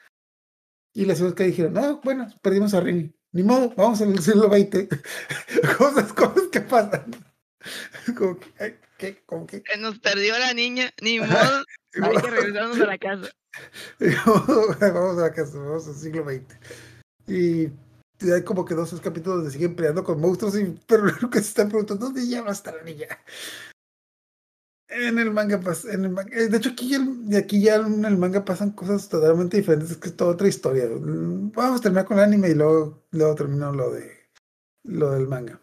Y 0.93 1.05
las 1.05 1.23
que 1.35 1.45
dijeron, 1.45 1.75
no, 1.75 2.01
bueno, 2.03 2.29
perdimos 2.43 2.75
a 2.75 2.81
Rini. 2.81 3.13
Ni 3.33 3.45
modo, 3.45 3.73
vamos 3.77 4.01
al 4.01 4.19
siglo 4.19 4.49
XX. 4.49 4.89
cosas, 5.79 6.13
cosas 6.13 6.49
que 6.51 6.61
pasan. 6.61 7.11
Como 8.17 8.39
que, 8.39 8.47
ay, 8.59 8.77
¿qué? 8.99 9.23
¿Cómo 9.27 9.47
que? 9.47 9.63
Se 9.71 9.79
nos 9.79 9.99
perdió 10.01 10.39
la 10.39 10.53
niña, 10.53 10.91
ni 11.01 11.21
modo, 11.21 11.65
hay 12.03 12.17
que 12.17 12.31
regresarnos 12.31 12.81
a 12.81 12.87
la 12.87 12.99
casa. 12.99 13.31
vamos 13.99 15.19
a 15.19 15.23
la 15.23 15.33
casa, 15.33 15.59
vamos 15.59 15.87
al 15.87 15.95
siglo 15.95 16.25
XX. 16.25 16.57
Y 17.29 17.69
hay 18.33 18.43
como 18.45 18.65
que 18.65 18.75
dos 18.75 18.93
capítulos 19.01 19.39
donde 19.39 19.51
siguen 19.51 19.77
peleando 19.77 20.05
con 20.05 20.21
monstruos, 20.21 20.59
y, 20.59 20.77
pero 20.87 21.05
lo 21.05 21.31
que 21.31 21.39
se 21.39 21.49
están 21.49 21.69
preguntando, 21.69 22.07
¿dónde 22.07 22.27
ya 22.27 22.43
va 22.43 22.51
a 22.51 22.53
estar 22.53 22.75
la 22.75 22.83
niña? 22.83 23.07
En 24.91 25.19
el 25.19 25.31
manga 25.31 25.59
pasa, 25.61 25.93
en 25.93 26.05
el 26.05 26.11
manga- 26.11 26.37
eh, 26.37 26.49
de 26.49 26.57
hecho 26.59 26.71
aquí, 26.71 27.63
ya 27.63 27.77
en 27.77 28.05
el 28.05 28.17
manga 28.19 28.45
pasan 28.45 28.73
cosas 28.73 29.09
totalmente 29.09 29.57
diferentes, 29.57 29.93
es 29.93 29.97
que 29.97 30.09
es 30.09 30.17
toda 30.17 30.33
otra 30.33 30.49
historia. 30.49 30.87
Mm, 30.87 31.53
Vamos 31.53 31.81
a 31.81 31.83
terminar 31.83 32.05
con 32.07 32.19
el 32.19 32.25
anime 32.25 32.49
y 32.51 32.55
luego, 32.55 33.05
termino 33.37 33.73
lo 33.73 33.91
de 33.93 34.11
lo 34.85 35.13
del 35.13 35.29
manga. 35.29 35.61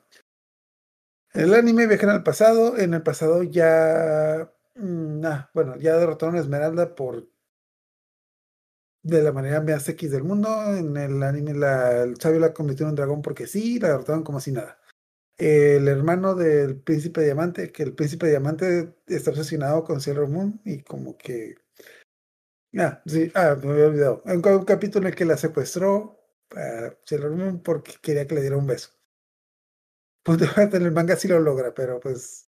En 1.33 1.43
el 1.45 1.53
anime 1.53 1.87
viajan 1.87 2.09
al 2.09 2.21
pasado, 2.23 2.77
en 2.77 2.93
el 2.93 3.01
pasado 3.01 3.41
ya, 3.43 4.51
mm, 4.75 5.25
ah, 5.25 5.49
bueno, 5.53 5.77
ya 5.77 5.95
derrotaron 5.97 6.35
a 6.35 6.39
Esmeralda 6.39 6.95
por 6.95 7.29
de 9.01 9.23
la 9.23 9.31
manera 9.31 9.59
más 9.61 9.89
X 9.89 10.11
del 10.11 10.23
mundo. 10.23 10.49
En 10.75 10.95
el 10.97 11.23
anime 11.23 11.53
la, 11.55 12.03
el 12.03 12.19
sabio 12.21 12.39
la 12.39 12.53
convirtió 12.53 12.85
en 12.85 12.91
un 12.91 12.95
dragón 12.95 13.21
porque 13.23 13.47
sí, 13.47 13.79
la 13.79 13.87
derrotaron 13.89 14.23
como 14.23 14.39
si 14.39 14.51
nada. 14.51 14.77
El 15.37 15.87
hermano 15.87 16.35
del 16.35 16.79
príncipe 16.81 17.23
diamante, 17.23 17.71
que 17.71 17.83
el 17.83 17.93
príncipe 17.93 18.27
diamante 18.27 18.95
está 19.07 19.31
obsesionado 19.31 19.83
con 19.83 20.01
Sailor 20.01 20.29
Moon 20.29 20.59
y 20.65 20.81
como 20.81 21.17
que... 21.17 21.55
Ah, 22.77 23.01
sí, 23.05 23.31
ah, 23.35 23.55
me 23.61 23.71
había 23.71 23.87
olvidado. 23.87 24.23
En 24.25 24.45
un 24.45 24.65
capítulo 24.65 25.07
en 25.07 25.13
el 25.13 25.15
que 25.15 25.25
la 25.25 25.37
secuestró 25.37 26.19
a 26.55 26.93
Sailor 27.05 27.31
Moon 27.31 27.61
porque 27.61 27.93
quería 28.01 28.27
que 28.27 28.35
le 28.35 28.41
diera 28.41 28.57
un 28.57 28.67
beso. 28.67 28.91
Pues 30.23 30.39
en 30.57 30.81
el 30.81 30.91
manga 30.91 31.15
sí 31.15 31.27
lo 31.27 31.39
logra, 31.39 31.73
pero 31.73 31.99
pues 31.99 32.49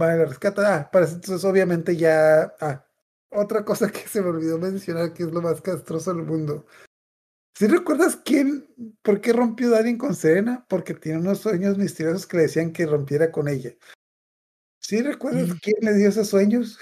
va 0.00 0.12
a 0.12 0.16
la 0.16 0.24
rescata. 0.26 0.76
Ah, 0.76 0.90
para 0.90 1.06
entonces 1.06 1.44
obviamente 1.44 1.96
ya... 1.96 2.54
Ah, 2.60 2.86
otra 3.30 3.64
cosa 3.64 3.90
que 3.90 4.06
se 4.08 4.22
me 4.22 4.28
olvidó 4.28 4.58
mencionar 4.58 5.12
que 5.12 5.24
es 5.24 5.32
lo 5.32 5.42
más 5.42 5.60
castroso 5.60 6.14
del 6.14 6.24
mundo. 6.24 6.66
¿Sí 7.56 7.68
recuerdas 7.68 8.16
quién, 8.16 8.66
por 9.02 9.20
qué 9.20 9.32
rompió 9.32 9.70
Darien 9.70 9.96
con 9.96 10.14
Serena? 10.16 10.66
Porque 10.68 10.94
tiene 10.94 11.18
unos 11.20 11.38
sueños 11.38 11.78
misteriosos 11.78 12.26
que 12.26 12.36
le 12.38 12.42
decían 12.44 12.72
que 12.72 12.84
rompiera 12.86 13.30
con 13.30 13.48
ella. 13.48 13.70
¿Sí 14.80 15.00
recuerdas 15.02 15.48
Mm. 15.48 15.58
quién 15.62 15.76
le 15.82 15.94
dio 15.94 16.08
esos 16.08 16.28
sueños? 16.28 16.78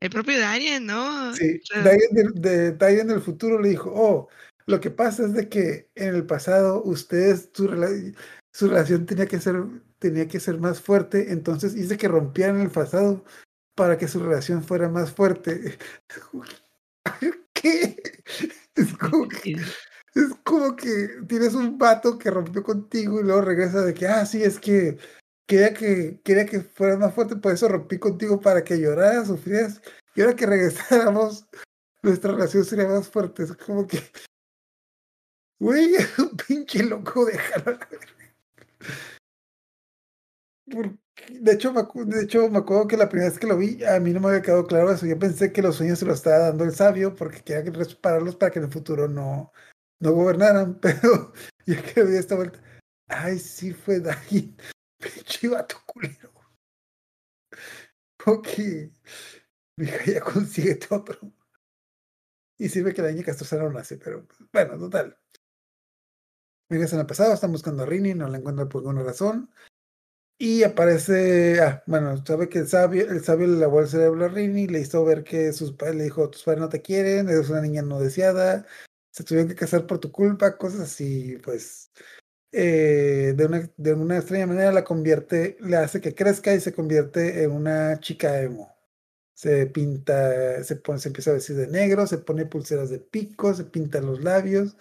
El 0.00 0.10
propio 0.10 0.38
Darien, 0.38 0.86
¿no? 0.86 1.34
Sí, 1.34 1.60
O 1.62 1.66
sea, 1.66 1.82
Darien 1.82 2.14
del, 2.14 2.32
de, 2.34 2.72
Darien 2.72 3.08
del 3.08 3.20
futuro 3.20 3.60
le 3.60 3.68
dijo, 3.68 3.92
oh, 3.94 4.28
lo 4.66 4.80
que 4.80 4.90
pasa 4.90 5.24
es 5.24 5.34
de 5.34 5.48
que 5.48 5.90
en 5.94 6.14
el 6.14 6.26
pasado 6.26 6.82
ustedes, 6.84 7.50
su, 7.52 7.68
rela- 7.68 8.14
su 8.52 8.68
relación 8.68 9.04
tenía 9.04 9.26
que 9.26 9.40
ser, 9.40 9.62
tenía 9.98 10.26
que 10.26 10.40
ser 10.40 10.58
más 10.58 10.80
fuerte, 10.80 11.32
entonces 11.32 11.74
hice 11.76 11.98
que 11.98 12.08
rompieran 12.08 12.60
el 12.60 12.70
pasado 12.70 13.24
para 13.74 13.98
que 13.98 14.08
su 14.08 14.20
relación 14.20 14.62
fuera 14.64 14.88
más 14.88 15.12
fuerte. 15.12 15.78
Es 18.76 18.92
como 18.98 19.28
que, 19.28 19.50
y- 19.50 19.54
es 20.14 20.34
como 20.44 20.76
que 20.76 21.08
tienes 21.28 21.54
un 21.54 21.78
vato 21.78 22.18
que 22.18 22.30
rompió 22.30 22.62
contigo 22.62 23.20
y 23.20 23.24
luego 23.24 23.42
regresa 23.42 23.82
de 23.82 23.94
que, 23.94 24.06
ah, 24.06 24.26
sí, 24.26 24.42
es 24.42 24.58
que 24.58 24.98
quería 25.46 25.74
que, 25.74 26.20
quería 26.24 26.46
que 26.46 26.60
fuera 26.60 26.96
más 26.96 27.14
fuerte, 27.14 27.36
por 27.36 27.52
eso 27.52 27.68
rompí 27.68 27.98
contigo 27.98 28.40
para 28.40 28.64
que 28.64 28.78
lloraras, 28.80 29.28
sufrieras, 29.28 29.80
y 30.14 30.22
ahora 30.22 30.34
que 30.36 30.46
regresáramos, 31.12 31.46
nuestra 32.02 32.32
relación 32.32 32.64
sería 32.64 32.86
más 32.88 33.08
fuerte. 33.08 33.44
Es 33.44 33.52
como 33.56 33.86
que, 33.86 33.98
güey, 35.60 35.94
un 36.18 36.36
pinche 36.36 36.82
loco, 36.84 37.24
déjalo. 37.26 37.64
a 37.66 37.70
la 37.72 37.86
verga. 37.88 38.08
Porque- 38.10 38.34
De 41.28 41.52
hecho, 41.52 41.72
me, 41.72 41.82
de 42.06 42.22
hecho, 42.24 42.50
me 42.50 42.58
acuerdo 42.58 42.88
que 42.88 42.96
la 42.96 43.08
primera 43.08 43.30
vez 43.30 43.38
que 43.38 43.46
lo 43.46 43.56
vi, 43.56 43.82
a 43.84 44.00
mí 44.00 44.12
no 44.12 44.20
me 44.20 44.28
había 44.28 44.42
quedado 44.42 44.66
claro 44.66 44.90
eso. 44.90 45.06
Yo 45.06 45.18
pensé 45.18 45.52
que 45.52 45.62
los 45.62 45.76
sueños 45.76 45.98
se 45.98 46.06
los 46.06 46.16
estaba 46.16 46.38
dando 46.38 46.64
el 46.64 46.74
sabio 46.74 47.14
porque 47.14 47.42
quería 47.42 47.64
que 47.64 47.70
repararlos 47.70 48.36
para 48.36 48.50
que 48.50 48.58
en 48.58 48.66
el 48.66 48.72
futuro 48.72 49.08
no, 49.08 49.52
no 50.00 50.12
gobernaran. 50.12 50.78
Pero 50.80 51.32
ya 51.66 51.82
que 51.82 52.02
vi 52.02 52.16
esta 52.16 52.36
vuelta, 52.36 52.60
ay, 53.08 53.38
sí 53.38 53.72
fue 53.72 54.00
Dagin, 54.00 54.56
pinche 54.98 55.48
vato 55.48 55.76
culero. 55.86 56.32
Ok, 58.26 58.48
mija, 59.76 60.04
ya 60.04 60.20
consíguete 60.20 60.86
otro. 60.94 61.18
Y 62.58 62.68
sirve 62.68 62.94
que 62.94 63.02
la 63.02 63.10
niña 63.10 63.24
castrosa 63.24 63.56
no 63.56 63.70
nace, 63.70 63.98
pero 63.98 64.26
bueno, 64.52 64.78
total. 64.78 65.18
Regresan 66.70 67.00
al 67.00 67.06
pasado, 67.06 67.34
están 67.34 67.52
buscando 67.52 67.82
a 67.82 67.86
Rini, 67.86 68.14
no 68.14 68.28
la 68.28 68.38
encuentran 68.38 68.68
por 68.68 68.80
alguna 68.80 69.02
razón. 69.02 69.50
Y 70.38 70.64
aparece, 70.64 71.60
ah, 71.60 71.82
bueno, 71.86 72.24
sabe 72.26 72.48
que 72.48 72.58
el 72.58 72.68
sabio, 72.68 73.08
el 73.08 73.22
sabio 73.24 73.46
le 73.46 73.58
lavó 73.58 73.80
el 73.80 73.88
cerebro 73.88 74.24
a 74.24 74.28
Rini, 74.28 74.66
le 74.66 74.80
hizo 74.80 75.04
ver 75.04 75.22
que 75.22 75.52
sus 75.52 75.72
padres 75.72 75.96
le 75.96 76.04
dijo, 76.04 76.28
tus 76.28 76.42
padres 76.42 76.60
no 76.60 76.68
te 76.68 76.82
quieren, 76.82 77.28
eres 77.28 77.50
una 77.50 77.60
niña 77.60 77.82
no 77.82 78.00
deseada, 78.00 78.66
se 79.12 79.22
tuvieron 79.24 79.48
que 79.48 79.54
casar 79.54 79.86
por 79.86 80.00
tu 80.00 80.10
culpa, 80.10 80.58
cosas 80.58 80.80
así, 80.80 81.38
pues 81.44 81.92
eh, 82.52 83.34
de, 83.36 83.46
una, 83.46 83.70
de 83.76 83.94
una 83.94 84.18
extraña 84.18 84.46
manera 84.46 84.72
la 84.72 84.84
convierte, 84.84 85.56
le 85.60 85.76
hace 85.76 86.00
que 86.00 86.14
crezca 86.14 86.54
y 86.54 86.60
se 86.60 86.72
convierte 86.74 87.42
en 87.44 87.52
una 87.52 88.00
chica 88.00 88.40
emo. 88.42 88.74
Se 89.34 89.66
pinta, 89.66 90.62
se, 90.64 90.76
pone, 90.76 91.00
se 91.00 91.08
empieza 91.08 91.30
a 91.30 91.34
vestir 91.34 91.56
de 91.56 91.66
negro, 91.68 92.06
se 92.06 92.18
pone 92.18 92.46
pulseras 92.46 92.90
de 92.90 93.00
pico, 93.00 93.54
se 93.54 93.64
pinta 93.64 94.00
los 94.00 94.22
labios 94.22 94.76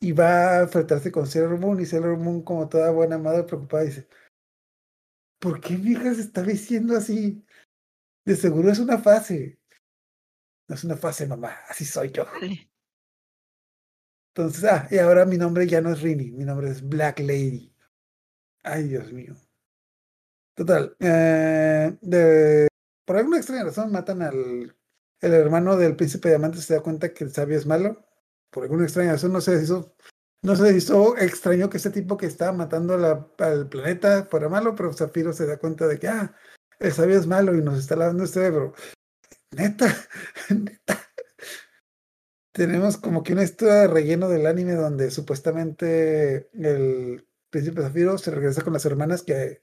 y 0.00 0.12
va 0.12 0.58
a 0.58 0.62
enfrentarse 0.62 1.12
con 1.12 1.26
Sailor 1.26 1.58
Moon 1.58 1.80
y 1.80 1.86
Sailor 1.86 2.18
Moon 2.18 2.42
como 2.42 2.68
toda 2.68 2.90
buena 2.90 3.18
madre 3.18 3.44
preocupada 3.44 3.84
dice, 3.84 4.08
¿por 5.42 5.60
qué 5.60 5.76
mi 5.76 5.90
hija 5.90 6.14
se 6.14 6.20
está 6.20 6.42
diciendo 6.42 6.96
así? 6.96 7.44
De 8.24 8.36
seguro 8.36 8.70
es 8.70 8.78
una 8.78 8.98
fase. 8.98 9.58
No 10.68 10.76
es 10.76 10.84
una 10.84 10.96
fase, 10.96 11.26
mamá, 11.26 11.58
así 11.68 11.84
soy 11.84 12.12
yo. 12.12 12.24
Entonces, 14.34 14.64
ah, 14.64 14.86
y 14.90 14.98
ahora 14.98 15.26
mi 15.26 15.36
nombre 15.36 15.66
ya 15.66 15.80
no 15.80 15.90
es 15.90 16.00
Rini, 16.00 16.30
mi 16.30 16.44
nombre 16.44 16.70
es 16.70 16.88
Black 16.88 17.18
Lady. 17.18 17.74
Ay, 18.62 18.84
Dios 18.84 19.12
mío. 19.12 19.34
Total, 20.54 20.96
eh, 21.00 21.98
de, 22.00 22.68
por 23.04 23.16
alguna 23.16 23.38
extraña 23.38 23.64
razón 23.64 23.90
matan 23.90 24.22
al 24.22 24.76
el 25.20 25.34
hermano 25.34 25.76
del 25.76 25.96
príncipe 25.96 26.28
diamante, 26.28 26.58
se 26.58 26.74
da 26.74 26.80
cuenta 26.80 27.12
que 27.12 27.24
el 27.24 27.32
sabio 27.32 27.56
es 27.56 27.66
malo. 27.66 28.04
Por 28.50 28.64
alguna 28.64 28.84
extraña 28.84 29.12
razón 29.12 29.32
no 29.32 29.40
se 29.40 29.60
hizo, 29.60 29.94
no 30.42 30.56
se 30.56 30.76
hizo 30.76 31.16
extraño 31.16 31.70
que 31.70 31.76
ese 31.76 31.90
tipo 31.90 32.16
que 32.16 32.26
estaba 32.26 32.52
matando 32.52 32.94
al 33.38 33.68
planeta 33.68 34.26
fuera 34.26 34.48
malo, 34.48 34.74
pero 34.74 34.92
Zafiro 34.92 35.32
se 35.32 35.46
da 35.46 35.58
cuenta 35.58 35.86
de 35.86 35.98
que, 35.98 36.08
ah, 36.08 36.34
el 36.80 36.92
sabio 36.92 37.18
es 37.18 37.26
malo 37.26 37.54
y 37.54 37.62
nos 37.62 37.78
está 37.78 37.96
lavando 37.96 38.24
el 38.24 38.28
cerebro. 38.28 38.74
Neta, 39.52 39.86
neta. 40.50 40.98
Tenemos 42.52 42.98
como 42.98 43.22
que 43.22 43.32
una 43.32 43.44
historia 43.44 43.74
de 43.74 43.88
relleno 43.88 44.28
del 44.28 44.46
anime 44.46 44.74
donde 44.74 45.10
supuestamente 45.10 46.50
el 46.52 47.26
príncipe 47.48 47.82
Zafiro 47.82 48.18
se 48.18 48.30
regresa 48.30 48.62
con 48.62 48.72
las 48.72 48.84
hermanas 48.84 49.22
que 49.22 49.62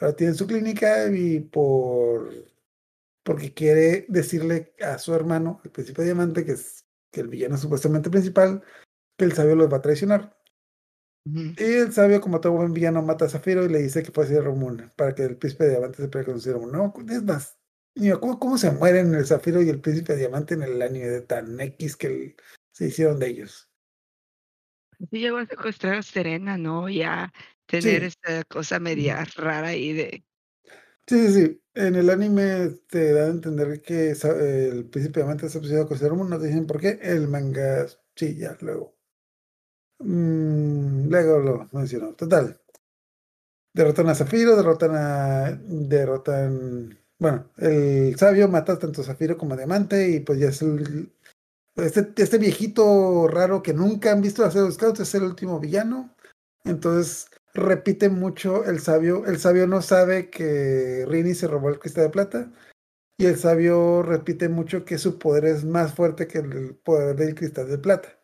ahora 0.00 0.16
tienen 0.16 0.36
su 0.36 0.46
clínica 0.46 1.06
y 1.12 1.40
por 1.40 2.30
porque 3.22 3.52
quiere 3.52 4.06
decirle 4.08 4.74
a 4.80 4.98
su 4.98 5.14
hermano, 5.14 5.60
el 5.64 5.70
príncipe 5.70 6.04
diamante, 6.04 6.44
que 6.44 6.52
es 6.52 6.86
que 7.12 7.20
el 7.20 7.28
villano 7.28 7.56
supuestamente 7.58 8.08
principal, 8.10 8.62
que 9.20 9.26
el 9.26 9.32
sabio 9.34 9.54
los 9.54 9.70
va 9.70 9.76
a 9.76 9.82
traicionar. 9.82 10.34
Y 11.26 11.62
el 11.62 11.92
sabio, 11.92 12.22
como 12.22 12.40
todo 12.40 12.54
buen 12.54 12.72
villano, 12.72 13.02
mata 13.02 13.26
a 13.26 13.28
Zafiro 13.28 13.62
y 13.66 13.68
le 13.68 13.80
dice 13.80 14.02
que 14.02 14.10
puede 14.10 14.28
ser 14.28 14.44
Ramón 14.44 14.90
para 14.96 15.14
que 15.14 15.24
el 15.24 15.36
príncipe 15.36 15.68
diamante 15.68 15.98
se 15.98 16.08
pegue 16.08 16.24
con 16.24 16.40
Moon. 16.58 16.72
No, 16.72 16.94
es 17.14 17.22
más, 17.22 17.58
acuerdo 18.10 18.38
cómo 18.38 18.56
se 18.56 18.70
mueren 18.70 19.14
el 19.14 19.26
Zafiro 19.26 19.60
y 19.60 19.68
el 19.68 19.82
príncipe 19.82 20.16
diamante 20.16 20.54
en 20.54 20.62
el 20.62 20.80
anime 20.80 21.06
de 21.08 21.20
tan 21.20 21.60
X 21.60 21.96
que 21.96 22.06
el- 22.06 22.36
se 22.72 22.86
hicieron 22.86 23.18
de 23.18 23.26
ellos. 23.26 23.70
Sí 24.98 25.18
llegó 25.18 25.36
a 25.36 25.44
secuestrar 25.44 25.96
a 25.96 26.02
Serena, 26.02 26.56
¿no? 26.56 26.88
Ya 26.88 27.30
tener 27.66 28.00
Sí. 28.00 28.06
esta 28.06 28.42
cosa 28.44 28.80
media 28.80 29.22
rara 29.36 29.68
ahí 29.68 29.92
de... 29.92 30.24
Sí, 31.06 31.28
sí, 31.28 31.32
sí. 31.32 31.62
En 31.74 31.94
el 31.94 32.08
anime 32.08 32.70
te 32.88 33.12
da 33.12 33.26
a 33.26 33.30
entender 33.30 33.82
que 33.82 34.12
el 34.12 34.86
príncipe 34.86 35.20
diamante 35.20 35.46
está 35.46 35.58
obsesionado 35.58 35.88
con 35.88 35.98
Sailor 35.98 36.16
Moon. 36.16 36.30
No 36.30 36.38
te 36.38 36.46
dicen 36.46 36.66
por 36.66 36.80
qué. 36.80 36.98
El 37.02 37.28
manga, 37.28 37.86
sí, 38.14 38.36
ya, 38.36 38.56
luego. 38.60 38.99
Mm, 40.00 41.08
luego 41.10 41.38
lo 41.38 41.68
menciono. 41.72 42.14
Total. 42.14 42.58
Derrotan 43.72 44.08
a 44.08 44.14
Zafiro, 44.14 44.56
derrotan 44.56 44.92
a. 44.94 45.60
Derrotan. 45.64 46.98
Bueno, 47.18 47.50
el 47.58 48.16
sabio 48.16 48.48
mata 48.48 48.78
tanto 48.78 49.02
a 49.02 49.04
Zafiro 49.04 49.36
como 49.38 49.54
a 49.54 49.56
Diamante 49.56 50.08
y 50.10 50.20
pues 50.20 50.38
ya 50.40 50.48
es 50.48 50.62
el. 50.62 51.12
Este, 51.76 52.12
este 52.16 52.38
viejito 52.38 53.28
raro 53.28 53.62
que 53.62 53.72
nunca 53.74 54.12
han 54.12 54.22
visto 54.22 54.44
hacer 54.44 54.62
los 54.62 54.74
scouts 54.74 55.00
es 55.00 55.14
el 55.14 55.24
último 55.24 55.60
villano. 55.60 56.14
Entonces 56.64 57.28
repite 57.54 58.08
mucho 58.08 58.64
el 58.64 58.80
sabio. 58.80 59.26
El 59.26 59.38
sabio 59.38 59.66
no 59.66 59.82
sabe 59.82 60.30
que 60.30 61.06
Rini 61.08 61.34
se 61.34 61.48
robó 61.48 61.68
el 61.70 61.78
cristal 61.78 62.04
de 62.04 62.10
plata. 62.10 62.52
Y 63.18 63.26
el 63.26 63.38
sabio 63.38 64.02
repite 64.02 64.48
mucho 64.48 64.84
que 64.84 64.98
su 64.98 65.18
poder 65.18 65.44
es 65.46 65.64
más 65.64 65.94
fuerte 65.94 66.26
que 66.26 66.38
el 66.38 66.76
poder 66.76 67.16
del 67.16 67.34
cristal 67.34 67.68
de 67.70 67.78
plata. 67.78 68.19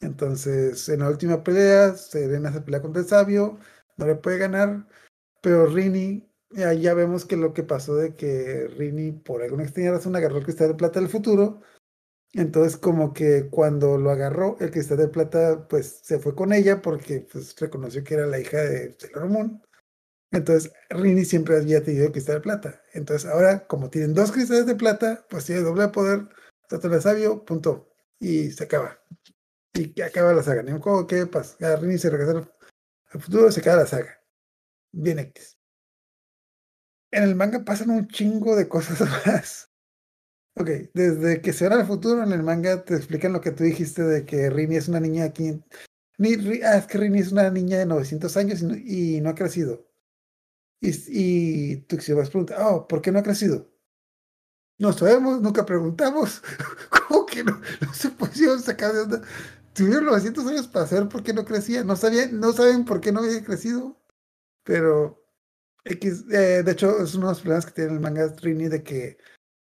Entonces, 0.00 0.88
en 0.88 1.00
la 1.00 1.08
última 1.08 1.42
pelea, 1.42 1.94
Serena 1.94 2.52
se 2.52 2.60
pelea 2.60 2.82
contra 2.82 3.02
el 3.02 3.08
sabio, 3.08 3.58
no 3.96 4.06
le 4.06 4.16
puede 4.16 4.38
ganar, 4.38 4.86
pero 5.42 5.66
Rini, 5.66 6.28
ya, 6.50 6.72
ya 6.74 6.94
vemos 6.94 7.24
que 7.24 7.36
lo 7.36 7.54
que 7.54 7.62
pasó 7.62 7.96
de 7.96 8.14
que 8.14 8.68
Rini, 8.76 9.12
por 9.12 9.42
alguna 9.42 9.64
extraña 9.64 9.92
razón, 9.92 10.16
agarró 10.16 10.38
el 10.38 10.44
cristal 10.44 10.68
de 10.68 10.74
plata 10.74 11.00
del 11.00 11.08
futuro. 11.08 11.62
Entonces, 12.34 12.76
como 12.76 13.12
que 13.14 13.48
cuando 13.50 13.98
lo 13.98 14.10
agarró, 14.10 14.56
el 14.60 14.70
cristal 14.70 14.98
de 14.98 15.08
plata, 15.08 15.68
pues 15.68 16.00
se 16.04 16.18
fue 16.18 16.34
con 16.34 16.52
ella 16.52 16.82
porque 16.82 17.26
pues, 17.32 17.56
reconoció 17.58 18.04
que 18.04 18.14
era 18.14 18.26
la 18.26 18.40
hija 18.40 18.58
de 18.58 18.96
Sailor. 18.98 19.60
Entonces, 20.32 20.72
Rini 20.90 21.24
siempre 21.24 21.56
había 21.56 21.82
tenido 21.82 22.06
el 22.06 22.12
cristal 22.12 22.36
de 22.36 22.40
plata. 22.42 22.82
Entonces, 22.92 23.30
ahora, 23.30 23.66
como 23.66 23.90
tienen 23.90 24.14
dos 24.14 24.32
cristales 24.32 24.66
de 24.66 24.74
plata, 24.74 25.26
pues 25.30 25.46
tiene 25.46 25.62
doble 25.62 25.88
poder, 25.88 26.28
el 26.70 27.02
sabio, 27.02 27.44
punto. 27.44 27.88
Y 28.18 28.50
se 28.50 28.64
acaba. 28.64 28.98
Y 29.76 29.92
que 29.92 30.04
acaba 30.04 30.32
la 30.32 30.42
saga. 30.42 30.62
Ni 30.62 30.72
me 30.72 30.78
acuerdo 30.78 31.06
qué 31.06 31.26
pasa. 31.26 31.56
Ya 31.60 31.76
Rini 31.76 31.98
se 31.98 32.10
regresa 32.10 32.50
al, 33.12 33.20
futuro, 33.20 33.52
se 33.52 33.60
acaba 33.60 33.82
la 33.82 33.86
saga. 33.86 34.20
Bien 34.92 35.18
X. 35.18 35.58
En 37.10 37.22
el 37.22 37.34
manga 37.34 37.64
pasan 37.64 37.90
un 37.90 38.08
chingo 38.08 38.56
de 38.56 38.68
cosas 38.68 39.00
más. 39.26 39.70
Ok, 40.58 40.70
desde 40.94 41.42
que 41.42 41.52
se 41.52 41.68
van 41.68 41.80
al 41.80 41.86
futuro 41.86 42.22
en 42.22 42.32
el 42.32 42.42
manga 42.42 42.82
te 42.82 42.94
explican 42.96 43.34
lo 43.34 43.42
que 43.42 43.50
tú 43.50 43.64
dijiste 43.64 44.02
de 44.02 44.24
que 44.24 44.48
Rini 44.48 44.76
es 44.76 44.88
una 44.88 45.00
niña 45.00 45.24
aquí 45.24 45.62
Ni, 46.16 46.62
ah, 46.62 46.78
es 46.78 46.86
que 46.86 46.96
Rini 46.96 47.18
es 47.18 47.32
una 47.32 47.50
niña 47.50 47.78
de 47.78 47.86
900 47.86 48.34
años 48.38 48.62
y 48.62 49.20
no, 49.20 49.30
ha 49.30 49.34
crecido. 49.34 49.86
Y, 50.80 50.90
y 51.08 51.76
Tuxedo 51.82 52.18
Mask 52.18 52.32
pregunta, 52.32 52.68
oh, 52.68 52.88
¿por 52.88 53.02
qué 53.02 53.12
no 53.12 53.18
ha 53.18 53.22
crecido? 53.22 53.70
No 54.78 54.92
sabemos, 54.92 55.40
nunca 55.40 55.64
preguntamos. 55.64 56.42
¿Cómo 57.08 57.26
que 57.26 57.42
no? 57.44 57.60
No 57.80 57.94
se 57.94 58.10
pusieron 58.10 58.60
sacar 58.60 58.92
de 58.92 59.00
onda. 59.00 59.22
Tuvieron 59.76 60.06
900 60.06 60.46
años 60.46 60.68
para 60.68 60.86
saber 60.86 61.08
por 61.08 61.22
qué 61.22 61.34
no 61.34 61.44
crecía. 61.44 61.84
No 61.84 61.96
sabían, 61.96 62.40
no 62.40 62.52
saben 62.52 62.86
por 62.86 63.00
qué 63.00 63.12
no 63.12 63.20
había 63.20 63.44
crecido. 63.44 64.00
Pero, 64.64 65.24
X, 65.84 66.24
eh, 66.32 66.62
de 66.64 66.72
hecho, 66.72 67.02
es 67.02 67.14
uno 67.14 67.26
de 67.28 67.32
los 67.32 67.40
problemas 67.42 67.66
que 67.66 67.72
tiene 67.72 67.92
el 67.94 68.00
manga 68.00 68.26
Rini 68.42 68.68
de 68.68 68.82
que 68.82 69.18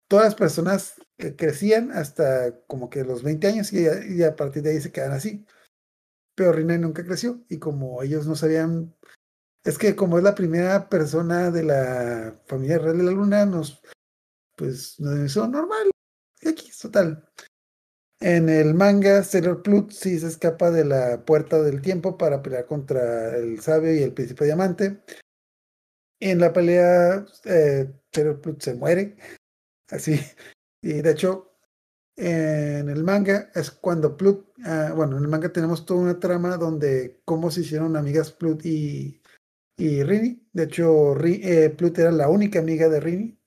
todas 0.08 0.26
las 0.26 0.36
personas 0.36 0.96
crecían 1.38 1.92
hasta 1.92 2.60
como 2.68 2.90
que 2.90 3.04
los 3.04 3.24
20 3.24 3.48
años 3.48 3.74
y, 3.74 3.88
a- 4.24 4.36
partir 4.36 4.64
de 4.64 4.72
ahí 4.72 4.82
se 4.82 4.92
quedan 4.92 5.14
así. 5.14 5.46
Pero 6.36 6.54
Rini 6.54 6.78
nunca 6.78 7.06
creció 7.06 7.44
y 7.50 7.60
como 7.60 8.04
ellos 8.04 8.28
no 8.28 8.36
sabían, 8.36 8.96
es 9.64 9.78
que 9.78 9.96
como 9.96 10.18
es 10.18 10.24
la 10.24 10.36
primera 10.36 10.90
persona 10.90 11.52
de 11.52 11.64
la 11.64 12.42
familia 12.48 12.80
real 12.80 12.98
de 13.00 13.04
la 13.06 13.12
luna, 13.12 13.46
nos, 13.46 13.82
pues 14.58 15.00
nos 15.00 15.20
hizo 15.20 15.48
normal. 15.48 15.92
X, 16.42 16.80
total. 16.80 17.28
En 18.22 18.48
el 18.50 18.74
manga, 18.74 19.24
Sailor 19.24 19.62
Plut 19.62 19.92
sí 19.92 20.20
se 20.20 20.28
escapa 20.28 20.72
de 20.72 20.86
la 20.86 21.26
puerta 21.26 21.62
del 21.62 21.82
tiempo 21.82 22.18
para 22.18 22.42
pelear 22.42 22.66
contra 22.66 23.36
el 23.36 23.60
sabio 23.60 23.94
y 23.94 24.04
el 24.04 24.14
príncipe 24.14 24.46
diamante. 24.46 25.02
En 26.20 26.40
la 26.40 26.54
pelea, 26.54 27.26
eh, 27.44 27.94
Plut 28.12 28.62
se 28.62 28.74
muere. 28.76 29.18
Así. 29.90 30.20
Y 30.82 31.02
de 31.02 31.12
hecho, 31.12 31.56
en 32.16 32.90
el 32.90 33.04
manga 33.04 33.52
es 33.54 33.72
cuando 33.72 34.16
Plut, 34.18 34.48
ah, 34.64 34.94
bueno, 34.96 35.18
en 35.18 35.24
el 35.24 35.30
manga 35.30 35.52
tenemos 35.52 35.86
toda 35.86 36.02
una 36.02 36.20
trama 36.20 36.58
donde 36.58 37.22
cómo 37.26 37.52
se 37.52 37.62
hicieron 37.62 37.98
amigas 37.98 38.32
Plut 38.32 38.66
y, 38.66 39.22
y 39.78 40.04
Rini. 40.04 40.48
De 40.54 40.64
hecho, 40.64 41.16
eh, 41.26 41.70
Plut 41.72 42.00
era 42.00 42.12
la 42.12 42.30
única 42.30 42.60
amiga 42.60 42.88
de 42.90 43.00
Rini. 43.02 43.40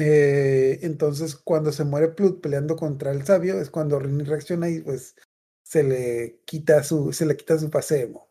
Eh, 0.00 0.78
entonces, 0.82 1.34
cuando 1.34 1.72
se 1.72 1.84
muere 1.84 2.08
Plut 2.08 2.40
peleando 2.40 2.76
contra 2.76 3.10
el 3.12 3.24
sabio, 3.24 3.60
es 3.60 3.68
cuando 3.70 3.98
Rini 3.98 4.24
reacciona 4.24 4.68
y 4.68 4.80
pues 4.80 5.16
se 5.62 5.82
le 5.82 6.40
quita 6.44 6.82
su, 6.84 7.12
se 7.12 7.26
le 7.26 7.36
quita 7.36 7.58
su 7.58 7.68
pase 7.68 8.02
emo. 8.02 8.28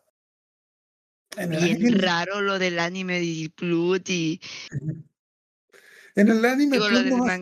En 1.36 1.52
el 1.52 1.62
Bien 1.62 1.76
anime- 1.76 2.00
raro 2.00 2.40
lo 2.40 2.58
del 2.58 2.78
anime 2.78 3.20
de 3.20 3.52
Plut 3.54 4.08
y 4.08 4.40
en 6.14 6.28
el 6.28 6.44
anime, 6.44 6.78
Plut 6.78 7.06
nomás-. 7.06 7.40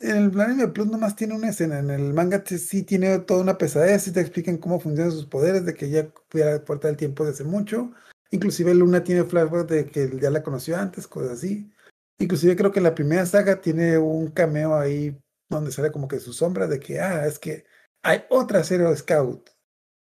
En 0.00 0.16
el 0.16 0.40
anime 0.40 0.68
Plus 0.68 0.86
nomás 0.88 1.16
tiene 1.16 1.34
una 1.34 1.48
escena, 1.48 1.78
en 1.78 1.90
el 1.90 2.12
manga 2.12 2.42
sí 2.44 2.82
tiene 2.82 3.20
toda 3.20 3.40
una 3.40 3.56
pesadez, 3.56 4.02
sí 4.02 4.12
te 4.12 4.20
explican 4.20 4.58
cómo 4.58 4.80
funcionan 4.80 5.12
sus 5.12 5.26
poderes, 5.26 5.64
de 5.64 5.74
que 5.74 5.88
ya 5.90 6.08
cuida 6.30 6.52
la 6.52 6.64
puerta 6.64 6.88
del 6.88 6.96
tiempo 6.96 7.24
desde 7.24 7.44
mucho. 7.44 7.92
Inclusive 8.30 8.74
Luna 8.74 9.04
tiene 9.04 9.24
flashbacks 9.24 9.68
de 9.68 9.86
que 9.86 10.10
ya 10.20 10.30
la 10.30 10.42
conoció 10.42 10.76
antes, 10.76 11.06
cosas 11.06 11.38
así. 11.38 11.70
Inclusive 12.18 12.56
creo 12.56 12.72
que 12.72 12.80
la 12.80 12.94
primera 12.94 13.26
saga 13.26 13.60
tiene 13.60 13.98
un 13.98 14.30
cameo 14.30 14.74
ahí 14.76 15.16
donde 15.48 15.72
sale 15.72 15.92
como 15.92 16.08
que 16.08 16.20
su 16.20 16.32
sombra 16.32 16.66
de 16.66 16.80
que, 16.80 17.00
ah, 17.00 17.26
es 17.26 17.38
que 17.38 17.64
hay 18.02 18.24
otra 18.30 18.64
Zero 18.64 18.94
Scout 18.96 19.50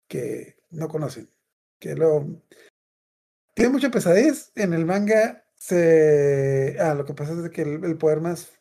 que 0.07 0.57
no 0.69 0.87
conocen. 0.87 1.29
Que 1.79 1.95
lo... 1.95 2.41
Tiene 3.53 3.71
mucha 3.71 3.91
pesadez. 3.91 4.51
En 4.55 4.73
el 4.73 4.85
manga 4.85 5.45
se... 5.55 6.77
Ah, 6.79 6.93
lo 6.93 7.05
que 7.05 7.13
pasa 7.13 7.33
es 7.33 7.43
de 7.43 7.51
que 7.51 7.61
el, 7.61 7.97
poder 7.97 8.21
más 8.21 8.51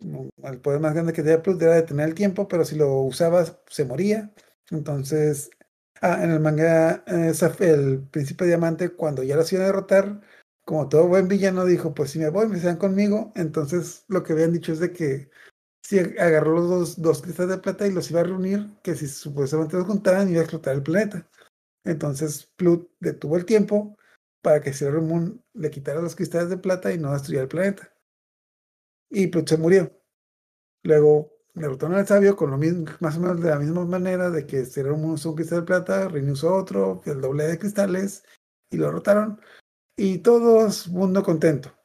el 0.00 0.60
poder 0.60 0.80
más 0.80 0.94
grande 0.94 1.12
que 1.12 1.22
tenía 1.22 1.42
Plus 1.42 1.60
era 1.62 1.74
detener 1.74 2.08
el 2.08 2.14
tiempo, 2.14 2.48
pero 2.48 2.64
si 2.64 2.76
lo 2.76 3.00
usabas 3.02 3.58
se 3.68 3.84
moría. 3.84 4.32
Entonces, 4.70 5.50
ah, 6.00 6.22
en 6.22 6.30
el 6.30 6.40
manga, 6.40 7.04
eh, 7.06 7.32
el 7.60 8.06
príncipe 8.10 8.46
diamante, 8.46 8.90
cuando 8.90 9.22
ya 9.22 9.36
lo 9.36 9.42
iban 9.50 9.62
a 9.62 9.66
derrotar, 9.66 10.20
como 10.64 10.88
todo 10.88 11.08
buen 11.08 11.28
villano, 11.28 11.64
dijo: 11.64 11.94
Pues 11.94 12.10
si 12.10 12.18
me 12.18 12.30
voy, 12.30 12.48
me 12.48 12.58
se 12.58 12.66
van 12.66 12.76
conmigo. 12.76 13.32
Entonces, 13.36 14.04
lo 14.08 14.22
que 14.22 14.32
habían 14.34 14.52
dicho 14.52 14.72
es 14.72 14.80
de 14.80 14.92
que 14.92 15.30
si 15.82 15.98
agarró 15.98 16.54
los 16.54 16.68
dos, 16.68 17.02
dos 17.02 17.22
cristales 17.22 17.56
de 17.56 17.62
plata 17.62 17.86
y 17.86 17.92
los 17.92 18.10
iba 18.10 18.20
a 18.20 18.24
reunir, 18.24 18.68
que 18.82 18.94
si 18.96 19.08
supuestamente 19.08 19.76
los 19.76 19.86
juntaban, 19.86 20.30
iba 20.30 20.40
a 20.40 20.44
explotar 20.44 20.74
el 20.76 20.82
planeta. 20.82 21.28
Entonces, 21.84 22.46
Plut 22.56 22.90
detuvo 23.00 23.36
el 23.36 23.46
tiempo 23.46 23.98
para 24.42 24.60
que 24.62 24.72
Sailor 24.72 25.02
Moon 25.02 25.42
le 25.54 25.70
quitara 25.70 26.02
los 26.02 26.16
cristales 26.16 26.50
de 26.50 26.58
plata 26.58 26.92
y 26.92 26.98
no 26.98 27.12
destruyera 27.12 27.44
el 27.44 27.48
planeta 27.48 27.94
y 29.14 29.28
Plut 29.28 29.48
se 29.48 29.56
murió. 29.56 29.90
Luego 30.82 31.32
derrotaron 31.54 31.96
al 31.96 32.06
sabio 32.06 32.36
con 32.36 32.50
lo 32.50 32.58
mismo, 32.58 32.86
más 33.00 33.16
o 33.16 33.20
menos 33.20 33.40
de 33.40 33.50
la 33.50 33.58
misma 33.58 33.84
manera 33.84 34.30
de 34.30 34.46
que 34.46 34.64
Sailor 34.66 34.96
Moon 34.96 35.12
usó 35.12 35.30
un 35.30 35.36
cristal 35.36 35.60
de 35.60 35.66
plata, 35.66 36.08
Rini 36.08 36.32
usó 36.32 36.54
otro, 36.54 37.00
el 37.06 37.20
doble 37.20 37.44
de 37.44 37.58
cristales, 37.58 38.24
y 38.70 38.76
lo 38.76 38.86
derrotaron. 38.86 39.40
Y 39.96 40.18
todos, 40.18 40.88
mundo 40.88 41.22
contento. 41.22 41.76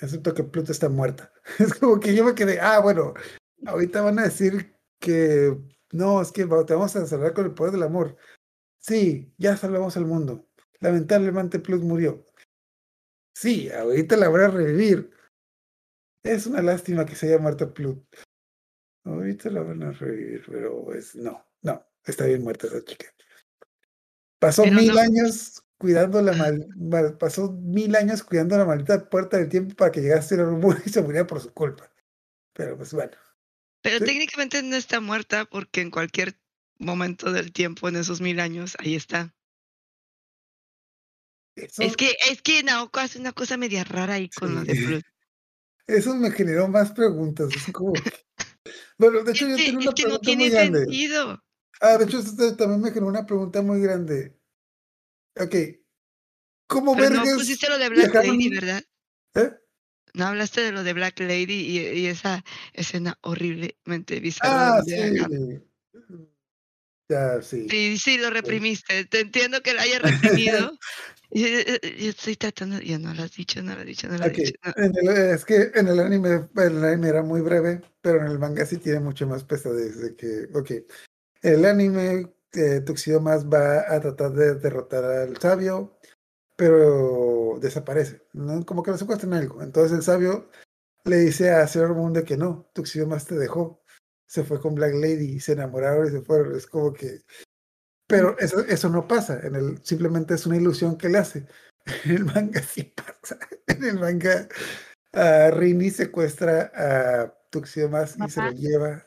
Excepto 0.00 0.34
que 0.34 0.44
Plut 0.44 0.70
está 0.70 0.88
muerta. 0.88 1.32
Es 1.58 1.74
como 1.74 1.98
que 2.00 2.14
yo 2.14 2.24
me 2.24 2.34
quedé, 2.34 2.60
ah, 2.60 2.80
bueno, 2.80 3.14
ahorita 3.66 4.02
van 4.02 4.18
a 4.18 4.24
decir 4.24 4.76
que 5.00 5.56
no, 5.92 6.22
es 6.22 6.30
que 6.32 6.42
te 6.42 6.74
vamos 6.74 6.94
a 6.96 7.06
salvar 7.06 7.34
con 7.34 7.46
el 7.46 7.54
poder 7.54 7.72
del 7.72 7.82
amor. 7.82 8.16
Sí, 8.78 9.32
ya 9.38 9.56
salvamos 9.56 9.96
al 9.96 10.06
mundo. 10.06 10.48
Lamentablemente 10.80 11.58
Plut 11.58 11.82
murió. 11.82 12.24
Sí, 13.36 13.70
ahorita 13.70 14.16
la 14.16 14.28
van 14.28 14.42
a 14.42 14.48
revivir. 14.48 15.10
Es 16.24 16.46
una 16.46 16.62
lástima 16.62 17.04
que 17.04 17.16
se 17.16 17.26
haya 17.26 17.38
muerto 17.38 17.72
Plut. 17.74 18.04
Ahorita 19.04 19.50
la 19.50 19.62
van 19.62 19.82
a 19.82 19.92
revivir, 19.92 20.44
pero 20.46 20.84
pues 20.84 21.16
no, 21.16 21.44
no, 21.62 21.84
está 22.04 22.26
bien 22.26 22.42
muerta 22.42 22.68
esa 22.68 22.84
chica. 22.84 23.06
Pasó 24.38 24.62
Pero 24.62 24.76
mil 24.76 24.92
no- 24.94 25.00
años 25.00 25.62
cuidando 25.82 26.22
la 26.22 26.32
mal, 26.32 26.64
mal- 26.76 27.18
pasó 27.18 27.50
mil 27.52 27.96
años 27.96 28.22
cuidando 28.22 28.56
la 28.56 28.64
maldita 28.64 29.10
puerta 29.10 29.36
del 29.36 29.48
tiempo 29.48 29.74
para 29.74 29.90
que 29.90 30.00
llegase 30.00 30.36
el 30.36 30.42
rumbo 30.46 30.72
y 30.86 30.88
se 30.88 31.02
muriera 31.02 31.26
por 31.26 31.40
su 31.40 31.52
culpa. 31.52 31.90
Pero 32.54 32.76
pues 32.76 32.94
bueno. 32.94 33.10
Pero 33.82 33.98
Sí. 33.98 34.04
técnicamente 34.04 34.62
no 34.62 34.76
está 34.76 35.00
muerta 35.00 35.44
porque 35.44 35.80
en 35.80 35.90
cualquier 35.90 36.38
momento 36.78 37.32
del 37.32 37.52
tiempo 37.52 37.88
en 37.88 37.96
esos 37.96 38.20
mil 38.20 38.38
años, 38.38 38.76
ahí 38.78 38.94
está. 38.94 39.34
Eso, 41.56 41.82
Es 41.82 41.96
que, 41.96 42.12
es 42.30 42.40
que 42.42 42.62
Naoko 42.62 43.00
hace 43.00 43.18
una 43.18 43.32
cosa 43.32 43.56
media 43.56 43.82
rara 43.82 44.14
ahí 44.14 44.30
con 44.30 44.54
lo 44.54 44.62
de 44.62 44.74
Sí. 44.76 44.84
Plut. 44.86 45.04
eso 45.88 46.14
me 46.14 46.30
generó 46.30 46.68
más 46.68 46.92
preguntas. 46.92 47.50
Es 47.54 47.72
como 47.72 47.92
que- 47.92 48.02
Bueno, 48.98 49.24
de 49.24 49.32
hecho 49.44 49.48
yo 49.48 49.56
Es 49.56 49.60
que, 49.60 49.66
tengo 49.66 49.80
es 49.80 49.86
una 49.86 49.94
que 49.94 50.02
no 50.04 50.08
pregunta 50.20 50.24
tiene 50.26 50.44
muy 50.44 50.50
grande. 50.52 50.78
sentido. 50.80 51.42
Ah, 51.80 51.98
de 51.98 52.04
hecho 52.04 52.18
esto 52.20 52.56
también 52.56 52.80
me 52.80 52.88
generó 52.90 53.08
una 53.08 53.26
pregunta 53.26 53.60
muy 53.62 53.80
grande. 53.80 54.38
Ok. 55.38 55.54
¿Cómo 56.66 56.96
Pero 56.96 57.10
no 57.10 57.24
pusiste 57.36 57.68
lo 57.68 57.78
de 57.78 57.88
Black 57.88 58.12
viajaron- 58.12 58.30
Lady, 58.36 58.48
¿verdad? 58.50 58.82
¿Eh? 59.34 59.50
No 60.14 60.26
hablaste 60.26 60.60
de 60.60 60.72
lo 60.72 60.82
de 60.84 60.92
Black 60.92 61.20
Lady 61.20 61.54
y, 61.54 61.78
y 61.78 62.06
esa 62.06 62.44
escena 62.74 63.18
horriblemente 63.22 64.20
bizarra. 64.20 64.78
Ah, 64.78 64.82
sí. 64.84 64.92
Ya, 67.08 67.42
sí. 67.42 67.66
Sí, 67.68 67.98
sí, 67.98 68.18
lo 68.18 68.30
reprimiste. 68.30 69.04
Te 69.06 69.20
entiendo 69.20 69.60
que 69.62 69.74
lo 69.74 69.80
hayas 69.80 70.00
reprimido. 70.52 70.72
yo, 71.30 71.46
yo- 71.48 71.88
yo 71.98 72.10
estoy 72.10 72.36
tratando. 72.36 72.80
Ya 72.80 72.98
no 72.98 73.12
lo 73.12 73.22
has 73.22 73.32
dicho, 73.34 73.62
no 73.62 73.74
lo 73.74 73.80
has 73.80 73.86
dicho, 73.86 74.08
no 74.08 74.16
lo 74.18 74.24
has 74.24 74.32
dicho. 74.32 74.52
no. 74.64 74.84
en 74.84 74.92
el- 74.96 75.16
es 75.34 75.44
que 75.44 75.70
en 75.74 75.88
el 75.88 76.00
anime, 76.00 76.48
el 76.56 76.84
anime 76.84 77.08
era 77.08 77.22
muy 77.22 77.40
breve, 77.40 77.82
pero 78.00 78.20
en 78.24 78.30
el 78.30 78.38
manga 78.38 78.64
sí 78.64 78.78
tiene 78.78 79.00
mucho 79.00 79.26
más 79.26 79.44
pesadez. 79.44 79.98
De 79.98 80.16
que, 80.16 80.48
ok, 80.54 80.70
el 81.42 81.64
anime, 81.64 82.32
eh, 82.54 82.84
va 82.84 83.94
a 83.94 84.00
tratar 84.00 84.32
de 84.32 84.54
derrotar 84.56 85.04
al 85.04 85.36
sabio, 85.38 85.98
pero 86.56 87.58
desaparece, 87.60 88.22
¿no? 88.32 88.64
Como 88.64 88.82
que 88.82 88.90
lo 88.90 88.98
secuestran 88.98 89.34
algo. 89.34 89.62
Entonces 89.62 89.96
el 89.96 90.02
sabio 90.02 90.50
le 91.04 91.16
dice 91.16 91.50
a 91.50 91.66
Sailor 91.66 91.94
Moon 91.94 92.12
de 92.12 92.24
que 92.24 92.36
no, 92.36 92.70
Tuxedo 92.74 93.06
más 93.06 93.26
te 93.26 93.34
dejó, 93.34 93.82
se 94.26 94.44
fue 94.44 94.60
con 94.60 94.74
Black 94.74 94.94
Lady 94.94 95.34
y 95.34 95.40
se 95.40 95.52
enamoraron 95.52 96.06
y 96.06 96.10
se 96.10 96.22
fueron. 96.22 96.56
Es 96.56 96.66
como 96.66 96.92
que. 96.92 97.20
Pero 98.06 98.38
eso, 98.38 98.60
eso 98.60 98.88
no 98.88 99.06
pasa, 99.08 99.40
en 99.42 99.54
el, 99.54 99.84
simplemente 99.84 100.34
es 100.34 100.46
una 100.46 100.56
ilusión 100.56 100.96
que 100.96 101.08
le 101.08 101.18
hace. 101.18 101.46
En 102.04 102.12
el 102.12 102.24
manga 102.24 102.62
sí 102.62 102.84
pasa. 102.84 103.38
En 103.66 103.82
el 103.84 103.98
manga, 103.98 104.46
a 105.12 105.50
Rini 105.50 105.90
secuestra 105.90 106.70
a 106.74 107.34
Tuxedo 107.50 107.88
más 107.88 108.16
y 108.16 108.30
se 108.30 108.40
lo 108.40 108.52
lleva. 108.52 109.04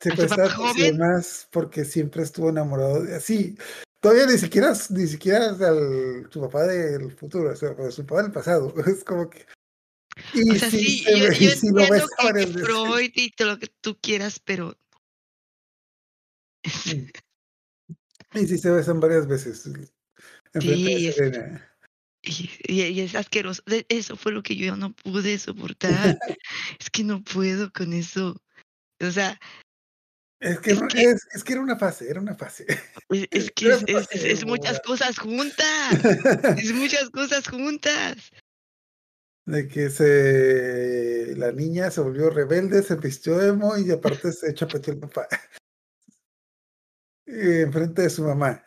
Secuestra 0.00 0.46
a 0.46 0.48
papá 0.48 0.54
Tuxedo 0.54 0.74
joven? 0.74 0.98
más 0.98 1.48
porque 1.50 1.84
siempre 1.84 2.22
estuvo 2.22 2.48
enamorado 2.50 3.02
de 3.02 3.16
así. 3.16 3.56
Todavía 4.00 4.26
ni 4.26 4.36
siquiera, 4.38 4.72
ni 4.90 5.06
siquiera 5.06 5.50
al, 5.50 6.28
su 6.30 6.40
papá 6.40 6.64
del 6.64 7.12
futuro, 7.12 7.52
o 7.52 7.56
sea, 7.56 7.74
su 7.90 8.04
papá 8.04 8.22
del 8.22 8.32
pasado. 8.32 8.74
Es 8.86 9.04
como 9.04 9.30
que. 9.30 9.46
Y 10.34 10.50
O 10.50 10.54
sea, 10.58 10.70
sí, 10.70 10.78
sí, 10.78 10.98
se 11.04 11.18
yo, 11.18 11.24
yo 11.24 11.28
ves 11.30 11.54
entiendo 11.62 11.86
que. 12.34 12.46
Freud 12.46 13.10
y 13.14 13.30
todo 13.30 13.48
lo 13.52 13.58
que 13.58 13.68
tú 13.80 13.96
quieras, 14.00 14.40
pero 14.40 14.76
Y 18.34 18.46
sí 18.46 18.58
se 18.58 18.70
besan 18.70 19.00
varias 19.00 19.26
veces. 19.26 19.62
Sí, 19.62 19.72
es- 21.08 21.16
y, 22.24 22.48
y- 22.68 22.82
y 22.82 23.00
es 23.00 23.14
asqueroso. 23.14 23.62
Eso 23.88 24.16
fue 24.16 24.32
lo 24.32 24.42
que 24.42 24.54
yo 24.56 24.76
no 24.76 24.92
pude 24.94 25.38
soportar. 25.38 26.18
es 26.80 26.90
que 26.90 27.04
no 27.04 27.22
puedo 27.22 27.72
con 27.72 27.92
eso. 27.92 28.40
O 29.02 29.10
sea, 29.10 29.38
Es 30.40 30.58
que, 30.60 30.72
Es 30.72 30.82
que- 30.82 31.02
es, 31.02 31.28
es 31.34 31.44
que 31.44 31.52
era 31.52 31.62
una 31.62 31.76
fase, 31.76 32.08
era 32.10 32.20
una 32.20 32.34
fase. 32.34 32.66
Es, 33.08 33.28
es 33.30 33.50
que 33.52 33.68
es, 33.70 34.44
muchas 34.44 34.80
cosas 34.80 35.18
juntas. 35.18 36.04
Es 36.58 36.72
muchas 36.74 37.10
cosas 37.10 37.48
juntas. 37.48 38.30
De 39.44 39.66
que 39.66 39.90
se 39.90 41.34
la 41.36 41.50
niña 41.50 41.90
se 41.90 42.00
volvió 42.00 42.30
rebelde, 42.30 42.82
se 42.82 42.94
vistió 42.94 43.40
emo 43.42 43.76
y 43.76 43.90
aparte 43.90 44.32
se 44.32 44.54
chapeteó 44.54 44.94
el 44.94 45.00
papá. 45.00 45.26
Y 47.26 47.60
enfrente 47.62 48.02
de 48.02 48.10
su 48.10 48.22
mamá. 48.22 48.64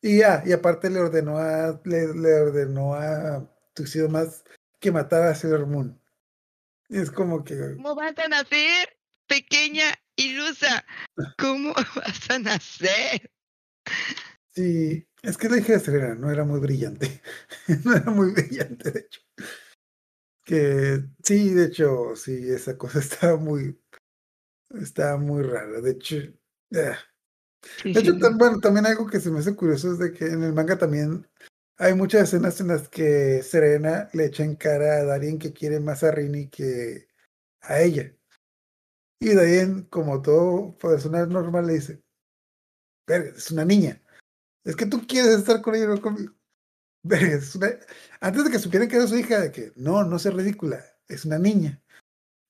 Y 0.00 0.18
ya, 0.18 0.42
y 0.46 0.52
aparte 0.52 0.90
le 0.90 0.98
ordenó 0.98 1.38
a 1.38 1.80
le, 1.84 2.14
le 2.14 2.34
ordenó 2.34 2.94
a 2.94 3.48
Tuxedo 3.74 4.08
más 4.08 4.44
que 4.80 4.90
matara 4.90 5.30
a 5.30 5.34
Sailor 5.34 5.66
Moon. 5.66 6.00
Es 6.88 7.10
como 7.10 7.44
que 7.44 7.76
¿Cómo 7.76 7.94
vas 7.94 8.18
a 8.18 8.28
nacer, 8.28 8.88
pequeña 9.32 9.94
ilusa? 10.16 10.84
¿Cómo 11.38 11.72
vas 11.96 12.30
a 12.30 12.38
nacer? 12.38 13.30
sí, 14.54 15.08
es 15.22 15.38
que 15.38 15.48
la 15.48 15.56
hija 15.56 15.72
de 15.72 15.80
Serena 15.80 16.14
no 16.14 16.30
era 16.30 16.44
muy 16.44 16.60
brillante. 16.60 17.22
No 17.84 17.94
era 17.94 18.10
muy 18.10 18.32
brillante, 18.32 18.90
de 18.90 19.00
hecho. 19.00 19.20
Que 20.44 21.04
sí, 21.22 21.50
de 21.50 21.66
hecho, 21.66 22.14
sí, 22.14 22.50
esa 22.50 22.76
cosa 22.76 22.98
estaba 22.98 23.36
muy 23.36 23.80
estaba 24.70 25.16
muy 25.16 25.42
rara. 25.42 25.80
De 25.80 25.92
hecho, 25.92 26.16
Sí, 27.80 27.92
De 27.92 28.00
hecho, 28.00 28.14
bueno, 28.36 28.58
también 28.58 28.86
algo 28.86 29.06
que 29.06 29.20
se 29.20 29.30
me 29.30 29.38
hace 29.38 29.54
curioso 29.54 29.92
es 29.92 29.98
de 29.98 30.12
que 30.12 30.26
en 30.26 30.42
el 30.42 30.52
manga 30.52 30.76
también 30.76 31.28
hay 31.76 31.94
muchas 31.94 32.24
escenas 32.24 32.60
en 32.60 32.68
las 32.68 32.88
que 32.88 33.42
Serena 33.42 34.08
le 34.12 34.26
echa 34.26 34.42
en 34.42 34.56
cara 34.56 34.96
a 34.96 35.04
Darien 35.04 35.38
que 35.38 35.52
quiere 35.52 35.78
más 35.78 36.02
a 36.02 36.10
Rini 36.10 36.48
que 36.48 37.06
a 37.60 37.80
ella. 37.80 38.12
Y 39.22 39.34
Darien, 39.34 39.84
como 39.84 40.20
todo 40.20 40.76
persona 40.78 41.24
normal, 41.26 41.68
le 41.68 41.74
dice, 41.74 42.02
verga, 43.06 43.30
es 43.36 43.52
una 43.52 43.64
niña. 43.64 44.02
Es 44.64 44.74
que 44.74 44.84
tú 44.84 45.06
quieres 45.06 45.38
estar 45.38 45.62
con 45.62 45.76
ella, 45.76 45.86
no 45.86 46.00
conmigo. 46.00 46.34
Verga, 47.04 47.36
es 47.36 47.54
una... 47.54 47.68
Antes 48.20 48.44
de 48.44 48.50
que 48.50 48.58
supieran 48.58 48.88
que 48.88 48.96
era 48.96 49.06
su 49.06 49.16
hija, 49.16 49.40
de 49.40 49.52
que 49.52 49.72
no, 49.76 50.02
no 50.02 50.18
seas 50.18 50.34
ridícula, 50.34 50.84
es 51.06 51.24
una 51.24 51.38
niña. 51.38 51.80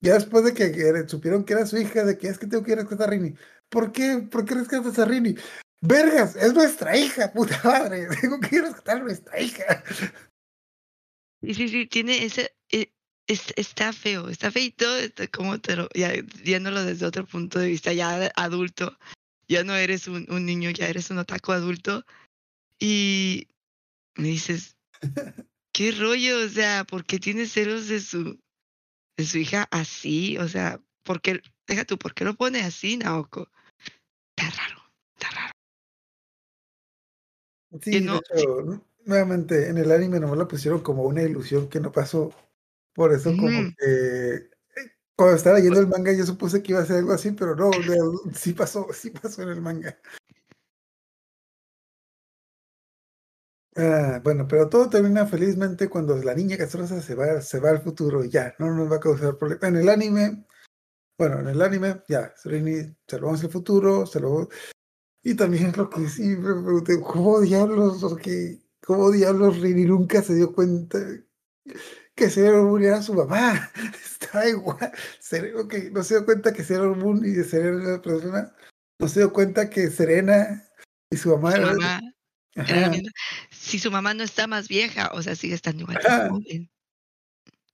Ya 0.00 0.14
después 0.14 0.44
de 0.44 0.54
que 0.54 1.08
supieron 1.08 1.44
que 1.44 1.52
era 1.52 1.66
su 1.66 1.76
hija, 1.76 2.06
de 2.06 2.16
que 2.16 2.28
es 2.28 2.38
que 2.38 2.46
tengo 2.46 2.64
que 2.64 2.74
rescatar 2.74 3.08
a 3.08 3.10
Rini. 3.10 3.34
¿Por 3.68 3.92
qué? 3.92 4.26
¿Por 4.30 4.46
qué 4.46 4.54
rescatas 4.54 4.98
a 4.98 5.04
Rini? 5.04 5.36
Vergas, 5.82 6.36
es 6.36 6.54
nuestra 6.54 6.96
hija, 6.96 7.32
puta 7.34 7.60
madre. 7.62 8.08
Tengo 8.18 8.40
que 8.40 8.62
rescatar 8.62 8.96
a 8.96 9.00
nuestra 9.00 9.38
hija. 9.38 9.84
Sí, 11.42 11.52
sí, 11.52 11.68
sí, 11.68 11.86
tiene 11.86 12.24
ese. 12.24 12.56
Es- 13.26 13.52
está 13.56 13.92
feo, 13.92 14.28
está 14.28 14.50
feito, 14.50 14.96
está 14.96 15.26
como 15.28 15.60
te 15.60 15.76
lo, 15.76 15.88
ya 15.94 16.12
viéndolo 16.42 16.84
desde 16.84 17.06
otro 17.06 17.26
punto 17.26 17.58
de 17.58 17.68
vista, 17.68 17.92
ya 17.92 18.30
adulto. 18.36 18.98
Ya 19.48 19.64
no 19.64 19.74
eres 19.74 20.08
un, 20.08 20.26
un 20.30 20.46
niño, 20.46 20.70
ya 20.70 20.88
eres 20.88 21.10
un 21.10 21.18
otaku 21.18 21.52
adulto. 21.52 22.04
Y 22.78 23.48
me 24.16 24.28
dices, 24.28 24.76
¿qué 25.72 25.92
rollo? 25.92 26.44
O 26.44 26.48
sea, 26.48 26.84
¿por 26.84 27.04
qué 27.04 27.18
tiene 27.18 27.46
celos 27.46 27.88
de 27.88 28.00
su, 28.00 28.38
de 29.16 29.24
su 29.24 29.38
hija 29.38 29.68
así? 29.70 30.38
O 30.38 30.48
sea, 30.48 30.80
¿por 31.04 31.20
qué, 31.20 31.42
deja 31.66 31.84
tú, 31.84 31.98
¿por 31.98 32.14
qué 32.14 32.24
lo 32.24 32.34
pone 32.34 32.60
así, 32.60 32.96
Naoko? 32.96 33.48
Está 34.36 34.50
raro, 34.50 34.82
está 35.14 35.30
raro. 35.30 35.52
Sí, 37.80 38.00
no- 38.00 38.20
hecho, 38.34 38.84
nuevamente, 39.04 39.68
en 39.68 39.78
el 39.78 39.90
anime 39.92 40.20
nomás 40.20 40.38
lo 40.38 40.48
pusieron 40.48 40.80
como 40.80 41.04
una 41.04 41.22
ilusión 41.22 41.68
que 41.68 41.80
no 41.80 41.92
pasó. 41.92 42.34
Por 42.94 43.12
eso 43.12 43.30
como 43.30 43.48
que 43.48 43.74
eh, 43.86 44.50
cuando 45.16 45.36
estaba 45.36 45.56
leyendo 45.56 45.80
el 45.80 45.88
manga 45.88 46.12
yo 46.12 46.26
supuse 46.26 46.62
que 46.62 46.72
iba 46.72 46.80
a 46.80 46.86
ser 46.86 46.98
algo 46.98 47.12
así, 47.12 47.32
pero 47.32 47.54
no, 47.56 47.70
sí 48.34 48.52
pasó, 48.52 48.88
sí 48.92 49.10
pasó 49.10 49.42
en 49.42 49.48
el 49.50 49.60
manga. 49.60 49.98
Ah, 53.74 54.20
bueno, 54.22 54.46
pero 54.46 54.68
todo 54.68 54.90
termina 54.90 55.26
felizmente 55.26 55.88
cuando 55.88 56.16
la 56.16 56.34
niña 56.34 56.58
castrosa 56.58 57.00
se 57.00 57.14
va, 57.14 57.40
se 57.40 57.58
va 57.58 57.70
al 57.70 57.80
futuro 57.80 58.22
y 58.22 58.28
ya, 58.28 58.54
no 58.58 58.70
nos 58.74 58.90
va 58.90 58.96
a 58.96 59.00
causar 59.00 59.38
problema. 59.38 59.66
En 59.68 59.76
el 59.76 59.88
anime, 59.88 60.44
bueno, 61.18 61.40
en 61.40 61.48
el 61.48 61.62
anime, 61.62 62.02
ya, 62.08 62.34
Serini 62.36 62.94
salvamos 63.08 63.42
el 63.44 63.50
futuro, 63.50 64.06
salvó. 64.06 64.48
Y 65.22 65.34
también 65.36 65.72
lo 65.76 65.88
que 65.88 66.08
sí 66.08 66.36
me 66.36 66.54
pregunté, 66.62 67.00
¿cómo 67.00 67.40
diablos, 67.40 68.04
cómo 68.84 69.10
diablos 69.10 69.60
Rini 69.60 69.84
nunca 69.84 70.22
se 70.22 70.34
dio 70.34 70.52
cuenta 70.52 70.98
que 72.22 72.30
Sailor 72.30 72.62
Moon 72.62 72.84
era 72.84 73.02
su 73.02 73.14
mamá? 73.14 73.70
Está 74.04 74.48
igual. 74.48 74.92
Ser- 75.18 75.56
ok, 75.56 75.74
no 75.90 76.04
se 76.04 76.14
dio 76.14 76.24
cuenta 76.24 76.52
que 76.52 76.62
Sailor 76.62 76.96
Moon 76.96 77.24
y 77.24 77.34
Serena 77.42 77.82
era 77.82 78.02
persona. 78.02 78.54
No 79.00 79.08
se 79.08 79.20
dio 79.20 79.32
cuenta 79.32 79.68
que 79.68 79.90
Serena 79.90 80.64
y 81.10 81.16
su 81.16 81.30
mamá 81.30 81.56
Su 81.56 81.62
mamá 81.62 82.00
era 82.54 82.90
la. 82.90 83.02
Si 83.50 83.80
su 83.80 83.90
mamá 83.90 84.14
no 84.14 84.22
está 84.22 84.46
más 84.46 84.68
vieja, 84.68 85.10
o 85.14 85.22
sea, 85.22 85.34
sigue 85.34 85.54
estando 85.54 85.82
igual. 85.82 85.98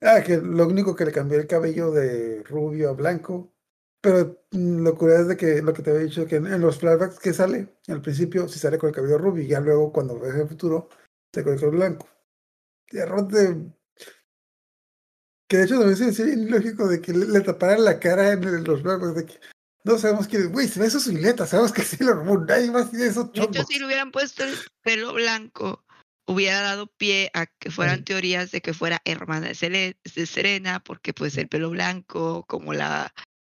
Ah, 0.01 0.23
que 0.23 0.39
lo 0.39 0.67
único 0.67 0.97
que 0.97 1.05
le 1.05 1.13
cambió 1.13 1.39
el 1.39 1.47
cabello 1.47 1.91
de 1.91 2.43
rubio 2.45 2.89
a 2.89 2.93
blanco. 2.93 3.53
Pero 4.01 4.45
mm, 4.53 4.83
lo 4.83 4.95
curioso 4.95 5.23
es 5.23 5.29
de 5.29 5.37
que 5.37 5.61
lo 5.61 5.75
que 5.75 5.83
te 5.83 5.91
había 5.91 6.05
dicho, 6.05 6.27
que 6.27 6.37
en, 6.37 6.47
en 6.47 6.61
los 6.63 6.79
flashbacks 6.79 7.19
que 7.19 7.35
sale, 7.35 7.77
al 7.89 8.01
principio 8.01 8.49
sí 8.49 8.59
sale 8.59 8.79
con 8.79 8.89
el 8.89 8.95
cabello 8.95 9.19
rubio, 9.19 9.43
y 9.43 9.49
ya 9.49 9.61
luego 9.61 9.93
cuando 9.93 10.19
ves 10.19 10.37
el 10.37 10.49
futuro, 10.49 10.89
sale 11.35 11.45
con 11.45 11.53
el 11.53 11.61
cabello 11.61 11.77
blanco. 11.77 12.09
Y 12.91 12.97
de. 12.97 13.78
Que 15.49 15.57
de 15.57 15.65
hecho 15.65 15.79
también 15.79 15.97
se 15.97 16.07
decía 16.07 16.27
bien 16.27 16.51
lógico 16.51 16.87
de 16.87 17.01
que 17.01 17.13
le, 17.13 17.27
le 17.27 17.41
taparan 17.41 17.85
la 17.85 17.99
cara 17.99 18.33
en, 18.33 18.45
el- 18.45 18.65
los 18.65 18.83
flashbacks, 18.83 19.15
de 19.15 19.27
que 19.27 19.41
no 19.85 19.99
sabemos 19.99 20.29
quién 20.29 20.43
es. 20.43 20.53
Güey, 20.53 20.69
se 20.69 20.81
ve 20.81 20.91
su 20.91 21.01
silueta, 21.01 21.47
sabemos 21.47 21.73
que 21.73 21.83
sí 21.83 21.97
lo 22.05 22.23
nadie 22.45 22.71
más 22.71 22.91
tiene 22.91 23.07
esos 23.07 23.33
De 23.33 23.43
hecho, 23.43 23.65
si 23.65 23.79
le 23.79 23.87
hubieran 23.87 24.13
puesto 24.13 24.45
el 24.45 24.55
pelo 24.83 25.15
blanco, 25.15 25.85
hubiera 26.27 26.61
dado 26.61 26.87
pie 26.87 27.31
a 27.33 27.47
que 27.47 27.71
fueran 27.71 28.05
teorías 28.05 28.51
de 28.51 28.61
que 28.61 28.75
fuera 28.75 29.01
hermana 29.07 29.49
de, 29.49 29.97
Serena, 30.27 30.81
porque 30.85 31.15
pues 31.15 31.37
el 31.39 31.49
pelo 31.49 31.71
blanco, 31.71 32.45
como 32.47 32.75
la 32.75 33.15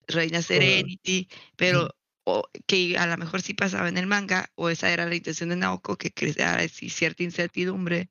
reina 0.06 0.42
Serenity, 0.42 1.28
pero 1.56 1.90
o 2.24 2.48
que 2.66 2.96
a 2.96 3.06
lo 3.06 3.16
mejor 3.16 3.42
sí 3.42 3.54
pasaba 3.54 3.88
en 3.88 3.98
el 3.98 4.06
manga, 4.06 4.50
o 4.54 4.68
esa 4.68 4.90
era 4.90 5.06
la 5.06 5.16
intención 5.16 5.48
de 5.48 5.56
Naoko, 5.56 5.96
que 5.96 6.12
creara 6.12 6.62
cierta 6.68 7.24
incertidumbre. 7.24 8.10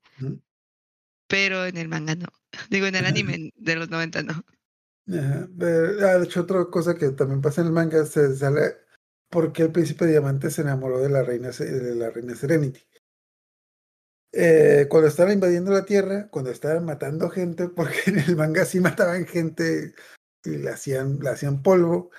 Pero 1.30 1.64
en 1.64 1.78
el 1.78 1.88
manga 1.88 2.14
no. 2.16 2.28
Digo, 2.70 2.86
en 2.86 2.96
el 2.96 3.06
anime 3.06 3.52
de 3.56 3.76
los 3.76 3.88
90 3.88 4.22
no. 4.24 4.44
Ah, 5.12 5.46
de 5.48 6.24
hecho, 6.24 6.42
otra 6.42 6.66
cosa 6.66 6.96
que 6.96 7.10
también 7.10 7.40
pasa 7.40 7.62
en 7.62 7.68
el 7.68 7.72
manga 7.72 8.04
se 8.04 8.36
sale 8.36 8.76
porque 9.30 9.62
el 9.62 9.72
príncipe 9.72 10.06
diamante 10.06 10.50
se 10.50 10.62
enamoró 10.62 10.98
de 10.98 11.08
la 11.08 11.22
reina 11.22 11.50
de 11.50 11.94
la 11.94 12.10
reina 12.10 12.34
Serenity. 12.34 12.80
Eh, 14.32 14.86
cuando 14.88 15.08
estaban 15.08 15.32
invadiendo 15.32 15.72
la 15.72 15.84
tierra, 15.84 16.28
cuando 16.30 16.50
estaban 16.50 16.84
matando 16.84 17.30
gente, 17.30 17.68
porque 17.76 17.98
en 18.06 18.18
el 18.18 18.36
manga 18.36 18.64
sí 18.64 18.80
mataban 18.80 19.24
gente 19.26 19.94
y 20.44 20.58
la 20.58 20.72
hacían, 20.72 21.18
la 21.20 21.32
hacían 21.32 21.62
polvo, 21.62 22.10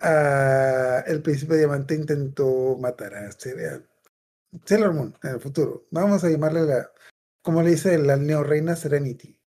ah, 0.00 1.04
el 1.06 1.22
príncipe 1.22 1.56
diamante 1.56 1.94
intentó 1.94 2.76
matar 2.78 3.14
a 3.14 3.30
Sailor 3.32 4.92
Moon 4.92 5.16
en 5.22 5.30
el 5.30 5.40
futuro. 5.40 5.86
Vamos 5.90 6.22
a 6.24 6.30
llamarle 6.30 6.62
la, 6.62 6.90
como 7.44 7.62
le 7.62 7.72
dice, 7.72 7.98
la 7.98 8.16
neorreina 8.16 8.74
Serenity. 8.74 9.38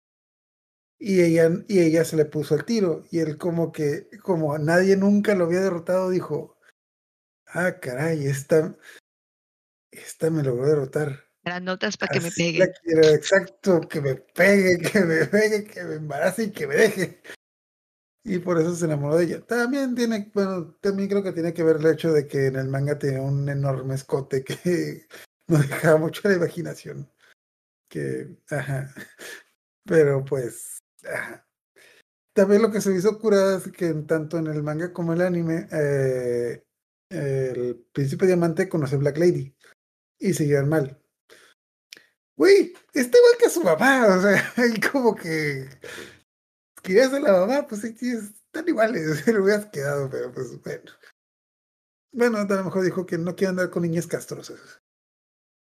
Y 0.99 1.21
ella, 1.21 1.49
y 1.67 1.79
ella 1.79 2.05
se 2.05 2.15
le 2.15 2.25
puso 2.25 2.53
al 2.53 2.63
tiro. 2.63 3.03
Y 3.09 3.19
él 3.19 3.39
como 3.39 3.71
que, 3.71 4.07
como 4.21 4.55
nadie 4.59 4.95
nunca 4.95 5.33
lo 5.33 5.45
había 5.45 5.61
derrotado, 5.61 6.11
dijo, 6.11 6.59
ah, 7.47 7.79
caray, 7.81 8.27
esta, 8.27 8.77
esta 9.89 10.29
me 10.29 10.43
logró 10.43 10.67
derrotar. 10.67 11.25
Las 11.41 11.59
notas 11.59 11.97
para 11.97 12.13
que 12.13 12.19
me 12.19 12.29
la 12.59 12.71
quiero, 12.71 13.07
exacto, 13.07 13.81
que 13.81 13.99
me 13.99 14.15
pegue, 14.15 14.77
que 14.91 15.01
me 15.01 15.25
pegue, 15.25 15.63
que 15.63 15.83
me 15.83 15.95
embarace 15.95 16.43
y 16.43 16.51
que 16.51 16.67
me 16.67 16.75
deje. 16.75 17.21
Y 18.23 18.37
por 18.37 18.59
eso 18.59 18.75
se 18.75 18.85
enamoró 18.85 19.17
de 19.17 19.25
ella. 19.25 19.41
También 19.41 19.95
tiene, 19.95 20.29
bueno, 20.35 20.75
también 20.81 21.09
creo 21.09 21.23
que 21.23 21.31
tiene 21.31 21.51
que 21.51 21.63
ver 21.63 21.77
el 21.77 21.87
hecho 21.87 22.13
de 22.13 22.27
que 22.27 22.45
en 22.45 22.57
el 22.57 22.67
manga 22.67 22.99
tenía 22.99 23.21
un 23.21 23.49
enorme 23.49 23.95
escote 23.95 24.43
que 24.43 25.07
no 25.47 25.57
dejaba 25.57 25.97
mucho 25.97 26.29
la 26.29 26.35
imaginación. 26.35 27.09
Que, 27.89 28.37
ajá. 28.49 28.93
Pero 29.85 30.23
pues, 30.25 30.79
ajá. 31.03 31.47
También 32.33 32.61
lo 32.61 32.71
que 32.71 32.81
se 32.81 32.95
hizo 32.95 33.17
curada 33.19 33.57
es 33.57 33.71
que 33.71 33.93
tanto 33.93 34.37
en 34.37 34.47
el 34.47 34.61
manga 34.61 34.93
como 34.93 35.13
en 35.13 35.21
el 35.21 35.27
anime, 35.27 35.67
eh, 35.71 36.63
el 37.09 37.87
príncipe 37.91 38.27
diamante 38.27 38.69
conoce 38.69 38.95
a 38.95 38.99
Black 38.99 39.17
Lady 39.17 39.55
y 40.19 40.33
se 40.33 40.45
llevan 40.45 40.69
mal. 40.69 41.01
Güey, 42.37 42.73
está 42.93 43.17
igual 43.17 43.37
que 43.39 43.49
su 43.49 43.63
mamá, 43.63 44.05
o 44.15 44.21
sea, 44.21 44.53
y 44.75 44.79
como 44.79 45.15
que 45.15 45.67
querías 46.83 47.09
ser 47.09 47.21
la 47.21 47.31
mamá, 47.31 47.67
pues 47.67 47.81
sí, 47.81 47.95
sí, 47.97 48.11
están 48.11 48.67
iguales, 48.67 49.19
se 49.25 49.33
lo 49.33 49.43
hubieras 49.43 49.65
quedado, 49.67 50.09
pero 50.09 50.31
pues 50.31 50.61
bueno. 50.61 50.91
Bueno, 52.11 52.37
a 52.37 52.45
lo 52.45 52.63
mejor 52.63 52.83
dijo 52.83 53.05
que 53.05 53.17
no 53.17 53.35
quiere 53.35 53.49
andar 53.49 53.69
con 53.69 53.83
niñas 53.83 54.07
castrosas. 54.07 54.81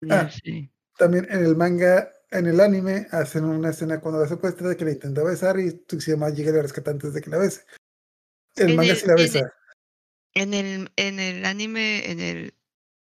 Ah. 0.09 0.29
sé. 0.29 0.71
También 0.97 1.27
en 1.29 1.43
el 1.43 1.55
manga, 1.55 2.11
en 2.31 2.45
el 2.47 2.59
anime, 2.59 3.07
hacen 3.11 3.45
una 3.45 3.69
escena 3.69 3.99
cuando 3.99 4.21
la 4.21 4.27
secuestra 4.27 4.67
de 4.69 4.77
que 4.77 4.85
la 4.85 4.91
intenta 4.91 5.23
besar 5.23 5.59
y 5.59 5.71
Tuxedo 5.71 6.27
llega 6.29 6.51
y 6.51 6.53
la 6.55 6.61
rescata 6.61 6.91
antes 6.91 7.13
de 7.13 7.21
que 7.21 7.29
la 7.29 7.37
bese. 7.37 7.63
El 8.55 8.71
En 8.71 8.75
manga 8.75 8.91
el- 8.93 8.97
sí 8.99 9.05
la 9.07 9.13
en 9.13 9.19
el- 9.19 9.25
besa. 9.25 9.53
En 10.33 10.53
el, 10.53 10.91
en 10.97 11.19
el 11.19 11.45
anime, 11.45 12.11
en 12.11 12.19
el, 12.19 12.53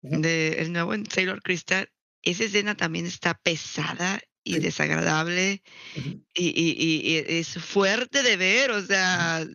Ujú. 0.04 0.22
de, 0.22 0.60
el 0.62 0.72
nuevo 0.72 0.94
en 0.94 1.10
Sailor 1.10 1.42
Crystal, 1.42 1.90
esa 2.22 2.44
escena 2.44 2.76
también 2.76 3.06
está 3.06 3.34
pesada 3.34 4.20
y 4.44 4.54
Sí. 4.56 4.60
desagradable 4.60 5.62
y, 5.96 6.48
y, 6.48 6.76
y- 6.78 7.02
y 7.14 7.40
es 7.40 7.50
fuerte 7.56 8.24
de 8.24 8.38
ver, 8.38 8.72
o 8.72 8.82
sea, 8.82 9.46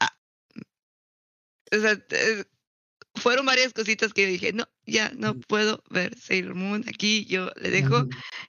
ah, 0.00 0.18
o 1.70 1.76
sea, 1.78 1.96
fueron 3.22 3.46
varias 3.46 3.72
cositas 3.72 4.12
que 4.12 4.22
yo 4.22 4.28
dije, 4.28 4.52
no, 4.52 4.64
ya 4.84 5.12
no 5.14 5.38
puedo 5.38 5.82
ver 5.90 6.18
Sailor 6.18 6.54
Moon 6.56 6.84
aquí, 6.88 7.24
yo 7.26 7.50
le 7.56 7.70
dejo 7.70 8.06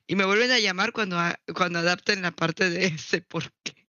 y 0.07 0.15
me 0.15 0.25
vuelven 0.25 0.49
a 0.51 0.59
llamar 0.59 0.91
cuando, 0.93 1.19
a- 1.19 1.39
cuando 1.55 1.79
adapten 1.79 2.23
la 2.23 2.31
parte 2.31 2.69
de 2.69 2.85
ese 2.87 3.21
por 3.21 3.43
qué. 3.63 3.87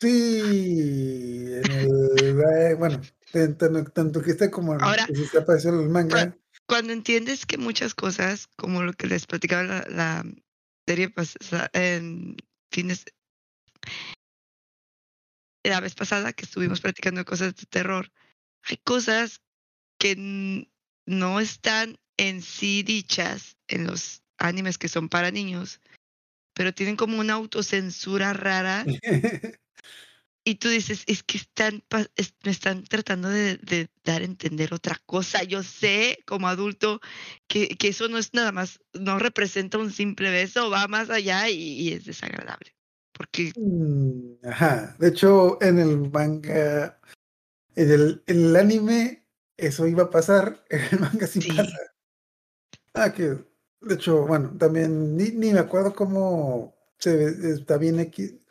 Sí, 0.00 1.52
en 1.54 1.70
el, 1.70 2.40
eh, 2.40 2.74
bueno, 2.74 3.00
tan- 3.32 3.56
tan- 3.56 3.84
tanto 3.92 4.20
que 4.20 4.32
está 4.32 4.50
como 4.50 4.72
Ahora, 4.74 5.06
que 5.06 5.14
se 5.14 5.38
apareció 5.38 5.70
en 5.70 5.80
el 5.80 5.88
manga. 5.88 6.36
Cuando 6.66 6.92
entiendes 6.92 7.46
que 7.46 7.56
muchas 7.58 7.94
cosas, 7.94 8.48
como 8.56 8.82
lo 8.82 8.92
que 8.92 9.06
les 9.06 9.26
platicaba 9.26 9.62
la, 9.62 9.86
la 9.88 10.24
serie 10.86 11.08
pasada, 11.08 11.70
en 11.72 12.36
fines, 12.72 13.04
la 15.62 15.80
vez 15.80 15.94
pasada 15.94 16.32
que 16.32 16.44
estuvimos 16.44 16.80
platicando 16.80 17.20
de 17.20 17.24
cosas 17.24 17.54
de 17.54 17.66
terror, 17.66 18.10
hay 18.68 18.76
cosas 18.78 19.40
que 19.98 20.66
no 21.06 21.40
están 21.40 21.98
en 22.16 22.42
sí 22.42 22.82
dichas 22.82 23.56
en 23.68 23.86
los 23.86 24.22
animes 24.38 24.78
que 24.78 24.88
son 24.88 25.08
para 25.08 25.30
niños, 25.30 25.80
pero 26.54 26.72
tienen 26.74 26.96
como 26.96 27.18
una 27.18 27.34
autocensura 27.34 28.32
rara 28.32 28.84
y 30.44 30.54
tú 30.56 30.68
dices, 30.68 31.02
es 31.06 31.22
que 31.22 31.38
están, 31.38 31.82
es- 32.16 32.34
me 32.44 32.50
están 32.50 32.84
tratando 32.84 33.28
de, 33.28 33.56
de 33.58 33.88
dar 34.04 34.22
a 34.22 34.24
entender 34.26 34.72
otra 34.72 34.96
cosa. 35.06 35.42
Yo 35.42 35.62
sé 35.62 36.18
como 36.26 36.48
adulto 36.48 37.00
que, 37.48 37.68
que 37.68 37.88
eso 37.88 38.08
no 38.08 38.18
es 38.18 38.32
nada 38.34 38.52
más, 38.52 38.78
no 38.92 39.18
representa 39.18 39.78
un 39.78 39.90
simple 39.92 40.30
beso, 40.30 40.70
va 40.70 40.86
más 40.88 41.10
allá 41.10 41.48
y, 41.48 41.56
y 41.80 41.92
es 41.92 42.04
desagradable. 42.04 42.74
Porque 43.12 43.52
Mm, 43.56 44.46
Ajá, 44.46 44.94
de 44.98 45.08
hecho, 45.08 45.58
en 45.62 45.78
el 45.78 46.10
manga, 46.10 47.00
en 47.76 47.90
el, 47.90 48.22
en 48.26 48.44
el 48.46 48.56
anime, 48.56 49.26
eso 49.56 49.86
iba 49.86 50.04
a 50.04 50.10
pasar, 50.10 50.64
en 50.70 50.80
el 50.92 51.00
manga 51.00 51.26
sí, 51.26 51.40
Sí. 51.40 51.56
pasa. 51.56 51.78
Ah, 52.94 53.12
que, 53.12 53.22
de 53.82 53.94
hecho, 53.94 54.26
bueno, 54.26 54.56
también 54.58 55.16
ni, 55.16 55.30
ni 55.30 55.52
me 55.52 55.60
acuerdo 55.60 55.94
cómo 55.94 56.74
se 56.98 57.14
ve, 57.16 57.52
está 57.52 57.76
bien 57.76 58.00
aquí, 58.00 58.42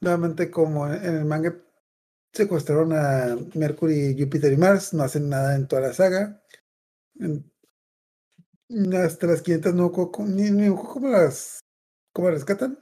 nuevamente 0.00 0.50
como 0.50 0.86
en, 0.86 1.04
en 1.04 1.16
el 1.16 1.24
manga 1.24 1.56
secuestraron 2.32 2.92
a 2.92 3.36
Mercury, 3.54 4.16
Júpiter 4.18 4.52
y 4.52 4.56
Mars, 4.56 4.94
no 4.94 5.02
hacen 5.02 5.28
nada 5.28 5.54
en 5.54 5.66
toda 5.68 5.82
la 5.82 5.92
saga. 5.92 6.42
En- 7.18 7.50
hasta 8.94 9.26
las 9.26 9.42
500 9.42 9.74
no 9.74 9.92
ni, 10.26 10.50
ni 10.50 10.74
cómo 10.74 11.08
las, 11.08 11.60
cómo 12.12 12.28
las 12.30 12.38
rescatan. 12.38 12.78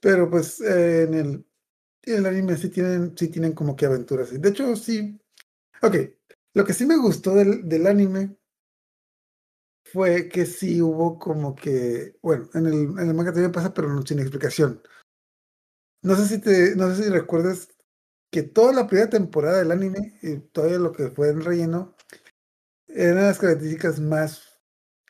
Pero 0.00 0.28
pues 0.30 0.60
eh, 0.60 1.02
en 1.04 1.14
el, 1.14 1.46
el 2.12 2.26
anime 2.26 2.56
sí 2.56 2.68
tienen, 2.68 3.16
sí 3.16 3.28
tienen 3.28 3.52
como 3.52 3.76
que 3.76 3.86
aventuras. 3.86 4.40
De 4.40 4.48
hecho, 4.48 4.74
sí. 4.76 5.18
Ok. 5.82 5.96
Lo 6.54 6.64
que 6.64 6.74
sí 6.74 6.86
me 6.86 6.96
gustó 6.96 7.34
del, 7.34 7.68
del 7.68 7.86
anime 7.86 8.36
fue 9.84 10.28
que 10.28 10.46
sí 10.46 10.80
hubo 10.82 11.18
como 11.18 11.54
que. 11.54 12.16
Bueno, 12.22 12.48
en 12.54 12.66
el, 12.66 12.74
en 12.74 12.98
el 12.98 13.14
manga 13.14 13.32
también 13.32 13.52
pasa, 13.52 13.72
pero 13.74 13.88
no 13.92 14.02
sin 14.02 14.18
explicación. 14.18 14.82
No 16.02 16.14
sé 16.16 16.26
si 16.26 16.40
te, 16.40 16.76
no 16.76 16.94
sé 16.94 17.04
si 17.04 17.10
recuerdas 17.10 17.68
que 18.30 18.42
toda 18.42 18.72
la 18.72 18.86
primera 18.86 19.10
temporada 19.10 19.58
del 19.58 19.72
anime, 19.72 20.18
y 20.22 20.36
todavía 20.36 20.78
lo 20.78 20.92
que 20.92 21.08
fue 21.08 21.30
en 21.30 21.42
relleno, 21.42 21.96
eran 22.88 23.16
las 23.24 23.38
características 23.38 24.00
más 24.00 24.60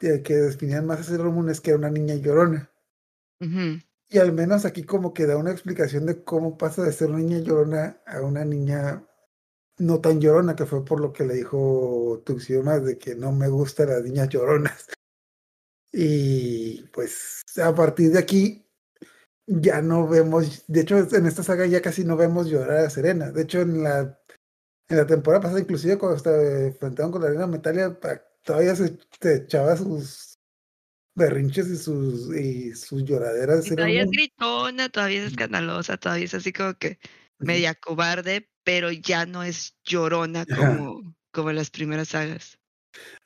eh, 0.00 0.22
que 0.22 0.34
definían 0.36 0.86
más 0.86 1.00
a 1.00 1.04
Sailor 1.04 1.32
Moon 1.32 1.50
es 1.50 1.60
que 1.60 1.70
era 1.70 1.78
una 1.78 1.90
niña 1.90 2.14
llorona. 2.14 2.70
ujú, 3.40 3.78
Y 4.10 4.18
al 4.18 4.32
menos 4.32 4.64
aquí 4.64 4.84
como 4.84 5.12
que 5.12 5.26
da 5.26 5.36
una 5.36 5.50
explicación 5.50 6.06
de 6.06 6.24
cómo 6.24 6.56
pasa 6.56 6.82
de 6.82 6.92
ser 6.92 7.10
una 7.10 7.18
niña 7.18 7.38
llorona 7.40 8.00
a 8.06 8.22
una 8.22 8.44
niña 8.44 9.06
no 9.78 10.00
tan 10.00 10.20
llorona, 10.20 10.56
que 10.56 10.66
fue 10.66 10.84
por 10.84 11.00
lo 11.00 11.12
que 11.12 11.24
le 11.24 11.34
dijo 11.34 12.22
Tuxio 12.24 12.62
más 12.62 12.84
de 12.84 12.98
que 12.98 13.14
no 13.14 13.32
me 13.32 13.48
gustan 13.48 13.90
las 13.90 14.02
niñas 14.02 14.28
lloronas. 14.28 14.86
Y 15.92 16.82
pues 16.88 17.42
a 17.62 17.74
partir 17.74 18.12
de 18.12 18.18
aquí 18.18 18.66
ya 19.46 19.80
no 19.82 20.06
vemos, 20.08 20.64
de 20.66 20.80
hecho 20.80 20.98
en 20.98 21.26
esta 21.26 21.42
saga 21.42 21.66
ya 21.66 21.80
casi 21.80 22.04
no 22.04 22.16
vemos 22.16 22.48
llorar 22.48 22.78
a 22.86 22.90
Serena. 22.90 23.30
De 23.30 23.42
hecho 23.42 23.60
en 23.60 23.82
la, 23.82 24.20
en 24.88 24.96
la 24.96 25.06
temporada 25.06 25.42
pasada, 25.42 25.60
inclusive 25.60 25.98
cuando 25.98 26.18
se 26.18 26.66
enfrentaron 26.68 27.12
con 27.12 27.22
la 27.22 27.28
reina 27.28 27.46
Metalia, 27.46 27.98
todavía 28.42 28.76
se, 28.76 28.98
se 29.20 29.36
echaba 29.36 29.76
sus 29.76 30.27
berrinches 31.18 31.68
y 31.68 31.76
sus, 31.76 32.34
y 32.34 32.74
sus 32.74 33.04
lloraderas. 33.04 33.66
y 33.66 33.76
todavía 33.76 34.02
es 34.02 34.10
gritona, 34.10 34.88
todavía 34.88 35.20
es 35.24 35.32
escandalosa, 35.32 35.98
todavía 35.98 36.24
es 36.24 36.34
así 36.34 36.52
como 36.52 36.74
que 36.74 36.98
media 37.38 37.74
cobarde, 37.74 38.48
pero 38.64 38.90
ya 38.90 39.26
no 39.26 39.42
es 39.42 39.76
llorona 39.84 40.46
Ajá. 40.50 40.56
como, 40.56 41.14
como 41.30 41.50
en 41.50 41.56
las 41.56 41.70
primeras 41.70 42.08
sagas. 42.08 42.58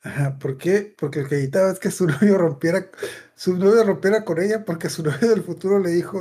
Ajá, 0.01 0.37
¿por 0.37 0.57
qué? 0.57 0.93
Porque 0.97 1.21
lo 1.21 1.29
que 1.29 1.35
evitaba 1.35 1.71
es 1.71 1.79
que 1.79 1.91
su 1.91 2.07
novio 2.07 2.37
rompiera, 2.37 2.89
su 3.35 3.57
novio 3.57 3.83
rompiera 3.83 4.25
con 4.25 4.41
ella, 4.41 4.65
porque 4.65 4.89
su 4.89 5.03
novio 5.03 5.29
del 5.29 5.43
futuro 5.43 5.79
le 5.79 5.91
dijo, 5.91 6.19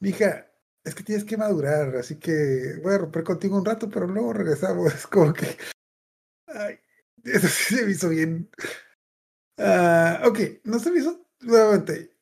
mija, 0.00 0.46
es 0.84 0.94
que 0.94 1.04
tienes 1.04 1.24
que 1.24 1.36
madurar, 1.36 1.96
así 1.96 2.18
que 2.18 2.80
voy 2.82 2.94
a 2.94 2.98
romper 2.98 3.22
contigo 3.22 3.56
un 3.56 3.64
rato, 3.64 3.88
pero 3.88 4.06
luego 4.06 4.32
regresamos. 4.32 4.92
Es 4.94 5.06
como 5.06 5.32
que, 5.32 5.56
ay, 6.46 6.78
eso 7.24 7.48
sí 7.48 7.76
se 7.76 7.84
me 7.86 7.92
hizo 7.92 8.08
bien. 8.08 8.50
Ah, 9.58 10.22
ok, 10.24 10.38
no 10.64 10.78
se 10.78 10.90
me 10.90 11.00
hizo, 11.00 11.26
nuevamente, 11.40 12.16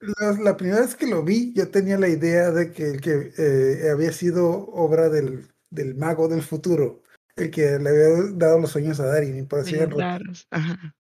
la, 0.00 0.32
la 0.32 0.56
primera 0.56 0.80
vez 0.80 0.94
que 0.94 1.06
lo 1.06 1.22
vi, 1.22 1.52
yo 1.54 1.70
tenía 1.70 1.98
la 1.98 2.08
idea 2.08 2.50
de 2.50 2.72
que, 2.72 2.98
que 2.98 3.32
eh, 3.38 3.90
había 3.90 4.12
sido 4.12 4.48
obra 4.68 5.08
del, 5.08 5.48
del 5.70 5.94
mago 5.94 6.28
del 6.28 6.42
futuro, 6.42 7.02
el 7.36 7.50
que 7.50 7.78
le 7.78 7.88
había 7.88 8.32
dado 8.34 8.60
los 8.60 8.70
sueños 8.70 9.00
a 9.00 9.06
Darin, 9.06 9.38
y 9.38 9.42
por 9.42 9.64
raros, 9.98 10.46
ajá. 10.50 10.94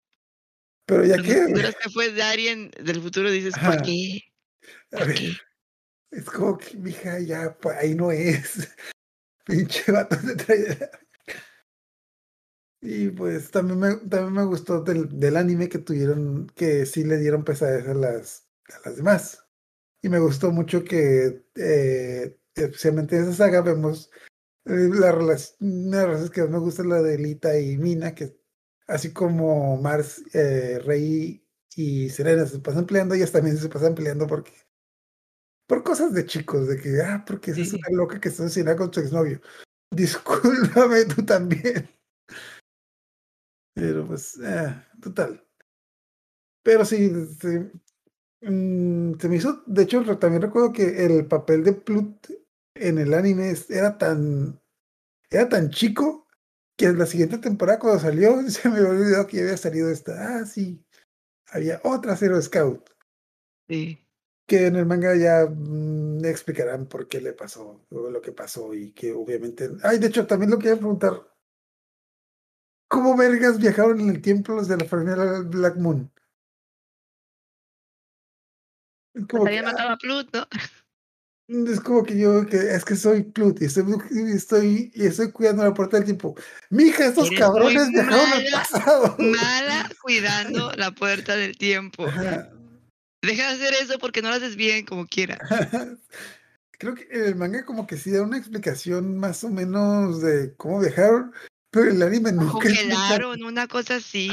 Pero 0.86 1.04
ya 1.04 1.16
que, 1.18 1.24
que 1.24 1.90
fue 1.90 2.12
Darien 2.12 2.72
del 2.82 3.00
futuro, 3.00 3.30
dices, 3.30 3.54
Ajá. 3.54 3.72
¿por 3.76 3.82
qué? 3.82 4.22
a 4.92 4.98
¿Por 4.98 5.06
ver, 5.06 5.16
qué? 5.16 5.32
es 6.10 6.24
como 6.24 6.58
que, 6.58 6.76
mija, 6.76 7.20
ya, 7.20 7.56
pues, 7.56 7.76
ahí 7.78 7.94
no 7.94 8.10
es. 8.10 8.68
Pinche 9.46 9.92
vato 9.92 10.16
se 10.16 10.34
trae. 10.34 10.90
Y 12.82 13.10
pues 13.10 13.50
también 13.50 13.78
me, 13.78 13.96
también 13.96 14.32
me 14.32 14.44
gustó 14.44 14.80
del, 14.82 15.18
del 15.18 15.36
anime 15.36 15.68
que 15.68 15.78
tuvieron, 15.78 16.46
que 16.54 16.86
sí 16.86 17.04
le 17.04 17.18
dieron 17.18 17.44
pesadez 17.44 17.86
a 17.86 17.94
las, 17.94 18.48
a 18.68 18.88
las 18.88 18.96
demás. 18.96 19.44
Y 20.02 20.08
me 20.08 20.18
gustó 20.18 20.50
mucho 20.52 20.84
que, 20.84 21.44
eh, 21.56 22.38
especialmente 22.54 23.16
en 23.16 23.24
esa 23.24 23.34
saga, 23.34 23.60
vemos 23.62 24.10
eh, 24.66 24.90
la 24.92 25.12
relación, 25.12 25.56
una 25.60 25.98
de 25.98 26.02
las 26.02 26.06
relaciones 26.06 26.30
que 26.30 26.42
más 26.42 26.50
me 26.50 26.58
gusta 26.60 26.82
es 26.82 26.88
la 26.88 27.02
de 27.02 27.18
Lita 27.18 27.58
y 27.58 27.76
Mina, 27.78 28.14
que 28.14 28.38
así 28.86 29.12
como 29.12 29.76
Mars, 29.78 30.22
eh, 30.34 30.80
Rey 30.84 31.46
y 31.76 32.08
Serena 32.10 32.46
se 32.46 32.60
pasan 32.60 32.86
peleando, 32.86 33.14
ellas 33.14 33.32
también 33.32 33.58
se 33.58 33.68
pasan 33.68 33.94
peleando 33.94 34.26
porque 34.26 34.52
por 35.66 35.84
cosas 35.84 36.12
de 36.12 36.26
chicos, 36.26 36.66
de 36.66 36.76
que, 36.78 37.00
ah, 37.00 37.24
porque 37.26 37.52
esa 37.52 37.60
es 37.60 37.72
una 37.72 37.88
loca 37.92 38.20
que 38.20 38.28
está 38.28 38.44
asesinada 38.44 38.76
con 38.76 38.92
su 38.92 39.00
exnovio. 39.00 39.40
Discúlpame, 39.92 41.04
tú 41.04 41.24
también. 41.24 41.88
Pero 43.80 44.06
pues, 44.06 44.38
ah, 44.44 44.86
total. 45.02 45.44
Pero 46.62 46.84
sí, 46.84 47.10
mm, 48.42 49.18
se 49.18 49.28
me 49.28 49.36
hizo, 49.36 49.62
de 49.66 49.82
hecho, 49.82 50.02
también 50.18 50.42
recuerdo 50.42 50.72
que 50.72 51.04
el 51.04 51.26
papel 51.26 51.64
de 51.64 51.72
Plut 51.74 52.26
en 52.74 52.98
el 52.98 53.14
anime 53.14 53.54
era 53.68 53.98
tan, 53.98 54.60
era 55.30 55.48
tan 55.48 55.70
chico 55.70 56.28
que 56.76 56.86
en 56.86 56.98
la 56.98 57.06
siguiente 57.06 57.38
temporada 57.38 57.78
cuando 57.80 58.00
salió 58.00 58.42
se 58.50 58.68
me 58.70 58.78
había 58.78 58.90
olvidado 58.90 59.28
que 59.28 59.42
había 59.42 59.56
salido 59.56 59.90
esta. 59.90 60.40
Ah, 60.40 60.46
sí, 60.46 60.84
había 61.48 61.80
otra 61.84 62.16
Zero 62.16 62.40
Scout. 62.42 62.90
Sí. 63.68 64.06
que 64.46 64.66
en 64.66 64.76
el 64.76 64.86
manga 64.86 65.14
ya 65.16 65.46
mm, 65.48 66.24
explicarán 66.24 66.86
por 66.86 67.08
qué 67.08 67.20
le 67.20 67.32
pasó 67.32 67.86
lo 67.90 68.20
que 68.20 68.32
pasó 68.32 68.74
y 68.74 68.92
que 68.92 69.12
obviamente. 69.12 69.70
Ay, 69.82 69.98
de 69.98 70.08
hecho, 70.08 70.26
también 70.26 70.50
lo 70.50 70.58
quería 70.58 70.76
preguntar. 70.76 71.29
¿Cómo 72.90 73.16
vergas 73.16 73.58
viajaron 73.58 74.00
en 74.00 74.08
el 74.10 74.20
tiempo 74.20 74.52
los 74.52 74.66
de 74.66 74.76
la 74.76 74.84
familia 74.84 75.14
Black 75.44 75.76
Moon? 75.76 76.10
Como, 79.14 79.26
Pues 79.28 79.42
que, 79.44 79.48
habían 79.48 79.66
ah, 79.66 79.72
matado 79.72 79.90
a 79.90 79.96
Plut, 79.96 80.34
¿no? 80.34 80.48
es 81.70 81.80
como 81.80 82.02
que 82.02 82.18
yo, 82.18 82.46
que 82.46 82.56
es 82.56 82.84
que 82.84 82.96
soy 82.96 83.22
Plut 83.22 83.62
y 83.62 83.66
estoy, 83.66 83.84
estoy, 84.34 84.90
y 84.92 85.06
estoy 85.06 85.30
cuidando 85.30 85.62
la 85.62 85.72
puerta 85.72 85.98
del 85.98 86.06
tiempo. 86.06 86.34
Mija, 86.70 87.06
estos 87.06 87.28
Eres 87.28 87.38
cabrones 87.38 87.88
viajaron 87.90 88.32
al 88.32 88.44
pasado. 88.52 89.16
Mala 89.18 89.88
cuidando 90.02 90.72
la 90.76 90.90
puerta 90.90 91.36
del 91.36 91.56
tiempo. 91.56 92.06
Ajá. 92.06 92.50
Deja 93.22 93.48
de 93.48 93.54
hacer 93.54 93.74
eso 93.74 94.00
porque 94.00 94.20
no 94.20 94.30
lo 94.30 94.34
haces 94.34 94.56
bien 94.56 94.84
como 94.84 95.06
quiera. 95.06 95.38
creo 96.80 96.94
que 96.96 97.06
el 97.10 97.36
manga 97.36 97.64
como 97.64 97.86
que 97.86 97.96
sí 97.96 98.10
da 98.10 98.22
una 98.22 98.38
explicación 98.38 99.16
más 99.16 99.44
o 99.44 99.50
menos 99.50 100.22
de 100.22 100.54
cómo 100.56 100.80
viajaron, 100.80 101.32
pero 101.70 101.90
el 101.90 102.02
anime 102.02 102.32
nunca 102.32 102.52
Congelaron, 102.52 103.42
una 103.44 103.66
cosa 103.68 103.96
así. 103.96 104.30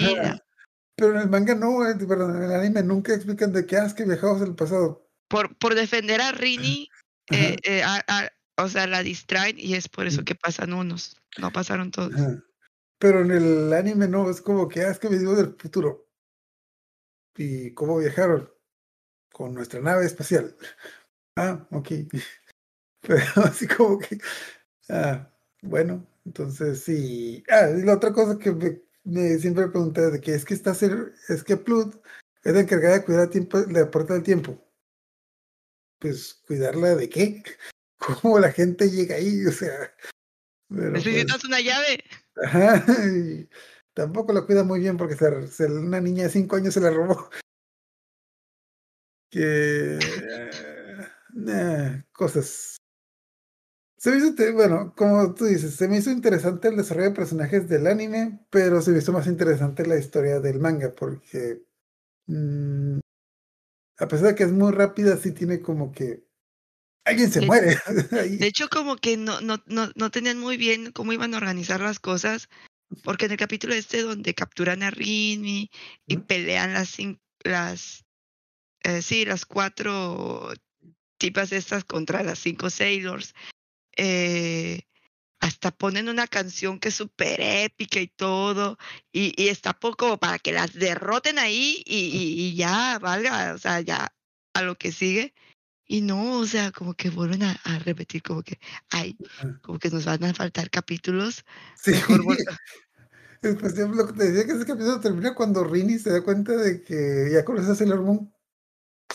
Pero 0.95 1.13
en 1.13 1.21
el 1.21 1.29
manga 1.29 1.53
no, 1.55 1.87
eh, 1.87 1.95
perdón, 1.95 2.37
en 2.37 2.43
el 2.43 2.51
anime 2.53 2.81
nunca 2.83 3.13
explican 3.13 3.53
de 3.53 3.65
qué 3.65 3.77
ah, 3.77 3.85
es 3.85 3.93
que 3.93 4.03
viajamos 4.05 4.41
el 4.41 4.55
pasado. 4.55 5.07
Por, 5.27 5.55
por 5.57 5.75
defender 5.75 6.21
a 6.21 6.31
Rini, 6.31 6.89
eh, 7.31 7.55
eh, 7.63 7.83
a- 7.83 8.03
a- 8.07 8.31
o 8.59 8.67
sea, 8.67 8.87
la 8.87 9.03
distraen 9.03 9.59
y 9.59 9.75
es 9.75 9.87
por 9.87 10.07
eso 10.07 10.23
que 10.23 10.33
pasan 10.33 10.73
unos. 10.73 11.15
No 11.37 11.51
pasaron 11.51 11.91
todos. 11.91 12.15
Ajá. 12.15 12.43
Pero 12.99 13.21
en 13.21 13.29
el 13.29 13.73
anime 13.73 14.07
no, 14.07 14.27
es 14.29 14.41
como 14.41 14.67
que 14.67 14.81
ah, 14.81 14.89
es 14.89 14.97
que 14.97 15.07
venimos 15.09 15.37
del 15.37 15.55
futuro. 15.55 16.09
¿Y 17.35 17.71
cómo 17.75 17.99
viajaron? 17.99 18.51
Con 19.31 19.53
nuestra 19.53 19.79
nave 19.79 20.05
espacial. 20.05 20.55
Ah, 21.39 21.67
ok. 21.69 21.89
Pero 23.01 23.43
así 23.45 23.67
como 23.67 23.99
que. 23.99 24.17
Ah, 24.89 25.29
bueno, 25.61 26.03
entonces 26.27 26.83
sí. 26.83 27.43
Ah, 27.49 27.69
y 27.69 27.83
la 27.83 27.93
otra 27.93 28.11
cosa 28.11 28.37
que 28.37 28.51
me, 28.51 28.81
me 29.05 29.37
siempre 29.39 29.67
pregunté 29.69 30.11
de 30.11 30.19
que 30.19 30.33
es 30.33 30.43
que 30.43 30.53
está 30.53 30.73
ser, 30.75 31.13
es 31.29 31.43
que 31.43 31.55
Plut 31.55 31.95
es 32.43 32.53
la 32.53 32.59
encargada 32.59 32.99
de 32.99 33.05
cuidar 33.05 33.29
tiempo, 33.29 33.59
la 33.69 33.89
puerta 33.89 34.13
del 34.13 34.23
tiempo. 34.23 34.61
Pues, 35.99 36.35
¿cuidarla 36.45 36.95
de 36.95 37.09
qué? 37.09 37.43
¿Cómo 38.21 38.39
la 38.39 38.51
gente 38.51 38.89
llega 38.91 39.15
ahí? 39.15 39.45
O 39.45 39.51
sea. 39.51 39.71
pero, 40.69 40.91
pues, 40.91 41.05
Necesitas 41.05 41.43
una 41.45 41.61
llave. 41.61 42.03
Ajá, 42.43 42.85
y 43.07 43.49
tampoco 43.93 44.33
la 44.33 44.41
cuida 44.45 44.63
muy 44.63 44.81
bien 44.81 44.97
porque 44.97 45.15
se, 45.15 45.47
se- 45.47 45.65
una 45.65 46.01
niña 46.01 46.23
de 46.25 46.29
5 46.29 46.57
años 46.57 46.73
se 46.73 46.81
la 46.81 46.91
robó. 46.91 47.29
Que. 49.29 49.99
nah, 51.33 52.01
cosas. 52.13 52.77
Se 53.97 54.11
me 54.11 54.17
hizo, 54.17 54.33
bueno, 54.53 54.93
como 54.95 55.33
tú 55.33 55.45
dices, 55.45 55.75
se 55.75 55.87
me 55.87 55.97
hizo 55.97 56.11
interesante 56.11 56.67
el 56.67 56.77
desarrollo 56.77 57.09
de 57.09 57.15
personajes 57.15 57.67
del 57.67 57.87
anime, 57.87 58.39
pero 58.51 58.81
se 58.81 58.91
me 58.91 58.99
hizo 58.99 59.11
más 59.11 59.25
interesante 59.25 59.87
la 59.87 59.97
historia 59.97 60.39
del 60.39 60.59
manga 60.59 60.93
porque. 60.93 61.63
mm, 62.27 62.99
a 63.99 64.07
pesar 64.07 64.27
de 64.27 64.35
que 64.35 64.43
es 64.43 64.51
muy 64.51 64.71
rápida, 64.71 65.17
sí 65.17 65.31
tiene 65.31 65.61
como 65.61 65.91
que. 65.91 66.23
Alguien 67.05 67.31
se 67.31 67.39
De- 67.39 67.47
muere. 67.47 67.75
De 68.41 68.47
hecho, 68.47 68.69
como 68.69 68.97
que 68.97 69.17
no, 69.17 69.41
no, 69.41 69.57
no, 69.65 69.89
no 69.95 70.11
tenían 70.11 70.39
muy 70.39 70.57
bien 70.57 70.91
cómo 70.91 71.13
iban 71.13 71.33
a 71.33 71.37
organizar 71.37 71.81
las 71.81 71.99
cosas, 71.99 72.49
porque 73.03 73.25
en 73.25 73.31
el 73.31 73.37
capítulo 73.37 73.73
este 73.73 74.03
donde 74.03 74.35
capturan 74.35 74.83
a 74.83 74.91
Rini 74.91 75.71
y 76.05 76.17
pelean 76.17 76.73
las, 76.73 76.97
las 77.43 78.05
eh, 78.83 79.01
sí, 79.01 79.25
las 79.25 79.45
cuatro 79.45 80.53
tipas 81.17 81.51
estas 81.51 81.83
contra 81.83 82.21
las 82.21 82.39
cinco 82.39 82.69
Sailors, 82.69 83.33
eh, 83.97 84.83
hasta 85.39 85.71
ponen 85.71 86.09
una 86.09 86.27
canción 86.27 86.79
que 86.79 86.89
es 86.89 86.95
súper 86.95 87.39
épica 87.41 87.99
y 87.99 88.07
todo, 88.07 88.77
y, 89.11 89.33
y 89.41 89.49
está 89.49 89.73
poco 89.73 90.17
para 90.17 90.39
que 90.39 90.51
las 90.51 90.73
derroten 90.73 91.37
ahí 91.39 91.83
y, 91.85 91.97
y- 91.97 92.41
y 92.49 92.55
ya 92.55 92.97
valga, 92.99 93.53
o 93.53 93.57
sea, 93.57 93.81
ya 93.81 94.13
a 94.53 94.61
lo 94.63 94.75
que 94.77 94.91
sigue. 94.91 95.33
Y 95.89 96.01
no, 96.01 96.39
o 96.39 96.45
sea, 96.45 96.71
como 96.71 96.93
que 96.95 97.09
vuelven 97.09 97.43
a, 97.43 97.51
a 97.63 97.79
repetir, 97.79 98.21
como 98.21 98.43
que, 98.43 98.59
ay, 98.89 99.17
como 99.61 99.79
que 99.79 99.89
nos 99.89 100.03
van 100.05 100.23
a 100.25 100.33
faltar 100.33 100.69
capítulos. 100.69 101.45
Sí. 101.75 101.91
Mejor 101.91 102.25
Después 103.41 103.75
de 103.75 103.87
lo 103.87 104.07
que 104.07 104.13
te 104.13 104.31
decía 104.31 104.45
que 104.45 104.53
ese 104.53 104.65
capítulo 104.65 104.99
termina 104.99 105.33
cuando 105.35 105.63
Rini 105.63 105.99
se 105.99 106.09
da 106.11 106.23
cuenta 106.23 106.53
de 106.57 106.83
que 106.83 107.29
ya 107.31 107.45
conoce 107.45 107.71
a 107.71 107.75
Sailor 107.75 108.01
Moon. 108.01 108.33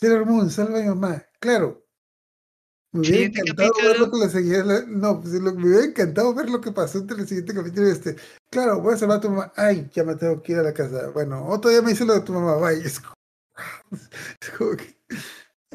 Sailor 0.00 0.24
Moon, 0.24 0.50
salva 0.50 0.78
a 0.78 0.82
mi 0.82 0.88
mamá. 0.88 1.26
Claro. 1.40 1.81
Me 2.92 3.00
hubiera 3.00 3.14
Siguiente 3.16 3.40
encantado 3.40 3.72
ver 3.74 3.98
lo 3.98 4.04
capítulo. 4.06 4.10
que 4.12 4.18
le 4.26 4.30
seguía. 4.32 4.64
la- 4.64 4.84
No, 4.86 5.20
pues 5.20 5.34
lo- 5.34 5.54
me 5.54 5.66
hubiera 5.66 5.84
encantado 5.86 6.34
ver 6.34 6.50
lo 6.50 6.60
que 6.60 6.72
pasó 6.72 6.98
entre 6.98 7.20
el 7.20 7.26
siguiente 7.28 7.54
capítulo 7.54 7.88
y 7.88 7.90
este. 7.92 8.16
Claro, 8.50 8.80
voy 8.80 8.94
a 8.94 8.98
salvar 8.98 9.18
a 9.18 9.20
tu 9.20 9.30
mamá. 9.30 9.52
Ay, 9.56 9.88
ya 9.94 10.04
me 10.04 10.14
tengo 10.14 10.42
que 10.42 10.52
ir 10.52 10.58
a 10.58 10.62
la 10.62 10.74
casa. 10.74 11.08
Bueno, 11.10 11.46
otro 11.46 11.70
día 11.70 11.80
me 11.82 11.90
dice 11.90 12.04
lo 12.04 12.14
de 12.14 12.20
tu 12.20 12.32
mamá. 12.32 12.56
Bye. 12.56 12.82
Es 12.84 13.00
como, 13.00 13.14
es 14.40 14.50
como 14.56 14.76
que. 14.76 14.96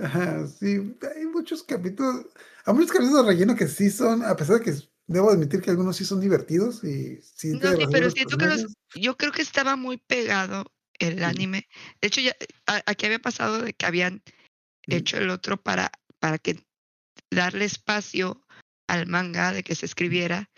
Ajá, 0.02 0.48
sí. 0.48 0.95
Hay 1.15 1.26
muchos 1.26 1.64
capítulos. 1.64 2.26
Hay 2.65 2.73
muchos 2.73 2.91
capítulos 2.91 3.26
de 3.26 3.31
relleno 3.31 3.56
que 3.56 3.68
sí 3.68 3.89
son, 3.89 4.23
a 4.23 4.35
pesar 4.35 4.60
de 4.60 4.65
que 4.65 4.73
debo 5.07 5.31
admitir 5.31 5.61
que 5.61 5.72
algunos 5.72 5.95
sí 5.95 6.06
son 6.06 6.19
divertidos 6.19 6.84
y 6.84 7.19
sí 7.22 7.53
No, 7.53 7.72
sí, 7.76 7.85
pero 7.91 8.11
siento 8.11 8.38
que 8.38 8.45
los, 8.45 8.65
yo 8.95 9.15
creo 9.15 9.31
que 9.31 9.41
estaba 9.41 9.76
muy 9.76 9.98
pegado 9.98 10.65
el 10.99 11.23
anime. 11.23 11.68
De 12.02 12.10
hecho, 12.10 12.22
ya, 12.22 12.35
a- 12.68 12.84
aquí 12.85 13.06
había 13.06 13.19
pasado 13.19 13.61
de 13.61 13.73
que 13.73 13.85
habían 13.85 14.22
hecho 14.88 15.18
el 15.18 15.30
otro 15.30 15.57
para, 15.57 15.91
para 16.19 16.38
que 16.39 16.60
darle 17.32 17.66
espacio 17.66 18.45
al 18.88 19.08
manga 19.08 19.52
de 19.52 19.64
que 19.64 19.76
se 19.76 19.86
escribiera. 19.86 20.49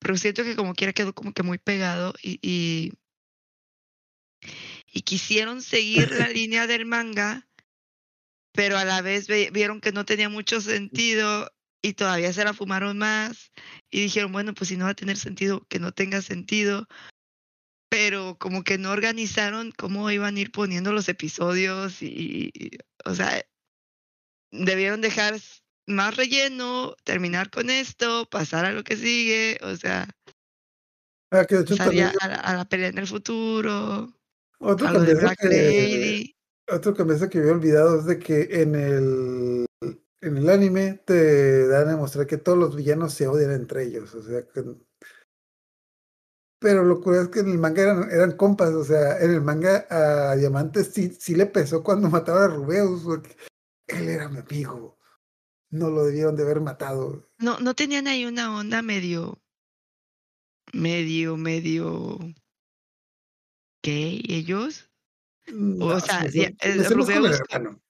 Pero 0.00 0.16
siento 0.16 0.44
que 0.44 0.56
como 0.56 0.74
quiera 0.74 0.92
quedó 0.92 1.14
como 1.14 1.32
que 1.32 1.42
muy 1.42 1.58
pegado 1.58 2.14
y, 2.22 2.38
y, 2.42 2.92
y 4.92 5.02
quisieron 5.02 5.62
seguir 5.62 6.10
la 6.12 6.28
línea 6.28 6.66
del 6.66 6.86
manga, 6.86 7.48
pero 8.52 8.78
a 8.78 8.84
la 8.84 9.02
vez 9.02 9.26
ve- 9.28 9.50
vieron 9.52 9.80
que 9.80 9.92
no 9.92 10.04
tenía 10.04 10.28
mucho 10.28 10.60
sentido 10.60 11.50
y 11.82 11.94
todavía 11.94 12.32
se 12.32 12.44
la 12.44 12.54
fumaron 12.54 12.98
más 12.98 13.52
y 13.90 14.00
dijeron, 14.02 14.32
bueno, 14.32 14.54
pues 14.54 14.68
si 14.68 14.76
no 14.76 14.84
va 14.86 14.90
a 14.90 14.94
tener 14.94 15.16
sentido, 15.16 15.64
que 15.68 15.78
no 15.78 15.92
tenga 15.92 16.22
sentido. 16.22 16.86
Pero 17.90 18.36
como 18.38 18.64
que 18.64 18.76
no 18.76 18.90
organizaron 18.90 19.72
cómo 19.72 20.10
iban 20.10 20.36
a 20.36 20.40
ir 20.40 20.52
poniendo 20.52 20.92
los 20.92 21.08
episodios 21.08 22.02
y, 22.02 22.50
y, 22.52 22.70
o 23.04 23.14
sea, 23.14 23.42
debieron 24.50 25.00
dejar 25.00 25.38
más 25.88 26.16
relleno, 26.16 26.94
terminar 27.04 27.50
con 27.50 27.70
esto, 27.70 28.26
pasar 28.30 28.64
a 28.64 28.72
lo 28.72 28.84
que 28.84 28.96
sigue, 28.96 29.58
o 29.62 29.76
sea, 29.76 30.08
Ah, 31.30 31.44
que 31.44 31.56
de 31.56 31.60
hecho 31.62 31.76
pasar 31.76 31.92
ya 31.92 32.12
también 32.12 32.22
a 32.22 32.28
la, 32.28 32.34
a 32.36 32.56
la 32.56 32.64
pelea 32.64 32.88
en 32.88 32.98
el 32.98 33.06
futuro, 33.06 34.12
otro 34.60 34.88
a 34.88 34.92
lo 34.92 35.00
de 35.02 35.14
Black 35.14 35.38
que, 35.38 35.48
Lady. 35.48 36.36
otro 36.70 36.94
cambiazo 36.94 37.28
que 37.28 37.38
había 37.38 37.52
olvidado 37.52 37.98
es 37.98 38.06
de 38.06 38.18
que 38.18 38.62
en 38.62 38.74
el 38.74 39.66
en 40.20 40.36
el 40.36 40.48
anime 40.48 41.02
te 41.04 41.68
dan 41.68 41.88
a 41.88 41.90
demostrar 41.92 42.26
que 42.26 42.38
todos 42.38 42.56
los 42.58 42.74
villanos 42.74 43.12
se 43.12 43.28
odian 43.28 43.52
entre 43.52 43.84
ellos, 43.84 44.14
o 44.14 44.22
sea 44.22 44.42
que 44.42 44.64
pero 46.60 46.82
lo 46.82 47.00
curioso 47.00 47.26
es 47.26 47.30
que 47.30 47.40
en 47.40 47.50
el 47.50 47.58
manga 47.58 47.82
eran, 47.82 48.10
eran 48.10 48.32
compas, 48.32 48.70
o 48.70 48.82
sea, 48.82 49.20
en 49.20 49.30
el 49.30 49.42
manga 49.42 49.86
a 49.90 50.34
Diamante 50.34 50.82
sí, 50.82 51.16
sí 51.20 51.34
le 51.36 51.46
pesó 51.46 51.84
cuando 51.84 52.08
mataron 52.10 52.42
a 52.42 52.54
Rubeus, 52.54 53.02
porque 53.04 53.36
él 53.86 54.08
era 54.08 54.28
mi 54.28 54.38
amigo, 54.38 54.97
no 55.70 55.90
lo 55.90 56.04
debieron 56.04 56.36
de 56.36 56.42
haber 56.44 56.60
matado. 56.60 57.28
No, 57.38 57.58
no 57.60 57.74
tenían 57.74 58.06
ahí 58.06 58.24
una 58.24 58.56
onda 58.56 58.82
medio, 58.82 59.38
medio, 60.72 61.36
medio 61.36 62.18
gay 63.82 64.22
ellos. 64.28 64.90
No, 65.48 65.98
sea, 66.00 66.20
se 66.20 66.24
me 66.24 66.30
ya, 66.44 66.48
hacía- 66.48 66.56
se 66.60 66.68
me 66.68 66.74
el 66.74 66.80
hacía 66.80 66.96
más 66.96 67.06
como 67.06 67.26
el 67.26 67.32
Rubeus- 67.32 67.40
hermano. 67.50 67.80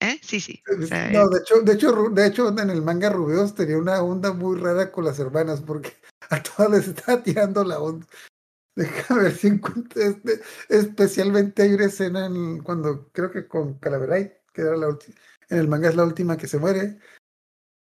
¿Eh? 0.00 0.18
Sí, 0.20 0.40
sí. 0.40 0.60
o 0.82 0.86
sea, 0.86 1.10
No, 1.12 1.28
de 1.28 1.38
hecho, 1.40 1.60
de 1.60 1.72
hecho, 1.74 1.92
de 2.10 2.26
hecho, 2.26 2.48
en 2.48 2.70
el 2.70 2.82
manga 2.82 3.08
Rubeos 3.08 3.54
tenía 3.54 3.78
una 3.78 4.02
onda 4.02 4.32
muy 4.32 4.58
rara 4.58 4.90
con 4.90 5.04
las 5.04 5.18
hermanas, 5.20 5.60
porque 5.60 5.92
a 6.30 6.42
todas 6.42 6.70
les 6.72 6.88
estaba 6.88 7.22
tirando 7.22 7.62
la 7.64 7.78
onda. 7.78 8.04
Déjame 8.74 9.22
ver 9.24 9.36
si 9.36 9.46
encuentro 9.48 10.02
este. 10.02 10.40
Especialmente 10.68 11.62
hay 11.62 11.74
una 11.74 11.84
escena 11.84 12.26
en, 12.26 12.62
cuando 12.62 13.10
creo 13.12 13.30
que 13.30 13.46
con 13.46 13.78
Calaverai, 13.78 14.32
que 14.52 14.62
era 14.62 14.76
la 14.76 14.88
última. 14.88 15.14
En 15.48 15.58
el 15.58 15.68
manga 15.68 15.88
es 15.88 15.96
la 15.96 16.04
última 16.04 16.36
que 16.36 16.48
se 16.48 16.58
muere. 16.58 16.98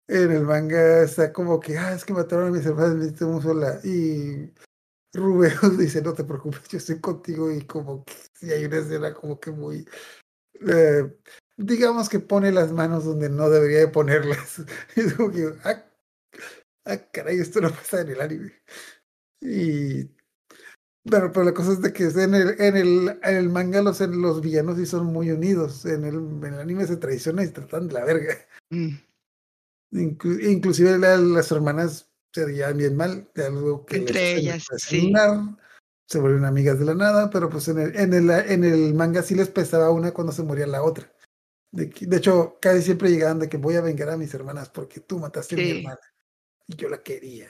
En 0.07 0.31
el 0.31 0.43
manga 0.43 1.03
está 1.03 1.31
como 1.31 1.59
que, 1.59 1.77
ah, 1.77 1.93
es 1.93 2.05
que 2.05 2.13
mataron 2.13 2.49
a 2.49 2.51
mis 2.51 2.65
hermanas, 2.65 2.95
me 2.95 3.27
muy 3.27 3.41
sola. 3.41 3.79
Y 3.83 4.51
Rubeos 5.13 5.77
dice, 5.77 6.01
no 6.01 6.13
te 6.13 6.23
preocupes, 6.23 6.67
yo 6.69 6.77
estoy 6.77 6.99
contigo. 6.99 7.51
Y 7.51 7.65
como 7.65 8.03
que 8.05 8.13
sí 8.33 8.51
hay 8.51 8.65
una 8.65 8.77
escena 8.79 9.13
como 9.13 9.39
que 9.39 9.51
muy. 9.51 9.87
eh, 10.67 11.11
digamos 11.57 12.09
que 12.09 12.19
pone 12.19 12.51
las 12.51 12.71
manos 12.71 13.05
donde 13.05 13.29
no 13.29 13.49
debería 13.49 13.79
de 13.79 13.87
ponerlas. 13.89 14.61
Es 14.95 15.13
como 15.15 15.31
que, 15.31 15.53
ah, 15.63 15.85
ah, 16.85 16.97
caray, 17.11 17.39
esto 17.39 17.61
no 17.61 17.69
pasa 17.71 18.01
en 18.01 18.09
el 18.09 18.21
anime. 18.21 18.53
Y 19.41 20.09
bueno, 21.03 21.31
pero 21.31 21.43
la 21.45 21.53
cosa 21.53 21.73
es 21.73 21.81
de 21.81 21.91
que 21.91 22.03
en 22.05 22.33
el, 22.35 22.61
en 22.61 22.77
el, 22.77 23.19
en 23.23 23.35
el 23.35 23.49
manga 23.49 23.81
los, 23.81 23.99
los 24.01 24.41
villanos 24.41 24.77
sí 24.77 24.85
son 24.85 25.07
muy 25.07 25.31
unidos. 25.31 25.85
En 25.85 26.05
el, 26.05 26.15
en 26.15 26.53
el 26.53 26.59
anime 26.59 26.87
se 26.87 26.97
traicionan 26.97 27.45
y 27.45 27.49
tratan 27.49 27.87
de 27.87 27.93
la 27.93 28.05
verga. 28.05 28.35
mm, 28.69 28.89
Inclu- 29.93 30.41
inclusive 30.49 30.97
la- 30.97 31.17
las 31.17 31.51
hermanas 31.51 32.09
se 32.33 32.47
llevan 32.47 32.77
bien 32.77 32.97
mal, 32.97 33.29
de 33.35 33.45
algo 33.45 33.85
que 33.85 33.97
Entre 33.97 34.13
les 34.13 34.39
ellas, 34.39 34.65
se 36.07 36.19
vuelven 36.19 36.45
amigas 36.45 36.79
de 36.79 36.85
la 36.85 36.95
nada, 36.95 37.29
pero 37.29 37.49
pues 37.49 37.67
en 37.67 37.79
el, 37.79 37.95
en 37.95 38.13
el, 38.13 38.29
en 38.29 38.63
el 38.63 38.93
manga 38.93 39.21
sí 39.23 39.35
les 39.35 39.49
pesaba 39.49 39.91
una 39.91 40.11
cuando 40.11 40.33
se 40.33 40.43
moría 40.43 40.67
la 40.67 40.83
otra. 40.83 41.11
De, 41.71 41.91
hecho, 42.15 42.57
casi 42.61 42.83
siempre 42.83 43.09
llegaban 43.09 43.39
de 43.39 43.49
que 43.49 43.57
voy 43.57 43.75
a 43.75 43.81
vengar 43.81 44.09
a 44.09 44.17
mis 44.17 44.33
hermanas 44.33 44.69
porque 44.69 44.99
tú 44.99 45.17
mataste 45.17 45.55
a 45.55 45.57
mi 45.57 45.69
hermana 45.71 45.99
y 46.67 46.75
yo 46.75 46.87
la 46.87 47.01
quería. 47.01 47.47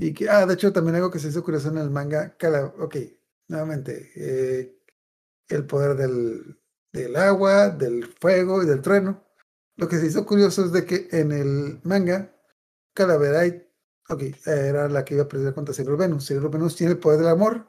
Y 0.00 0.14
que, 0.14 0.30
ah, 0.30 0.46
de 0.46 0.54
hecho, 0.54 0.72
también 0.72 0.94
algo 0.94 1.10
que 1.10 1.18
se 1.18 1.26
hizo 1.26 1.42
curioso 1.42 1.70
en 1.70 1.78
el 1.78 1.90
manga, 1.90 2.36
cala, 2.36 2.66
ok, 2.78 2.96
nuevamente, 3.48 4.12
eh, 4.14 4.78
el 5.48 5.66
poder 5.66 5.96
del, 5.96 6.56
del 6.92 7.16
agua, 7.16 7.70
del 7.70 8.06
fuego 8.06 8.62
y 8.62 8.66
del 8.66 8.80
trueno. 8.80 9.24
lo 9.76 9.88
que 9.88 9.98
se 9.98 10.06
hizo 10.06 10.24
curioso 10.24 10.64
es 10.64 10.72
de 10.72 10.84
que 10.86 11.08
en 11.10 11.32
el 11.32 11.80
manga, 11.82 12.32
Calaverite, 12.94 13.72
ok, 14.08 14.22
era 14.46 14.88
la 14.88 15.04
que 15.04 15.14
iba 15.14 15.24
a 15.24 15.28
pelear 15.28 15.54
contra 15.54 15.74
Sailor 15.74 15.98
Venus. 15.98 16.26
Sailor 16.26 16.50
Venus 16.50 16.76
tiene 16.76 16.92
el 16.92 17.00
poder 17.00 17.18
del 17.18 17.28
amor, 17.28 17.66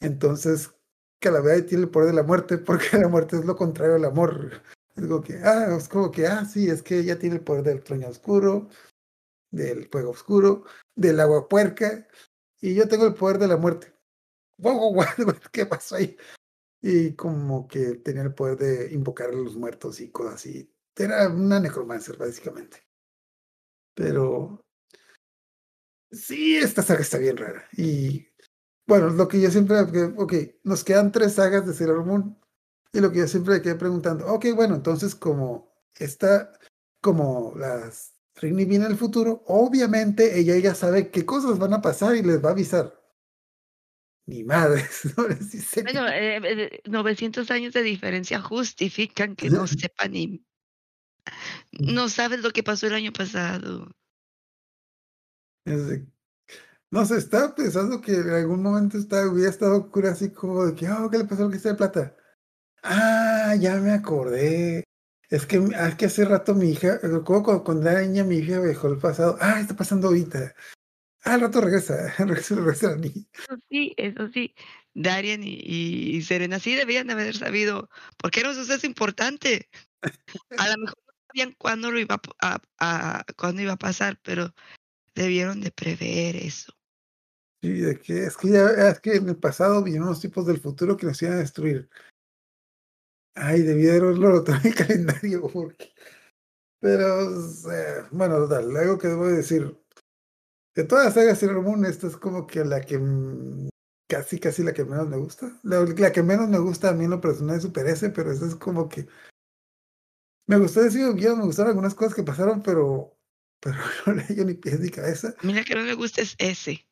entonces 0.00 0.72
Calaverite 1.20 1.68
tiene 1.68 1.84
el 1.84 1.90
poder 1.90 2.08
de 2.08 2.14
la 2.14 2.24
muerte, 2.24 2.58
porque 2.66 2.98
la 2.98 3.08
muerte 3.08 3.36
es 3.36 3.44
lo 3.44 3.54
contrario 3.54 3.94
al 3.94 4.04
amor. 4.06 4.60
Es 4.96 5.06
como 5.06 5.22
que, 5.22 5.38
ah, 5.44 5.76
es 5.76 5.88
como 5.88 6.10
que, 6.10 6.26
ah, 6.26 6.44
sí, 6.44 6.68
es 6.68 6.82
que 6.82 6.98
ella 6.98 7.16
tiene 7.16 7.36
el 7.36 7.42
poder 7.42 7.62
del 7.62 7.84
trueño 7.84 8.08
oscuro, 8.08 8.68
del 9.50 9.88
fuego 9.88 10.10
oscuro, 10.10 10.64
del 10.98 11.20
agua 11.20 11.48
puerca, 11.48 12.06
y 12.60 12.74
yo 12.74 12.88
tengo 12.88 13.06
el 13.06 13.14
poder 13.14 13.38
de 13.38 13.48
la 13.48 13.56
muerte. 13.56 13.94
¿qué 15.52 15.64
pasó 15.64 15.94
ahí? 15.94 16.16
Y 16.82 17.14
como 17.14 17.68
que 17.68 17.94
tenía 17.96 18.22
el 18.22 18.34
poder 18.34 18.58
de 18.58 18.92
invocar 18.92 19.28
a 19.30 19.32
los 19.32 19.56
muertos 19.56 20.00
y 20.00 20.10
cosas 20.10 20.34
así. 20.34 20.74
Era 20.96 21.28
una 21.28 21.60
necromancer, 21.60 22.16
básicamente. 22.16 22.82
Pero 23.94 24.64
sí, 26.10 26.56
esta 26.56 26.82
saga 26.82 27.00
está 27.00 27.18
bien 27.18 27.36
rara. 27.36 27.64
Y 27.76 28.26
bueno, 28.86 29.10
lo 29.10 29.28
que 29.28 29.40
yo 29.40 29.50
siempre, 29.50 29.80
ok, 30.16 30.34
nos 30.64 30.82
quedan 30.82 31.12
tres 31.12 31.34
sagas 31.34 31.66
de 31.66 31.74
Sailor 31.74 32.04
Moon. 32.04 32.36
Y 32.92 33.00
lo 33.00 33.12
que 33.12 33.18
yo 33.20 33.28
siempre 33.28 33.62
quedé 33.62 33.76
preguntando, 33.76 34.26
ok, 34.26 34.46
bueno, 34.56 34.74
entonces 34.74 35.14
como 35.14 35.72
está, 35.94 36.52
como 37.00 37.52
las 37.56 38.17
Trini 38.38 38.64
viene 38.64 38.86
el 38.86 38.96
futuro, 38.96 39.42
obviamente 39.46 40.38
ella 40.38 40.56
ya 40.58 40.74
sabe 40.74 41.10
qué 41.10 41.26
cosas 41.26 41.58
van 41.58 41.74
a 41.74 41.82
pasar 41.82 42.14
y 42.14 42.22
les 42.22 42.42
va 42.42 42.50
a 42.50 42.52
avisar. 42.52 42.94
Ni 44.26 44.44
madres. 44.44 45.02
No 45.16 45.26
les 45.26 45.50
dice 45.50 45.82
Bueno, 45.82 46.06
eh, 46.06 46.36
eh, 46.44 46.82
900 46.84 47.50
años 47.50 47.72
de 47.72 47.82
diferencia 47.82 48.40
justifican 48.40 49.34
que 49.34 49.50
no 49.50 49.66
sepa 49.66 50.06
ni. 50.06 50.44
No 51.72 52.08
sabes 52.08 52.40
lo 52.40 52.50
que 52.52 52.62
pasó 52.62 52.86
el 52.86 52.94
año 52.94 53.12
pasado. 53.12 53.90
Es 55.64 56.02
No 56.90 57.04
sé, 57.04 57.18
estaba 57.18 57.54
pensando 57.54 58.00
que 58.00 58.12
en 58.12 58.30
algún 58.30 58.62
momento 58.62 58.98
estaba, 58.98 59.30
hubiera 59.30 59.50
estado 59.50 59.90
cura 59.90 60.12
así 60.12 60.30
como 60.30 60.64
de 60.64 60.74
que, 60.74 60.88
oh, 60.88 61.10
¿qué 61.10 61.18
le 61.18 61.24
pasó 61.24 61.44
al 61.44 61.50
cristal 61.50 61.72
de 61.72 61.78
plata? 61.78 62.16
Ah, 62.82 63.54
ya 63.58 63.76
me 63.76 63.90
acordé. 63.90 64.87
Es 65.30 65.44
que, 65.44 65.58
ah, 65.76 65.88
es 65.88 65.94
que 65.96 66.06
hace 66.06 66.24
rato 66.24 66.54
mi 66.54 66.70
hija, 66.70 66.94
eh, 67.02 67.20
como 67.24 67.62
cuando, 67.62 67.88
era 67.88 68.00
niña 68.00 68.24
mi 68.24 68.36
hija 68.36 68.60
dejó 68.60 68.88
el 68.88 68.98
pasado. 68.98 69.36
Ah, 69.40 69.60
está 69.60 69.76
pasando 69.76 70.08
ahorita. 70.08 70.54
Ah, 71.24 71.34
al 71.34 71.40
rato 71.42 71.60
regresa, 71.60 72.14
regresa, 72.18 72.54
regresa 72.54 72.90
la 72.90 72.96
niña. 72.96 73.26
Eso 73.34 73.58
sí, 73.68 73.94
eso 73.96 74.28
sí. 74.32 74.54
Darian 74.94 75.42
y, 75.42 75.54
y- 75.62 76.16
y 76.16 76.22
Serena 76.22 76.58
sí 76.58 76.74
debían 76.74 77.06
de 77.06 77.12
haber 77.12 77.36
sabido, 77.36 77.90
porque 78.16 78.40
era 78.40 78.48
un 78.50 78.54
suceso 78.54 78.86
importante. 78.86 79.68
A 80.56 80.68
lo 80.68 80.78
mejor 80.78 80.96
no 81.06 81.12
sabían 81.28 81.54
cuándo 81.58 81.90
lo 81.90 81.98
iba 81.98 82.20
a, 82.40 82.54
a- 82.54 82.60
a- 83.18 83.24
cuándo 83.36 83.60
iba 83.62 83.72
a 83.74 83.76
pasar, 83.78 84.18
pero 84.22 84.54
debieron 85.14 85.60
de 85.60 85.70
prever 85.70 86.36
eso. 86.36 86.72
Sí, 87.60 87.70
de 87.72 87.98
que 87.98 88.24
es 88.24 88.36
que 88.36 88.50
ya, 88.50 88.66
es 88.90 89.00
que 89.00 89.16
en 89.16 89.28
el 89.28 89.36
pasado 89.36 89.82
vinieron 89.82 90.08
unos 90.08 90.20
tipos 90.20 90.46
del 90.46 90.60
futuro 90.60 90.96
que 90.96 91.06
nos 91.06 91.20
iban 91.20 91.34
a 91.34 91.40
destruir. 91.40 91.90
Ay, 93.40 93.62
debí 93.62 93.82
de 93.82 93.90
haberlo 93.98 94.28
anotado 94.28 94.58
en 94.62 94.66
el 94.66 94.74
calendario, 94.86 95.48
porque. 95.52 95.92
Pero, 96.80 97.40
sea, 97.42 98.08
bueno, 98.12 98.36
total, 98.36 98.76
algo 98.76 98.98
que 98.98 99.08
debo 99.08 99.26
de 99.26 99.38
decir. 99.38 99.76
De 100.74 100.84
todas 100.84 101.06
las 101.06 101.14
sagas 101.14 101.38
Sailor 101.38 101.62
Moon, 101.62 101.84
esta 101.84 102.06
es 102.06 102.16
como 102.16 102.46
que 102.46 102.64
la 102.64 102.80
que 102.80 103.00
casi, 104.08 104.38
casi 104.38 104.62
la 104.62 104.72
que 104.72 104.84
menos 104.84 105.08
me 105.08 105.16
gusta. 105.16 105.58
La, 105.64 105.80
la 105.80 106.12
que 106.12 106.22
menos 106.22 106.48
me 106.48 106.58
gusta 106.58 106.90
a 106.90 106.92
mí 106.92 107.04
en 107.04 107.10
lo 107.10 107.20
personal 107.20 107.56
es 107.56 107.62
Super 107.62 107.86
S, 107.88 108.08
pero 108.10 108.30
esta 108.30 108.46
es 108.46 108.54
como 108.54 108.88
que. 108.88 109.08
Me 110.46 110.56
gustó 110.56 110.80
decir, 110.80 111.14
ya 111.16 111.34
me 111.34 111.44
gustaron 111.44 111.70
algunas 111.70 111.94
cosas 111.94 112.14
que 112.14 112.22
pasaron, 112.22 112.62
pero. 112.62 113.14
Pero 113.60 113.76
no 114.06 114.12
le 114.14 114.22
hallo 114.22 114.44
ni 114.44 114.54
pies 114.54 114.78
ni 114.78 114.88
cabeza. 114.88 115.34
A 115.36 115.46
mí 115.46 115.52
la 115.52 115.64
que 115.64 115.74
no 115.74 115.82
me 115.82 115.94
gusta 115.94 116.22
es 116.22 116.36
ese. 116.38 116.86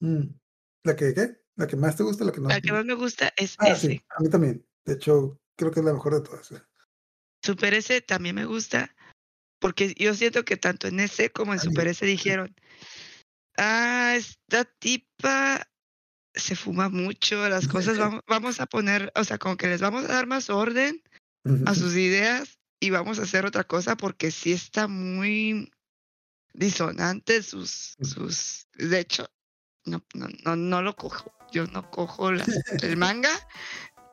Mm. 0.00 0.34
¿La 0.84 0.96
que 0.96 1.14
qué? 1.14 1.40
¿La 1.56 1.66
que 1.66 1.76
más 1.76 1.96
te 1.96 2.02
gusta? 2.02 2.24
La 2.24 2.32
que 2.32 2.40
no. 2.40 2.48
La 2.48 2.60
que 2.60 2.72
más 2.72 2.84
me 2.84 2.94
gusta 2.94 3.32
es 3.36 3.54
Ah, 3.58 3.68
ese. 3.68 3.88
sí, 3.88 4.04
a 4.16 4.20
mí 4.20 4.28
también. 4.28 4.66
De 4.84 4.94
hecho, 4.94 5.40
creo 5.58 5.70
que 5.72 5.80
es 5.80 5.86
la 5.86 5.92
mejor 5.92 6.14
de 6.14 6.20
todas. 6.22 6.48
Super 7.44 7.74
S 7.74 8.00
también 8.02 8.36
me 8.36 8.44
gusta, 8.46 8.94
porque 9.60 9.94
yo 9.98 10.14
siento 10.14 10.44
que 10.44 10.56
tanto 10.56 10.86
en 10.88 11.00
ese 11.00 11.30
como 11.30 11.52
en 11.52 11.60
Ay, 11.60 11.64
Super 11.64 11.88
S 11.88 12.06
dijeron, 12.06 12.54
ah, 13.58 14.14
esta 14.16 14.64
tipa 14.64 15.68
se 16.34 16.54
fuma 16.56 16.88
mucho, 16.88 17.48
las 17.48 17.66
cosas 17.68 17.98
vamos, 17.98 18.22
vamos 18.26 18.60
a 18.60 18.66
poner, 18.66 19.12
o 19.14 19.24
sea, 19.24 19.38
como 19.38 19.56
que 19.56 19.66
les 19.66 19.80
vamos 19.80 20.04
a 20.04 20.08
dar 20.08 20.26
más 20.26 20.48
orden 20.48 21.02
a 21.66 21.74
sus 21.74 21.94
ideas 21.96 22.58
y 22.80 22.90
vamos 22.90 23.18
a 23.18 23.22
hacer 23.22 23.44
otra 23.44 23.64
cosa 23.64 23.96
porque 23.96 24.30
sí 24.30 24.52
está 24.52 24.86
muy 24.86 25.70
disonante 26.54 27.42
sus, 27.42 27.96
sus, 28.00 28.66
de 28.74 29.00
hecho, 29.00 29.28
no, 29.84 30.04
no, 30.14 30.28
no, 30.44 30.56
no 30.56 30.82
lo 30.82 30.94
cojo, 30.94 31.32
yo 31.52 31.66
no 31.66 31.90
cojo 31.90 32.30
las- 32.32 32.48
el 32.82 32.96
manga 32.96 33.30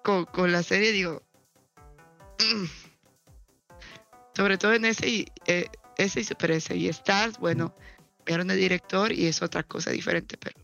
con, 0.04 0.26
con 0.26 0.52
la 0.52 0.64
serie, 0.64 0.92
digo, 0.92 1.22
"Mm". 1.22 1.25
sobre 4.36 4.58
todo 4.58 4.74
en 4.74 4.86
ese 4.86 5.08
y, 5.08 5.28
eh, 5.48 5.68
ese 5.98 6.20
y 6.22 6.24
Super 6.24 6.52
S 6.52 6.76
y 6.76 6.88
Stars, 6.90 7.38
bueno, 7.40 7.74
vieron 8.26 8.48
de 8.48 8.56
director 8.56 9.12
y 9.12 9.28
es 9.28 9.42
otra 9.42 9.64
cosa 9.64 9.92
diferente, 9.92 10.38
pero 10.38 10.56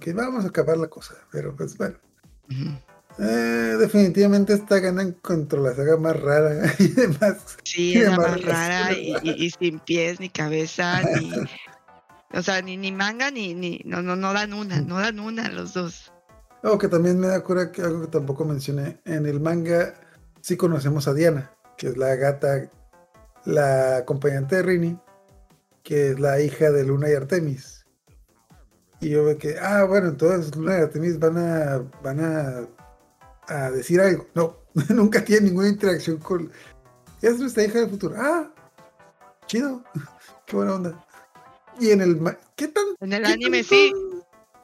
que 0.00 0.12
vamos 0.14 0.44
a 0.44 0.48
acabar 0.48 0.78
la 0.78 0.88
cosa, 0.88 1.14
pero 1.30 1.54
pues 1.54 1.76
bueno. 1.76 1.96
ujú. 2.50 2.70
Eh, 3.18 3.76
definitivamente 3.78 4.54
esta 4.54 4.80
gana 4.80 5.12
contra 5.22 5.60
la 5.60 5.72
saga 5.74 5.96
más 5.96 6.18
rara 6.18 6.72
y 6.78 6.88
demás. 6.88 7.56
Sí, 7.62 7.92
Qué 7.92 8.00
es 8.02 8.08
la 8.10 8.16
más 8.16 8.42
rara 8.42 8.92
y, 8.92 9.14
y- 9.22 9.44
y 9.44 9.50
sin 9.50 9.78
pies 9.80 10.18
ni 10.18 10.30
cabeza, 10.30 11.02
ni, 11.02 11.32
o 12.32 12.42
sea, 12.42 12.60
ni, 12.62 12.76
ni 12.76 12.90
manga 12.90 13.30
ni, 13.30 13.54
ni, 13.54 13.82
no, 13.84 14.02
no, 14.02 14.16
no 14.16 14.32
dan 14.32 14.52
una, 14.52 14.80
no 14.80 14.98
dan 14.98 15.20
una 15.20 15.48
los 15.50 15.74
dos. 15.74 16.12
Algo 16.62 16.78
que 16.78 16.88
también 16.88 17.20
me 17.20 17.26
da 17.28 17.42
cura 17.44 17.70
que 17.70 17.82
algo 17.82 18.00
que 18.00 18.06
tampoco 18.08 18.44
mencioné. 18.46 18.98
En 19.04 19.26
el 19.26 19.38
manga 19.38 19.94
sí 20.44 20.58
conocemos 20.58 21.08
a 21.08 21.14
Diana, 21.14 21.50
que 21.78 21.88
es 21.88 21.96
la 21.96 22.14
gata, 22.16 22.70
la 23.46 23.96
acompañante 23.96 24.56
de 24.56 24.62
Rini, 24.62 24.98
que 25.82 26.10
es 26.10 26.20
la 26.20 26.38
hija 26.38 26.70
de 26.70 26.84
Luna 26.84 27.08
y 27.08 27.14
Artemis. 27.14 27.86
Y 29.00 29.08
yo 29.08 29.24
veo 29.24 29.38
que, 29.38 29.56
ah, 29.58 29.84
bueno, 29.84 30.08
entonces 30.08 30.54
Luna 30.54 30.78
y 30.78 30.82
Artemis 30.82 31.18
van 31.18 31.38
a, 31.38 31.90
van 32.02 32.20
a, 32.20 32.68
a 33.48 33.70
decir 33.70 34.02
algo. 34.02 34.26
No, 34.34 34.58
nunca 34.90 35.24
tienen 35.24 35.46
ninguna 35.46 35.68
interacción 35.68 36.18
con... 36.18 36.52
Es 37.22 37.38
nuestra 37.38 37.64
hija 37.64 37.80
del 37.80 37.88
futuro. 37.88 38.14
Ah, 38.18 38.52
chido. 39.46 39.82
Qué 40.46 40.56
buena 40.56 40.74
onda. 40.74 41.06
Y 41.80 41.90
en 41.90 42.02
el... 42.02 42.20
¿Qué 42.54 42.68
tan 42.68 42.84
En 43.00 43.14
el 43.14 43.22
¿Qué 43.22 43.32
anime 43.32 43.62
sí, 43.62 43.94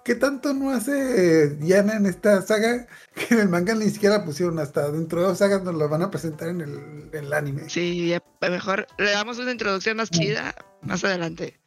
¿Qué 0.05 0.15
tanto 0.15 0.55
no 0.55 0.71
hace 0.71 1.45
eh, 1.45 1.49
Diana 1.49 1.97
en 1.97 2.07
esta 2.07 2.43
saga 2.43 2.87
que 3.15 3.35
en 3.35 3.41
el 3.41 3.49
manga 3.49 3.75
ni 3.75 3.91
siquiera 3.91 4.19
la 4.19 4.25
pusieron 4.25 4.59
hasta 4.59 4.91
dentro 4.91 5.21
de 5.21 5.27
dos 5.27 5.39
sagas 5.39 5.63
nos 5.63 5.75
la 5.75 5.87
van 5.87 6.03
a 6.03 6.11
presentar 6.11 6.49
en 6.49 6.61
el, 6.63 7.11
en 7.13 7.25
el 7.25 7.33
anime? 7.33 7.69
sí, 7.69 8.15
mejor 8.41 8.87
le 8.99 9.11
damos 9.11 9.39
una 9.39 9.53
introducción 9.53 9.97
más 9.97 10.11
chida 10.11 10.55
más 10.83 11.05
adelante, 11.05 11.61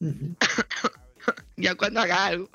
ya 1.56 1.74
cuando 1.74 2.00
haga 2.00 2.26
algo. 2.26 2.48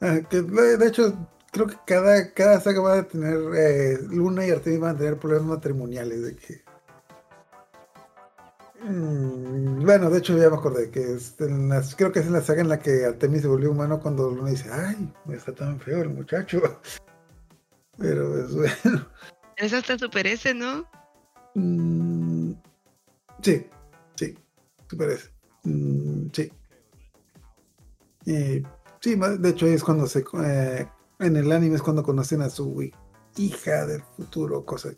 Ah, 0.00 0.18
que, 0.28 0.42
de 0.42 0.86
hecho, 0.86 1.28
creo 1.52 1.66
que 1.66 1.76
cada, 1.86 2.32
cada 2.32 2.60
saga 2.60 2.80
va 2.80 2.98
a 2.98 3.08
tener, 3.08 3.36
eh, 3.56 3.98
Luna 4.10 4.46
y 4.46 4.50
Artemis 4.50 4.80
van 4.80 4.96
a 4.96 4.98
tener 4.98 5.18
problemas 5.18 5.48
matrimoniales 5.48 6.22
de 6.22 6.36
que... 6.36 6.65
Mm, 8.82 9.84
bueno, 9.84 10.10
de 10.10 10.18
hecho 10.18 10.36
ya 10.36 10.50
me 10.50 10.56
acordé 10.56 10.90
que 10.90 11.14
es 11.14 11.34
en 11.40 11.68
las- 11.68 11.94
creo 11.96 12.12
que 12.12 12.20
es 12.20 12.26
en 12.26 12.32
la 12.34 12.40
saga 12.42 12.60
en 12.60 12.68
la 12.68 12.78
que 12.78 13.04
Artemis 13.04 13.42
se 13.42 13.48
volvió 13.48 13.70
humano 13.70 14.00
cuando 14.00 14.30
Luna 14.30 14.50
dice, 14.50 14.70
ay, 14.72 15.12
está 15.32 15.52
tan 15.54 15.80
feo 15.80 16.02
el 16.02 16.10
muchacho. 16.10 16.60
Pero 17.98 18.30
pues 18.30 18.54
bueno. 18.54 19.06
Es 19.56 19.72
hasta 19.72 19.98
Super 19.98 20.26
S, 20.26 20.52
¿no? 20.54 20.86
Mm, 21.54 22.52
sí, 23.42 23.66
sí, 24.16 24.38
super 24.88 25.10
ese. 25.10 25.30
Mm, 25.64 26.28
sí. 26.32 26.52
Eh, 28.26 28.62
sí, 29.00 29.14
de 29.38 29.48
hecho 29.48 29.66
es 29.66 29.82
cuando 29.82 30.06
se 30.06 30.24
eh, 30.44 30.86
en 31.20 31.36
el 31.36 31.50
anime 31.52 31.76
es 31.76 31.82
cuando 31.82 32.02
conocen 32.02 32.42
a 32.42 32.50
su 32.50 32.82
hi- 32.82 32.92
hija 33.36 33.86
del 33.86 34.02
futuro, 34.16 34.64
cosas 34.64 34.96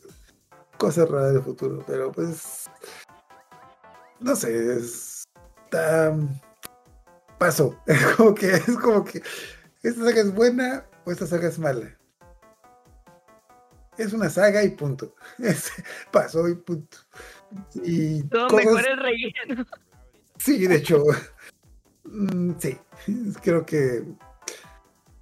cosas 0.79 1.09
raras 1.09 1.35
del 1.35 1.43
futuro, 1.43 1.85
pero 1.87 2.11
pues 2.13 2.65
no 4.20 4.36
sé, 4.36 4.77
es 4.77 5.24
está 5.65 6.16
paso, 7.39 7.78
como 8.16 8.35
que 8.35 8.51
es 8.51 8.65
como 8.82 9.05
que 9.05 9.23
esta 9.82 10.05
saga 10.05 10.20
es 10.23 10.35
buena 10.35 10.86
o 11.05 11.12
esta 11.12 11.27
saga 11.27 11.49
es 11.49 11.59
mala. 11.59 11.95
Es 13.97 14.12
una 14.12 14.31
saga 14.31 14.62
y 14.62 14.70
punto. 14.70 15.15
Es, 15.39 15.73
pasó 16.12 16.49
y 16.49 16.55
punto. 16.55 16.99
Y 17.74 18.23
Todo 18.24 18.49
cosas- 18.49 18.66
mejor 18.66 18.89
el 18.89 18.99
relleno. 18.99 19.66
Sí, 20.39 20.66
de 20.69 20.77
hecho, 20.77 21.03
mm, 22.05 22.53
sí, 22.59 22.78
creo 23.43 23.66
que 23.66 24.05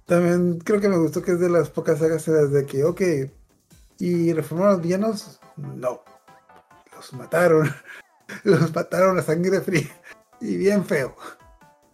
también 0.05 0.59
creo 0.59 0.79
que 0.79 0.89
me 0.89 0.97
gustó 0.97 1.21
que 1.23 1.31
es 1.31 1.39
de 1.39 1.49
las 1.49 1.69
pocas 1.71 1.99
sagas 1.99 2.25
de 2.51 2.65
que, 2.67 2.83
ok, 2.83 3.01
¿y 3.99 4.31
reformar 4.33 4.67
a 4.69 4.71
los 4.73 4.81
villanos? 4.81 5.39
No. 5.57 6.03
los 6.95 7.13
mataron. 7.13 7.69
Los 8.43 8.73
mataron 8.73 9.17
a 9.17 9.21
sangre 9.21 9.61
fría. 9.61 9.89
Y 10.41 10.57
bien 10.57 10.85
feo. 10.85 11.15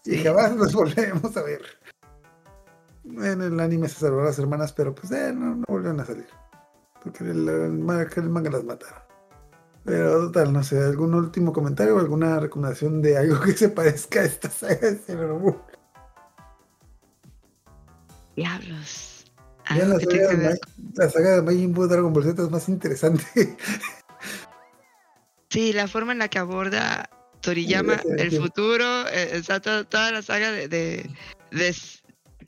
Y 0.06 0.22
jamás 0.22 0.54
los 0.56 0.74
volvemos 0.74 1.36
a 1.38 1.44
ver. 1.44 1.62
En 3.06 3.42
el 3.42 3.60
anime 3.60 3.88
se 3.88 4.02
salvaron 4.02 4.26
las 4.26 4.40
hermanas, 4.40 4.74
pero 4.74 4.94
pues 4.94 5.12
eh, 5.14 5.32
no, 5.34 5.56
no 5.56 5.64
volvieron 5.68 6.00
a 6.02 6.06
salir. 6.06 6.28
Porque 7.02 7.24
el, 7.24 7.48
el 7.48 7.72
manga, 7.80 8.10
el 8.18 8.30
manga 8.30 8.50
las 8.50 8.64
mataron. 8.64 9.04
Pero 9.86 10.28
total, 10.28 10.54
no 10.54 10.64
sé, 10.64 10.82
¿algún 10.82 11.14
último 11.14 11.52
comentario 11.52 11.96
o 11.96 12.00
alguna 12.00 12.40
recomendación 12.40 13.02
de 13.02 13.18
algo 13.18 13.42
que 13.42 13.52
se 13.52 13.70
parezca 13.70 14.22
a 14.22 14.24
esta 14.24 14.50
saga 14.50 14.92
de 14.92 15.16
Moon? 15.16 15.58
Diablos. 18.36 19.26
Ya 19.70 19.84
Algo 19.84 19.98
la 19.98 20.00
saga, 20.00 20.28
de 20.36 20.60
la 20.96 21.10
saga 21.10 21.36
de 21.36 21.42
Majin 21.42 21.74
Buu 21.74 21.88
Dragon 21.88 22.14
Ball 22.14 22.24
Z 22.24 22.44
es 22.44 22.50
más 22.50 22.70
interesante. 22.70 23.24
Sí, 25.54 25.72
la 25.72 25.88
forma 25.88 26.14
en 26.14 26.18
la 26.18 26.30
que 26.30 26.40
aborda 26.40 27.08
Toriyama 27.42 28.02
el 28.18 28.32
futuro, 28.32 29.08
eh, 29.12 29.40
toda, 29.88 30.12
la 30.12 30.24
saga 30.24 30.52
de, 30.52 30.68
de, 30.68 31.08
de, 31.52 31.68
s- 31.68 32.00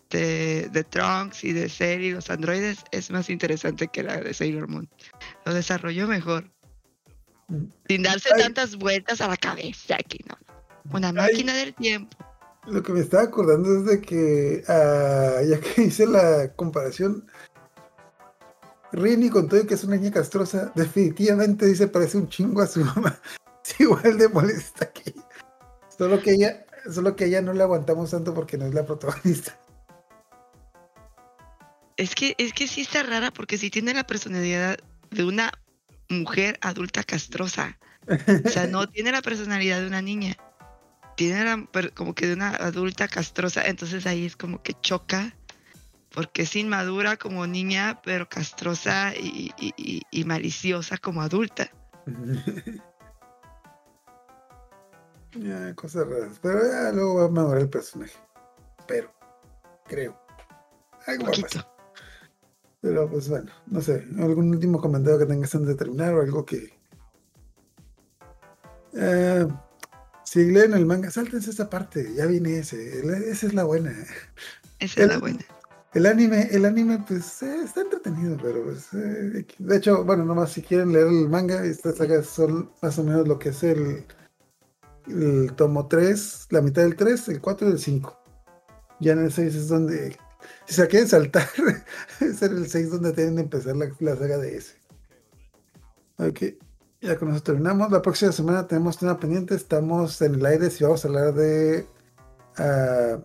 de- 0.09 0.69
de 0.71 0.83
Trunks 0.83 1.43
y 1.43 1.53
de 1.53 1.69
Cell 1.69 2.01
y 2.01 2.11
los 2.11 2.31
androides 2.31 2.79
es 2.91 3.11
más 3.11 3.29
interesante 3.29 3.87
que 3.89 4.01
la 4.01 4.17
de 4.21 4.33
Sailor 4.33 4.67
Moon. 4.67 4.89
Lo 5.45 5.53
desarrolló 5.53 6.07
mejor. 6.07 6.49
Mm. 7.47 7.65
Sin 7.87 8.01
darse 8.01 8.29
Ay. 8.33 8.41
tantas 8.41 8.75
vueltas 8.75 9.21
a 9.21 9.27
la 9.27 9.37
cabeza 9.37 9.97
aquí, 9.99 10.17
¿no? 10.27 10.35
Una 10.91 11.09
Ay. 11.09 11.13
máquina 11.13 11.53
del 11.53 11.75
tiempo. 11.75 12.17
Lo 12.65 12.81
que 12.81 12.91
me 12.91 13.01
estaba 13.01 13.21
acordando 13.21 13.77
es 13.77 13.85
de 13.85 14.01
que, 14.01 14.63
ah, 14.67 15.41
ya 15.47 15.59
que 15.59 15.83
hice 15.83 16.07
la 16.07 16.51
comparación, 16.55 17.27
Rini 18.95 19.29
con 19.29 19.47
todo 19.47 19.61
y 19.61 19.67
que 19.67 19.73
es 19.73 19.83
una 19.83 19.97
niña 19.97 20.11
castrosa, 20.11 20.71
definitivamente 20.75 21.65
dice 21.65 21.87
parece 21.87 22.17
un 22.17 22.29
chingo 22.29 22.61
a 22.61 22.67
su 22.67 22.83
mamá. 22.83 23.19
Es 23.65 23.79
igual 23.79 24.19
de 24.19 24.29
molesta 24.29 24.91
que 24.91 25.09
ella. 25.09 25.27
Solo 25.97 26.21
que 26.21 26.33
ella, 26.33 26.65
solo 26.93 27.15
que 27.15 27.25
ella 27.25 27.41
no 27.41 27.51
le 27.51 27.63
aguantamos 27.63 28.11
tanto 28.11 28.31
porque 28.31 28.59
no 28.59 28.67
es 28.67 28.75
la 28.75 28.85
protagonista. 28.85 29.59
Es 31.97 32.13
que, 32.13 32.35
es 32.37 32.53
que 32.53 32.67
sí 32.67 32.81
está 32.81 33.01
rara 33.01 33.31
porque 33.31 33.57
sí 33.57 33.71
tiene 33.71 33.95
la 33.95 34.05
personalidad 34.05 34.77
de 35.09 35.23
una 35.23 35.51
mujer 36.09 36.59
adulta 36.61 37.03
castrosa. 37.03 37.79
O 38.45 38.49
sea, 38.49 38.67
no 38.67 38.87
tiene 38.91 39.11
la 39.11 39.23
personalidad 39.23 39.81
de 39.81 39.87
una 39.87 40.03
niña. 40.03 40.37
Tiene 41.17 41.43
la, 41.43 41.67
como 41.95 42.13
que 42.13 42.27
de 42.27 42.33
una 42.33 42.49
adulta 42.49 43.07
castrosa. 43.07 43.65
Entonces 43.65 44.05
ahí 44.05 44.25
es 44.25 44.35
como 44.35 44.61
que 44.61 44.73
choca. 44.81 45.35
Porque 46.15 46.43
es 46.43 46.55
inmadura 46.55 47.17
como 47.17 47.45
niña, 47.45 48.01
pero 48.03 48.27
castrosa 48.27 49.13
y, 49.15 49.51
y- 49.59 49.73
y- 49.77 50.01
y 50.09 50.23
maliciosa 50.23 50.97
como 50.97 51.21
adulta. 51.21 51.69
Ya, 55.37 55.75
cosas 55.75 56.07
raras. 56.07 56.39
Pero 56.41 56.59
ya 56.65 56.91
luego 56.93 57.15
va 57.15 57.25
a 57.25 57.29
mejorar 57.29 57.61
el 57.63 57.69
personaje. 57.69 58.13
Pero, 58.87 59.11
creo. 59.85 60.17
Algo 61.07 61.23
va 61.23 61.27
a 61.27 61.31
Poquito. 61.31 61.47
pasar. 61.47 61.67
Pero 62.81 63.09
pues 63.09 63.27
bueno, 63.27 63.51
no 63.65 63.81
sé. 63.81 64.05
¿Algún 64.19 64.49
último 64.51 64.79
comentario 64.79 65.19
que 65.19 65.25
tengas 65.25 65.53
antes 65.55 65.67
de 65.69 65.75
terminar 65.75 66.13
o 66.13 66.21
algo 66.21 66.45
que. 66.45 66.79
Eh, 68.93 69.45
si 70.23 70.45
leen 70.51 70.73
el 70.73 70.85
manga, 70.85 71.11
sáltense 71.11 71.49
esa 71.49 71.69
parte. 71.69 72.13
Ya 72.15 72.27
viene 72.27 72.59
ese. 72.59 72.99
Esa 73.29 73.47
es 73.47 73.53
la 73.53 73.65
buena. 73.65 73.91
Esa 74.79 75.01
es 75.01 75.07
la 75.07 75.17
buena. 75.17 75.43
El 75.95 76.05
anime, 76.07 76.49
el 76.51 76.65
anime, 76.65 77.05
pues 77.07 77.41
eh, 77.41 77.61
está 77.63 77.79
entretenido, 77.79 78.35
pero 78.43 78.65
pues, 78.65 78.93
eh, 78.93 79.45
de 79.57 79.77
hecho, 79.77 80.03
bueno, 80.03 80.25
nomás 80.25 80.51
si 80.51 80.61
quieren 80.61 80.91
leer 80.91 81.07
el 81.07 81.29
manga, 81.29 81.63
estas 81.63 81.95
sagas 81.95 82.25
son 82.25 82.69
más 82.81 82.99
o 82.99 83.03
menos 83.05 83.25
lo 83.25 83.39
que 83.39 83.49
es 83.49 83.63
el, 83.63 84.05
tomo 85.55 85.87
3, 85.87 86.47
la 86.49 86.61
mitad 86.61 86.81
del 86.81 86.97
3, 86.97 87.29
el 87.29 87.39
4 87.39 87.69
y 87.69 87.71
el 87.71 87.79
5. 87.79 88.19
Ya 88.99 89.13
en 89.13 89.19
el 89.19 89.31
6 89.31 89.55
es 89.55 89.69
donde, 89.69 90.17
si 90.65 90.75
se 90.75 90.85
quieren 90.89 91.07
saltar, 91.07 91.47
es 92.19 92.41
en 92.41 92.57
el 92.57 92.67
6 92.67 92.91
donde 92.91 93.13
tienen 93.13 93.35
que 93.35 93.41
empezar 93.43 93.77
la, 93.77 93.89
la 93.97 94.17
saga 94.17 94.37
de 94.37 94.57
ese. 94.57 94.75
Ok, 96.17 96.41
ya 96.99 97.17
con 97.17 97.31
eso 97.31 97.41
terminamos. 97.41 97.89
La 97.89 98.01
próxima 98.01 98.33
semana 98.33 98.67
tenemos 98.67 98.97
tema 98.97 99.17
pendiente, 99.17 99.55
estamos 99.55 100.21
en 100.21 100.35
el 100.35 100.45
aire 100.45 100.69
si 100.71 100.83
vamos 100.83 101.05
a 101.05 101.07
hablar 101.07 101.33
de, 101.33 101.87
de 102.57 103.21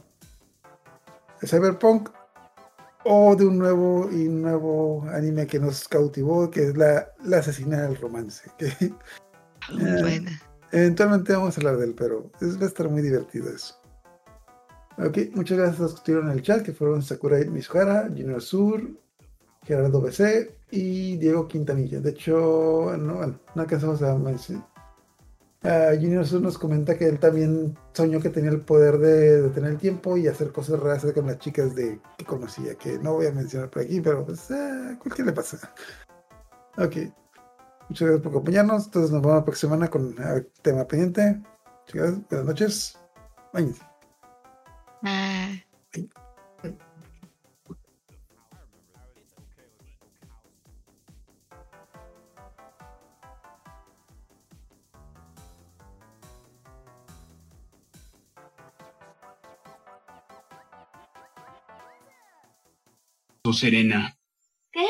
Cyberpunk 1.49 2.11
o 3.05 3.35
de 3.37 3.47
un 3.47 3.59
nuevo 3.59 4.11
y 4.11 4.29
nuevo 4.29 5.07
anime 5.13 5.47
que 5.47 5.59
nos 5.59 5.89
cautivó, 5.89 6.51
que 6.51 6.69
es 6.69 6.77
la, 6.77 7.09
la 7.25 7.39
asesina 7.39 7.83
del 7.83 7.97
romance. 7.97 8.51
Que 8.59 8.67
Muy 9.73 9.89
eh, 9.89 10.01
buena. 10.01 10.43
eventualmente 10.73 11.33
vamos 11.33 11.57
a 11.57 11.61
hablar 11.61 11.77
de 11.79 11.87
él, 11.87 11.95
pero 11.97 12.31
es, 12.41 12.59
va 12.59 12.65
a 12.65 12.69
estar 12.69 12.89
muy 12.89 13.03
divertido 13.03 13.49
eso. 13.51 13.77
Ok, 14.99 15.19
muchas 15.35 15.57
gracias 15.57 15.81
a 15.81 15.83
los 15.85 15.93
que 15.93 15.99
estuvieron 15.99 16.31
en 16.31 16.37
el 16.37 16.43
chat, 16.43 16.63
que 16.63 16.73
fueron 16.73 17.03
Sakurai 17.03 17.49
Mizuhara, 17.49 18.09
Junior 18.09 18.43
Sur, 18.43 18.83
Gerardo 19.65 20.01
BC 20.01 20.55
y 20.71 21.17
Diego 21.17 21.49
Quintanilla. 21.49 22.01
De 22.01 22.11
hecho, 22.11 22.95
no, 22.99 23.15
bueno, 23.17 23.41
no 23.55 23.63
alcanzamos 23.63 24.03
a 24.03 24.17
mencionar. 24.17 24.70
Ah, 25.63 25.91
Junior 25.95 26.27
nos 26.41 26.57
comenta 26.57 26.97
que 26.97 27.07
él 27.07 27.19
también 27.19 27.77
soñó 27.93 28.21
que 28.21 28.31
tenía 28.31 28.51
el 28.51 28.63
poder 28.63 28.99
de 28.99 29.43
detener 29.43 29.73
el 29.73 29.79
tiempo 29.79 30.17
y 30.17 30.27
hacer 30.27 30.53
cosas 30.53 30.81
raras 30.81 31.05
con 31.13 31.27
las 31.27 31.39
chicas 31.39 31.75
de, 31.75 32.01
que 32.17 32.25
conocía, 32.25 32.75
que 32.77 32.99
no 32.99 33.15
voy 33.15 33.27
a 33.27 33.33
mencionar 33.33 33.69
por 33.69 33.83
aquí, 33.83 34.01
pero 34.01 34.25
pues 34.25 34.51
a 34.51 34.97
cualquiera 34.99 35.31
le 35.31 35.37
pasa. 35.37 35.59
Ok. 36.79 36.97
Muchas 37.91 38.07
gracias 38.09 38.23
por 38.23 38.33
acompañarnos. 38.33 38.87
Entonces 38.87 39.11
nos 39.11 39.21
vemos 39.21 39.37
la 39.37 39.45
próxima 39.45 39.73
semana 39.75 39.91
con 39.91 40.15
el 40.19 40.47
tema 40.63 40.87
pendiente. 40.87 41.43
Muchas 41.87 41.95
gracias. 41.95 42.29
Buenas 42.31 42.47
noches. 42.47 42.99
Báñense. 43.53 43.83
Ah, 63.51 63.55
Serena. 63.55 64.17
¿Qué? 64.73 64.87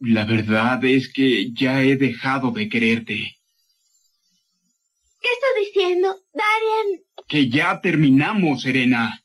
La 0.00 0.24
verdad 0.24 0.84
es 0.84 1.12
que 1.12 1.52
ya 1.52 1.82
he 1.82 1.96
dejado 1.96 2.50
de 2.50 2.68
quererte. 2.68 3.36
¿Qué 5.20 5.28
estás 5.28 5.50
diciendo? 5.60 6.16
Darien, 6.32 7.04
Que 7.28 7.48
ya 7.48 7.80
terminamos, 7.80 8.62
Serena. 8.62 9.22